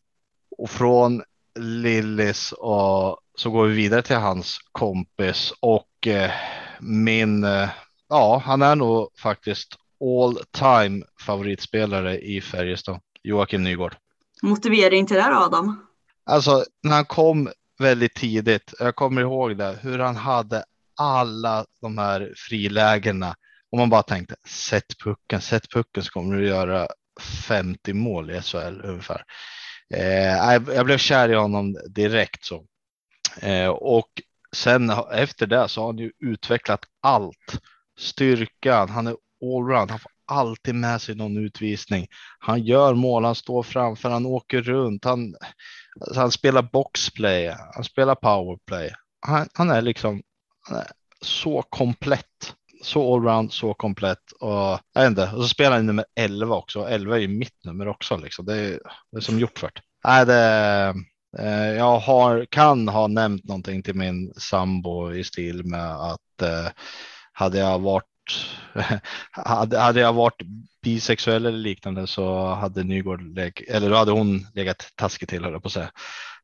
Och 0.57 0.69
från 0.69 1.23
Lillis 1.59 2.51
och 2.51 3.19
så 3.36 3.49
går 3.51 3.67
vi 3.67 3.75
vidare 3.75 4.01
till 4.01 4.15
hans 4.15 4.57
kompis 4.71 5.53
och 5.59 6.07
eh, 6.07 6.32
min, 6.80 7.43
eh, 7.43 7.69
ja, 8.09 8.41
han 8.45 8.61
är 8.61 8.75
nog 8.75 9.09
faktiskt 9.17 9.75
all 10.01 10.39
time 10.51 11.05
favoritspelare 11.25 12.19
i 12.19 12.41
Färjestad, 12.41 12.99
Joakim 13.23 13.63
Nygård. 13.63 13.95
Motivering 14.41 15.05
till 15.05 15.15
det 15.15 15.21
här 15.21 15.45
Adam? 15.45 15.86
Alltså 16.25 16.65
när 16.84 16.95
han 16.95 17.05
kom 17.05 17.49
väldigt 17.80 18.15
tidigt. 18.15 18.73
Jag 18.80 18.95
kommer 18.95 19.21
ihåg 19.21 19.57
det, 19.57 19.80
hur 19.82 19.99
han 19.99 20.15
hade 20.15 20.63
alla 20.95 21.65
de 21.82 21.97
här 21.97 22.34
frilägena 22.36 23.36
och 23.72 23.78
man 23.78 23.89
bara 23.89 24.03
tänkte 24.03 24.36
sätt 24.47 24.99
pucken, 25.03 25.41
sätt 25.41 25.70
pucken 25.70 26.03
så 26.03 26.11
kommer 26.11 26.36
du 26.36 26.47
göra 26.47 26.88
50 27.47 27.93
mål 27.93 28.32
i 28.32 28.41
SHL 28.41 28.82
ungefär. 28.84 29.24
Eh, 29.93 30.74
jag 30.76 30.86
blev 30.86 30.97
kär 30.97 31.30
i 31.30 31.36
honom 31.36 31.78
direkt 31.89 32.45
så. 32.45 32.65
Eh, 33.41 33.67
och 33.70 34.09
sen 34.55 34.89
efter 35.11 35.47
det 35.47 35.67
så 35.67 35.82
har 35.82 35.88
han 35.88 35.97
ju 35.97 36.11
utvecklat 36.20 36.86
allt. 37.01 37.59
Styrkan, 37.99 38.89
han 38.89 39.07
är 39.07 39.15
allround, 39.43 39.91
han 39.91 39.99
får 39.99 40.11
alltid 40.26 40.76
med 40.76 41.01
sig 41.01 41.15
någon 41.15 41.38
utvisning. 41.38 42.07
Han 42.39 42.63
gör 42.63 42.93
mål, 42.93 43.26
han 43.26 43.36
står 43.36 43.63
framför, 43.63 44.09
han 44.09 44.26
åker 44.26 44.61
runt, 44.61 45.05
han, 45.05 45.36
alltså 46.01 46.20
han 46.20 46.32
spelar 46.32 46.61
boxplay, 46.61 47.55
han 47.76 47.84
spelar 47.84 48.15
powerplay. 48.15 48.91
Han, 49.22 49.47
han 49.53 49.70
är 49.70 49.82
liksom 49.82 50.22
han 50.61 50.78
är 50.78 50.88
så 51.22 51.61
komplett, 51.61 52.55
så 52.82 53.13
allround, 53.15 53.53
så 53.53 53.73
komplett 53.73 54.32
och 54.39 54.80
jag 54.93 55.01
vet 55.01 55.09
inte. 55.09 55.32
Och 55.36 55.43
så 55.43 55.47
spelar 55.47 55.75
han 55.75 55.86
nummer 55.86 56.05
11 56.15 56.55
också. 56.55 56.88
11 56.88 57.15
är 57.15 57.19
ju 57.19 57.27
mitt 57.27 57.65
nummer 57.65 57.88
också 57.88 58.17
liksom. 58.17 58.45
Det 58.45 58.55
är, 58.55 58.80
det 59.11 59.17
är 59.17 59.21
som 59.21 59.39
gjort 59.39 59.59
för 59.59 59.71
det. 59.75 59.82
Nej, 60.03 60.25
det. 60.25 60.93
Eh, 61.38 61.77
jag 61.77 61.99
har, 61.99 62.45
kan 62.45 62.88
ha 62.88 63.07
nämnt 63.07 63.43
någonting 63.43 63.84
till 63.84 63.95
min 63.95 64.34
sambo 64.34 65.13
i 65.13 65.23
stil 65.23 65.65
med 65.65 65.95
att 65.95 66.41
eh, 66.41 66.71
hade 67.34 67.57
jag 67.57 67.80
varit 67.80 68.05
hade, 69.32 69.80
hade 69.80 69.99
jag 69.99 70.13
varit 70.13 70.41
bisexuell 70.82 71.45
eller 71.45 71.57
liknande 71.57 72.07
så 72.07 72.45
hade 72.53 72.84
Nygård 72.84 73.21
leg, 73.21 73.65
eller 73.67 73.89
då 73.89 73.95
hade 73.95 74.11
hon 74.11 74.47
legat 74.53 74.91
taskigt 74.95 75.30
till 75.30 75.43
höll 75.43 75.53
jag 75.53 75.61
på 75.61 75.67
att 75.67 75.73
säga. 75.73 75.91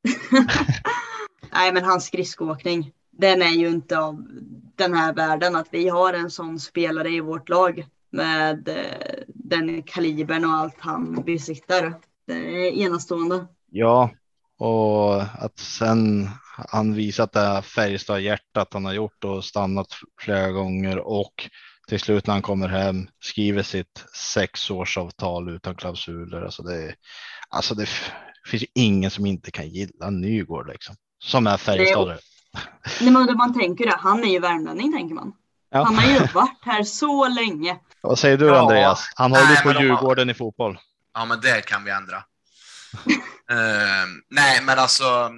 Nej, 1.53 1.73
men 1.73 1.83
hans 1.83 2.05
skridskoåkning, 2.05 2.91
den 3.18 3.41
är 3.41 3.51
ju 3.51 3.70
inte 3.70 3.99
av 3.99 4.28
den 4.76 4.93
här 4.93 5.13
världen 5.13 5.55
att 5.55 5.68
vi 5.72 5.89
har 5.89 6.13
en 6.13 6.32
sån 6.32 6.59
spelare 6.59 7.09
i 7.09 7.20
vårt 7.20 7.49
lag 7.49 7.86
med 8.09 8.68
eh, 8.68 9.24
den 9.28 9.84
kalibern 9.84 10.45
och 10.45 10.51
allt 10.51 10.76
han 10.80 11.24
besitter. 11.26 11.93
Det 12.28 12.34
är 12.34 12.72
enastående. 12.72 13.47
Ja, 13.72 14.09
och 14.57 15.22
att 15.22 15.59
sen 15.59 16.30
han 16.70 16.93
visat 16.93 17.32
det 17.32 17.39
här 17.39 17.61
Färjestad 17.61 18.22
hjärtat 18.22 18.74
han 18.74 18.86
har 18.86 18.93
gjort 18.93 19.24
och 19.24 19.45
stannat 19.45 19.88
flera 20.22 20.51
gånger 20.51 20.97
och 20.97 21.49
till 21.88 21.99
slut 21.99 22.28
när 22.28 22.34
han 22.34 22.41
kommer 22.41 22.68
hem 22.70 23.07
skriver 23.20 23.63
sitt 23.63 24.05
sexårsavtal 24.34 25.49
utan 25.49 25.76
klausuler. 25.76 26.41
Alltså 26.41 26.63
det, 26.63 26.95
alltså 27.49 27.76
det 27.76 27.89
finns 28.47 28.63
ingen 28.76 29.11
som 29.11 29.26
inte 29.26 29.51
kan 29.51 29.70
gilla 29.70 30.09
Nygård 30.09 30.70
liksom. 30.70 30.95
Som 31.24 31.47
är 31.47 31.57
Färjestadare. 31.57 32.18
Nej, 33.01 33.11
men 33.11 33.37
man 33.37 33.53
tänker 33.53 33.85
det, 33.85 33.95
han 33.99 34.23
är 34.23 34.27
ju 34.27 34.39
värmlänning 34.39 34.93
tänker 34.93 35.15
man. 35.15 35.33
Ja. 35.71 35.83
Han 35.83 35.95
har 35.95 36.13
ju 36.13 36.19
varit 36.33 36.59
här 36.61 36.83
så 36.83 37.27
länge. 37.27 37.77
Vad 38.01 38.19
säger 38.19 38.37
du 38.37 38.57
Andreas? 38.57 39.11
Han 39.15 39.31
håller 39.31 39.49
ju 39.49 39.73
på 39.73 39.81
Djurgården 39.81 40.27
har... 40.27 40.35
i 40.35 40.37
fotboll. 40.37 40.77
Ja, 41.13 41.25
men 41.25 41.41
det 41.41 41.65
kan 41.65 41.83
vi 41.83 41.91
ändra. 41.91 42.17
uh, 42.17 42.23
nej, 44.29 44.61
men 44.63 44.79
alltså 44.79 45.31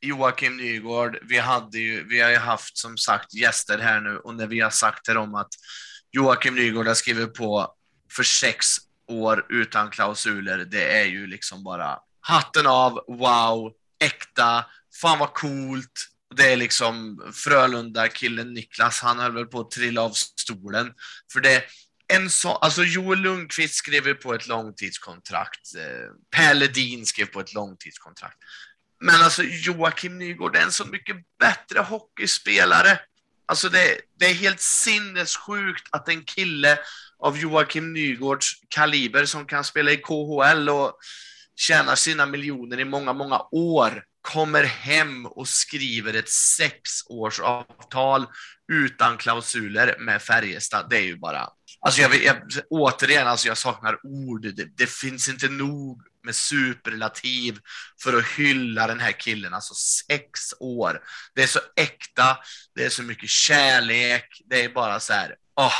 Joakim 0.00 0.56
Nygård, 0.56 1.18
vi, 1.22 1.38
hade 1.38 1.78
ju, 1.78 2.08
vi 2.08 2.20
har 2.20 2.30
ju 2.30 2.36
haft 2.36 2.78
som 2.78 2.96
sagt 2.96 3.34
gäster 3.34 3.78
här 3.78 4.00
nu 4.00 4.18
och 4.18 4.34
när 4.34 4.46
vi 4.46 4.60
har 4.60 4.70
sagt 4.70 5.04
till 5.04 5.14
dem 5.14 5.34
att 5.34 5.48
Joakim 6.12 6.54
Nygård 6.54 6.86
har 6.86 6.94
skrivit 6.94 7.34
på 7.34 7.74
för 8.12 8.22
sex 8.22 8.66
år 9.08 9.46
utan 9.48 9.90
klausuler. 9.90 10.58
Det 10.58 11.00
är 11.00 11.04
ju 11.04 11.26
liksom 11.26 11.64
bara 11.64 11.98
hatten 12.20 12.66
av, 12.66 12.92
wow, 13.08 13.72
äkta, 14.04 14.64
fan 15.00 15.18
vad 15.18 15.32
coolt. 15.34 15.92
Det 16.36 16.52
är 16.52 16.56
liksom 16.56 17.22
Frölunda-killen 17.34 18.54
Niklas, 18.54 19.00
han 19.00 19.18
höll 19.18 19.32
väl 19.32 19.46
på 19.46 19.60
att 19.60 19.70
trilla 19.70 20.02
av 20.02 20.10
stolen. 20.10 20.92
För 21.32 21.40
det, 21.40 21.64
en 22.12 22.30
sån, 22.30 22.56
alltså 22.60 22.84
Joel 22.84 23.18
Lundqvist 23.18 23.74
skrev 23.74 24.06
ju 24.06 24.14
på 24.14 24.34
ett 24.34 24.46
långtidskontrakt. 24.46 25.74
Eh, 25.76 26.36
per 26.36 26.54
Ledin 26.54 27.06
skrev 27.06 27.26
på 27.26 27.40
ett 27.40 27.54
långtidskontrakt. 27.54 28.38
Men 29.00 29.22
alltså 29.22 29.42
Joakim 29.42 30.18
Nygård 30.18 30.56
är 30.56 30.60
en 30.60 30.72
så 30.72 30.84
mycket 30.84 31.16
bättre 31.38 31.80
hockeyspelare. 31.80 33.00
Alltså 33.46 33.68
det, 33.68 34.00
det 34.18 34.26
är 34.26 34.34
helt 34.34 34.60
sinnessjukt 34.60 35.88
att 35.90 36.08
en 36.08 36.24
kille 36.24 36.78
av 37.18 37.38
Joakim 37.38 37.92
Nygårds 37.92 38.52
kaliber 38.68 39.24
som 39.24 39.46
kan 39.46 39.64
spela 39.64 39.90
i 39.90 39.96
KHL 39.96 40.68
och 40.68 40.98
tjänar 41.56 41.94
sina 41.94 42.26
miljoner 42.26 42.80
i 42.80 42.84
många, 42.84 43.12
många 43.12 43.40
år 43.50 44.04
kommer 44.22 44.64
hem 44.64 45.26
och 45.26 45.48
skriver 45.48 46.14
ett 46.14 46.28
sexårsavtal 46.28 48.26
utan 48.72 49.16
klausuler 49.16 49.96
med 49.98 50.22
Färjestad. 50.22 50.86
Det 50.90 50.96
är 50.96 51.02
ju 51.02 51.16
bara... 51.16 51.48
Alltså 51.80 52.00
jag, 52.00 52.24
jag, 52.24 52.36
återigen, 52.70 53.26
alltså 53.26 53.48
jag 53.48 53.58
saknar 53.58 53.98
ord. 54.02 54.42
Det, 54.42 54.76
det, 54.76 54.90
finns 54.90 55.28
inte 55.28 55.48
nog 55.48 56.02
med 56.24 56.34
superlativ 56.34 57.58
för 58.02 58.18
att 58.18 58.26
hylla 58.26 58.86
den 58.86 59.00
här 59.00 59.12
killen. 59.12 59.54
Alltså 59.54 59.74
sex 59.74 60.40
år. 60.60 61.02
Det 61.34 61.42
är 61.42 61.46
så 61.46 61.60
äkta, 61.76 62.38
det 62.74 62.84
är 62.84 62.88
så 62.88 63.02
mycket 63.02 63.28
kärlek. 63.28 64.42
Det 64.44 64.64
är 64.64 64.68
bara 64.68 65.00
så 65.00 65.12
här, 65.12 65.34
åh, 65.56 65.66
oh, 65.66 65.72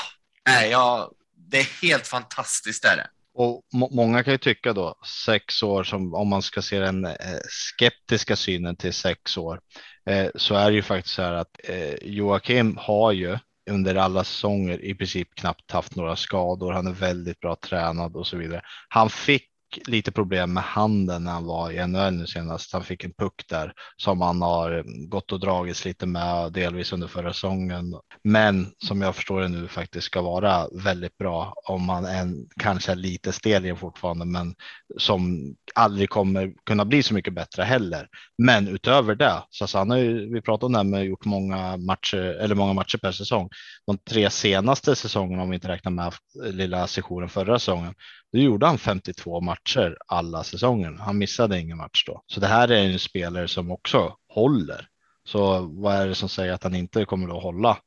nej, 0.47 0.71
jag, 0.71 1.13
det 1.51 1.59
är 1.59 1.83
helt 1.83 2.07
fantastiskt. 2.07 2.85
Är 2.85 2.97
det. 2.97 3.07
Och 3.35 3.63
må 3.73 3.89
många 3.93 4.23
kan 4.23 4.35
ju 4.35 4.39
tycka 4.39 4.73
då 4.73 4.95
sex 5.27 5.63
år 5.63 5.85
som 5.85 6.15
om 6.15 6.29
man 6.29 6.43
ska 6.43 6.63
se 6.63 6.79
den 6.79 7.05
eh, 7.05 7.41
skeptiska 7.49 8.37
synen 8.37 8.77
till 8.77 8.93
sex 8.93 9.37
år 9.37 9.61
eh, 10.07 10.29
så 10.35 10.55
är 10.55 10.71
det 10.71 10.77
ju 10.77 10.83
faktiskt 10.83 11.15
så 11.15 11.23
här 11.23 11.33
att 11.33 11.61
eh, 11.65 11.95
Joakim 12.03 12.77
har 12.77 13.13
ju 13.13 13.39
under 13.71 13.95
alla 13.95 14.25
säsonger 14.25 14.85
i 14.85 14.95
princip 14.95 15.35
knappt 15.35 15.71
haft 15.71 15.97
några 15.97 16.17
skador. 16.17 16.73
Han 16.73 16.87
är 16.87 16.93
väldigt 16.93 17.41
bra 17.41 17.57
tränad 17.57 18.17
och 18.17 18.27
så 18.27 18.37
vidare. 18.37 18.63
Han 18.89 19.11
fick 19.11 19.50
lite 19.87 20.13
problem 20.13 20.53
med 20.53 20.63
handen 20.63 21.25
när 21.25 21.33
han 21.33 21.45
var 21.45 21.71
i 21.71 21.87
NHL 21.87 22.13
nu 22.13 22.27
senast. 22.27 22.73
Han 22.73 22.85
fick 22.85 23.05
en 23.05 23.13
puck 23.13 23.45
där 23.49 23.73
som 23.97 24.21
han 24.21 24.43
har 24.43 24.85
gått 25.09 25.33
och 25.33 25.41
dragits 25.41 25.85
lite 25.85 26.07
med 26.07 26.53
delvis 26.53 26.93
under 26.93 27.09
förra 27.09 27.33
säsongen. 27.33 27.95
Men 28.25 28.73
som 28.79 29.01
jag 29.01 29.17
förstår 29.17 29.41
det 29.41 29.49
nu 29.49 29.69
faktiskt 29.69 30.07
ska 30.07 30.23
vara 30.23 30.69
väldigt 30.85 31.19
bra 31.19 31.55
om 31.65 31.85
man 31.85 32.05
än 32.05 32.49
kanske 32.61 32.93
är 32.93 32.97
lite 32.97 33.33
stel 33.33 33.65
igen 33.65 33.77
fortfarande, 33.77 34.25
men 34.25 34.55
som 34.99 35.55
aldrig 35.75 36.11
kommer 36.11 36.53
kunna 36.67 36.85
bli 36.85 37.03
så 37.03 37.15
mycket 37.15 37.35
bättre 37.35 37.63
heller. 37.63 38.09
Men 38.39 38.69
utöver 38.69 39.15
det 39.15 39.43
så 39.51 39.79
han 39.79 39.91
har 39.91 39.97
ju, 39.97 40.33
vi 40.33 40.41
pratade 40.43 40.67
om 40.67 40.73
det 40.73 40.79
här 40.79 40.85
med 40.85 41.05
gjort 41.05 41.25
många 41.25 41.77
matcher 41.77 42.39
eller 42.41 42.55
många 42.55 42.73
matcher 42.73 42.99
per 42.99 43.13
säsong. 43.13 43.49
De 43.87 43.99
tre 43.99 44.31
senaste 44.31 44.97
säsongerna 44.97 45.43
om 45.43 45.51
vi 45.51 45.55
inte 45.55 45.69
räknar 45.69 45.93
med 45.93 46.13
lilla 46.35 46.87
sessionen 46.87 47.29
förra 47.29 47.59
säsongen 47.59 47.95
då 48.33 48.39
gjorde 48.39 48.67
han 48.67 48.79
52 48.79 49.41
matcher 49.41 49.97
alla 50.07 50.45
säsonger. 50.45 50.97
Han 51.01 51.19
missade 51.19 51.61
ingen 51.61 51.77
match 51.77 52.05
då. 52.07 52.23
Så 52.27 52.41
det 52.41 52.47
här 52.47 52.71
är 52.71 52.85
en 52.85 52.99
spelare 52.99 53.49
som 53.49 53.71
också 53.71 54.17
håller. 54.29 54.87
Så 55.25 55.61
vad 55.61 55.97
är 55.97 56.07
det 56.07 56.15
som 56.15 56.29
säger 56.29 56.53
att 56.53 56.63
han 56.63 56.75
inte 56.75 57.05
kommer 57.05 57.37
att 57.37 57.43
hålla 57.43 57.79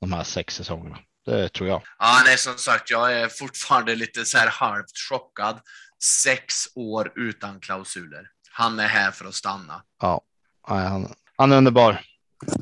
de 0.00 0.12
här 0.12 0.24
sex 0.24 0.54
säsongerna? 0.54 0.98
Det 1.26 1.48
tror 1.48 1.68
jag. 1.68 1.82
Ja, 1.98 2.22
nej, 2.24 2.38
som 2.38 2.58
sagt, 2.58 2.90
jag 2.90 3.12
är 3.12 3.28
fortfarande 3.28 3.94
lite 3.94 4.24
så 4.24 4.38
här 4.38 4.48
halvt 4.48 4.98
chockad. 5.10 5.60
Sex 6.24 6.54
år 6.74 7.12
utan 7.16 7.60
klausuler. 7.60 8.28
Han 8.50 8.78
är 8.78 8.88
här 8.88 9.10
för 9.10 9.24
att 9.24 9.34
stanna. 9.34 9.82
Ja, 10.00 10.20
han, 10.62 11.14
han 11.36 11.52
är 11.52 11.56
underbar. 11.56 12.00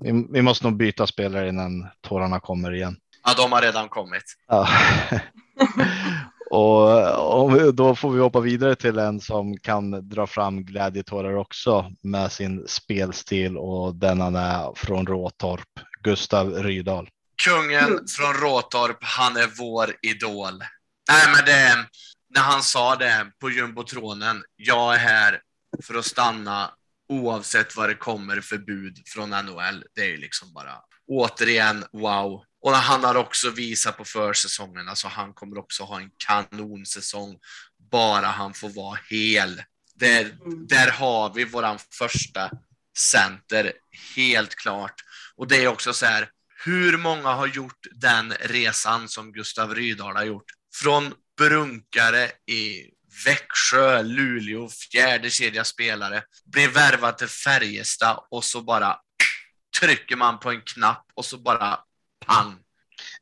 Vi, 0.00 0.26
vi 0.30 0.42
måste 0.42 0.64
nog 0.64 0.76
byta 0.76 1.06
spelare 1.06 1.48
innan 1.48 1.88
tårarna 2.00 2.40
kommer 2.40 2.74
igen. 2.74 2.96
Ja, 3.24 3.34
de 3.36 3.52
har 3.52 3.62
redan 3.62 3.88
kommit. 3.88 4.24
Ja. 4.48 4.68
Och, 6.50 7.42
och, 7.42 7.74
då 7.74 7.94
får 7.94 8.10
vi 8.10 8.20
hoppa 8.20 8.40
vidare 8.40 8.76
till 8.76 8.98
en 8.98 9.20
som 9.20 9.56
kan 9.58 10.08
dra 10.08 10.26
fram 10.26 10.64
glädjetårar 10.64 11.36
också 11.36 11.92
med 12.02 12.32
sin 12.32 12.64
spelstil 12.68 13.56
och 13.56 13.94
den 13.94 14.20
han 14.20 14.36
är 14.36 14.74
från 14.76 15.06
Råtorp, 15.06 15.68
Gustav 16.02 16.52
Rydahl. 16.54 17.08
Kungen 17.44 18.06
från 18.08 18.34
Råtorp, 18.34 18.98
han 19.00 19.36
är 19.36 19.48
vår 19.58 19.94
idol. 20.02 20.58
Nej, 21.10 21.34
men 21.34 21.44
det, 21.44 21.86
när 22.34 22.42
han 22.42 22.62
sa 22.62 22.96
det 22.96 23.32
på 23.40 23.50
jumbotronen, 23.50 24.42
jag 24.56 24.94
är 24.94 24.98
här 24.98 25.40
för 25.86 25.94
att 25.94 26.04
stanna 26.04 26.70
oavsett 27.08 27.76
vad 27.76 27.88
det 27.88 27.94
kommer 27.94 28.40
för 28.40 28.58
bud 28.58 29.02
från 29.06 29.30
NHL. 29.30 29.84
Det 29.94 30.00
är 30.00 30.08
ju 30.08 30.16
liksom 30.16 30.52
bara 30.52 30.74
återigen 31.08 31.84
wow. 31.92 32.44
Och 32.62 32.72
han 32.72 33.04
har 33.04 33.14
också 33.14 33.50
visat 33.50 33.96
på 33.96 34.04
försäsongen, 34.04 34.88
alltså 34.88 35.08
han 35.08 35.34
kommer 35.34 35.58
också 35.58 35.84
ha 35.84 36.00
en 36.00 36.10
kanonsäsong 36.26 37.38
bara 37.90 38.26
han 38.26 38.54
får 38.54 38.68
vara 38.68 38.98
hel. 39.10 39.62
Där, 39.94 40.20
mm. 40.20 40.66
där 40.66 40.90
har 40.90 41.34
vi 41.34 41.44
våran 41.44 41.78
första 41.98 42.50
center, 42.98 43.72
helt 44.16 44.54
klart. 44.54 44.94
Och 45.36 45.48
det 45.48 45.56
är 45.56 45.68
också 45.68 45.92
så 45.92 46.06
här, 46.06 46.28
hur 46.64 46.98
många 46.98 47.28
har 47.28 47.46
gjort 47.46 47.86
den 47.92 48.32
resan 48.40 49.08
som 49.08 49.32
Gustav 49.32 49.74
Rydahl 49.74 50.16
har 50.16 50.24
gjort? 50.24 50.50
Från 50.74 51.14
brunkare 51.38 52.30
i 52.46 52.90
Växjö, 53.24 54.02
Luleå, 54.02 54.68
fjärde 54.68 55.30
kedja 55.30 55.64
spelare, 55.64 56.22
blir 56.52 56.68
värvad 56.68 57.18
till 57.18 57.28
Färjestad 57.28 58.26
och 58.30 58.44
så 58.44 58.62
bara 58.62 58.96
trycker 59.80 60.16
man 60.16 60.38
på 60.38 60.50
en 60.50 60.62
knapp 60.62 61.06
och 61.14 61.24
så 61.24 61.38
bara 61.38 61.78
pang. 62.34 62.56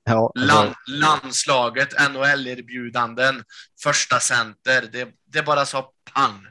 Ja, 0.05 0.33
Land, 0.35 0.75
landslaget, 0.87 1.89
NHL-erbjudanden, 2.11 3.45
första 3.83 4.21
center, 4.21 4.89
det, 4.93 5.09
det 5.25 5.43
bara 5.43 5.67
sa 5.67 5.91
pang. 6.15 6.47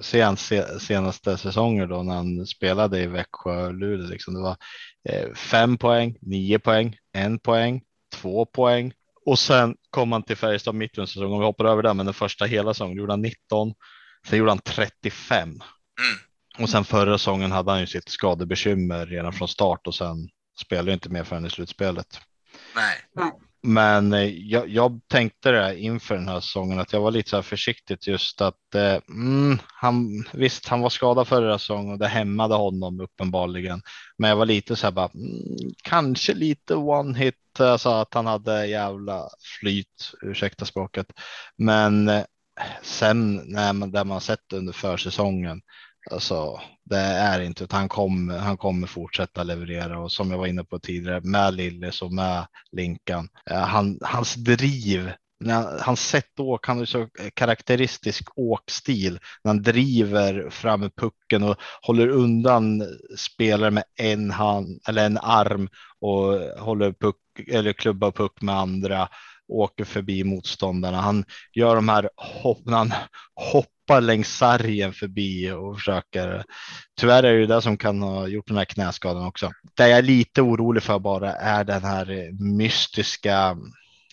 Sen, 0.00 0.36
senaste 0.80 1.38
säsonger 1.38 1.86
då 1.86 2.02
när 2.02 2.14
han 2.14 2.46
spelade 2.46 3.00
i 3.00 3.06
Växjö 3.06 3.66
och 3.66 3.74
Luleå, 3.74 4.06
liksom, 4.06 4.34
det 4.34 4.40
var 4.40 4.56
eh, 5.08 5.34
fem 5.34 5.78
poäng, 5.78 6.16
nio 6.20 6.58
poäng, 6.58 6.96
en 7.12 7.38
poäng, 7.38 7.82
två 8.14 8.46
poäng 8.46 8.92
och 9.26 9.38
sen 9.38 9.76
kom 9.90 10.12
han 10.12 10.22
till 10.22 10.36
Färjestad 10.36 10.74
mitt 10.74 10.98
under 10.98 11.06
säsongen. 11.06 11.32
Om 11.32 11.38
vi 11.38 11.44
hoppar 11.44 11.64
över 11.64 11.82
det, 11.82 11.94
men 11.94 12.06
den 12.06 12.14
första 12.14 12.44
hela 12.44 12.74
säsongen 12.74 12.96
gjorde 12.96 13.12
han 13.12 13.22
19. 13.22 13.74
Sen 14.26 14.38
gjorde 14.38 14.50
han 14.50 14.58
35. 14.58 15.48
Mm. 15.48 15.62
Och 16.58 16.70
sen 16.70 16.84
förra 16.84 17.18
säsongen 17.18 17.52
hade 17.52 17.70
han 17.70 17.80
ju 17.80 17.86
sitt 17.86 18.08
skadebekymmer 18.08 19.06
redan 19.06 19.32
från 19.32 19.48
start 19.48 19.86
och 19.86 19.94
sen 19.94 20.28
spelade 20.60 20.92
inte 20.92 21.08
mer 21.08 21.24
förrän 21.24 21.46
i 21.46 21.50
slutspelet. 21.50 22.20
Nej. 23.14 23.32
Men 23.62 24.12
eh, 24.12 24.24
jag, 24.24 24.68
jag, 24.68 25.00
tänkte 25.08 25.50
det 25.50 25.78
inför 25.80 26.14
den 26.14 26.28
här 26.28 26.40
säsongen 26.40 26.78
att 26.78 26.92
jag 26.92 27.00
var 27.00 27.10
lite 27.10 27.30
så 27.30 27.36
här 27.36 27.42
försiktigt 27.42 28.06
just 28.06 28.40
att 28.40 28.74
eh, 28.74 28.98
mm, 29.08 29.58
han 29.66 30.24
visst, 30.32 30.68
han 30.68 30.80
var 30.80 30.90
skadad 30.90 31.28
förra 31.28 31.58
säsongen 31.58 31.92
och 31.92 31.98
det 31.98 32.08
hämmade 32.08 32.54
honom 32.54 33.00
uppenbarligen. 33.00 33.82
Men 34.18 34.30
jag 34.30 34.36
var 34.36 34.46
lite 34.46 34.76
så 34.76 34.86
här 34.86 34.92
bara 34.92 35.10
mm, 35.14 35.72
kanske 35.82 36.34
lite 36.34 36.74
one 36.74 37.18
hit, 37.18 37.60
alltså 37.60 37.88
att 37.88 38.14
han 38.14 38.26
hade 38.26 38.66
jävla 38.66 39.28
flyt, 39.60 40.12
ursäkta 40.22 40.64
språket. 40.64 41.06
Men 41.56 42.08
eh, 42.08 42.24
sen 42.82 43.36
när 43.36 43.72
man, 43.72 43.92
där 43.92 44.04
man 44.04 44.20
sett 44.20 44.52
under 44.52 44.72
försäsongen 44.72 45.60
Alltså, 46.10 46.60
det 46.84 46.96
är 46.98 47.40
inte 47.40 47.64
att 47.64 47.72
han 47.72 47.88
kommer. 47.88 48.38
Han 48.38 48.56
kommer 48.56 48.86
fortsätta 48.86 49.42
leverera 49.42 49.98
och 49.98 50.12
som 50.12 50.30
jag 50.30 50.38
var 50.38 50.46
inne 50.46 50.64
på 50.64 50.78
tidigare 50.78 51.20
med 51.20 51.54
Lillis 51.54 52.02
och 52.02 52.12
med 52.12 52.46
Linkan. 52.72 53.28
Eh, 53.50 53.60
han, 53.60 53.98
hans 54.02 54.34
driv, 54.34 55.12
när 55.40 55.82
hans 55.82 56.08
sätt 56.08 56.32
att 56.34 56.40
åka, 56.40 56.70
han 56.70 56.78
har 56.78 56.84
så 56.84 57.08
karaktäristisk 57.34 58.28
åkstil 58.36 59.20
när 59.44 59.48
han 59.48 59.62
driver 59.62 60.50
fram 60.50 60.90
pucken 60.90 61.42
och 61.42 61.56
håller 61.82 62.08
undan 62.08 62.82
spelare 63.18 63.70
med 63.70 63.84
en 63.96 64.30
hand 64.30 64.80
eller 64.88 65.06
en 65.06 65.18
arm 65.18 65.68
och 66.00 66.34
håller 66.64 66.92
puck 66.92 67.16
eller 67.48 67.72
klubbar 67.72 68.10
puck 68.10 68.42
med 68.42 68.54
andra 68.54 69.08
åker 69.48 69.84
förbi 69.84 70.24
motståndarna. 70.24 71.00
Han 71.00 71.24
gör 71.54 71.74
de 71.76 71.88
här 71.88 72.10
hopp, 72.16 72.58
han 72.66 72.92
hoppar 73.34 74.00
längs 74.00 74.36
sargen 74.36 74.92
förbi 74.92 75.50
och 75.50 75.76
försöker. 75.76 76.44
Tyvärr 77.00 77.22
är 77.22 77.38
det 77.40 77.46
det 77.46 77.62
som 77.62 77.76
kan 77.76 78.02
ha 78.02 78.26
gjort 78.26 78.48
den 78.48 78.56
här 78.56 78.64
knäskadan 78.64 79.26
också. 79.26 79.50
Det 79.76 79.88
jag 79.88 79.98
är 79.98 80.02
lite 80.02 80.42
orolig 80.42 80.82
för 80.82 80.98
bara 80.98 81.32
är 81.32 81.64
den 81.64 81.84
här 81.84 82.32
mystiska 82.56 83.56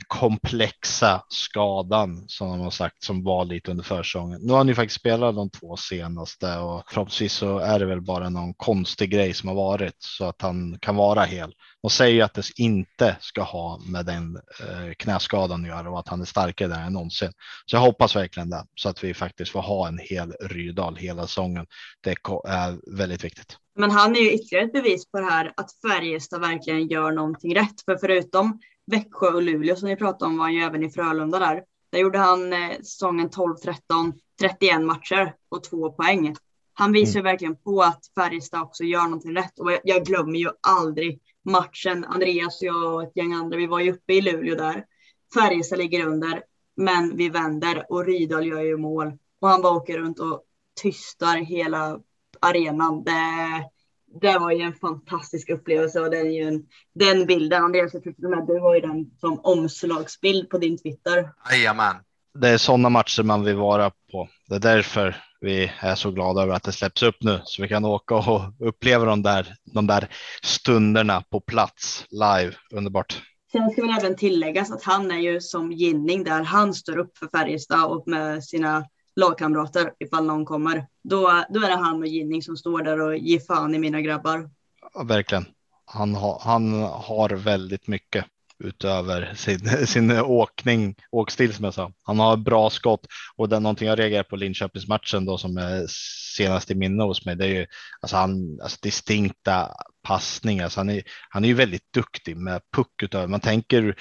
komplexa 0.09 1.23
skadan 1.29 2.23
som 2.27 2.49
de 2.49 2.59
har 2.59 2.71
sagt 2.71 3.03
som 3.03 3.23
var 3.23 3.45
lite 3.45 3.71
under 3.71 3.83
försäsongen. 3.83 4.41
Nu 4.41 4.53
har 4.53 4.63
ni 4.63 4.75
faktiskt 4.75 4.99
spelat 4.99 5.35
de 5.35 5.49
två 5.49 5.77
senaste 5.77 6.57
och 6.57 6.83
förhoppningsvis 6.89 7.33
så 7.33 7.59
är 7.59 7.79
det 7.79 7.85
väl 7.85 8.01
bara 8.01 8.29
någon 8.29 8.53
konstig 8.53 9.11
grej 9.11 9.33
som 9.33 9.49
har 9.49 9.55
varit 9.55 9.95
så 9.97 10.25
att 10.25 10.41
han 10.41 10.77
kan 10.81 10.95
vara 10.95 11.23
hel. 11.23 11.53
Och 11.83 11.91
säger 11.91 12.13
ju 12.13 12.21
att 12.21 12.33
det 12.33 12.43
inte 12.57 13.17
ska 13.19 13.41
ha 13.41 13.79
med 13.85 14.05
den 14.05 14.35
eh, 14.35 14.93
knäskadan 14.97 15.61
att 15.61 15.67
göra 15.67 15.89
och 15.89 15.99
att 15.99 16.07
han 16.07 16.21
är 16.21 16.25
starkare 16.25 16.67
där 16.67 16.85
än 16.85 16.93
någonsin. 16.93 17.31
Så 17.65 17.75
jag 17.75 17.81
hoppas 17.81 18.15
verkligen 18.15 18.49
det 18.49 18.65
så 18.75 18.89
att 18.89 19.03
vi 19.03 19.13
faktiskt 19.13 19.51
får 19.51 19.61
ha 19.61 19.87
en 19.87 19.99
hel 20.01 20.31
Rydal 20.31 20.95
hela 20.95 21.27
säsongen. 21.27 21.65
Det 22.01 22.09
är 22.47 22.97
väldigt 22.97 23.23
viktigt. 23.23 23.57
Men 23.75 23.91
han 23.91 24.15
är 24.15 24.19
ju 24.19 24.31
ytterligare 24.31 24.65
ett 24.65 24.73
bevis 24.73 25.11
på 25.11 25.19
det 25.19 25.25
här 25.25 25.53
att 25.57 25.69
Färjestad 25.81 26.41
verkligen 26.41 26.87
gör 26.87 27.11
någonting 27.11 27.55
rätt. 27.55 27.81
För 27.85 27.97
förutom 27.97 28.59
Växjö 28.89 29.27
och 29.27 29.41
Luleå 29.41 29.75
som 29.75 29.89
ni 29.89 29.95
pratade 29.95 30.31
om 30.31 30.37
var 30.37 30.45
han 30.45 30.53
ju 30.53 30.61
även 30.61 30.83
i 30.83 30.89
Frölunda 30.89 31.39
där. 31.39 31.63
Där 31.91 31.99
gjorde 31.99 32.17
han 32.17 32.53
eh, 32.53 32.77
säsongen 32.77 33.29
12-13, 33.29 34.13
31 34.39 34.81
matcher 34.81 35.33
och 35.49 35.63
två 35.63 35.91
poäng. 35.91 36.35
Han 36.73 36.91
visar 36.91 37.19
mm. 37.19 37.31
verkligen 37.31 37.55
på 37.55 37.81
att 37.81 37.99
Färjestad 38.15 38.61
också 38.61 38.83
gör 38.83 39.03
någonting 39.03 39.35
rätt 39.35 39.59
och 39.59 39.71
jag 39.83 40.05
glömmer 40.05 40.39
ju 40.39 40.49
aldrig 40.67 41.21
matchen. 41.45 42.05
Andreas 42.05 42.61
och 42.61 42.67
jag 42.67 42.93
och 42.93 43.03
ett 43.03 43.15
gäng 43.15 43.33
andra, 43.33 43.57
vi 43.57 43.67
var 43.67 43.79
ju 43.79 43.91
uppe 43.91 44.13
i 44.13 44.21
Luleå 44.21 44.55
där. 44.55 44.85
Färjestad 45.33 45.77
ligger 45.77 46.07
under, 46.07 46.43
men 46.77 47.17
vi 47.17 47.29
vänder 47.29 47.85
och 47.89 48.05
Rydahl 48.05 48.47
gör 48.47 48.61
ju 48.61 48.77
mål 48.77 49.17
och 49.41 49.47
han 49.47 49.61
bara 49.61 49.75
åker 49.75 49.97
runt 49.97 50.19
och 50.19 50.43
tystar 50.81 51.37
hela 51.37 51.99
arenan. 52.39 53.03
Det, 53.03 53.11
det 54.21 54.39
var 54.39 54.51
ju 54.51 54.61
en 54.61 54.73
fantastisk 54.73 55.49
upplevelse 55.49 55.99
och 55.99 56.11
den, 56.11 56.27
är 56.27 56.31
ju 56.31 56.47
en, 56.47 56.63
den 56.95 57.25
bilden, 57.25 57.63
Andreas, 57.63 57.93
jag 57.93 58.29
med, 58.29 58.47
det 58.47 58.59
var 58.59 58.75
ju 58.75 58.81
den 58.81 59.11
som 59.19 59.39
omslagsbild 59.43 60.49
på 60.49 60.57
din 60.57 60.77
Twitter. 60.77 61.29
Jajamän. 61.51 61.95
Det 62.33 62.49
är 62.49 62.57
sådana 62.57 62.89
matcher 62.89 63.23
man 63.23 63.43
vill 63.43 63.55
vara 63.55 63.91
på. 64.11 64.29
Det 64.47 64.55
är 64.55 64.59
därför 64.59 65.15
vi 65.41 65.71
är 65.79 65.95
så 65.95 66.11
glada 66.11 66.41
över 66.41 66.53
att 66.53 66.63
det 66.63 66.71
släpps 66.71 67.03
upp 67.03 67.15
nu 67.19 67.41
så 67.43 67.61
vi 67.61 67.67
kan 67.67 67.85
åka 67.85 68.15
och 68.15 68.41
uppleva 68.59 69.05
de 69.05 69.23
där, 69.23 69.55
de 69.73 69.87
där 69.87 70.09
stunderna 70.43 71.23
på 71.29 71.41
plats 71.41 72.05
live. 72.09 72.53
Underbart. 72.73 73.21
Sen 73.51 73.69
ska 73.69 73.81
väl 73.81 73.97
även 73.99 74.15
tilläggas 74.15 74.71
att 74.71 74.83
han 74.83 75.11
är 75.11 75.19
ju 75.19 75.41
som 75.41 75.71
Ginning 75.71 76.23
där 76.23 76.43
han 76.43 76.73
står 76.73 76.97
upp 76.97 77.17
för 77.17 77.27
Färjestad 77.27 77.85
och 77.85 78.07
med 78.07 78.43
sina 78.43 78.85
lagkamrater 79.19 79.93
ifall 79.99 80.25
någon 80.25 80.45
kommer. 80.45 80.87
Då, 81.03 81.43
då 81.49 81.59
är 81.59 81.69
det 81.69 81.75
han 81.75 81.99
och 81.99 82.07
Ginning 82.07 82.41
som 82.41 82.57
står 82.57 82.83
där 82.83 83.01
och 83.01 83.17
ger 83.17 83.39
fan 83.39 83.75
i 83.75 83.79
mina 83.79 84.01
grabbar. 84.01 84.49
Ja, 84.93 85.03
verkligen. 85.03 85.45
Han, 85.85 86.15
ha, 86.15 86.41
han 86.43 86.73
har 86.83 87.29
väldigt 87.29 87.87
mycket 87.87 88.25
utöver 88.63 89.33
sin, 89.35 89.87
sin 89.87 90.11
åkning, 90.11 90.95
åkstil 91.11 91.53
som 91.53 91.65
jag 91.65 91.73
sa. 91.73 91.91
Han 92.03 92.19
har 92.19 92.37
bra 92.37 92.69
skott 92.69 93.07
och 93.35 93.49
det 93.49 93.55
är 93.55 93.59
någonting 93.59 93.87
jag 93.87 93.99
reagerar 93.99 94.23
på 94.23 94.35
Linköpingsmatchen 94.35 95.25
då 95.25 95.37
som 95.37 95.57
är 95.57 95.87
senast 96.35 96.71
i 96.71 96.75
minne 96.75 97.03
hos 97.03 97.25
mig. 97.25 97.35
Det 97.35 97.45
är 97.45 97.49
ju 97.49 97.67
alltså 98.01 98.17
han, 98.17 98.59
alltså 98.61 98.77
distinkta 98.81 99.71
passningar. 100.03 100.63
Alltså 100.63 100.79
han, 100.79 100.89
är, 100.89 101.03
han 101.29 101.43
är 101.43 101.47
ju 101.47 101.53
väldigt 101.53 101.93
duktig 101.93 102.37
med 102.37 102.61
puck 102.75 103.03
utöver. 103.03 103.27
Man 103.27 103.39
tänker, 103.39 103.95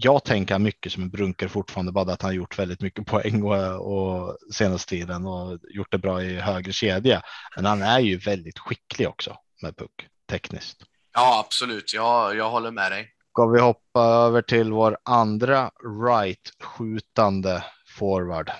jag 0.00 0.24
tänker 0.24 0.58
mycket 0.58 0.92
som 0.92 1.02
en 1.02 1.10
brunkare 1.10 1.48
fortfarande, 1.48 1.92
bara 1.92 2.12
att 2.12 2.22
han 2.22 2.28
har 2.28 2.36
gjort 2.36 2.58
väldigt 2.58 2.80
mycket 2.80 3.06
poäng 3.06 3.42
och, 3.42 3.92
och 3.92 4.38
senaste 4.54 4.90
tiden 4.90 5.26
och 5.26 5.58
gjort 5.74 5.90
det 5.92 5.98
bra 5.98 6.22
i 6.22 6.40
högre 6.40 6.72
kedja. 6.72 7.22
Men 7.56 7.64
han 7.64 7.82
är 7.82 8.00
ju 8.00 8.16
väldigt 8.16 8.58
skicklig 8.58 9.08
också 9.08 9.36
med 9.62 9.76
puck 9.76 10.08
tekniskt. 10.30 10.82
Ja, 11.14 11.44
absolut. 11.46 11.94
Jag, 11.94 12.36
jag 12.36 12.50
håller 12.50 12.70
med 12.70 12.92
dig. 12.92 13.08
Ska 13.32 13.46
vi 13.46 13.60
hoppa 13.60 14.00
över 14.00 14.42
till 14.42 14.72
vår 14.72 14.96
andra 15.02 15.70
right-skjutande 16.04 17.64
forward, 17.98 18.50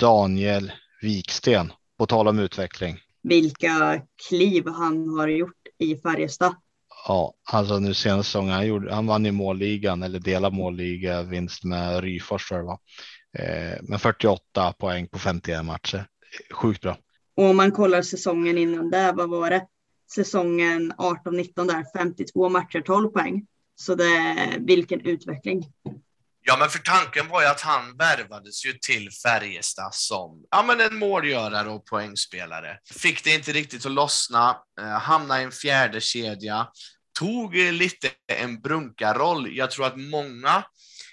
Daniel 0.00 0.72
Viksten. 1.02 1.72
På 1.98 2.06
tal 2.06 2.28
om 2.28 2.38
utveckling. 2.38 2.98
Vilka 3.22 4.02
kliv 4.28 4.68
han 4.68 5.08
har 5.18 5.28
gjort 5.28 5.66
i 5.78 5.96
Färjestad. 5.96 6.54
Ja, 7.08 7.34
alltså 7.52 7.78
nu 7.78 7.94
senaste 7.94 8.24
säsongen, 8.24 8.54
han, 8.54 8.66
gjorde, 8.66 8.94
han 8.94 9.06
vann 9.06 9.24
ju 9.24 9.32
målligan 9.32 10.02
eller 10.02 10.18
delade 10.18 10.56
målliga 10.56 11.22
vinst 11.22 11.64
med 11.64 12.00
Ryfors 12.00 12.48
tror 12.48 12.60
jag 12.60 12.66
var. 12.66 12.78
Eh, 13.38 13.78
med 13.82 14.00
48 14.00 14.72
poäng 14.72 15.08
på 15.08 15.18
51 15.18 15.64
matcher. 15.64 16.06
Sjukt 16.52 16.82
bra. 16.82 16.96
Och 17.36 17.44
om 17.44 17.56
man 17.56 17.72
kollar 17.72 18.02
säsongen 18.02 18.58
innan 18.58 18.90
där, 18.90 19.12
vad 19.12 19.30
var 19.30 19.50
det? 19.50 19.66
Säsongen 20.14 20.92
18-19 20.92 21.66
där, 21.66 21.98
52 21.98 22.48
matcher, 22.48 22.80
12 22.80 23.08
poäng. 23.08 23.46
Så 23.80 23.94
det, 23.94 24.56
vilken 24.58 25.00
utveckling. 25.00 25.72
Ja, 26.42 26.56
men 26.58 26.68
för 26.68 26.78
tanken 26.78 27.28
var 27.28 27.42
ju 27.42 27.48
att 27.48 27.60
han 27.60 27.96
värvades 27.96 28.66
ju 28.66 28.72
till 28.72 29.08
Färjestad 29.26 29.94
som 29.94 30.44
ja, 30.50 30.62
men 30.62 30.80
en 30.80 30.96
målgörare 30.96 31.68
och 31.68 31.86
poängspelare. 31.86 32.78
Fick 32.84 33.24
det 33.24 33.34
inte 33.34 33.52
riktigt 33.52 33.86
att 33.86 33.92
lossna, 33.92 34.56
eh, 34.80 34.86
hamnade 34.86 35.40
i 35.40 35.44
en 35.44 35.52
fjärde 35.52 36.00
kedja, 36.00 36.68
tog 37.18 37.58
eh, 37.58 37.72
lite 37.72 38.10
en 38.32 38.60
brunkarroll. 38.60 39.56
Jag 39.56 39.70
tror 39.70 39.86
att 39.86 39.96
många 39.96 40.64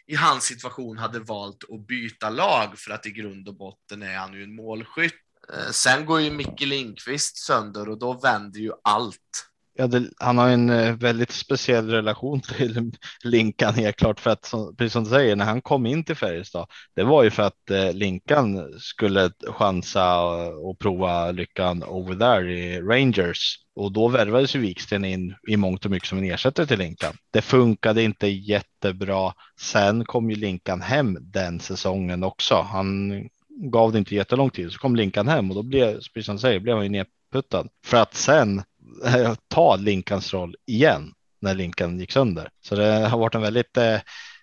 i 0.07 0.15
hans 0.15 0.43
situation 0.43 0.97
hade 0.97 1.19
valt 1.19 1.63
att 1.73 1.87
byta 1.87 2.29
lag 2.29 2.79
för 2.79 2.91
att 2.91 3.05
i 3.05 3.11
grund 3.11 3.47
och 3.47 3.57
botten 3.57 4.03
är 4.03 4.17
han 4.17 4.33
ju 4.33 4.43
en 4.43 4.55
målskytt. 4.55 5.13
Eh, 5.53 5.71
sen 5.71 6.05
går 6.05 6.21
ju 6.21 6.31
Micke 6.31 6.61
Lindqvist 6.61 7.37
sönder 7.37 7.89
och 7.89 7.99
då 7.99 8.13
vänder 8.13 8.59
ju 8.59 8.71
allt. 8.83 9.47
Ja, 9.79 9.87
det, 9.87 10.09
han 10.17 10.37
har 10.37 10.49
en 10.49 10.69
eh, 10.69 10.95
väldigt 10.95 11.31
speciell 11.31 11.89
relation 11.89 12.41
till 12.57 12.91
Linkan 13.23 13.73
helt 13.73 13.95
klart 13.95 14.19
för 14.19 14.29
att 14.29 14.45
som, 14.45 14.75
precis 14.75 14.93
som 14.93 15.03
du 15.03 15.09
säger 15.09 15.35
när 15.35 15.45
han 15.45 15.61
kom 15.61 15.85
in 15.85 16.03
till 16.03 16.15
Färjestad. 16.15 16.67
Det 16.95 17.03
var 17.03 17.23
ju 17.23 17.29
för 17.29 17.43
att 17.43 17.71
eh, 17.71 17.93
Linkan 17.93 18.73
skulle 18.79 19.31
chansa 19.47 20.21
och, 20.21 20.69
och, 20.69 20.79
prova 20.79 21.31
lyckan 21.31 21.83
over 21.83 22.15
there 22.15 22.53
i 22.53 22.81
Rangers 22.81 23.59
och 23.75 23.91
då 23.91 24.07
värvades 24.07 24.55
ju 24.55 24.59
Viksten 24.59 25.05
in 25.05 25.35
i 25.47 25.57
mångt 25.57 25.85
och 25.85 25.91
mycket 25.91 26.09
som 26.09 26.17
en 26.17 26.31
ersättare 26.31 26.65
till 26.65 26.79
Linkan. 26.79 27.13
Det 27.31 27.41
funkade 27.41 28.03
inte 28.03 28.27
jättebra. 28.27 29.33
Sen 29.59 30.05
kom 30.05 30.29
ju 30.29 30.35
Linkan 30.35 30.81
hem 30.81 31.17
den 31.21 31.59
säsongen 31.59 32.23
också. 32.23 32.55
Han 32.55 33.11
gav 33.49 33.91
det 33.91 33.97
inte 33.97 34.15
jättelång 34.15 34.49
tid 34.49 34.71
så 34.71 34.79
kom 34.79 34.95
Linkan 34.95 35.27
hem 35.27 35.49
och 35.49 35.55
då 35.55 35.63
blev, 35.63 35.93
precis 35.93 36.25
som 36.25 36.35
du 36.35 36.41
säger, 36.41 36.59
blev 36.59 36.75
han 36.75 36.85
ju 36.85 36.89
nedputtad 36.89 37.67
för 37.85 37.97
att 37.97 38.13
sen 38.13 38.63
ta 39.47 39.75
Linkans 39.75 40.33
roll 40.33 40.55
igen 40.65 41.13
när 41.41 41.55
Linkan 41.55 41.99
gick 41.99 42.11
sönder. 42.11 42.49
Så 42.61 42.75
det 42.75 43.07
har 43.07 43.17
varit 43.17 43.35
en 43.35 43.41
väldigt 43.41 43.77
eh, 43.77 43.99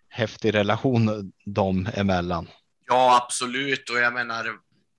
häftig 0.09 0.55
relation 0.55 1.33
dem 1.47 1.89
emellan. 1.95 2.49
Ja, 2.87 3.23
absolut. 3.25 3.91
Och 3.91 3.99
jag 3.99 4.15
menar, 4.15 4.47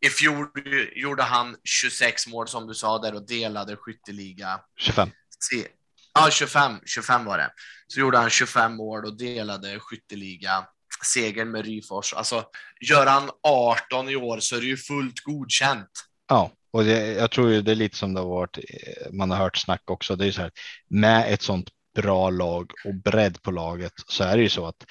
i 0.06 0.10
fjol 0.10 0.48
gjorde 0.96 1.24
han 1.24 1.56
26 1.64 2.28
mål 2.28 2.48
som 2.48 2.68
du 2.68 2.74
sa 2.74 3.00
där 3.00 3.16
och 3.16 3.28
delade 3.28 3.76
skytteliga. 3.76 4.60
25. 4.80 5.10
Se, 5.40 5.68
ja, 6.14 6.30
25, 6.32 6.80
25 6.86 7.26
var 7.26 7.38
det. 7.38 7.52
Så 7.88 8.00
gjorde 8.00 8.18
han 8.18 8.30
25 8.30 8.76
mål 8.76 9.06
och 9.06 9.18
delade 9.18 9.80
skytteliga 9.80 10.66
segern 11.06 11.52
med 11.52 11.66
Ryfors. 11.66 12.14
Alltså, 12.14 12.46
gör 12.82 13.06
han 13.06 13.30
18 13.48 14.10
i 14.10 14.16
år 14.16 14.40
så 14.40 14.56
är 14.56 14.60
det 14.60 14.66
ju 14.66 14.78
fullt 14.78 15.24
godkänt. 15.24 15.90
Ja, 16.28 16.52
och 16.76 16.84
det, 16.84 17.14
jag 17.14 17.32
tror 17.32 17.52
ju 17.52 17.62
det 17.62 17.72
är 17.72 17.76
lite 17.76 17.98
som 17.98 18.14
det 18.14 18.20
har 18.20 18.28
varit. 18.28 18.58
Eh, 18.58 19.12
man 19.12 19.32
har 19.32 19.38
hört 19.38 19.58
snack 19.58 19.82
också. 19.86 20.16
Det 20.16 20.28
är 20.28 20.32
så 20.32 20.42
här 20.42 20.52
med 20.90 21.34
ett 21.34 21.42
sånt 21.42 21.70
bra 21.96 22.30
lag 22.30 22.72
och 22.86 22.96
bredd 22.96 23.42
på 23.42 23.52
laget 23.52 23.94
så 24.08 24.24
är 24.24 24.38
det 24.38 24.44
ju 24.44 24.50
så 24.50 24.66
att 24.66 24.86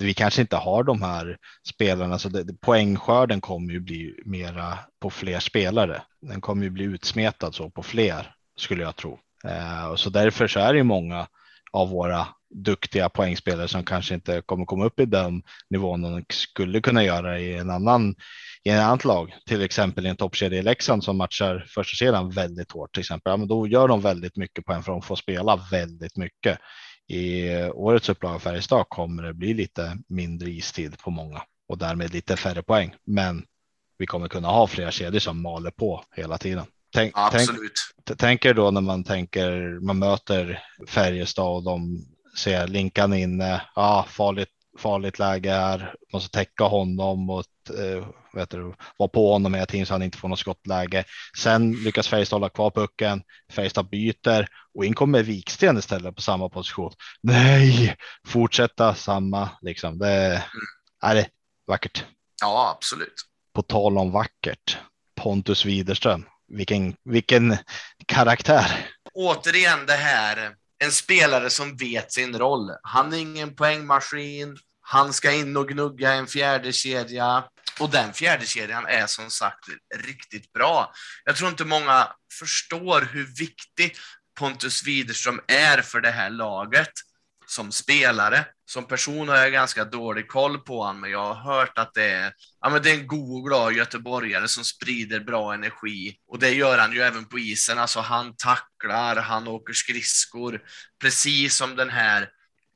vi 0.00 0.14
kanske 0.14 0.40
inte 0.40 0.56
har 0.56 0.84
de 0.84 1.02
här 1.02 1.38
spelarna, 1.68 2.18
så 2.18 2.28
det, 2.28 2.60
poängskörden 2.60 3.40
kommer 3.40 3.72
ju 3.72 3.80
bli 3.80 4.14
mera 4.24 4.78
på 5.00 5.10
fler 5.10 5.40
spelare. 5.40 6.02
Den 6.20 6.40
kommer 6.40 6.64
ju 6.64 6.70
bli 6.70 6.84
utsmetad 6.84 7.52
så 7.52 7.70
på 7.70 7.82
fler 7.82 8.34
skulle 8.56 8.82
jag 8.82 8.96
tro. 8.96 9.18
Eh, 9.44 9.86
och 9.86 10.00
så 10.00 10.10
därför 10.10 10.48
så 10.48 10.60
är 10.60 10.72
det 10.72 10.78
ju 10.78 10.84
många 10.84 11.26
av 11.72 11.88
våra 11.88 12.26
duktiga 12.54 13.08
poängspelare 13.08 13.68
som 13.68 13.84
kanske 13.84 14.14
inte 14.14 14.42
kommer 14.46 14.64
komma 14.64 14.84
upp 14.84 15.00
i 15.00 15.06
den 15.06 15.42
nivån 15.70 16.02
de 16.02 16.24
skulle 16.28 16.80
kunna 16.80 17.04
göra 17.04 17.38
i 17.40 17.56
en 17.56 17.70
annan 17.70 18.14
i 18.64 18.70
ett 18.70 18.80
annat 18.80 19.04
lag, 19.04 19.36
till 19.46 19.62
exempel 19.62 20.06
i 20.06 20.08
en 20.08 20.16
toppkedja 20.16 20.58
i 20.58 20.62
Leksand 20.62 21.04
som 21.04 21.16
matchar 21.16 21.66
första 21.68 21.96
kedjan 21.96 22.30
väldigt 22.30 22.72
hårt 22.72 22.94
till 22.94 23.00
exempel. 23.00 23.30
Ja, 23.30 23.36
men 23.36 23.48
då 23.48 23.66
gör 23.66 23.88
de 23.88 24.00
väldigt 24.00 24.36
mycket 24.36 24.64
poäng 24.64 24.82
för 24.82 24.92
de 24.92 25.02
får 25.02 25.16
spela 25.16 25.56
väldigt 25.70 26.16
mycket. 26.16 26.58
I 27.08 27.54
årets 27.64 28.08
upplaga 28.08 28.38
Färjestad 28.38 28.84
kommer 28.88 29.22
det 29.22 29.34
bli 29.34 29.54
lite 29.54 29.98
mindre 30.08 30.50
istid 30.50 30.98
på 30.98 31.10
många 31.10 31.42
och 31.68 31.78
därmed 31.78 32.12
lite 32.12 32.36
färre 32.36 32.62
poäng. 32.62 32.94
Men 33.04 33.44
vi 33.98 34.06
kommer 34.06 34.28
kunna 34.28 34.48
ha 34.48 34.66
flera 34.66 34.90
kedjor 34.90 35.20
som 35.20 35.42
maler 35.42 35.70
på 35.70 36.04
hela 36.16 36.38
tiden. 36.38 36.64
Tänk, 36.92 37.12
Absolut. 37.14 37.72
Tänk, 38.04 38.18
tänker 38.18 38.54
då 38.54 38.70
när 38.70 38.80
man 38.80 39.04
tänker 39.04 39.80
man 39.80 39.98
möter 39.98 40.62
Färjestad 40.88 41.56
och 41.56 41.62
de 41.62 42.04
ser 42.38 42.66
Linkan 42.66 43.14
inne. 43.14 43.62
Ja, 43.74 44.06
farligt, 44.08 44.48
farligt 44.78 45.18
läge 45.18 45.50
här. 45.50 45.94
Måste 46.12 46.38
täcka 46.38 46.64
honom 46.64 47.30
och 47.30 47.44
eh, 47.78 48.06
vet 48.32 48.50
du, 48.50 48.74
vara 48.96 49.08
på 49.08 49.32
honom 49.32 49.54
hela 49.54 49.66
tiden 49.66 49.86
så 49.86 49.94
han 49.94 50.02
inte 50.02 50.18
får 50.18 50.28
något 50.28 50.38
skottläge. 50.38 51.04
Sen 51.38 51.72
lyckas 51.72 52.08
Färjestad 52.08 52.36
hålla 52.36 52.48
kvar 52.48 52.70
pucken. 52.70 53.22
Färjestad 53.52 53.88
byter 53.90 54.46
och 54.74 54.84
in 54.84 54.94
kommer 54.94 55.22
Viksten 55.22 55.78
istället 55.78 56.16
på 56.16 56.22
samma 56.22 56.48
position. 56.48 56.92
Nej, 57.22 57.96
fortsätta 58.26 58.94
samma 58.94 59.50
liksom. 59.62 59.98
Det 59.98 60.42
är 61.02 61.14
det 61.14 61.28
vackert. 61.66 62.04
Ja, 62.42 62.74
absolut. 62.76 63.14
På 63.54 63.62
tal 63.62 63.98
om 63.98 64.12
vackert. 64.12 64.78
Pontus 65.20 65.64
Widerström. 65.64 66.24
Vilken, 66.48 66.96
vilken 67.04 67.56
karaktär. 68.06 68.86
Återigen 69.14 69.86
det 69.86 69.92
här, 69.92 70.54
en 70.84 70.92
spelare 70.92 71.50
som 71.50 71.76
vet 71.76 72.12
sin 72.12 72.38
roll. 72.38 72.70
Han 72.82 73.12
är 73.12 73.16
ingen 73.16 73.54
poängmaskin. 73.54 74.58
Han 74.92 75.12
ska 75.12 75.32
in 75.32 75.56
och 75.56 75.68
gnugga 75.68 76.12
en 76.12 76.26
fjärde 76.26 76.72
kedja 76.72 77.44
och 77.80 77.90
den 77.90 78.12
fjärde 78.12 78.46
kedjan 78.46 78.86
är 78.86 79.06
som 79.06 79.30
sagt 79.30 79.64
riktigt 79.96 80.52
bra. 80.52 80.92
Jag 81.24 81.36
tror 81.36 81.50
inte 81.50 81.64
många 81.64 82.08
förstår 82.38 83.00
hur 83.00 83.26
viktig 83.38 83.96
Pontus 84.38 84.86
Widerström 84.86 85.40
är 85.46 85.82
för 85.82 86.00
det 86.00 86.10
här 86.10 86.30
laget. 86.30 86.90
som 87.46 87.72
spelare. 87.72 88.46
Som 88.64 88.86
person 88.86 89.28
har 89.28 89.36
jag 89.36 89.52
ganska 89.52 89.84
dålig 89.84 90.28
koll 90.28 90.58
på 90.58 90.82
honom, 90.82 91.00
men 91.00 91.10
jag 91.10 91.34
har 91.34 91.54
hört 91.54 91.78
att 91.78 91.94
det 91.94 92.10
är, 92.10 92.32
ja, 92.60 92.70
men 92.70 92.82
det 92.82 92.90
är 92.90 92.94
en 92.94 93.06
god 93.06 93.38
och 93.38 93.48
glad 93.48 93.72
göteborgare 93.72 94.48
som 94.48 94.64
sprider 94.64 95.20
bra 95.20 95.54
energi. 95.54 96.16
Och 96.28 96.38
det 96.38 96.50
gör 96.50 96.78
han 96.78 96.92
ju 96.92 97.00
även 97.00 97.24
på 97.24 97.38
isen. 97.38 97.78
Alltså 97.78 98.00
han 98.00 98.36
tacklar, 98.36 99.16
han 99.16 99.48
åker 99.48 99.72
skridskor, 99.72 100.60
precis 101.00 101.56
som 101.56 101.76
den 101.76 101.90
här 101.90 102.28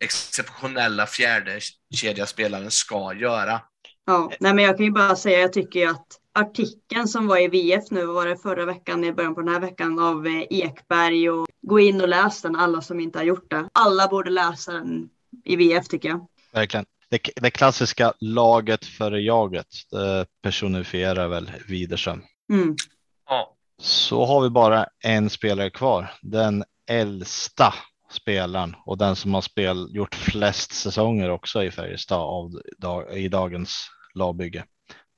exceptionella 0.04 1.06
fjärde 1.06 1.60
kedjaspelaren 1.94 2.70
ska 2.70 3.14
göra. 3.14 3.60
Ja, 4.06 4.30
nej 4.40 4.54
men 4.54 4.64
jag 4.64 4.76
kan 4.76 4.86
ju 4.86 4.92
bara 4.92 5.16
säga, 5.16 5.38
jag 5.38 5.52
tycker 5.52 5.80
ju 5.80 5.90
att 5.90 6.06
artikeln 6.34 7.08
som 7.08 7.26
var 7.26 7.38
i 7.38 7.48
VF 7.48 7.90
nu, 7.90 8.06
var 8.06 8.26
det 8.26 8.36
förra 8.36 8.64
veckan, 8.64 9.04
i 9.04 9.12
början 9.12 9.34
på 9.34 9.40
den 9.40 9.54
här 9.54 9.60
veckan, 9.60 9.98
av 9.98 10.26
eh, 10.26 10.42
Ekberg 10.50 11.30
och 11.30 11.46
gå 11.62 11.80
in 11.80 12.00
och 12.00 12.08
läs 12.08 12.42
den, 12.42 12.56
alla 12.56 12.80
som 12.80 13.00
inte 13.00 13.18
har 13.18 13.24
gjort 13.24 13.50
det. 13.50 13.68
Alla 13.72 14.08
borde 14.08 14.30
läsa 14.30 14.72
den 14.72 15.08
i 15.44 15.56
VF 15.56 15.88
tycker 15.88 16.08
jag. 16.08 16.26
Verkligen. 16.52 16.86
Det, 17.08 17.30
det 17.36 17.50
klassiska 17.50 18.12
laget 18.20 18.84
före 18.84 19.20
jaget 19.20 19.66
det 19.90 20.26
personifierar 20.42 21.28
väl 21.28 21.52
Widerström. 21.68 22.22
Mm. 22.52 22.76
Ja. 23.28 23.54
Så 23.78 24.24
har 24.24 24.42
vi 24.42 24.50
bara 24.50 24.86
en 25.00 25.30
spelare 25.30 25.70
kvar, 25.70 26.12
den 26.22 26.64
äldsta 26.88 27.74
spelaren 28.14 28.76
och 28.86 28.98
den 28.98 29.16
som 29.16 29.34
har 29.34 29.40
spel, 29.40 29.88
gjort 29.90 30.14
flest 30.14 30.72
säsonger 30.72 31.30
också 31.30 31.64
i 31.64 31.70
Färjestad 31.70 32.20
av, 32.20 32.50
i 33.12 33.28
dagens 33.28 33.90
lagbygge. 34.14 34.64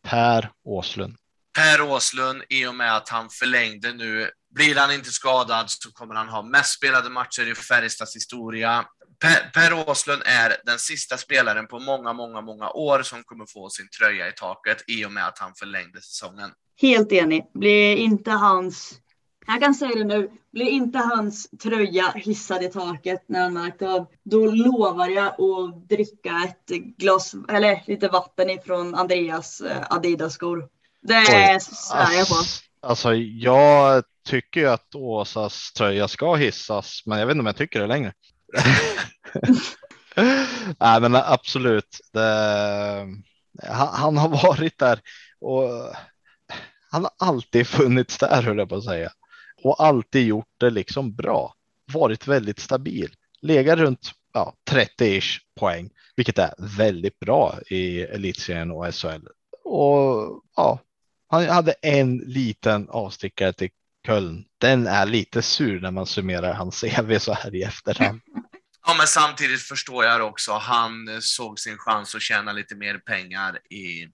Per 0.08 0.50
Åslund. 0.64 1.16
Per 1.56 1.80
Åslund, 1.80 2.42
i 2.48 2.66
och 2.66 2.74
med 2.74 2.96
att 2.96 3.08
han 3.08 3.30
förlängde 3.30 3.92
nu, 3.92 4.30
blir 4.54 4.76
han 4.76 4.94
inte 4.94 5.10
skadad 5.10 5.70
så 5.70 5.92
kommer 5.92 6.14
han 6.14 6.28
ha 6.28 6.42
mest 6.42 6.72
spelade 6.72 7.10
matcher 7.10 7.50
i 7.50 7.54
Färjestads 7.54 8.16
historia. 8.16 8.84
Per, 9.18 9.50
per 9.50 9.88
Åslund 9.90 10.22
är 10.24 10.56
den 10.64 10.78
sista 10.78 11.16
spelaren 11.16 11.66
på 11.66 11.78
många, 11.78 12.12
många, 12.12 12.40
många 12.40 12.70
år 12.70 13.02
som 13.02 13.22
kommer 13.24 13.46
få 13.46 13.70
sin 13.70 13.88
tröja 13.98 14.28
i 14.28 14.32
taket 14.32 14.84
i 14.86 15.04
och 15.04 15.12
med 15.12 15.26
att 15.26 15.38
han 15.38 15.54
förlängde 15.54 16.00
säsongen. 16.00 16.50
Helt 16.80 17.12
enig. 17.12 17.44
Blir 17.54 17.96
inte 17.96 18.30
hans 18.30 19.00
jag 19.46 19.60
kan 19.60 19.74
säga 19.74 19.94
det 19.94 20.04
nu, 20.04 20.30
blir 20.52 20.66
inte 20.66 20.98
hans 20.98 21.50
tröja 21.62 22.12
hissad 22.14 22.62
i 22.62 22.68
taket 22.68 23.24
när 23.26 23.42
han 23.42 23.54
märkt 23.54 23.82
av, 23.82 24.06
då 24.24 24.46
lovar 24.46 25.08
jag 25.08 25.26
att 25.26 25.88
dricka 25.88 26.30
ett 26.44 26.68
glas, 26.96 27.34
eller 27.48 27.82
lite 27.86 28.08
vatten 28.08 28.50
ifrån 28.50 28.94
Andreas 28.94 29.60
eh, 29.60 29.82
Adidas-skor. 29.90 30.68
Det 31.02 31.60
svär 31.62 32.18
jag 32.18 32.28
på. 32.28 32.34
Alltså, 32.80 33.14
jag 33.14 34.04
tycker 34.28 34.60
ju 34.60 34.66
att 34.66 34.94
Åsas 34.94 35.72
tröja 35.72 36.08
ska 36.08 36.34
hissas, 36.34 37.02
men 37.06 37.18
jag 37.18 37.26
vet 37.26 37.34
inte 37.34 37.40
om 37.40 37.46
jag 37.46 37.56
tycker 37.56 37.80
det 37.80 37.86
längre. 37.86 38.12
Nej, 40.80 41.00
men 41.00 41.16
absolut. 41.16 42.00
Det, 42.12 43.06
han, 43.62 43.88
han, 43.94 44.16
har 44.16 44.28
varit 44.28 44.78
där 44.78 45.00
och 45.40 45.70
han 46.90 47.02
har 47.02 47.28
alltid 47.28 47.66
funnits 47.66 48.18
där, 48.18 48.42
höll 48.42 48.58
jag 48.58 48.68
på 48.68 48.76
att 48.76 48.84
säga 48.84 49.10
och 49.66 49.84
alltid 49.84 50.26
gjort 50.26 50.54
det 50.58 50.70
liksom 50.70 51.14
bra. 51.14 51.54
Varit 51.92 52.26
väldigt 52.26 52.58
stabil, 52.58 53.14
legat 53.40 53.78
runt 53.78 54.12
ja, 54.32 54.54
30 54.70 55.20
poäng, 55.60 55.90
vilket 56.16 56.38
är 56.38 56.54
väldigt 56.58 57.18
bra 57.18 57.58
i 57.66 58.00
elitserien 58.00 58.70
och 58.70 58.94
SHL. 58.94 59.26
Och 59.64 60.42
ja, 60.56 60.80
han 61.28 61.48
hade 61.48 61.72
en 61.72 62.16
liten 62.16 62.88
avstickare 62.88 63.52
till 63.52 63.70
Köln. 64.06 64.44
Den 64.58 64.86
är 64.86 65.06
lite 65.06 65.42
sur 65.42 65.80
när 65.80 65.90
man 65.90 66.06
summerar 66.06 66.54
hans 66.54 66.80
CV 66.80 67.18
så 67.18 67.32
här 67.32 67.54
i 67.54 67.62
efterhand. 67.62 68.20
Ja, 68.88 68.94
men 68.94 69.06
samtidigt 69.06 69.62
förstår 69.62 70.04
jag 70.04 70.26
också. 70.26 70.52
Han 70.52 71.22
såg 71.22 71.60
sin 71.60 71.78
chans 71.78 72.14
att 72.14 72.22
tjäna 72.22 72.52
lite 72.52 72.74
mer 72.74 72.98
pengar 72.98 73.58
i 73.72 74.08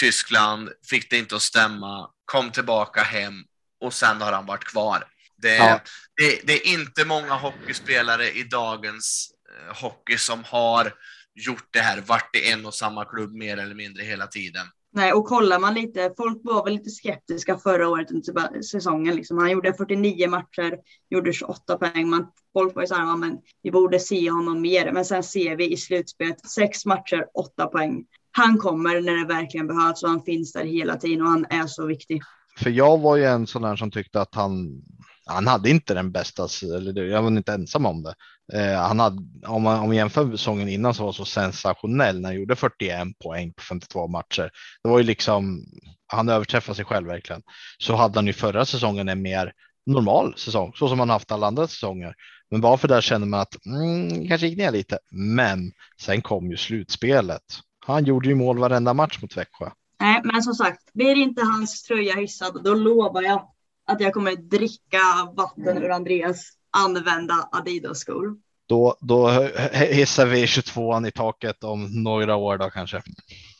Tyskland, 0.00 0.70
fick 0.90 1.10
det 1.10 1.18
inte 1.18 1.36
att 1.36 1.42
stämma, 1.42 2.10
kom 2.24 2.50
tillbaka 2.50 3.02
hem 3.02 3.44
och 3.80 3.94
sen 3.94 4.20
har 4.20 4.32
han 4.32 4.46
varit 4.46 4.64
kvar. 4.64 5.04
Det, 5.36 5.56
ja. 5.56 5.80
det, 6.16 6.46
det, 6.46 6.52
är 6.52 6.80
inte 6.80 7.04
många 7.04 7.34
hockeyspelare 7.34 8.30
i 8.30 8.42
dagens 8.42 9.30
eh, 9.68 9.82
hockey 9.82 10.18
som 10.18 10.44
har 10.44 10.92
gjort 11.34 11.68
det 11.70 11.80
här, 11.80 12.00
varit 12.00 12.36
i 12.36 12.50
en 12.50 12.66
och 12.66 12.74
samma 12.74 13.04
klubb 13.04 13.32
mer 13.32 13.56
eller 13.56 13.74
mindre 13.74 14.02
hela 14.02 14.26
tiden. 14.26 14.66
Nej, 14.92 15.12
och 15.12 15.24
kollar 15.24 15.58
man 15.58 15.74
lite, 15.74 16.12
folk 16.16 16.40
var 16.42 16.64
väl 16.64 16.72
lite 16.72 16.90
skeptiska 16.90 17.58
förra 17.58 17.88
året 17.88 18.10
under 18.10 18.62
säsongen. 18.62 19.14
Liksom. 19.14 19.38
Han 19.38 19.50
gjorde 19.50 19.74
49 19.74 20.28
matcher, 20.28 20.78
gjorde 21.10 21.32
28 21.32 21.76
poäng. 21.76 22.08
Man, 22.08 22.26
folk 22.52 22.74
var 22.74 22.82
ju 22.82 22.86
så 22.86 22.94
här, 22.94 23.16
men 23.16 23.38
vi 23.62 23.70
borde 23.70 24.00
se 24.00 24.30
honom 24.30 24.60
mer. 24.60 24.92
Men 24.92 25.04
sen 25.04 25.22
ser 25.22 25.56
vi 25.56 25.72
i 25.72 25.76
slutspelet, 25.76 26.50
sex 26.50 26.86
matcher, 26.86 27.26
åtta 27.34 27.66
poäng. 27.66 28.04
Han 28.32 28.58
kommer 28.58 29.00
när 29.00 29.16
det 29.16 29.34
verkligen 29.34 29.66
behövs 29.66 30.02
och 30.02 30.08
han 30.08 30.22
finns 30.22 30.52
där 30.52 30.64
hela 30.64 30.96
tiden 30.96 31.22
och 31.22 31.28
han 31.28 31.46
är 31.50 31.66
så 31.66 31.86
viktig 31.86 32.22
för 32.60 32.70
jag 32.70 32.98
var 32.98 33.16
ju 33.16 33.24
en 33.24 33.46
sån 33.46 33.62
där 33.62 33.76
som 33.76 33.90
tyckte 33.90 34.20
att 34.20 34.34
han, 34.34 34.82
han 35.26 35.46
hade 35.46 35.70
inte 35.70 35.94
den 35.94 36.12
bästa, 36.12 36.48
eller 36.62 37.02
jag 37.02 37.22
var 37.22 37.30
inte 37.30 37.52
ensam 37.52 37.86
om 37.86 38.02
det. 38.02 38.14
Eh, 38.52 38.80
han 38.80 39.00
hade, 39.00 39.16
om 39.46 39.62
man, 39.62 39.80
om 39.80 39.86
man 39.86 39.96
jämför 39.96 40.30
säsongen 40.30 40.68
innan 40.68 40.94
så 40.94 41.04
var 41.04 41.12
så 41.12 41.24
sensationell 41.24 42.20
när 42.20 42.28
han 42.28 42.36
gjorde 42.36 42.56
41 42.56 43.18
poäng 43.24 43.52
på 43.52 43.62
52 43.62 44.08
matcher. 44.08 44.50
Det 44.82 44.88
var 44.88 44.98
ju 44.98 45.04
liksom, 45.04 45.64
han 46.06 46.28
överträffade 46.28 46.76
sig 46.76 46.84
själv 46.84 47.06
verkligen. 47.06 47.42
Så 47.78 47.94
hade 47.94 48.18
han 48.18 48.26
ju 48.26 48.32
förra 48.32 48.64
säsongen 48.64 49.08
en 49.08 49.22
mer 49.22 49.52
normal 49.86 50.34
säsong, 50.38 50.72
så 50.76 50.88
som 50.88 50.98
han 50.98 51.10
haft 51.10 51.32
alla 51.32 51.46
andra 51.46 51.66
säsonger. 51.66 52.14
Men 52.50 52.60
varför 52.60 52.88
där 52.88 53.00
känner 53.00 53.26
man 53.26 53.40
att 53.40 53.66
mm, 53.66 54.28
kanske 54.28 54.46
gick 54.46 54.58
ner 54.58 54.70
lite. 54.70 54.98
Men 55.10 55.72
sen 56.00 56.22
kom 56.22 56.50
ju 56.50 56.56
slutspelet. 56.56 57.42
Han 57.86 58.04
gjorde 58.04 58.28
ju 58.28 58.34
mål 58.34 58.58
varenda 58.58 58.94
match 58.94 59.18
mot 59.22 59.36
Växjö. 59.36 59.70
Nej, 60.00 60.20
men 60.24 60.42
som 60.42 60.54
sagt, 60.54 60.92
blir 60.92 61.14
inte 61.16 61.42
hans 61.42 61.82
tröja 61.82 62.14
hissad, 62.14 62.64
då 62.64 62.74
lovar 62.74 63.22
jag 63.22 63.48
att 63.86 64.00
jag 64.00 64.12
kommer 64.12 64.36
dricka 64.36 64.98
vatten 65.36 65.78
ur 65.78 65.90
Andreas 65.90 66.52
använda 66.70 67.48
Adidas-skor. 67.52 68.36
Då, 68.68 68.96
då 69.00 69.30
hissar 69.72 70.26
vi 70.26 70.46
22an 70.46 71.08
i 71.08 71.10
taket 71.10 71.64
om 71.64 72.02
några 72.02 72.36
år 72.36 72.58
då 72.58 72.70
kanske. 72.70 73.02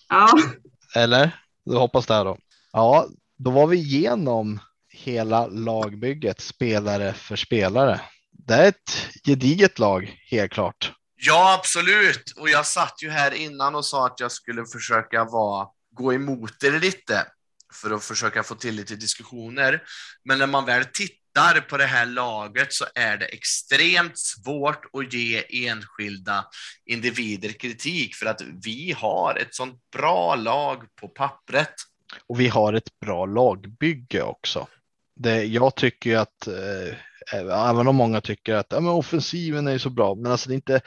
Ja. 0.08 0.28
Eller? 0.94 1.30
Du 1.64 1.76
hoppas 1.76 2.06
det 2.06 2.24
då. 2.24 2.38
Ja, 2.72 3.06
då 3.38 3.50
var 3.50 3.66
vi 3.66 3.76
igenom 3.76 4.60
hela 4.88 5.46
lagbygget 5.46 6.40
spelare 6.40 7.12
för 7.12 7.36
spelare. 7.36 8.00
Det 8.30 8.54
är 8.54 8.68
ett 8.68 9.08
gediget 9.24 9.78
lag, 9.78 10.20
helt 10.30 10.52
klart. 10.52 10.92
Ja, 11.16 11.54
absolut. 11.58 12.32
Och 12.36 12.48
jag 12.48 12.66
satt 12.66 13.02
ju 13.02 13.10
här 13.10 13.34
innan 13.34 13.74
och 13.74 13.84
sa 13.84 14.06
att 14.06 14.20
jag 14.20 14.32
skulle 14.32 14.64
försöka 14.66 15.24
vara 15.24 15.68
gå 16.00 16.14
emot 16.14 16.64
er 16.64 16.80
lite 16.80 17.26
för 17.72 17.90
att 17.90 18.04
försöka 18.04 18.42
få 18.42 18.54
till 18.54 18.74
lite 18.74 18.96
diskussioner. 18.96 19.82
Men 20.24 20.38
när 20.38 20.46
man 20.46 20.64
väl 20.64 20.84
tittar 20.84 21.60
på 21.60 21.76
det 21.76 21.86
här 21.86 22.06
laget 22.06 22.72
så 22.72 22.84
är 22.94 23.16
det 23.16 23.26
extremt 23.26 24.18
svårt 24.18 24.84
att 24.92 25.12
ge 25.12 25.66
enskilda 25.68 26.44
individer 26.86 27.52
kritik 27.52 28.14
för 28.14 28.26
att 28.26 28.42
vi 28.64 28.94
har 28.98 29.38
ett 29.40 29.54
sånt 29.54 29.80
bra 29.96 30.34
lag 30.34 30.84
på 31.00 31.08
pappret. 31.08 31.74
Och 32.26 32.40
vi 32.40 32.48
har 32.48 32.72
ett 32.72 33.00
bra 33.00 33.26
lagbygge 33.26 34.22
också. 34.22 34.66
Det, 35.16 35.44
jag 35.44 35.74
tycker 35.74 36.16
att, 36.16 36.46
eh, 36.46 36.94
även 37.32 37.88
om 37.88 37.96
många 37.96 38.20
tycker 38.20 38.54
att 38.54 38.66
ja, 38.70 38.80
men 38.80 38.92
offensiven 38.92 39.68
är 39.68 39.78
så 39.78 39.90
bra, 39.90 40.14
men 40.14 40.32
alltså 40.32 40.48
det 40.48 40.52
är 40.52 40.56
inte 40.56 40.80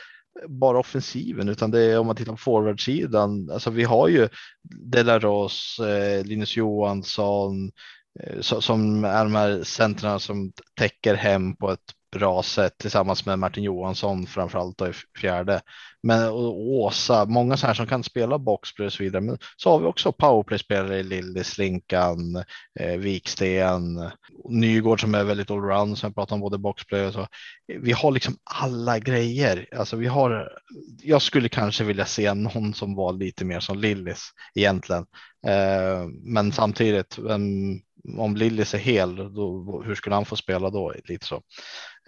bara 0.47 0.79
offensiven 0.79 1.49
utan 1.49 1.71
det 1.71 1.81
är 1.81 1.99
om 1.99 2.07
man 2.07 2.15
tittar 2.15 2.31
på 2.31 2.37
forwardsidan. 2.37 3.49
Alltså 3.51 3.69
vi 3.69 3.83
har 3.83 4.07
ju 4.07 4.29
Delaros, 4.61 5.79
eh, 5.79 6.25
Linus 6.25 6.57
Johansson 6.57 7.71
eh, 8.19 8.41
som 8.41 9.05
är 9.05 9.23
de 9.23 9.35
här 9.35 9.63
centrarna 9.63 10.19
som 10.19 10.51
täcker 10.75 11.15
hem 11.15 11.55
på 11.55 11.71
ett 11.71 11.93
bra 12.13 12.43
sätt 12.43 12.77
tillsammans 12.77 13.25
med 13.25 13.39
Martin 13.39 13.63
Johansson 13.63 14.27
framförallt 14.27 14.77
då 14.77 14.87
i 14.87 14.93
fjärde. 15.21 15.61
Men 16.03 16.29
och 16.29 16.59
Åsa, 16.59 17.25
många 17.25 17.57
så 17.57 17.67
här 17.67 17.73
som 17.73 17.87
kan 17.87 18.03
spela 18.03 18.39
boxplay 18.39 18.85
och 18.85 18.93
så 18.93 19.03
vidare. 19.03 19.21
Men 19.21 19.37
så 19.57 19.71
har 19.71 19.79
vi 19.79 19.85
också 19.85 20.11
powerplay-spelare 20.11 20.99
i 20.99 21.03
Lillis, 21.03 21.57
Linkan, 21.57 22.35
eh, 22.79 22.97
Viksten, 22.97 24.11
Nygård 24.49 25.01
som 25.01 25.15
är 25.15 25.23
väldigt 25.23 25.51
allround 25.51 25.97
som 25.97 26.07
jag 26.07 26.15
pratar 26.15 26.35
om 26.35 26.41
både 26.41 26.57
boxplay 26.57 27.05
och 27.05 27.13
så. 27.13 27.27
Vi 27.67 27.91
har 27.91 28.11
liksom 28.11 28.37
alla 28.43 28.99
grejer. 28.99 29.67
Alltså 29.75 29.95
vi 29.95 30.07
har. 30.07 30.51
Jag 31.03 31.21
skulle 31.21 31.49
kanske 31.49 31.83
vilja 31.83 32.05
se 32.05 32.33
någon 32.33 32.73
som 32.73 32.95
var 32.95 33.13
lite 33.13 33.45
mer 33.45 33.59
som 33.59 33.79
Lillis 33.79 34.29
egentligen, 34.55 35.05
eh, 35.47 36.07
men 36.23 36.51
samtidigt. 36.51 37.17
Um, 37.19 37.81
om 38.17 38.35
Lillis 38.35 38.73
är 38.73 38.77
hel, 38.77 39.15
då, 39.15 39.81
hur 39.85 39.95
skulle 39.95 40.15
han 40.15 40.25
få 40.25 40.35
spela 40.35 40.69
då? 40.69 40.93
Lite 41.03 41.25
så. 41.25 41.41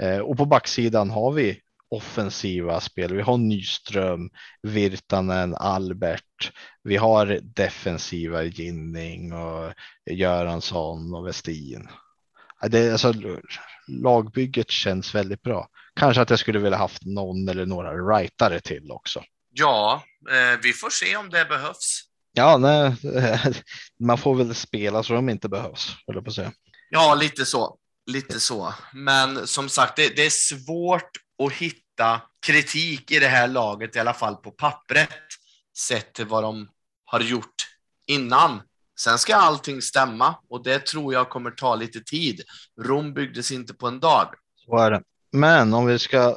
Eh, 0.01 0.19
och 0.19 0.37
på 0.37 0.45
backsidan 0.45 1.09
har 1.09 1.31
vi 1.31 1.61
offensiva 1.89 2.79
spel. 2.79 3.15
Vi 3.15 3.21
har 3.21 3.37
Nyström, 3.37 4.29
Virtanen, 4.61 5.55
Albert. 5.55 6.51
Vi 6.83 6.97
har 6.97 7.39
defensiva 7.41 8.43
Ginning 8.43 9.33
och 9.33 9.73
Göransson 10.05 11.15
och 11.15 11.27
Westin. 11.27 11.89
det, 12.61 12.91
alltså, 12.91 13.13
lagbygget 13.87 14.71
känns 14.71 15.15
väldigt 15.15 15.41
bra. 15.41 15.67
Kanske 15.95 16.21
att 16.21 16.29
jag 16.29 16.39
skulle 16.39 16.59
vilja 16.59 16.77
haft 16.77 17.05
någon 17.05 17.49
eller 17.49 17.65
några 17.65 17.91
rightare 17.91 18.59
till 18.59 18.91
också. 18.91 19.23
Ja, 19.51 20.03
eh, 20.29 20.59
vi 20.63 20.73
får 20.73 20.89
se 20.89 21.17
om 21.17 21.29
det 21.29 21.45
behövs. 21.45 22.01
Ja, 22.33 22.57
nej, 22.57 22.95
man 23.99 24.17
får 24.17 24.35
väl 24.35 24.55
spela 24.55 25.03
så 25.03 25.13
de 25.13 25.29
inte 25.29 25.49
behövs, 25.49 25.95
eller 26.07 26.21
på 26.21 26.29
att 26.29 26.35
säga. 26.35 26.51
Ja, 26.89 27.15
lite 27.15 27.45
så. 27.45 27.77
Lite 28.05 28.39
så. 28.39 28.73
Men 28.93 29.47
som 29.47 29.69
sagt, 29.69 29.95
det, 29.95 30.15
det, 30.15 30.25
är 30.25 30.29
svårt 30.29 31.11
att 31.43 31.53
hitta 31.53 32.21
kritik 32.45 33.11
i 33.11 33.19
det 33.19 33.27
här 33.27 33.47
laget, 33.47 33.95
i 33.95 33.99
alla 33.99 34.13
fall 34.13 34.35
på 34.35 34.51
pappret, 34.51 35.09
sett 35.77 36.13
till 36.13 36.25
vad 36.25 36.43
de 36.43 36.69
har 37.05 37.19
gjort 37.19 37.55
innan. 38.07 38.61
Sen 38.99 39.17
ska 39.17 39.35
allting 39.35 39.81
stämma 39.81 40.35
och 40.49 40.63
det 40.63 40.85
tror 40.85 41.13
jag 41.13 41.29
kommer 41.29 41.51
ta 41.51 41.75
lite 41.75 41.99
tid. 41.99 42.41
Rom 42.81 43.13
byggdes 43.13 43.51
inte 43.51 43.73
på 43.73 43.87
en 43.87 43.99
dag. 43.99 44.27
Så 44.65 44.77
är 44.77 44.91
det. 44.91 45.01
Men 45.31 45.73
om 45.73 45.85
vi 45.85 45.99
ska 45.99 46.35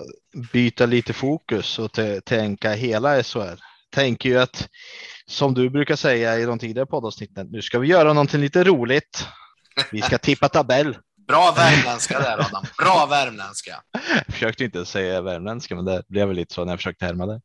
byta 0.52 0.86
lite 0.86 1.12
fokus 1.12 1.78
och 1.78 1.90
tänka 2.24 2.72
hela 2.72 3.22
SHL. 3.22 3.58
Tänker 3.90 4.28
ju 4.28 4.38
att 4.38 4.68
som 5.26 5.54
du 5.54 5.70
brukar 5.70 5.96
säga 5.96 6.38
i 6.38 6.44
de 6.44 6.58
tidigare 6.58 6.86
poddavsnitten, 6.86 7.46
nu 7.50 7.62
ska 7.62 7.78
vi 7.78 7.88
göra 7.88 8.12
någonting 8.12 8.40
lite 8.40 8.64
roligt. 8.64 9.26
Vi 9.92 10.02
ska 10.02 10.18
tippa 10.18 10.48
tabell. 10.48 10.96
Bra 11.28 11.54
värmländska 11.56 12.18
där 12.18 12.38
Adam. 12.38 12.64
Bra 12.78 13.06
värmländska. 13.10 13.82
Jag 14.26 14.34
försökte 14.34 14.64
inte 14.64 14.86
säga 14.86 15.22
värmländska, 15.22 15.76
men 15.76 15.84
det 15.84 16.02
blev 16.08 16.28
väl 16.28 16.36
lite 16.36 16.54
så 16.54 16.64
när 16.64 16.72
jag 16.72 16.78
försökte 16.78 17.04
härma 17.04 17.26
det. 17.26 17.40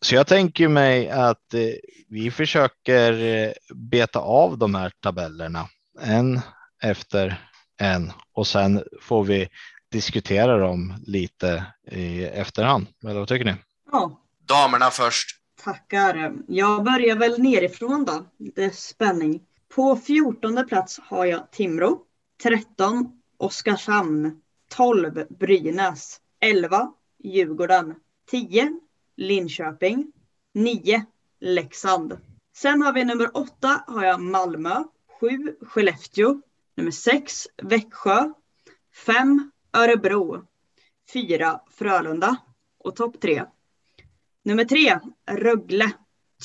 Så 0.00 0.14
jag 0.14 0.26
tänker 0.26 0.68
mig 0.68 1.10
att 1.10 1.54
eh, 1.54 1.60
vi 2.08 2.30
försöker 2.30 3.22
eh, 3.22 3.52
beta 3.74 4.18
av 4.18 4.58
de 4.58 4.74
här 4.74 4.92
tabellerna 5.00 5.68
en 6.00 6.40
efter 6.82 7.48
en 7.80 8.12
och 8.32 8.46
sen 8.46 8.82
får 9.00 9.24
vi 9.24 9.48
diskutera 9.92 10.58
dem 10.58 10.94
lite 11.06 11.64
i 11.90 12.24
efterhand. 12.24 12.86
Eller 13.04 13.18
vad 13.18 13.28
tycker 13.28 13.44
ni? 13.44 13.54
Ja. 13.92 14.20
Damerna 14.48 14.90
först. 14.90 15.30
Tackar. 15.64 16.32
Jag 16.48 16.84
börjar 16.84 17.16
väl 17.16 17.42
nerifrån 17.42 18.04
då. 18.04 18.26
Det 18.54 18.64
är 18.64 18.70
spänning. 18.70 19.40
På 19.74 19.96
14 19.96 20.66
plats 20.68 21.00
har 21.08 21.24
jag 21.24 21.50
Timrå. 21.50 21.98
13 22.44 23.20
Oskarshamn. 23.36 24.40
12 24.68 25.26
Brynäs. 25.30 26.20
11 26.40 26.92
Djurgården. 27.18 27.94
10 28.30 28.80
Linköping. 29.16 30.12
9 30.54 31.04
Leksand. 31.40 32.18
Sen 32.56 32.82
har 32.82 32.92
vi 32.92 33.04
nummer 33.04 33.36
8 33.36 33.84
har 33.86 34.04
jag 34.04 34.20
Malmö. 34.20 34.84
7 35.20 35.56
Skellefteå. 35.60 36.40
Nummer 36.76 36.90
6 36.90 37.46
Växjö. 37.62 38.32
5 39.06 39.50
Örebro. 39.72 40.46
4 41.12 41.60
Frölunda. 41.70 42.36
Och 42.78 42.96
topp 42.96 43.20
3. 43.20 43.44
Nummer 44.42 44.64
3 44.64 45.00
Rögle. 45.26 45.92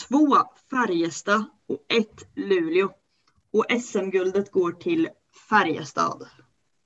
2 0.08 0.18
Färjestad 0.70 1.46
och 1.68 1.86
1 1.88 2.08
Luleå. 2.36 2.90
Och 3.52 3.66
SM-guldet 3.82 4.52
går 4.52 4.72
till 4.72 5.10
Färjestad. 5.50 6.30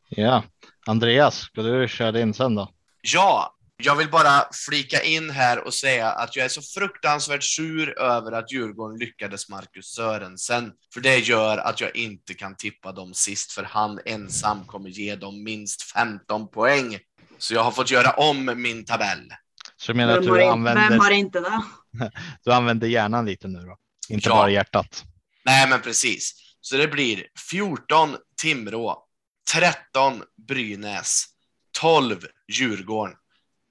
Ja, 0.10 0.44
Andreas, 0.86 1.38
ska 1.38 1.61
du 1.61 1.88
köra 1.88 2.11
din 2.11 2.34
sen 2.34 2.56
då? 2.56 2.72
Ja, 3.02 3.56
jag 3.78 3.95
vill 3.95 4.10
bara 4.10 4.45
flika 4.68 5.03
in 5.03 5.30
här 5.30 5.60
och 5.60 5.74
säga 5.74 6.11
att 6.11 6.36
jag 6.36 6.45
är 6.45 6.49
så 6.49 6.61
fruktansvärt 6.61 7.44
sur 7.44 7.99
över 7.99 8.32
att 8.32 8.52
Djurgården 8.52 8.99
lyckades 8.99 9.49
Marcus 9.49 9.86
Sörensen, 9.86 10.72
för 10.94 11.02
det 11.02 11.18
gör 11.18 11.57
att 11.57 11.82
jag 11.82 11.95
inte 11.95 12.34
kan 12.34 12.56
tippa 12.56 12.91
dem 12.91 13.14
sist, 13.14 13.52
för 13.52 13.64
han 13.64 13.99
ensam 14.06 14.65
kommer 14.65 14.90
ge 14.90 15.15
dem 15.15 15.44
minst 15.44 15.82
15 15.82 16.48
poäng. 16.48 16.99
Så 17.38 17.53
jag 17.53 17.64
har 17.64 17.72
fått 17.72 17.91
göra 17.91 18.11
om 18.11 18.61
min 18.61 18.86
tabell. 18.86 19.34
Så 19.78 19.91
du 19.91 19.98
menar 19.98 20.18
att 20.18 20.24
du 20.24 20.44
använder... 20.44 20.90
Vem 20.90 20.99
har 20.99 21.11
inte 21.11 21.40
det? 21.40 21.64
Du 22.44 22.53
använder 22.53 22.88
hjärnan 22.88 23.26
lite 23.26 23.48
nu 23.48 23.60
då? 23.60 23.78
Inte 24.10 24.30
ja. 24.30 24.36
bara 24.36 24.49
hjärtat? 24.49 25.03
Nej, 25.45 25.70
men 25.70 25.82
precis. 25.82 26.34
Så 26.61 26.78
det 26.78 26.88
blir 26.88 27.28
14 27.49 28.15
Timrå, 28.44 29.07
13 29.52 30.24
Brynäs, 30.48 31.26
12 31.72 32.28
Djurgården, 32.48 33.18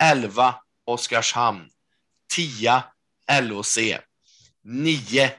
11 0.03 0.55
Oskarshamn, 0.85 1.71
10 2.35 2.85
LOC, 3.43 3.79
9 4.63 5.31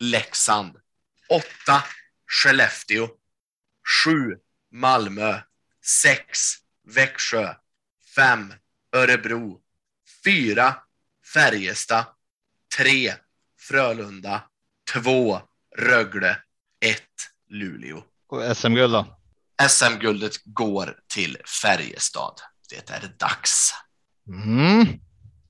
Leksand, 0.00 0.76
8 1.28 1.84
Skellefteå, 2.26 3.08
7 4.04 4.38
Malmö, 4.72 5.40
6 5.82 6.38
Växjö, 6.82 7.54
5 8.14 8.54
Örebro, 8.96 9.60
4 10.24 10.76
Färjestad, 11.34 12.04
3 12.76 13.14
Frölunda, 13.58 14.50
2 14.92 15.40
Rögle, 15.76 16.42
1 16.80 17.02
Luleå. 17.48 18.13
Och 18.34 18.56
SM-guld 18.56 18.92
då? 18.92 19.06
SM-guldet 19.68 20.32
går 20.44 20.98
till 21.14 21.36
Färjestad. 21.62 22.40
Det 22.70 22.90
är 22.90 23.14
dags. 23.18 23.70
Mm. 24.28 24.86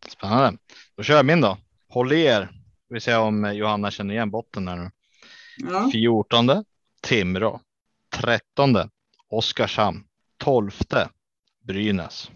Spännande. 0.08 0.58
Då 0.96 1.02
kör 1.02 1.16
jag 1.16 1.26
min 1.26 1.40
då. 1.40 1.58
Håll 1.88 2.12
i 2.12 2.22
er. 2.22 2.50
Vi 2.88 3.00
ser 3.00 3.18
om 3.18 3.54
Johanna 3.54 3.90
känner 3.90 4.14
igen 4.14 4.30
botten 4.30 4.68
här 4.68 4.76
nu. 4.76 4.90
Ja. 5.56 5.90
14 5.92 6.64
Timrå. 7.00 7.60
13 8.10 8.90
Oskarshamn. 9.28 10.04
12 10.36 10.70
Brynäs. 11.66 12.30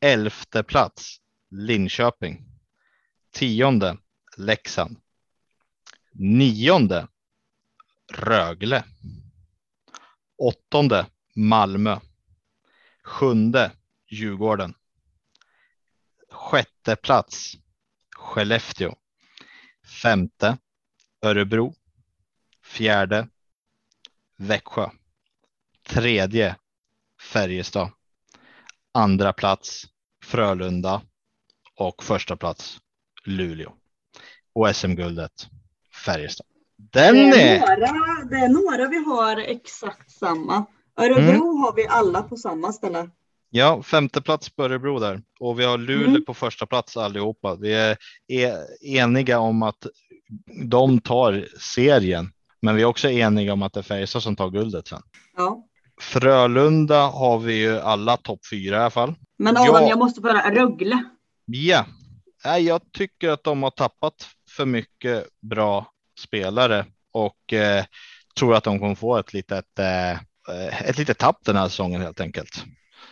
11 0.00 0.32
plats 0.66 1.16
Linköping. 1.50 2.46
10 3.32 3.96
Leksand. 4.36 4.96
9 6.12 7.08
Rögle. 8.12 8.84
Åttonde 10.38 11.06
Malmö. 11.34 12.00
Sjunde 13.02 13.72
Djurgården. 14.10 14.74
Sjätte 16.30 16.96
plats 16.96 17.52
Skellefteå. 18.16 18.94
Femte 20.02 20.58
Örebro. 21.22 21.74
Fjärde 22.62 23.28
Växjö. 24.36 24.90
Tredje 25.82 26.56
Färjestad. 27.32 27.90
Andra 28.92 29.32
plats 29.32 29.84
Frölunda 30.24 31.02
och 31.74 32.04
första 32.04 32.36
plats 32.36 32.80
Luleå. 33.24 33.72
Och 34.52 34.76
SM-guldet 34.76 35.48
Färjestad. 36.04 36.55
Den 36.78 37.14
det 37.14 37.42
är. 37.42 37.60
Några, 37.60 38.24
det 38.30 38.36
är 38.36 38.48
några 38.48 38.88
vi 38.88 39.04
har 39.04 39.36
exakt 39.36 40.10
samma. 40.10 40.66
Örebro 41.00 41.20
mm. 41.20 41.40
har 41.40 41.76
vi 41.76 41.86
alla 41.86 42.22
på 42.22 42.36
samma 42.36 42.72
ställe. 42.72 43.10
Ja, 43.50 43.82
femte 43.82 44.22
plats 44.22 44.50
på 44.50 44.64
Örebro 44.64 44.98
där 44.98 45.22
och 45.40 45.60
vi 45.60 45.64
har 45.64 45.78
Luleå 45.78 46.08
mm. 46.08 46.24
på 46.24 46.34
första 46.34 46.66
plats 46.66 46.96
allihopa. 46.96 47.56
Vi 47.56 47.74
är, 47.74 47.96
är 48.28 48.56
eniga 48.86 49.38
om 49.38 49.62
att 49.62 49.86
de 50.64 51.00
tar 51.00 51.48
serien, 51.60 52.32
men 52.62 52.76
vi 52.76 52.82
är 52.82 52.86
också 52.86 53.08
eniga 53.10 53.52
om 53.52 53.62
att 53.62 53.72
det 53.72 53.80
är 53.80 53.82
Färjestad 53.82 54.22
som 54.22 54.36
tar 54.36 54.50
guldet 54.50 54.88
sen. 54.88 55.02
Ja. 55.36 55.66
Frölunda 56.00 57.06
har 57.06 57.38
vi 57.38 57.54
ju 57.54 57.78
alla 57.78 58.16
topp 58.16 58.40
fyra 58.50 58.76
i 58.76 58.80
alla 58.80 58.90
fall. 58.90 59.14
Men 59.38 59.56
Adam, 59.56 59.66
jag, 59.66 59.88
jag 59.88 59.98
måste 59.98 60.20
bara 60.20 60.50
Rögle. 60.50 61.04
Ja, 61.44 61.84
jag 62.58 62.92
tycker 62.92 63.30
att 63.30 63.44
de 63.44 63.62
har 63.62 63.70
tappat 63.70 64.28
för 64.56 64.66
mycket 64.66 65.26
bra 65.40 65.92
spelare 66.18 66.86
och 67.12 67.52
eh, 67.52 67.84
tror 68.38 68.54
att 68.54 68.64
de 68.64 68.78
kommer 68.78 68.94
få 68.94 69.16
ett 69.16 69.32
litet 69.32 69.78
eh, 69.78 70.12
ett 70.88 70.98
litet 70.98 71.18
tapp 71.18 71.38
den 71.44 71.56
här 71.56 71.68
säsongen 71.68 72.00
helt 72.00 72.20
enkelt. 72.20 72.64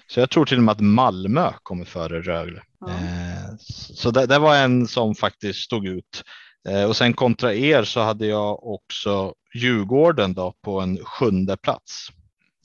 Så 0.06 0.20
jag 0.20 0.30
tror 0.30 0.46
till 0.46 0.56
och 0.56 0.62
med 0.62 0.72
att 0.72 0.80
Malmö 0.80 1.52
kommer 1.62 1.84
före 1.84 2.22
Rögle. 2.22 2.62
Ja. 2.80 2.88
Eh, 2.88 3.56
så 3.94 4.10
det, 4.10 4.26
det, 4.26 4.38
var 4.38 4.56
en 4.56 4.86
som 4.86 5.14
faktiskt 5.14 5.60
stod 5.60 5.86
ut. 5.86 6.22
Eh, 6.68 6.84
och 6.84 6.96
sen 6.96 7.14
kontra 7.14 7.54
er 7.54 7.84
så 7.84 8.00
hade 8.00 8.26
jag 8.26 8.66
också 8.66 9.34
Djurgården 9.54 10.34
då 10.34 10.54
på 10.62 10.80
en 10.80 11.04
sjunde 11.04 11.56
plats. 11.56 12.08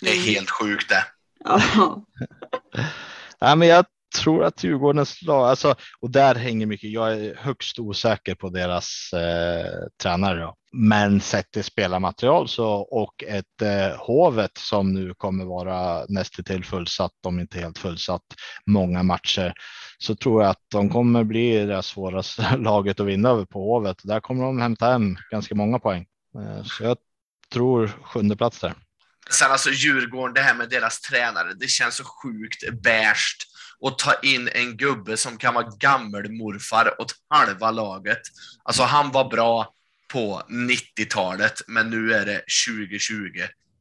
Det 0.02 0.10
är 0.10 0.22
helt 0.22 0.50
sjukt 0.50 0.90
det. 0.90 1.06
Ja. 1.44 1.62
Nej, 3.42 3.56
men 3.56 3.68
jag 3.68 3.86
tror 4.16 4.44
att 4.44 4.64
Djurgårdens 4.64 5.22
lag, 5.22 5.50
alltså, 5.50 5.76
och 6.00 6.12
där 6.12 6.36
hänger 6.36 6.66
mycket. 6.66 6.92
Jag 6.92 7.14
är 7.14 7.36
högst 7.36 7.80
osäker 7.80 8.36
på 8.36 8.50
deras 8.50 9.14
eh, 9.14 9.88
tränare, 10.02 10.40
då. 10.40 10.56
men 10.74 11.22
sett 11.22 11.52
till 11.52 11.64
spelarmaterial 11.64 12.48
så 12.48 12.68
och 12.72 13.24
ett 13.24 13.62
eh, 13.62 13.98
hovet 13.98 14.58
som 14.58 14.94
nu 14.94 15.14
kommer 15.14 15.46
vara 15.46 16.06
nästintill 16.10 16.66
fullsatt, 16.66 17.12
om 17.26 17.40
inte 17.40 17.60
helt 17.60 17.78
fullsatt, 17.78 18.24
många 18.66 19.04
matcher 19.04 19.54
så 19.98 20.16
tror 20.16 20.44
jag 20.44 20.50
att 20.50 20.66
de 20.72 20.90
kommer 20.90 21.24
bli 21.24 21.66
det 21.66 21.84
svåraste 21.84 22.56
laget 22.58 23.00
att 23.00 23.08
vinna 23.08 23.30
över 23.30 23.46
på 23.46 23.60
hovet. 23.60 23.98
Där 24.04 24.20
kommer 24.20 24.44
de 24.44 24.62
hämta 24.62 24.92
hem 24.92 25.18
ganska 25.32 25.56
många 25.56 25.80
poäng, 25.80 26.06
eh, 26.36 26.64
så 26.64 26.84
jag 26.84 26.98
tror 27.54 27.92
sjunde 28.04 28.36
plats 28.36 28.60
där. 28.60 28.74
Sen 29.32 29.52
alltså 29.52 29.70
Djurgården, 29.70 30.34
det 30.34 30.42
här 30.42 30.56
med 30.56 30.70
deras 30.70 31.02
tränare, 31.02 31.54
det 31.54 31.68
känns 31.68 31.96
så 31.96 32.04
sjukt 32.04 32.82
bärst 32.84 33.46
och 33.82 34.00
ta 34.00 34.14
in 34.14 34.50
en 34.54 34.78
gubbe 34.78 35.18
som 35.18 35.38
kan 35.38 35.54
vara 35.54 35.70
gammelmorfar 35.80 37.02
åt 37.02 37.16
halva 37.30 37.72
laget. 37.72 38.22
Alltså 38.64 38.84
han 38.84 39.12
var 39.12 39.30
bra 39.30 39.74
på 40.14 40.42
90-talet, 40.50 41.62
men 41.68 41.90
nu 41.90 42.14
är 42.14 42.26
det 42.26 42.44
2020. 42.68 43.16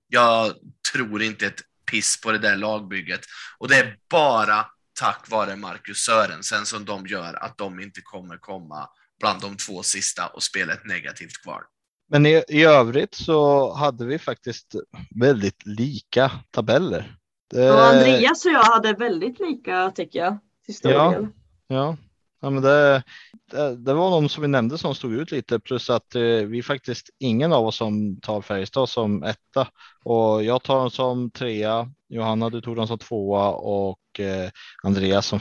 Jag 0.09 0.55
tror 0.93 1.23
inte 1.23 1.47
ett 1.47 1.61
piss 1.91 2.21
på 2.21 2.33
det 2.33 2.39
där 2.39 2.57
lagbygget 2.57 3.21
och 3.59 3.69
det 3.69 3.77
är 3.77 3.97
bara 4.11 4.67
tack 5.01 5.31
vare 5.31 5.57
Marcus 5.57 5.99
Sörensen 5.99 6.67
som 6.67 6.85
de 6.85 7.07
gör 7.07 7.45
att 7.45 7.59
de 7.59 7.81
inte 7.81 8.01
kommer 8.01 8.37
komma 8.37 8.89
bland 9.21 9.41
de 9.41 9.57
två 9.57 9.83
sista 9.83 10.27
och 10.27 10.43
spela 10.43 10.73
ett 10.73 10.87
negativt 10.87 11.43
kval. 11.43 11.63
Men 12.11 12.27
i, 12.27 12.45
i 12.49 12.65
övrigt 12.65 13.15
så 13.15 13.73
hade 13.75 14.07
vi 14.07 14.19
faktiskt 14.19 14.75
väldigt 15.21 15.67
lika 15.67 16.31
tabeller. 16.51 17.17
Det... 17.51 17.71
Och 17.71 17.85
Andreas 17.85 18.45
och 18.45 18.53
jag 18.53 18.63
hade 18.63 18.93
väldigt 18.93 19.41
lika 19.41 19.93
tycker 19.95 20.19
jag. 20.19 20.39
Till 20.67 20.75
stor 20.75 20.93
ja, 20.93 21.11
del. 21.11 21.27
Ja, 21.69 21.97
ja 22.41 22.51
men 22.51 22.63
det, 22.63 23.03
det, 23.51 23.77
det, 23.77 23.95
var 23.95 24.11
de 24.11 24.29
som 24.29 24.43
vi 24.43 24.49
nämnde 24.49 24.79
som 24.79 24.95
stod 24.95 25.15
ut 25.15 25.31
lite 25.31 25.61
plus 25.61 25.91
att 25.91 26.15
eh, 26.15 26.23
vi 26.23 26.63
faktiskt 26.63 27.11
ingen 27.19 27.53
av 27.53 27.67
oss 27.67 27.77
som 27.77 28.21
tar 28.21 28.43
Färjestad 28.43 28.89
som 28.89 29.23
etta 29.23 29.69
och 30.05 30.45
jag 30.45 30.63
tar 30.63 30.79
dem 30.79 30.91
som 30.91 31.31
trea. 31.31 31.91
Johanna, 32.09 32.51
du 32.51 32.61
tog 32.61 32.77
dem 32.77 32.87
som 32.87 32.99
tvåa 32.99 33.49
och 33.51 34.21
eh, 34.21 34.51
Andreas 34.83 35.27
som 35.27 35.41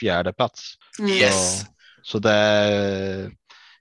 fjärde 0.00 0.32
plats. 0.32 0.74
Yes. 1.00 1.60
Så, 1.60 1.66
så 2.02 2.18
det. 2.18 3.30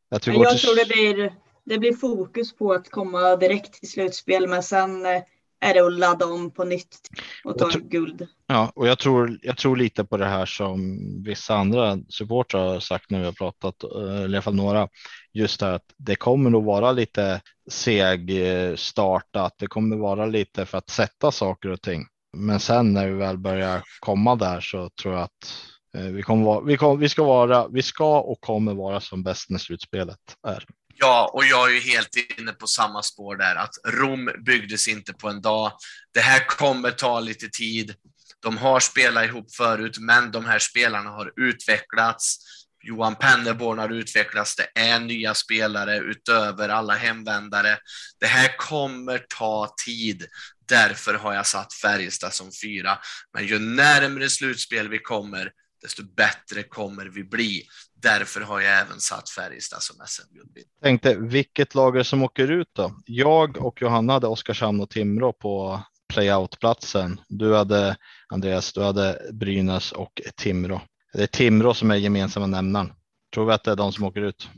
Jag 0.09 0.21
tror, 0.21 0.43
jag 0.43 0.57
tror 0.57 0.75
det 0.75 0.87
blir 0.87 1.31
det 1.63 1.77
blir 1.77 1.93
fokus 1.93 2.55
på 2.55 2.73
att 2.73 2.91
komma 2.91 3.35
direkt 3.35 3.73
till 3.73 3.91
slutspel, 3.91 4.47
men 4.47 4.63
sen 4.63 5.05
eh, 5.05 5.21
är 5.61 5.73
det 5.73 5.79
att 5.79 5.93
ladda 5.93 6.25
om 6.25 6.51
på 6.51 6.63
nytt 6.63 6.97
och 7.43 7.57
ta 7.57 7.71
tror, 7.71 7.81
guld. 7.81 8.27
Ja, 8.47 8.71
och 8.75 8.87
jag 8.87 8.99
tror, 8.99 9.39
jag 9.41 9.57
tror 9.57 9.75
lite 9.75 10.03
på 10.03 10.17
det 10.17 10.25
här 10.25 10.45
som 10.45 10.99
vissa 11.23 11.55
andra 11.55 11.97
supportrar 12.09 12.67
har 12.67 12.79
sagt 12.79 13.11
när 13.11 13.19
vi 13.19 13.25
har 13.25 13.31
pratat, 13.31 13.83
eh, 13.83 14.21
i 14.21 14.23
alla 14.23 14.41
fall 14.41 14.55
några, 14.55 14.87
just 15.33 15.59
det 15.59 15.73
att 15.73 15.85
det 15.97 16.15
kommer 16.15 16.49
nog 16.49 16.63
vara 16.63 16.91
lite 16.91 17.41
seg 17.69 18.31
startat. 18.75 19.55
Det 19.57 19.67
kommer 19.67 19.97
vara 19.97 20.25
lite 20.25 20.65
för 20.65 20.77
att 20.77 20.89
sätta 20.89 21.31
saker 21.31 21.69
och 21.69 21.81
ting. 21.81 22.05
Men 22.37 22.59
sen 22.59 22.93
när 22.93 23.07
vi 23.07 23.13
väl 23.13 23.37
börjar 23.37 23.83
komma 23.99 24.35
där 24.35 24.61
så 24.61 24.89
tror 25.01 25.13
jag 25.13 25.23
att 25.23 25.53
eh, 25.97 26.11
vi, 26.11 26.21
kommer 26.21 26.45
vara, 26.45 26.61
vi, 26.61 26.77
kommer, 26.77 26.95
vi, 26.95 27.09
ska 27.09 27.23
vara, 27.23 27.67
vi 27.67 27.81
ska 27.81 28.19
och 28.19 28.41
kommer 28.41 28.73
vara 28.73 28.99
som 28.99 29.23
bäst 29.23 29.49
när 29.49 29.59
slutspelet 29.59 30.19
är. 30.47 30.65
Ja, 31.03 31.31
och 31.33 31.45
jag 31.45 31.69
är 31.69 31.73
ju 31.73 31.79
helt 31.79 32.15
inne 32.37 32.51
på 32.51 32.67
samma 32.67 33.03
spår 33.03 33.35
där, 33.35 33.55
att 33.55 33.75
Rom 33.87 34.29
byggdes 34.45 34.87
inte 34.87 35.13
på 35.13 35.29
en 35.29 35.41
dag. 35.41 35.71
Det 36.13 36.19
här 36.19 36.47
kommer 36.47 36.91
ta 36.91 37.19
lite 37.19 37.49
tid. 37.49 37.95
De 38.41 38.57
har 38.57 38.79
spelat 38.79 39.25
ihop 39.25 39.55
förut, 39.55 39.97
men 39.99 40.31
de 40.31 40.45
här 40.45 40.59
spelarna 40.59 41.09
har 41.09 41.33
utvecklats. 41.35 42.37
Johan 42.83 43.15
Pennerborn 43.15 43.79
har 43.79 43.89
utvecklats. 43.89 44.55
Det 44.55 44.81
är 44.81 44.99
nya 44.99 45.33
spelare 45.33 45.97
utöver 45.97 46.69
alla 46.69 46.93
hemvändare. 46.93 47.77
Det 48.19 48.27
här 48.27 48.57
kommer 48.57 49.25
ta 49.37 49.73
tid. 49.85 50.25
Därför 50.69 51.13
har 51.13 51.33
jag 51.33 51.47
satt 51.47 51.73
Färjestad 51.73 52.33
som 52.33 52.49
fyra. 52.63 52.97
Men 53.33 53.47
ju 53.47 53.59
närmre 53.59 54.29
slutspel 54.29 54.89
vi 54.89 54.99
kommer, 54.99 55.51
desto 55.81 56.03
bättre 56.03 56.63
kommer 56.63 57.05
vi 57.05 57.23
bli. 57.23 57.63
Därför 58.01 58.41
har 58.41 58.61
jag 58.61 58.79
även 58.79 58.99
satt 58.99 59.29
Färjestad 59.29 59.81
som 59.81 59.95
SM-guldbild. 60.07 60.67
Tänkte 60.83 61.15
vilket 61.15 61.75
lag 61.75 62.05
som 62.05 62.23
åker 62.23 62.51
ut 62.51 62.69
då? 62.73 62.95
Jag 63.05 63.57
och 63.57 63.81
Johanna 63.81 64.13
hade 64.13 64.27
Oskarshamn 64.27 64.81
och 64.81 64.89
Timrå 64.89 65.33
på 65.33 65.83
playoutplatsen. 66.13 67.21
Du 67.27 67.55
hade 67.55 67.97
Andreas, 68.27 68.73
du 68.73 68.81
hade 68.81 69.21
Brynäs 69.33 69.91
och 69.91 70.21
Timrå. 70.35 70.81
Det 71.13 71.23
är 71.23 71.27
Timrå 71.27 71.73
som 71.73 71.91
är 71.91 71.95
gemensamma 71.95 72.47
nämnaren. 72.47 72.93
Tror 73.33 73.45
vi 73.45 73.53
att 73.53 73.63
det 73.63 73.71
är 73.71 73.75
de 73.75 73.93
som 73.93 74.03
åker 74.03 74.21
ut? 74.21 74.49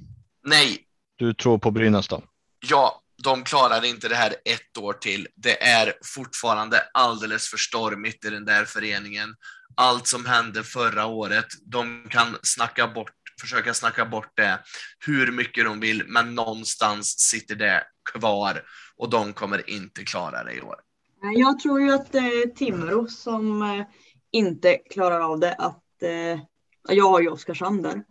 Nej. 0.43 0.77
Du 1.15 1.33
tror 1.33 1.57
på 1.57 1.71
Brynäs 1.71 2.07
då? 2.07 2.23
Ja, 2.69 3.01
de 3.23 3.43
klarar 3.43 3.85
inte 3.85 4.09
det 4.09 4.15
här 4.15 4.35
ett 4.45 4.77
år 4.77 4.93
till. 4.93 5.27
Det 5.35 5.63
är 5.63 5.93
fortfarande 6.03 6.81
alldeles 6.93 7.49
för 7.49 7.57
stormigt 7.57 8.25
i 8.25 8.29
den 8.29 8.45
där 8.45 8.65
föreningen. 8.65 9.35
Allt 9.75 10.07
som 10.07 10.25
hände 10.25 10.63
förra 10.63 11.05
året, 11.05 11.45
de 11.65 12.07
kan 12.09 12.37
snacka 12.41 12.87
bort 12.87 13.22
försöka 13.43 13.73
snacka 13.73 14.05
bort 14.05 14.31
det 14.35 14.59
hur 15.05 15.31
mycket 15.31 15.65
de 15.65 15.79
vill, 15.79 16.03
men 16.07 16.35
någonstans 16.35 17.19
sitter 17.19 17.55
det 17.55 17.83
kvar 18.13 18.61
och 18.97 19.09
de 19.09 19.33
kommer 19.33 19.69
inte 19.69 20.03
klara 20.03 20.43
det 20.43 20.53
i 20.53 20.61
år. 20.61 20.75
Jag 21.35 21.59
tror 21.59 21.81
ju 21.81 21.91
att 21.91 22.11
det 22.11 22.17
är 22.17 22.47
Timrå 22.47 23.07
som 23.07 23.61
eh, 23.61 23.85
inte 24.31 24.77
klarar 24.77 25.19
av 25.19 25.39
det. 25.39 25.53
Att, 25.53 26.03
eh, 26.03 26.39
jag 26.89 27.09
har 27.09 27.21
ju 27.21 27.29
Oskarshamn 27.29 27.81
där. 27.81 28.03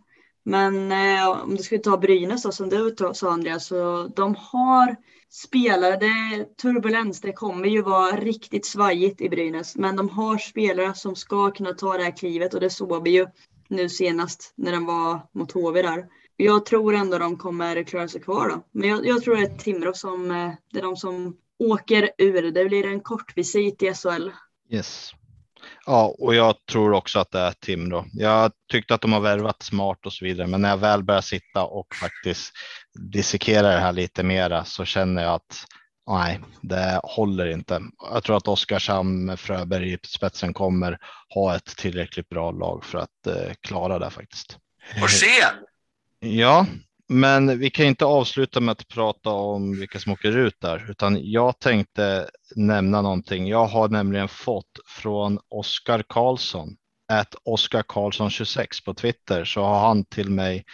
Men 0.45 0.91
eh, 0.91 1.29
om 1.29 1.55
du 1.55 1.63
skulle 1.63 1.81
ta 1.81 1.97
Brynäs 1.97 2.43
då, 2.43 2.51
som 2.51 2.69
du 2.69 2.95
sa 3.13 3.31
Andreas, 3.31 3.65
så 3.65 4.07
de 4.15 4.35
har 4.35 4.95
spelare, 5.29 5.97
det 5.97 6.05
är 6.05 6.55
turbulens, 6.61 7.21
det 7.21 7.33
kommer 7.33 7.67
ju 7.67 7.81
vara 7.81 8.15
riktigt 8.15 8.65
svajigt 8.65 9.21
i 9.21 9.29
Brynäs, 9.29 9.75
men 9.75 9.95
de 9.95 10.09
har 10.09 10.37
spelare 10.37 10.93
som 10.93 11.15
ska 11.15 11.51
kunna 11.51 11.73
ta 11.73 11.97
det 11.97 12.03
här 12.03 12.17
klivet 12.17 12.53
och 12.53 12.59
det 12.59 12.69
såg 12.69 13.03
vi 13.03 13.09
ju 13.09 13.27
nu 13.73 13.89
senast 13.89 14.53
när 14.55 14.71
den 14.71 14.85
var 14.85 15.21
mot 15.33 15.51
HV 15.51 15.81
där. 15.81 16.05
Jag 16.37 16.65
tror 16.65 16.95
ändå 16.95 17.17
de 17.17 17.37
kommer 17.37 17.83
klara 17.83 18.07
sig 18.07 18.21
kvar 18.21 18.49
då. 18.49 18.65
Men 18.71 18.89
jag, 18.89 19.05
jag 19.05 19.23
tror 19.23 19.35
det 19.35 19.41
är 19.41 19.57
Timrå 19.57 19.93
som 19.93 20.31
eh, 20.31 20.51
det 20.71 20.79
är 20.79 20.83
de 20.83 20.95
som 20.97 21.37
åker 21.59 22.11
ur. 22.17 22.51
Det 22.51 22.65
blir 22.65 22.87
en 22.87 22.99
kort 22.99 23.37
visit 23.37 23.83
i 23.83 23.93
SHL. 23.93 24.29
Yes. 24.69 25.11
Ja, 25.85 26.15
och 26.19 26.35
jag 26.35 26.65
tror 26.65 26.93
också 26.93 27.19
att 27.19 27.31
det 27.31 27.39
är 27.39 27.51
Timrå. 27.51 28.05
Jag 28.13 28.51
tyckte 28.71 28.93
att 28.93 29.01
de 29.01 29.13
har 29.13 29.19
värvat 29.19 29.63
smart 29.63 30.05
och 30.05 30.13
så 30.13 30.25
vidare, 30.25 30.47
men 30.47 30.61
när 30.61 30.69
jag 30.69 30.77
väl 30.77 31.03
börjar 31.03 31.21
sitta 31.21 31.63
och 31.63 31.95
faktiskt 31.95 32.53
dissekera 33.11 33.67
det 33.67 33.79
här 33.79 33.93
lite 33.93 34.23
mera 34.23 34.65
så 34.65 34.85
känner 34.85 35.23
jag 35.23 35.33
att 35.33 35.65
Nej, 36.07 36.39
det 36.61 36.99
håller 37.03 37.47
inte. 37.47 37.81
Jag 38.13 38.23
tror 38.23 38.37
att 38.37 38.47
Oskarshamn 38.47 39.25
med 39.25 39.39
Fröberg 39.39 39.93
i 39.93 39.97
spetsen 40.07 40.53
kommer 40.53 40.97
ha 41.29 41.55
ett 41.55 41.65
tillräckligt 41.77 42.29
bra 42.29 42.51
lag 42.51 42.85
för 42.85 42.97
att 42.97 43.27
eh, 43.27 43.53
klara 43.61 43.99
det 43.99 44.09
faktiskt. 44.09 44.57
Och 45.03 45.09
se! 45.09 45.43
Ja, 46.19 46.65
men 47.09 47.59
vi 47.59 47.69
kan 47.69 47.85
inte 47.85 48.05
avsluta 48.05 48.59
med 48.59 48.71
att 48.71 48.87
prata 48.87 49.29
om 49.29 49.79
vilka 49.79 49.99
som 49.99 50.11
åker 50.11 50.37
ut 50.37 50.61
där, 50.61 50.91
utan 50.91 51.31
jag 51.31 51.59
tänkte 51.59 52.29
nämna 52.55 53.01
någonting. 53.01 53.47
Jag 53.47 53.65
har 53.65 53.89
nämligen 53.89 54.27
fått 54.27 54.79
från 54.87 55.39
Oskar 55.49 56.03
Karlsson, 56.09 56.75
att 57.07 57.35
Oskar 57.43 57.83
Karlsson 57.87 58.29
26 58.29 58.83
på 58.83 58.93
Twitter, 58.93 59.45
så 59.45 59.63
har 59.63 59.87
han 59.87 60.05
till 60.05 60.29
mig 60.29 60.65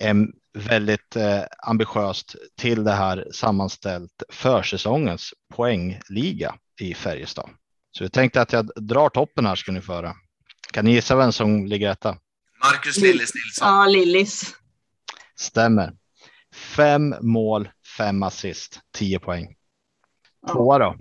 en 0.00 0.32
väldigt 0.54 1.16
eh, 1.16 1.42
ambitiöst 1.58 2.36
till 2.56 2.84
det 2.84 2.92
här 2.92 3.26
sammanställt 3.32 4.22
försäsongens 4.28 5.34
poängliga 5.54 6.54
i 6.80 6.94
Färjestad. 6.94 7.50
Så 7.90 8.04
jag 8.04 8.12
tänkte 8.12 8.40
att 8.42 8.52
jag 8.52 8.70
drar 8.76 9.08
toppen 9.08 9.46
här 9.46 9.54
ska 9.54 9.72
ni 9.72 9.80
föra. 9.80 10.14
Kan 10.72 10.84
ni 10.84 10.92
gissa 10.92 11.16
vem 11.16 11.32
som 11.32 11.66
ligger 11.66 11.90
etta? 11.90 12.18
Marcus 12.64 12.96
Lillis 12.96 13.34
Nilsson. 13.34 13.68
Ja, 13.68 13.86
Lillis. 13.86 14.54
Stämmer. 15.36 15.96
Fem 16.54 17.14
mål, 17.20 17.68
fem 17.98 18.22
assist, 18.22 18.80
tio 18.94 19.18
poäng. 19.18 19.54
Tvåa 20.52 20.78
då? 20.78 20.96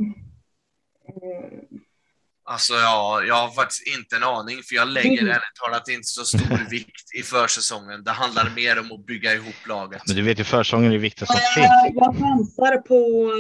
Alltså 2.52 2.74
ja, 2.74 3.24
jag 3.28 3.36
har 3.36 3.52
faktiskt 3.52 3.88
inte 3.88 4.16
en 4.16 4.24
aning, 4.24 4.64
för 4.64 4.76
jag 4.76 4.88
lägger 4.88 5.22
mm. 5.22 5.28
ärligt 5.28 5.56
talat 5.64 5.88
inte 5.88 6.08
så 6.08 6.26
stor 6.26 6.70
vikt 6.70 7.14
i 7.20 7.24
försäsongen. 7.24 8.04
Det 8.04 8.12
handlar 8.12 8.50
mer 8.50 8.80
om 8.80 8.92
att 8.92 9.06
bygga 9.06 9.34
ihop 9.34 9.68
laget. 9.68 10.02
Men 10.08 10.16
du 10.16 10.22
vet 10.22 10.40
ju 10.40 10.44
försäsongen 10.44 10.88
är 10.88 10.96
det 10.96 11.02
viktigaste 11.02 11.36
som 11.36 11.62
finns. 11.62 11.96
Jag 11.96 12.16
chansar 12.18 12.78
på, 12.78 13.34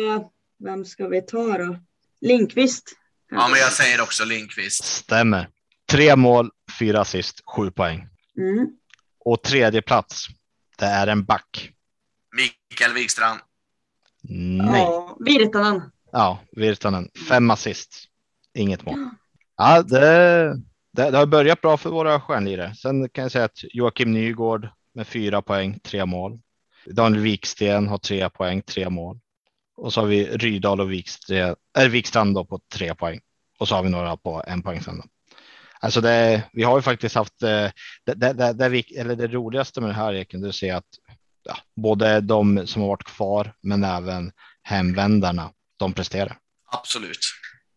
vem 0.63 0.85
ska 0.85 1.07
vi 1.07 1.21
ta 1.21 1.57
då? 1.57 1.79
Linkvist. 2.21 2.83
Ja, 3.31 3.47
men 3.47 3.59
jag 3.59 3.71
säger 3.71 4.01
också 4.01 4.25
Linkvist. 4.25 4.83
Stämmer. 4.83 5.49
Tre 5.89 6.15
mål, 6.15 6.49
fyra 6.79 7.01
assist, 7.01 7.41
sju 7.55 7.71
poäng. 7.71 8.07
Mm. 8.37 8.67
Och 9.25 9.43
tredje 9.43 9.81
plats, 9.81 10.27
det 10.77 10.85
är 10.85 11.07
en 11.07 11.23
back. 11.25 11.71
Mikael 12.35 12.93
Wikstrand. 12.93 13.39
Nej. 14.21 14.81
Ja, 14.81 15.17
Virtanen. 15.19 15.81
Ja, 16.11 16.39
Virtanen. 16.51 17.09
Fem 17.29 17.51
assist. 17.51 18.07
Inget 18.53 18.85
mål. 18.85 19.09
Ja, 19.57 19.81
det, 19.81 19.99
det, 20.93 21.11
det, 21.11 21.17
har 21.17 21.25
börjat 21.25 21.61
bra 21.61 21.77
för 21.77 21.89
våra 21.89 22.21
stjärnlirare. 22.21 22.75
Sen 22.75 23.09
kan 23.09 23.21
jag 23.21 23.31
säga 23.31 23.45
att 23.45 23.63
Joakim 23.73 24.11
Nygård 24.11 24.69
med 24.93 25.07
fyra 25.07 25.41
poäng, 25.41 25.79
tre 25.83 26.05
mål. 26.05 26.39
Daniel 26.85 27.23
Wiksten 27.23 27.87
har 27.87 27.97
tre 27.97 28.29
poäng, 28.29 28.61
tre 28.61 28.89
mål. 28.89 29.19
Och 29.77 29.93
så 29.93 30.01
har 30.01 30.07
vi 30.07 30.25
Rydal 30.25 30.81
och 30.81 30.91
Wikstrand, 30.91 31.55
äh, 31.77 31.87
Wikstrand 31.87 32.35
då 32.35 32.45
på 32.45 32.59
tre 32.73 32.95
poäng. 32.95 33.19
Och 33.59 33.67
så 33.67 33.75
har 33.75 33.83
vi 33.83 33.89
några 33.89 34.17
på 34.17 34.43
en 34.47 34.63
poäng 34.63 34.81
sen. 34.81 34.97
Då. 34.97 35.03
Alltså 35.79 36.01
det, 36.01 36.43
vi 36.53 36.63
har 36.63 36.77
ju 36.77 36.81
faktiskt 36.81 37.15
haft 37.15 37.43
eh, 37.43 37.69
det, 38.05 38.13
det, 38.15 38.33
det, 38.33 38.53
det, 38.53 38.69
vi, 38.69 38.79
eller 38.81 39.15
det 39.15 39.27
roligaste 39.27 39.81
med 39.81 39.89
det 39.89 39.93
här 39.93 40.13
är 40.13 40.47
att 40.47 40.55
se 40.55 40.71
att 40.71 40.85
ja, 41.43 41.57
både 41.75 42.21
de 42.21 42.67
som 42.67 42.81
har 42.81 42.89
varit 42.89 43.03
kvar, 43.03 43.53
men 43.61 43.83
även 43.83 44.31
hemvändarna, 44.63 45.51
de 45.77 45.93
presterar. 45.93 46.37
Absolut. 46.71 47.19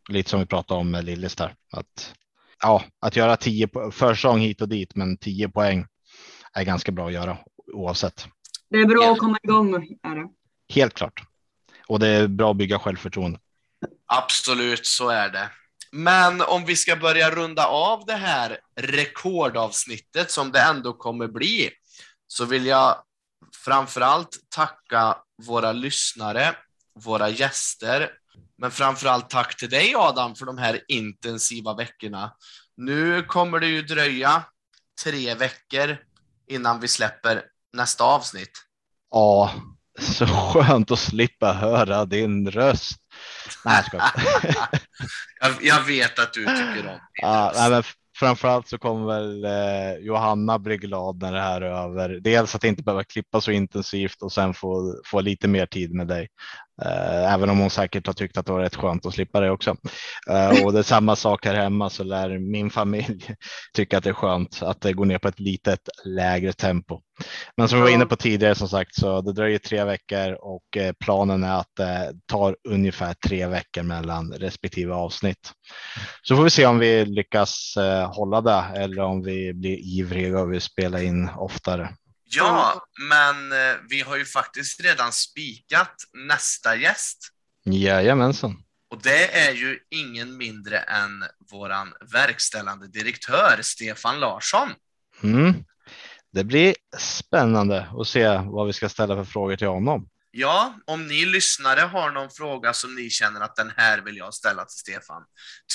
Lite 0.08 0.30
som 0.30 0.40
vi 0.40 0.46
pratade 0.46 0.80
om 0.80 0.90
med 0.90 1.04
Lillis 1.04 1.36
där. 1.36 1.54
Att, 1.72 2.14
ja, 2.62 2.84
att 3.00 3.16
göra 3.16 3.36
tio 3.36 3.68
försäsong 3.92 4.38
hit 4.40 4.60
och 4.60 4.68
dit, 4.68 4.94
men 4.94 5.16
tio 5.16 5.48
poäng 5.48 5.86
är 6.52 6.64
ganska 6.64 6.92
bra 6.92 7.06
att 7.06 7.12
göra 7.12 7.36
oavsett. 7.72 8.26
Det 8.70 8.78
är 8.78 8.86
bra 8.86 9.12
att 9.12 9.18
komma 9.18 9.38
igång. 9.42 9.74
Är 10.02 10.14
det. 10.14 10.28
Helt 10.74 10.94
klart. 10.94 11.22
Och 11.86 11.98
det 11.98 12.08
är 12.08 12.28
bra 12.28 12.50
att 12.50 12.56
bygga 12.56 12.78
självförtroende. 12.78 13.38
Absolut, 14.06 14.86
så 14.86 15.08
är 15.08 15.28
det. 15.28 15.50
Men 15.92 16.40
om 16.40 16.64
vi 16.64 16.76
ska 16.76 16.96
börja 16.96 17.30
runda 17.30 17.66
av 17.66 18.04
det 18.06 18.16
här 18.16 18.58
rekordavsnittet 18.76 20.30
som 20.30 20.52
det 20.52 20.60
ändå 20.60 20.92
kommer 20.92 21.28
bli, 21.28 21.70
så 22.26 22.44
vill 22.44 22.66
jag 22.66 22.96
framförallt 23.64 24.38
tacka 24.48 25.16
våra 25.46 25.72
lyssnare, 25.72 26.54
våra 27.04 27.28
gäster, 27.28 28.10
men 28.58 28.70
framförallt 28.70 29.30
tack 29.30 29.56
till 29.56 29.70
dig 29.70 29.94
Adam 29.96 30.34
för 30.34 30.46
de 30.46 30.58
här 30.58 30.80
intensiva 30.88 31.74
veckorna. 31.74 32.32
Nu 32.76 33.22
kommer 33.22 33.60
det 33.60 33.66
ju 33.66 33.82
dröja 33.82 34.44
tre 35.04 35.34
veckor 35.34 35.96
innan 36.50 36.80
vi 36.80 36.88
släpper 36.88 37.42
nästa 37.72 38.04
avsnitt. 38.04 38.52
Ja, 39.10 39.54
så 40.00 40.26
skönt 40.26 40.90
att 40.90 40.98
slippa 40.98 41.52
höra 41.52 42.04
din 42.04 42.50
röst. 42.50 43.00
Nej, 43.64 43.84
jag 43.92 44.02
jag, 45.40 45.52
jag 45.60 45.82
vet 45.82 46.18
att 46.18 46.32
du 46.32 46.44
tycker 46.44 46.78
om 46.78 46.84
min 46.86 46.98
ja. 47.12 47.52
Nej, 47.54 47.82
framförallt 48.18 48.68
så 48.68 48.78
kommer 48.78 49.06
väl 49.06 49.44
eh, 49.44 50.04
Johanna 50.04 50.58
bli 50.58 50.76
glad 50.76 51.22
när 51.22 51.32
det 51.32 51.40
här 51.40 51.60
är 51.60 51.84
över. 51.84 52.08
Dels 52.08 52.54
att 52.54 52.64
inte 52.64 52.82
behöva 52.82 53.04
klippa 53.04 53.40
så 53.40 53.50
intensivt 53.50 54.22
och 54.22 54.32
sen 54.32 54.54
få, 54.54 55.00
få 55.06 55.20
lite 55.20 55.48
mer 55.48 55.66
tid 55.66 55.94
med 55.94 56.06
dig. 56.06 56.28
Eh, 56.82 57.32
även 57.34 57.50
om 57.50 57.58
hon 57.58 57.70
säkert 57.70 58.06
har 58.06 58.14
tyckt 58.14 58.36
att 58.36 58.46
det 58.46 58.52
var 58.52 58.60
rätt 58.60 58.76
skönt 58.76 59.06
att 59.06 59.14
slippa 59.14 59.40
det 59.40 59.50
också. 59.50 59.76
Eh, 60.30 60.64
och 60.64 60.72
det 60.72 60.78
är 60.78 60.82
samma 60.82 61.16
sak 61.16 61.46
här 61.46 61.54
hemma 61.54 61.90
så 61.90 62.04
lär 62.04 62.38
min 62.38 62.70
familj 62.70 63.34
tycka 63.74 63.98
att 63.98 64.04
det 64.04 64.10
är 64.10 64.14
skönt 64.14 64.62
att 64.62 64.80
det 64.80 64.92
går 64.92 65.04
ner 65.04 65.18
på 65.18 65.28
ett 65.28 65.40
litet 65.40 65.88
lägre 66.04 66.52
tempo. 66.52 67.00
Men 67.56 67.68
som 67.68 67.78
vi 67.78 67.82
var 67.82 67.90
inne 67.90 68.06
på 68.06 68.16
tidigare 68.16 68.54
som 68.54 68.68
sagt 68.68 68.94
så 68.94 69.20
det 69.20 69.32
dröjer 69.32 69.58
tre 69.58 69.84
veckor 69.84 70.32
och 70.32 70.76
eh, 70.76 70.92
planen 70.92 71.44
är 71.44 71.60
att 71.60 71.78
eh, 71.78 71.86
det 71.86 72.26
tar 72.26 72.56
ungefär 72.68 73.14
tre 73.14 73.46
veckor 73.46 73.82
mellan 73.82 74.32
respektive 74.32 74.94
avsnitt. 74.94 75.52
Så 76.22 76.36
får 76.36 76.44
vi 76.44 76.50
se 76.50 76.66
om 76.66 76.78
vi 76.78 77.04
lyckas 77.04 77.74
hålla 78.08 78.40
det 78.40 78.64
eller 78.74 79.02
om 79.02 79.22
vi 79.22 79.54
blir 79.54 79.78
ivriga 79.98 80.40
och 80.40 80.52
vill 80.52 80.60
spela 80.60 81.02
in 81.02 81.28
oftare. 81.36 81.88
Ja, 82.36 82.86
men 83.10 83.52
eh, 83.52 83.76
vi 83.88 84.00
har 84.00 84.16
ju 84.16 84.24
faktiskt 84.24 84.80
redan 84.80 85.12
spikat 85.12 85.94
nästa 86.28 86.76
gäst. 86.76 87.18
Jajamensan. 87.64 88.64
Och 88.90 89.02
det 89.02 89.46
är 89.46 89.52
ju 89.52 89.78
ingen 89.90 90.36
mindre 90.36 90.78
än 90.78 91.24
våran 91.50 91.92
verkställande 92.12 92.88
direktör 92.88 93.58
Stefan 93.62 94.20
Larsson. 94.20 94.68
Mm. 95.22 95.64
Det 96.32 96.44
blir 96.44 96.74
spännande 96.98 97.86
att 98.00 98.08
se 98.08 98.26
vad 98.44 98.66
vi 98.66 98.72
ska 98.72 98.88
ställa 98.88 99.16
för 99.16 99.24
frågor 99.24 99.56
till 99.56 99.66
honom. 99.66 100.08
Ja, 100.36 100.74
om 100.84 101.06
ni 101.06 101.26
lyssnare 101.26 101.80
har 101.80 102.10
någon 102.10 102.30
fråga 102.30 102.72
som 102.72 102.94
ni 102.94 103.10
känner 103.10 103.40
att 103.40 103.56
den 103.56 103.72
här 103.76 104.00
vill 104.00 104.16
jag 104.16 104.34
ställa 104.34 104.64
till 104.64 104.78
Stefan, 104.78 105.22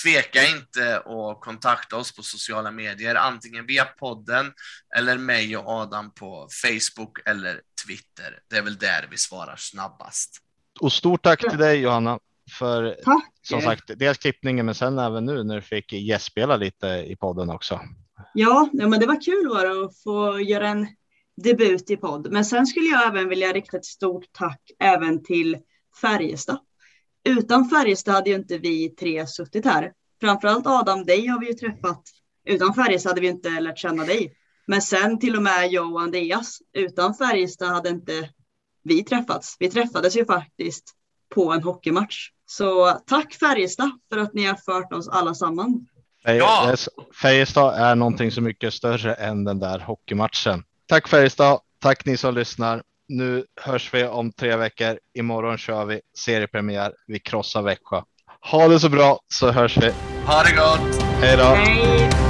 tveka 0.03 0.47
inte 0.47 0.97
att 0.97 1.41
kontakta 1.41 1.97
oss 1.97 2.15
på 2.15 2.23
sociala 2.23 2.71
medier, 2.71 3.15
antingen 3.15 3.65
via 3.65 3.85
podden 3.85 4.53
eller 4.97 5.17
mig 5.17 5.57
och 5.57 5.69
Adam 5.69 6.13
på 6.13 6.47
Facebook 6.63 7.19
eller 7.25 7.61
Twitter. 7.85 8.39
Det 8.49 8.57
är 8.57 8.61
väl 8.61 8.77
där 8.77 9.07
vi 9.11 9.17
svarar 9.17 9.55
snabbast. 9.57 10.37
Och 10.79 10.93
stort 10.93 11.23
tack 11.23 11.49
till 11.49 11.59
dig 11.59 11.79
Johanna 11.79 12.19
för 12.51 12.97
tack. 13.03 13.23
som 13.41 13.61
sagt 13.61 13.91
dels 13.95 14.17
klippningen 14.17 14.65
men 14.65 14.75
sen 14.75 14.99
även 14.99 15.25
nu 15.25 15.43
när 15.43 15.55
du 15.55 15.61
fick 15.61 15.93
gästspela 15.93 16.55
lite 16.55 16.87
i 16.87 17.15
podden 17.15 17.49
också. 17.49 17.79
Ja, 18.33 18.69
ja 18.73 18.87
men 18.87 18.99
det 18.99 19.05
var 19.05 19.21
kul 19.21 19.49
det 19.49 19.85
att 19.85 20.03
få 20.03 20.39
göra 20.39 20.69
en 20.69 20.87
debut 21.43 21.89
i 21.89 21.97
podd. 21.97 22.31
Men 22.31 22.45
sen 22.45 22.67
skulle 22.67 22.87
jag 22.87 23.07
även 23.07 23.29
vilja 23.29 23.53
rikta 23.53 23.77
ett 23.77 23.85
stort 23.85 24.25
tack 24.31 24.61
även 24.79 25.23
till 25.23 25.57
Färjestad. 26.01 26.59
Utan 27.23 27.69
Färjestad 27.69 28.15
hade 28.15 28.29
ju 28.29 28.35
inte 28.35 28.57
vi 28.57 28.89
tre 28.89 29.27
suttit 29.27 29.65
här. 29.65 29.91
Framförallt 30.21 30.67
Adam, 30.67 31.05
dig 31.05 31.27
har 31.27 31.39
vi 31.39 31.47
ju 31.47 31.53
träffat. 31.53 32.03
Utan 32.45 32.73
Färjestad 32.73 33.09
hade 33.09 33.21
vi 33.21 33.27
inte 33.27 33.49
lärt 33.49 33.77
känna 33.77 34.05
dig. 34.05 34.33
Men 34.65 34.81
sen 34.81 35.19
till 35.19 35.35
och 35.35 35.43
med 35.43 35.67
jag 35.71 35.93
och 35.93 36.01
Andreas. 36.01 36.59
Utan 36.73 37.13
Färjestad 37.13 37.69
hade 37.69 37.89
inte 37.89 38.29
vi 38.83 39.03
träffats. 39.03 39.55
Vi 39.59 39.69
träffades 39.69 40.17
ju 40.17 40.25
faktiskt 40.25 40.95
på 41.35 41.53
en 41.53 41.63
hockeymatch. 41.63 42.29
Så 42.45 42.91
tack 43.05 43.33
Färjestad 43.33 43.91
för 44.09 44.19
att 44.19 44.33
ni 44.33 44.45
har 44.45 44.55
fört 44.55 44.93
oss 44.93 45.07
alla 45.07 45.33
samman. 45.33 45.87
Ja. 46.23 46.75
Färjestad 47.21 47.73
är 47.73 47.95
någonting 47.95 48.31
så 48.31 48.41
mycket 48.41 48.73
större 48.73 49.13
än 49.13 49.43
den 49.43 49.59
där 49.59 49.79
hockeymatchen. 49.79 50.63
Tack 50.89 51.07
Färjestad. 51.07 51.59
Tack 51.81 52.05
ni 52.05 52.17
som 52.17 52.35
lyssnar. 52.35 52.83
Nu 53.07 53.45
hörs 53.61 53.93
vi 53.93 54.03
om 54.03 54.31
tre 54.31 54.55
veckor. 54.55 54.99
Imorgon 55.17 55.57
kör 55.57 55.85
vi 55.85 56.01
seriepremiär. 56.17 56.93
Vi 57.07 57.19
krossar 57.19 57.61
Växjö. 57.61 58.01
Ha 58.51 58.67
det 58.67 58.79
så 58.79 58.89
bra 58.89 59.19
så 59.33 59.51
hörs 59.51 59.77
vi. 59.77 59.91
Ha 60.25 60.43
det 60.43 60.55
gott. 60.55 61.03
Hej 61.21 61.37
då. 61.37 61.43
Hej. 61.43 62.28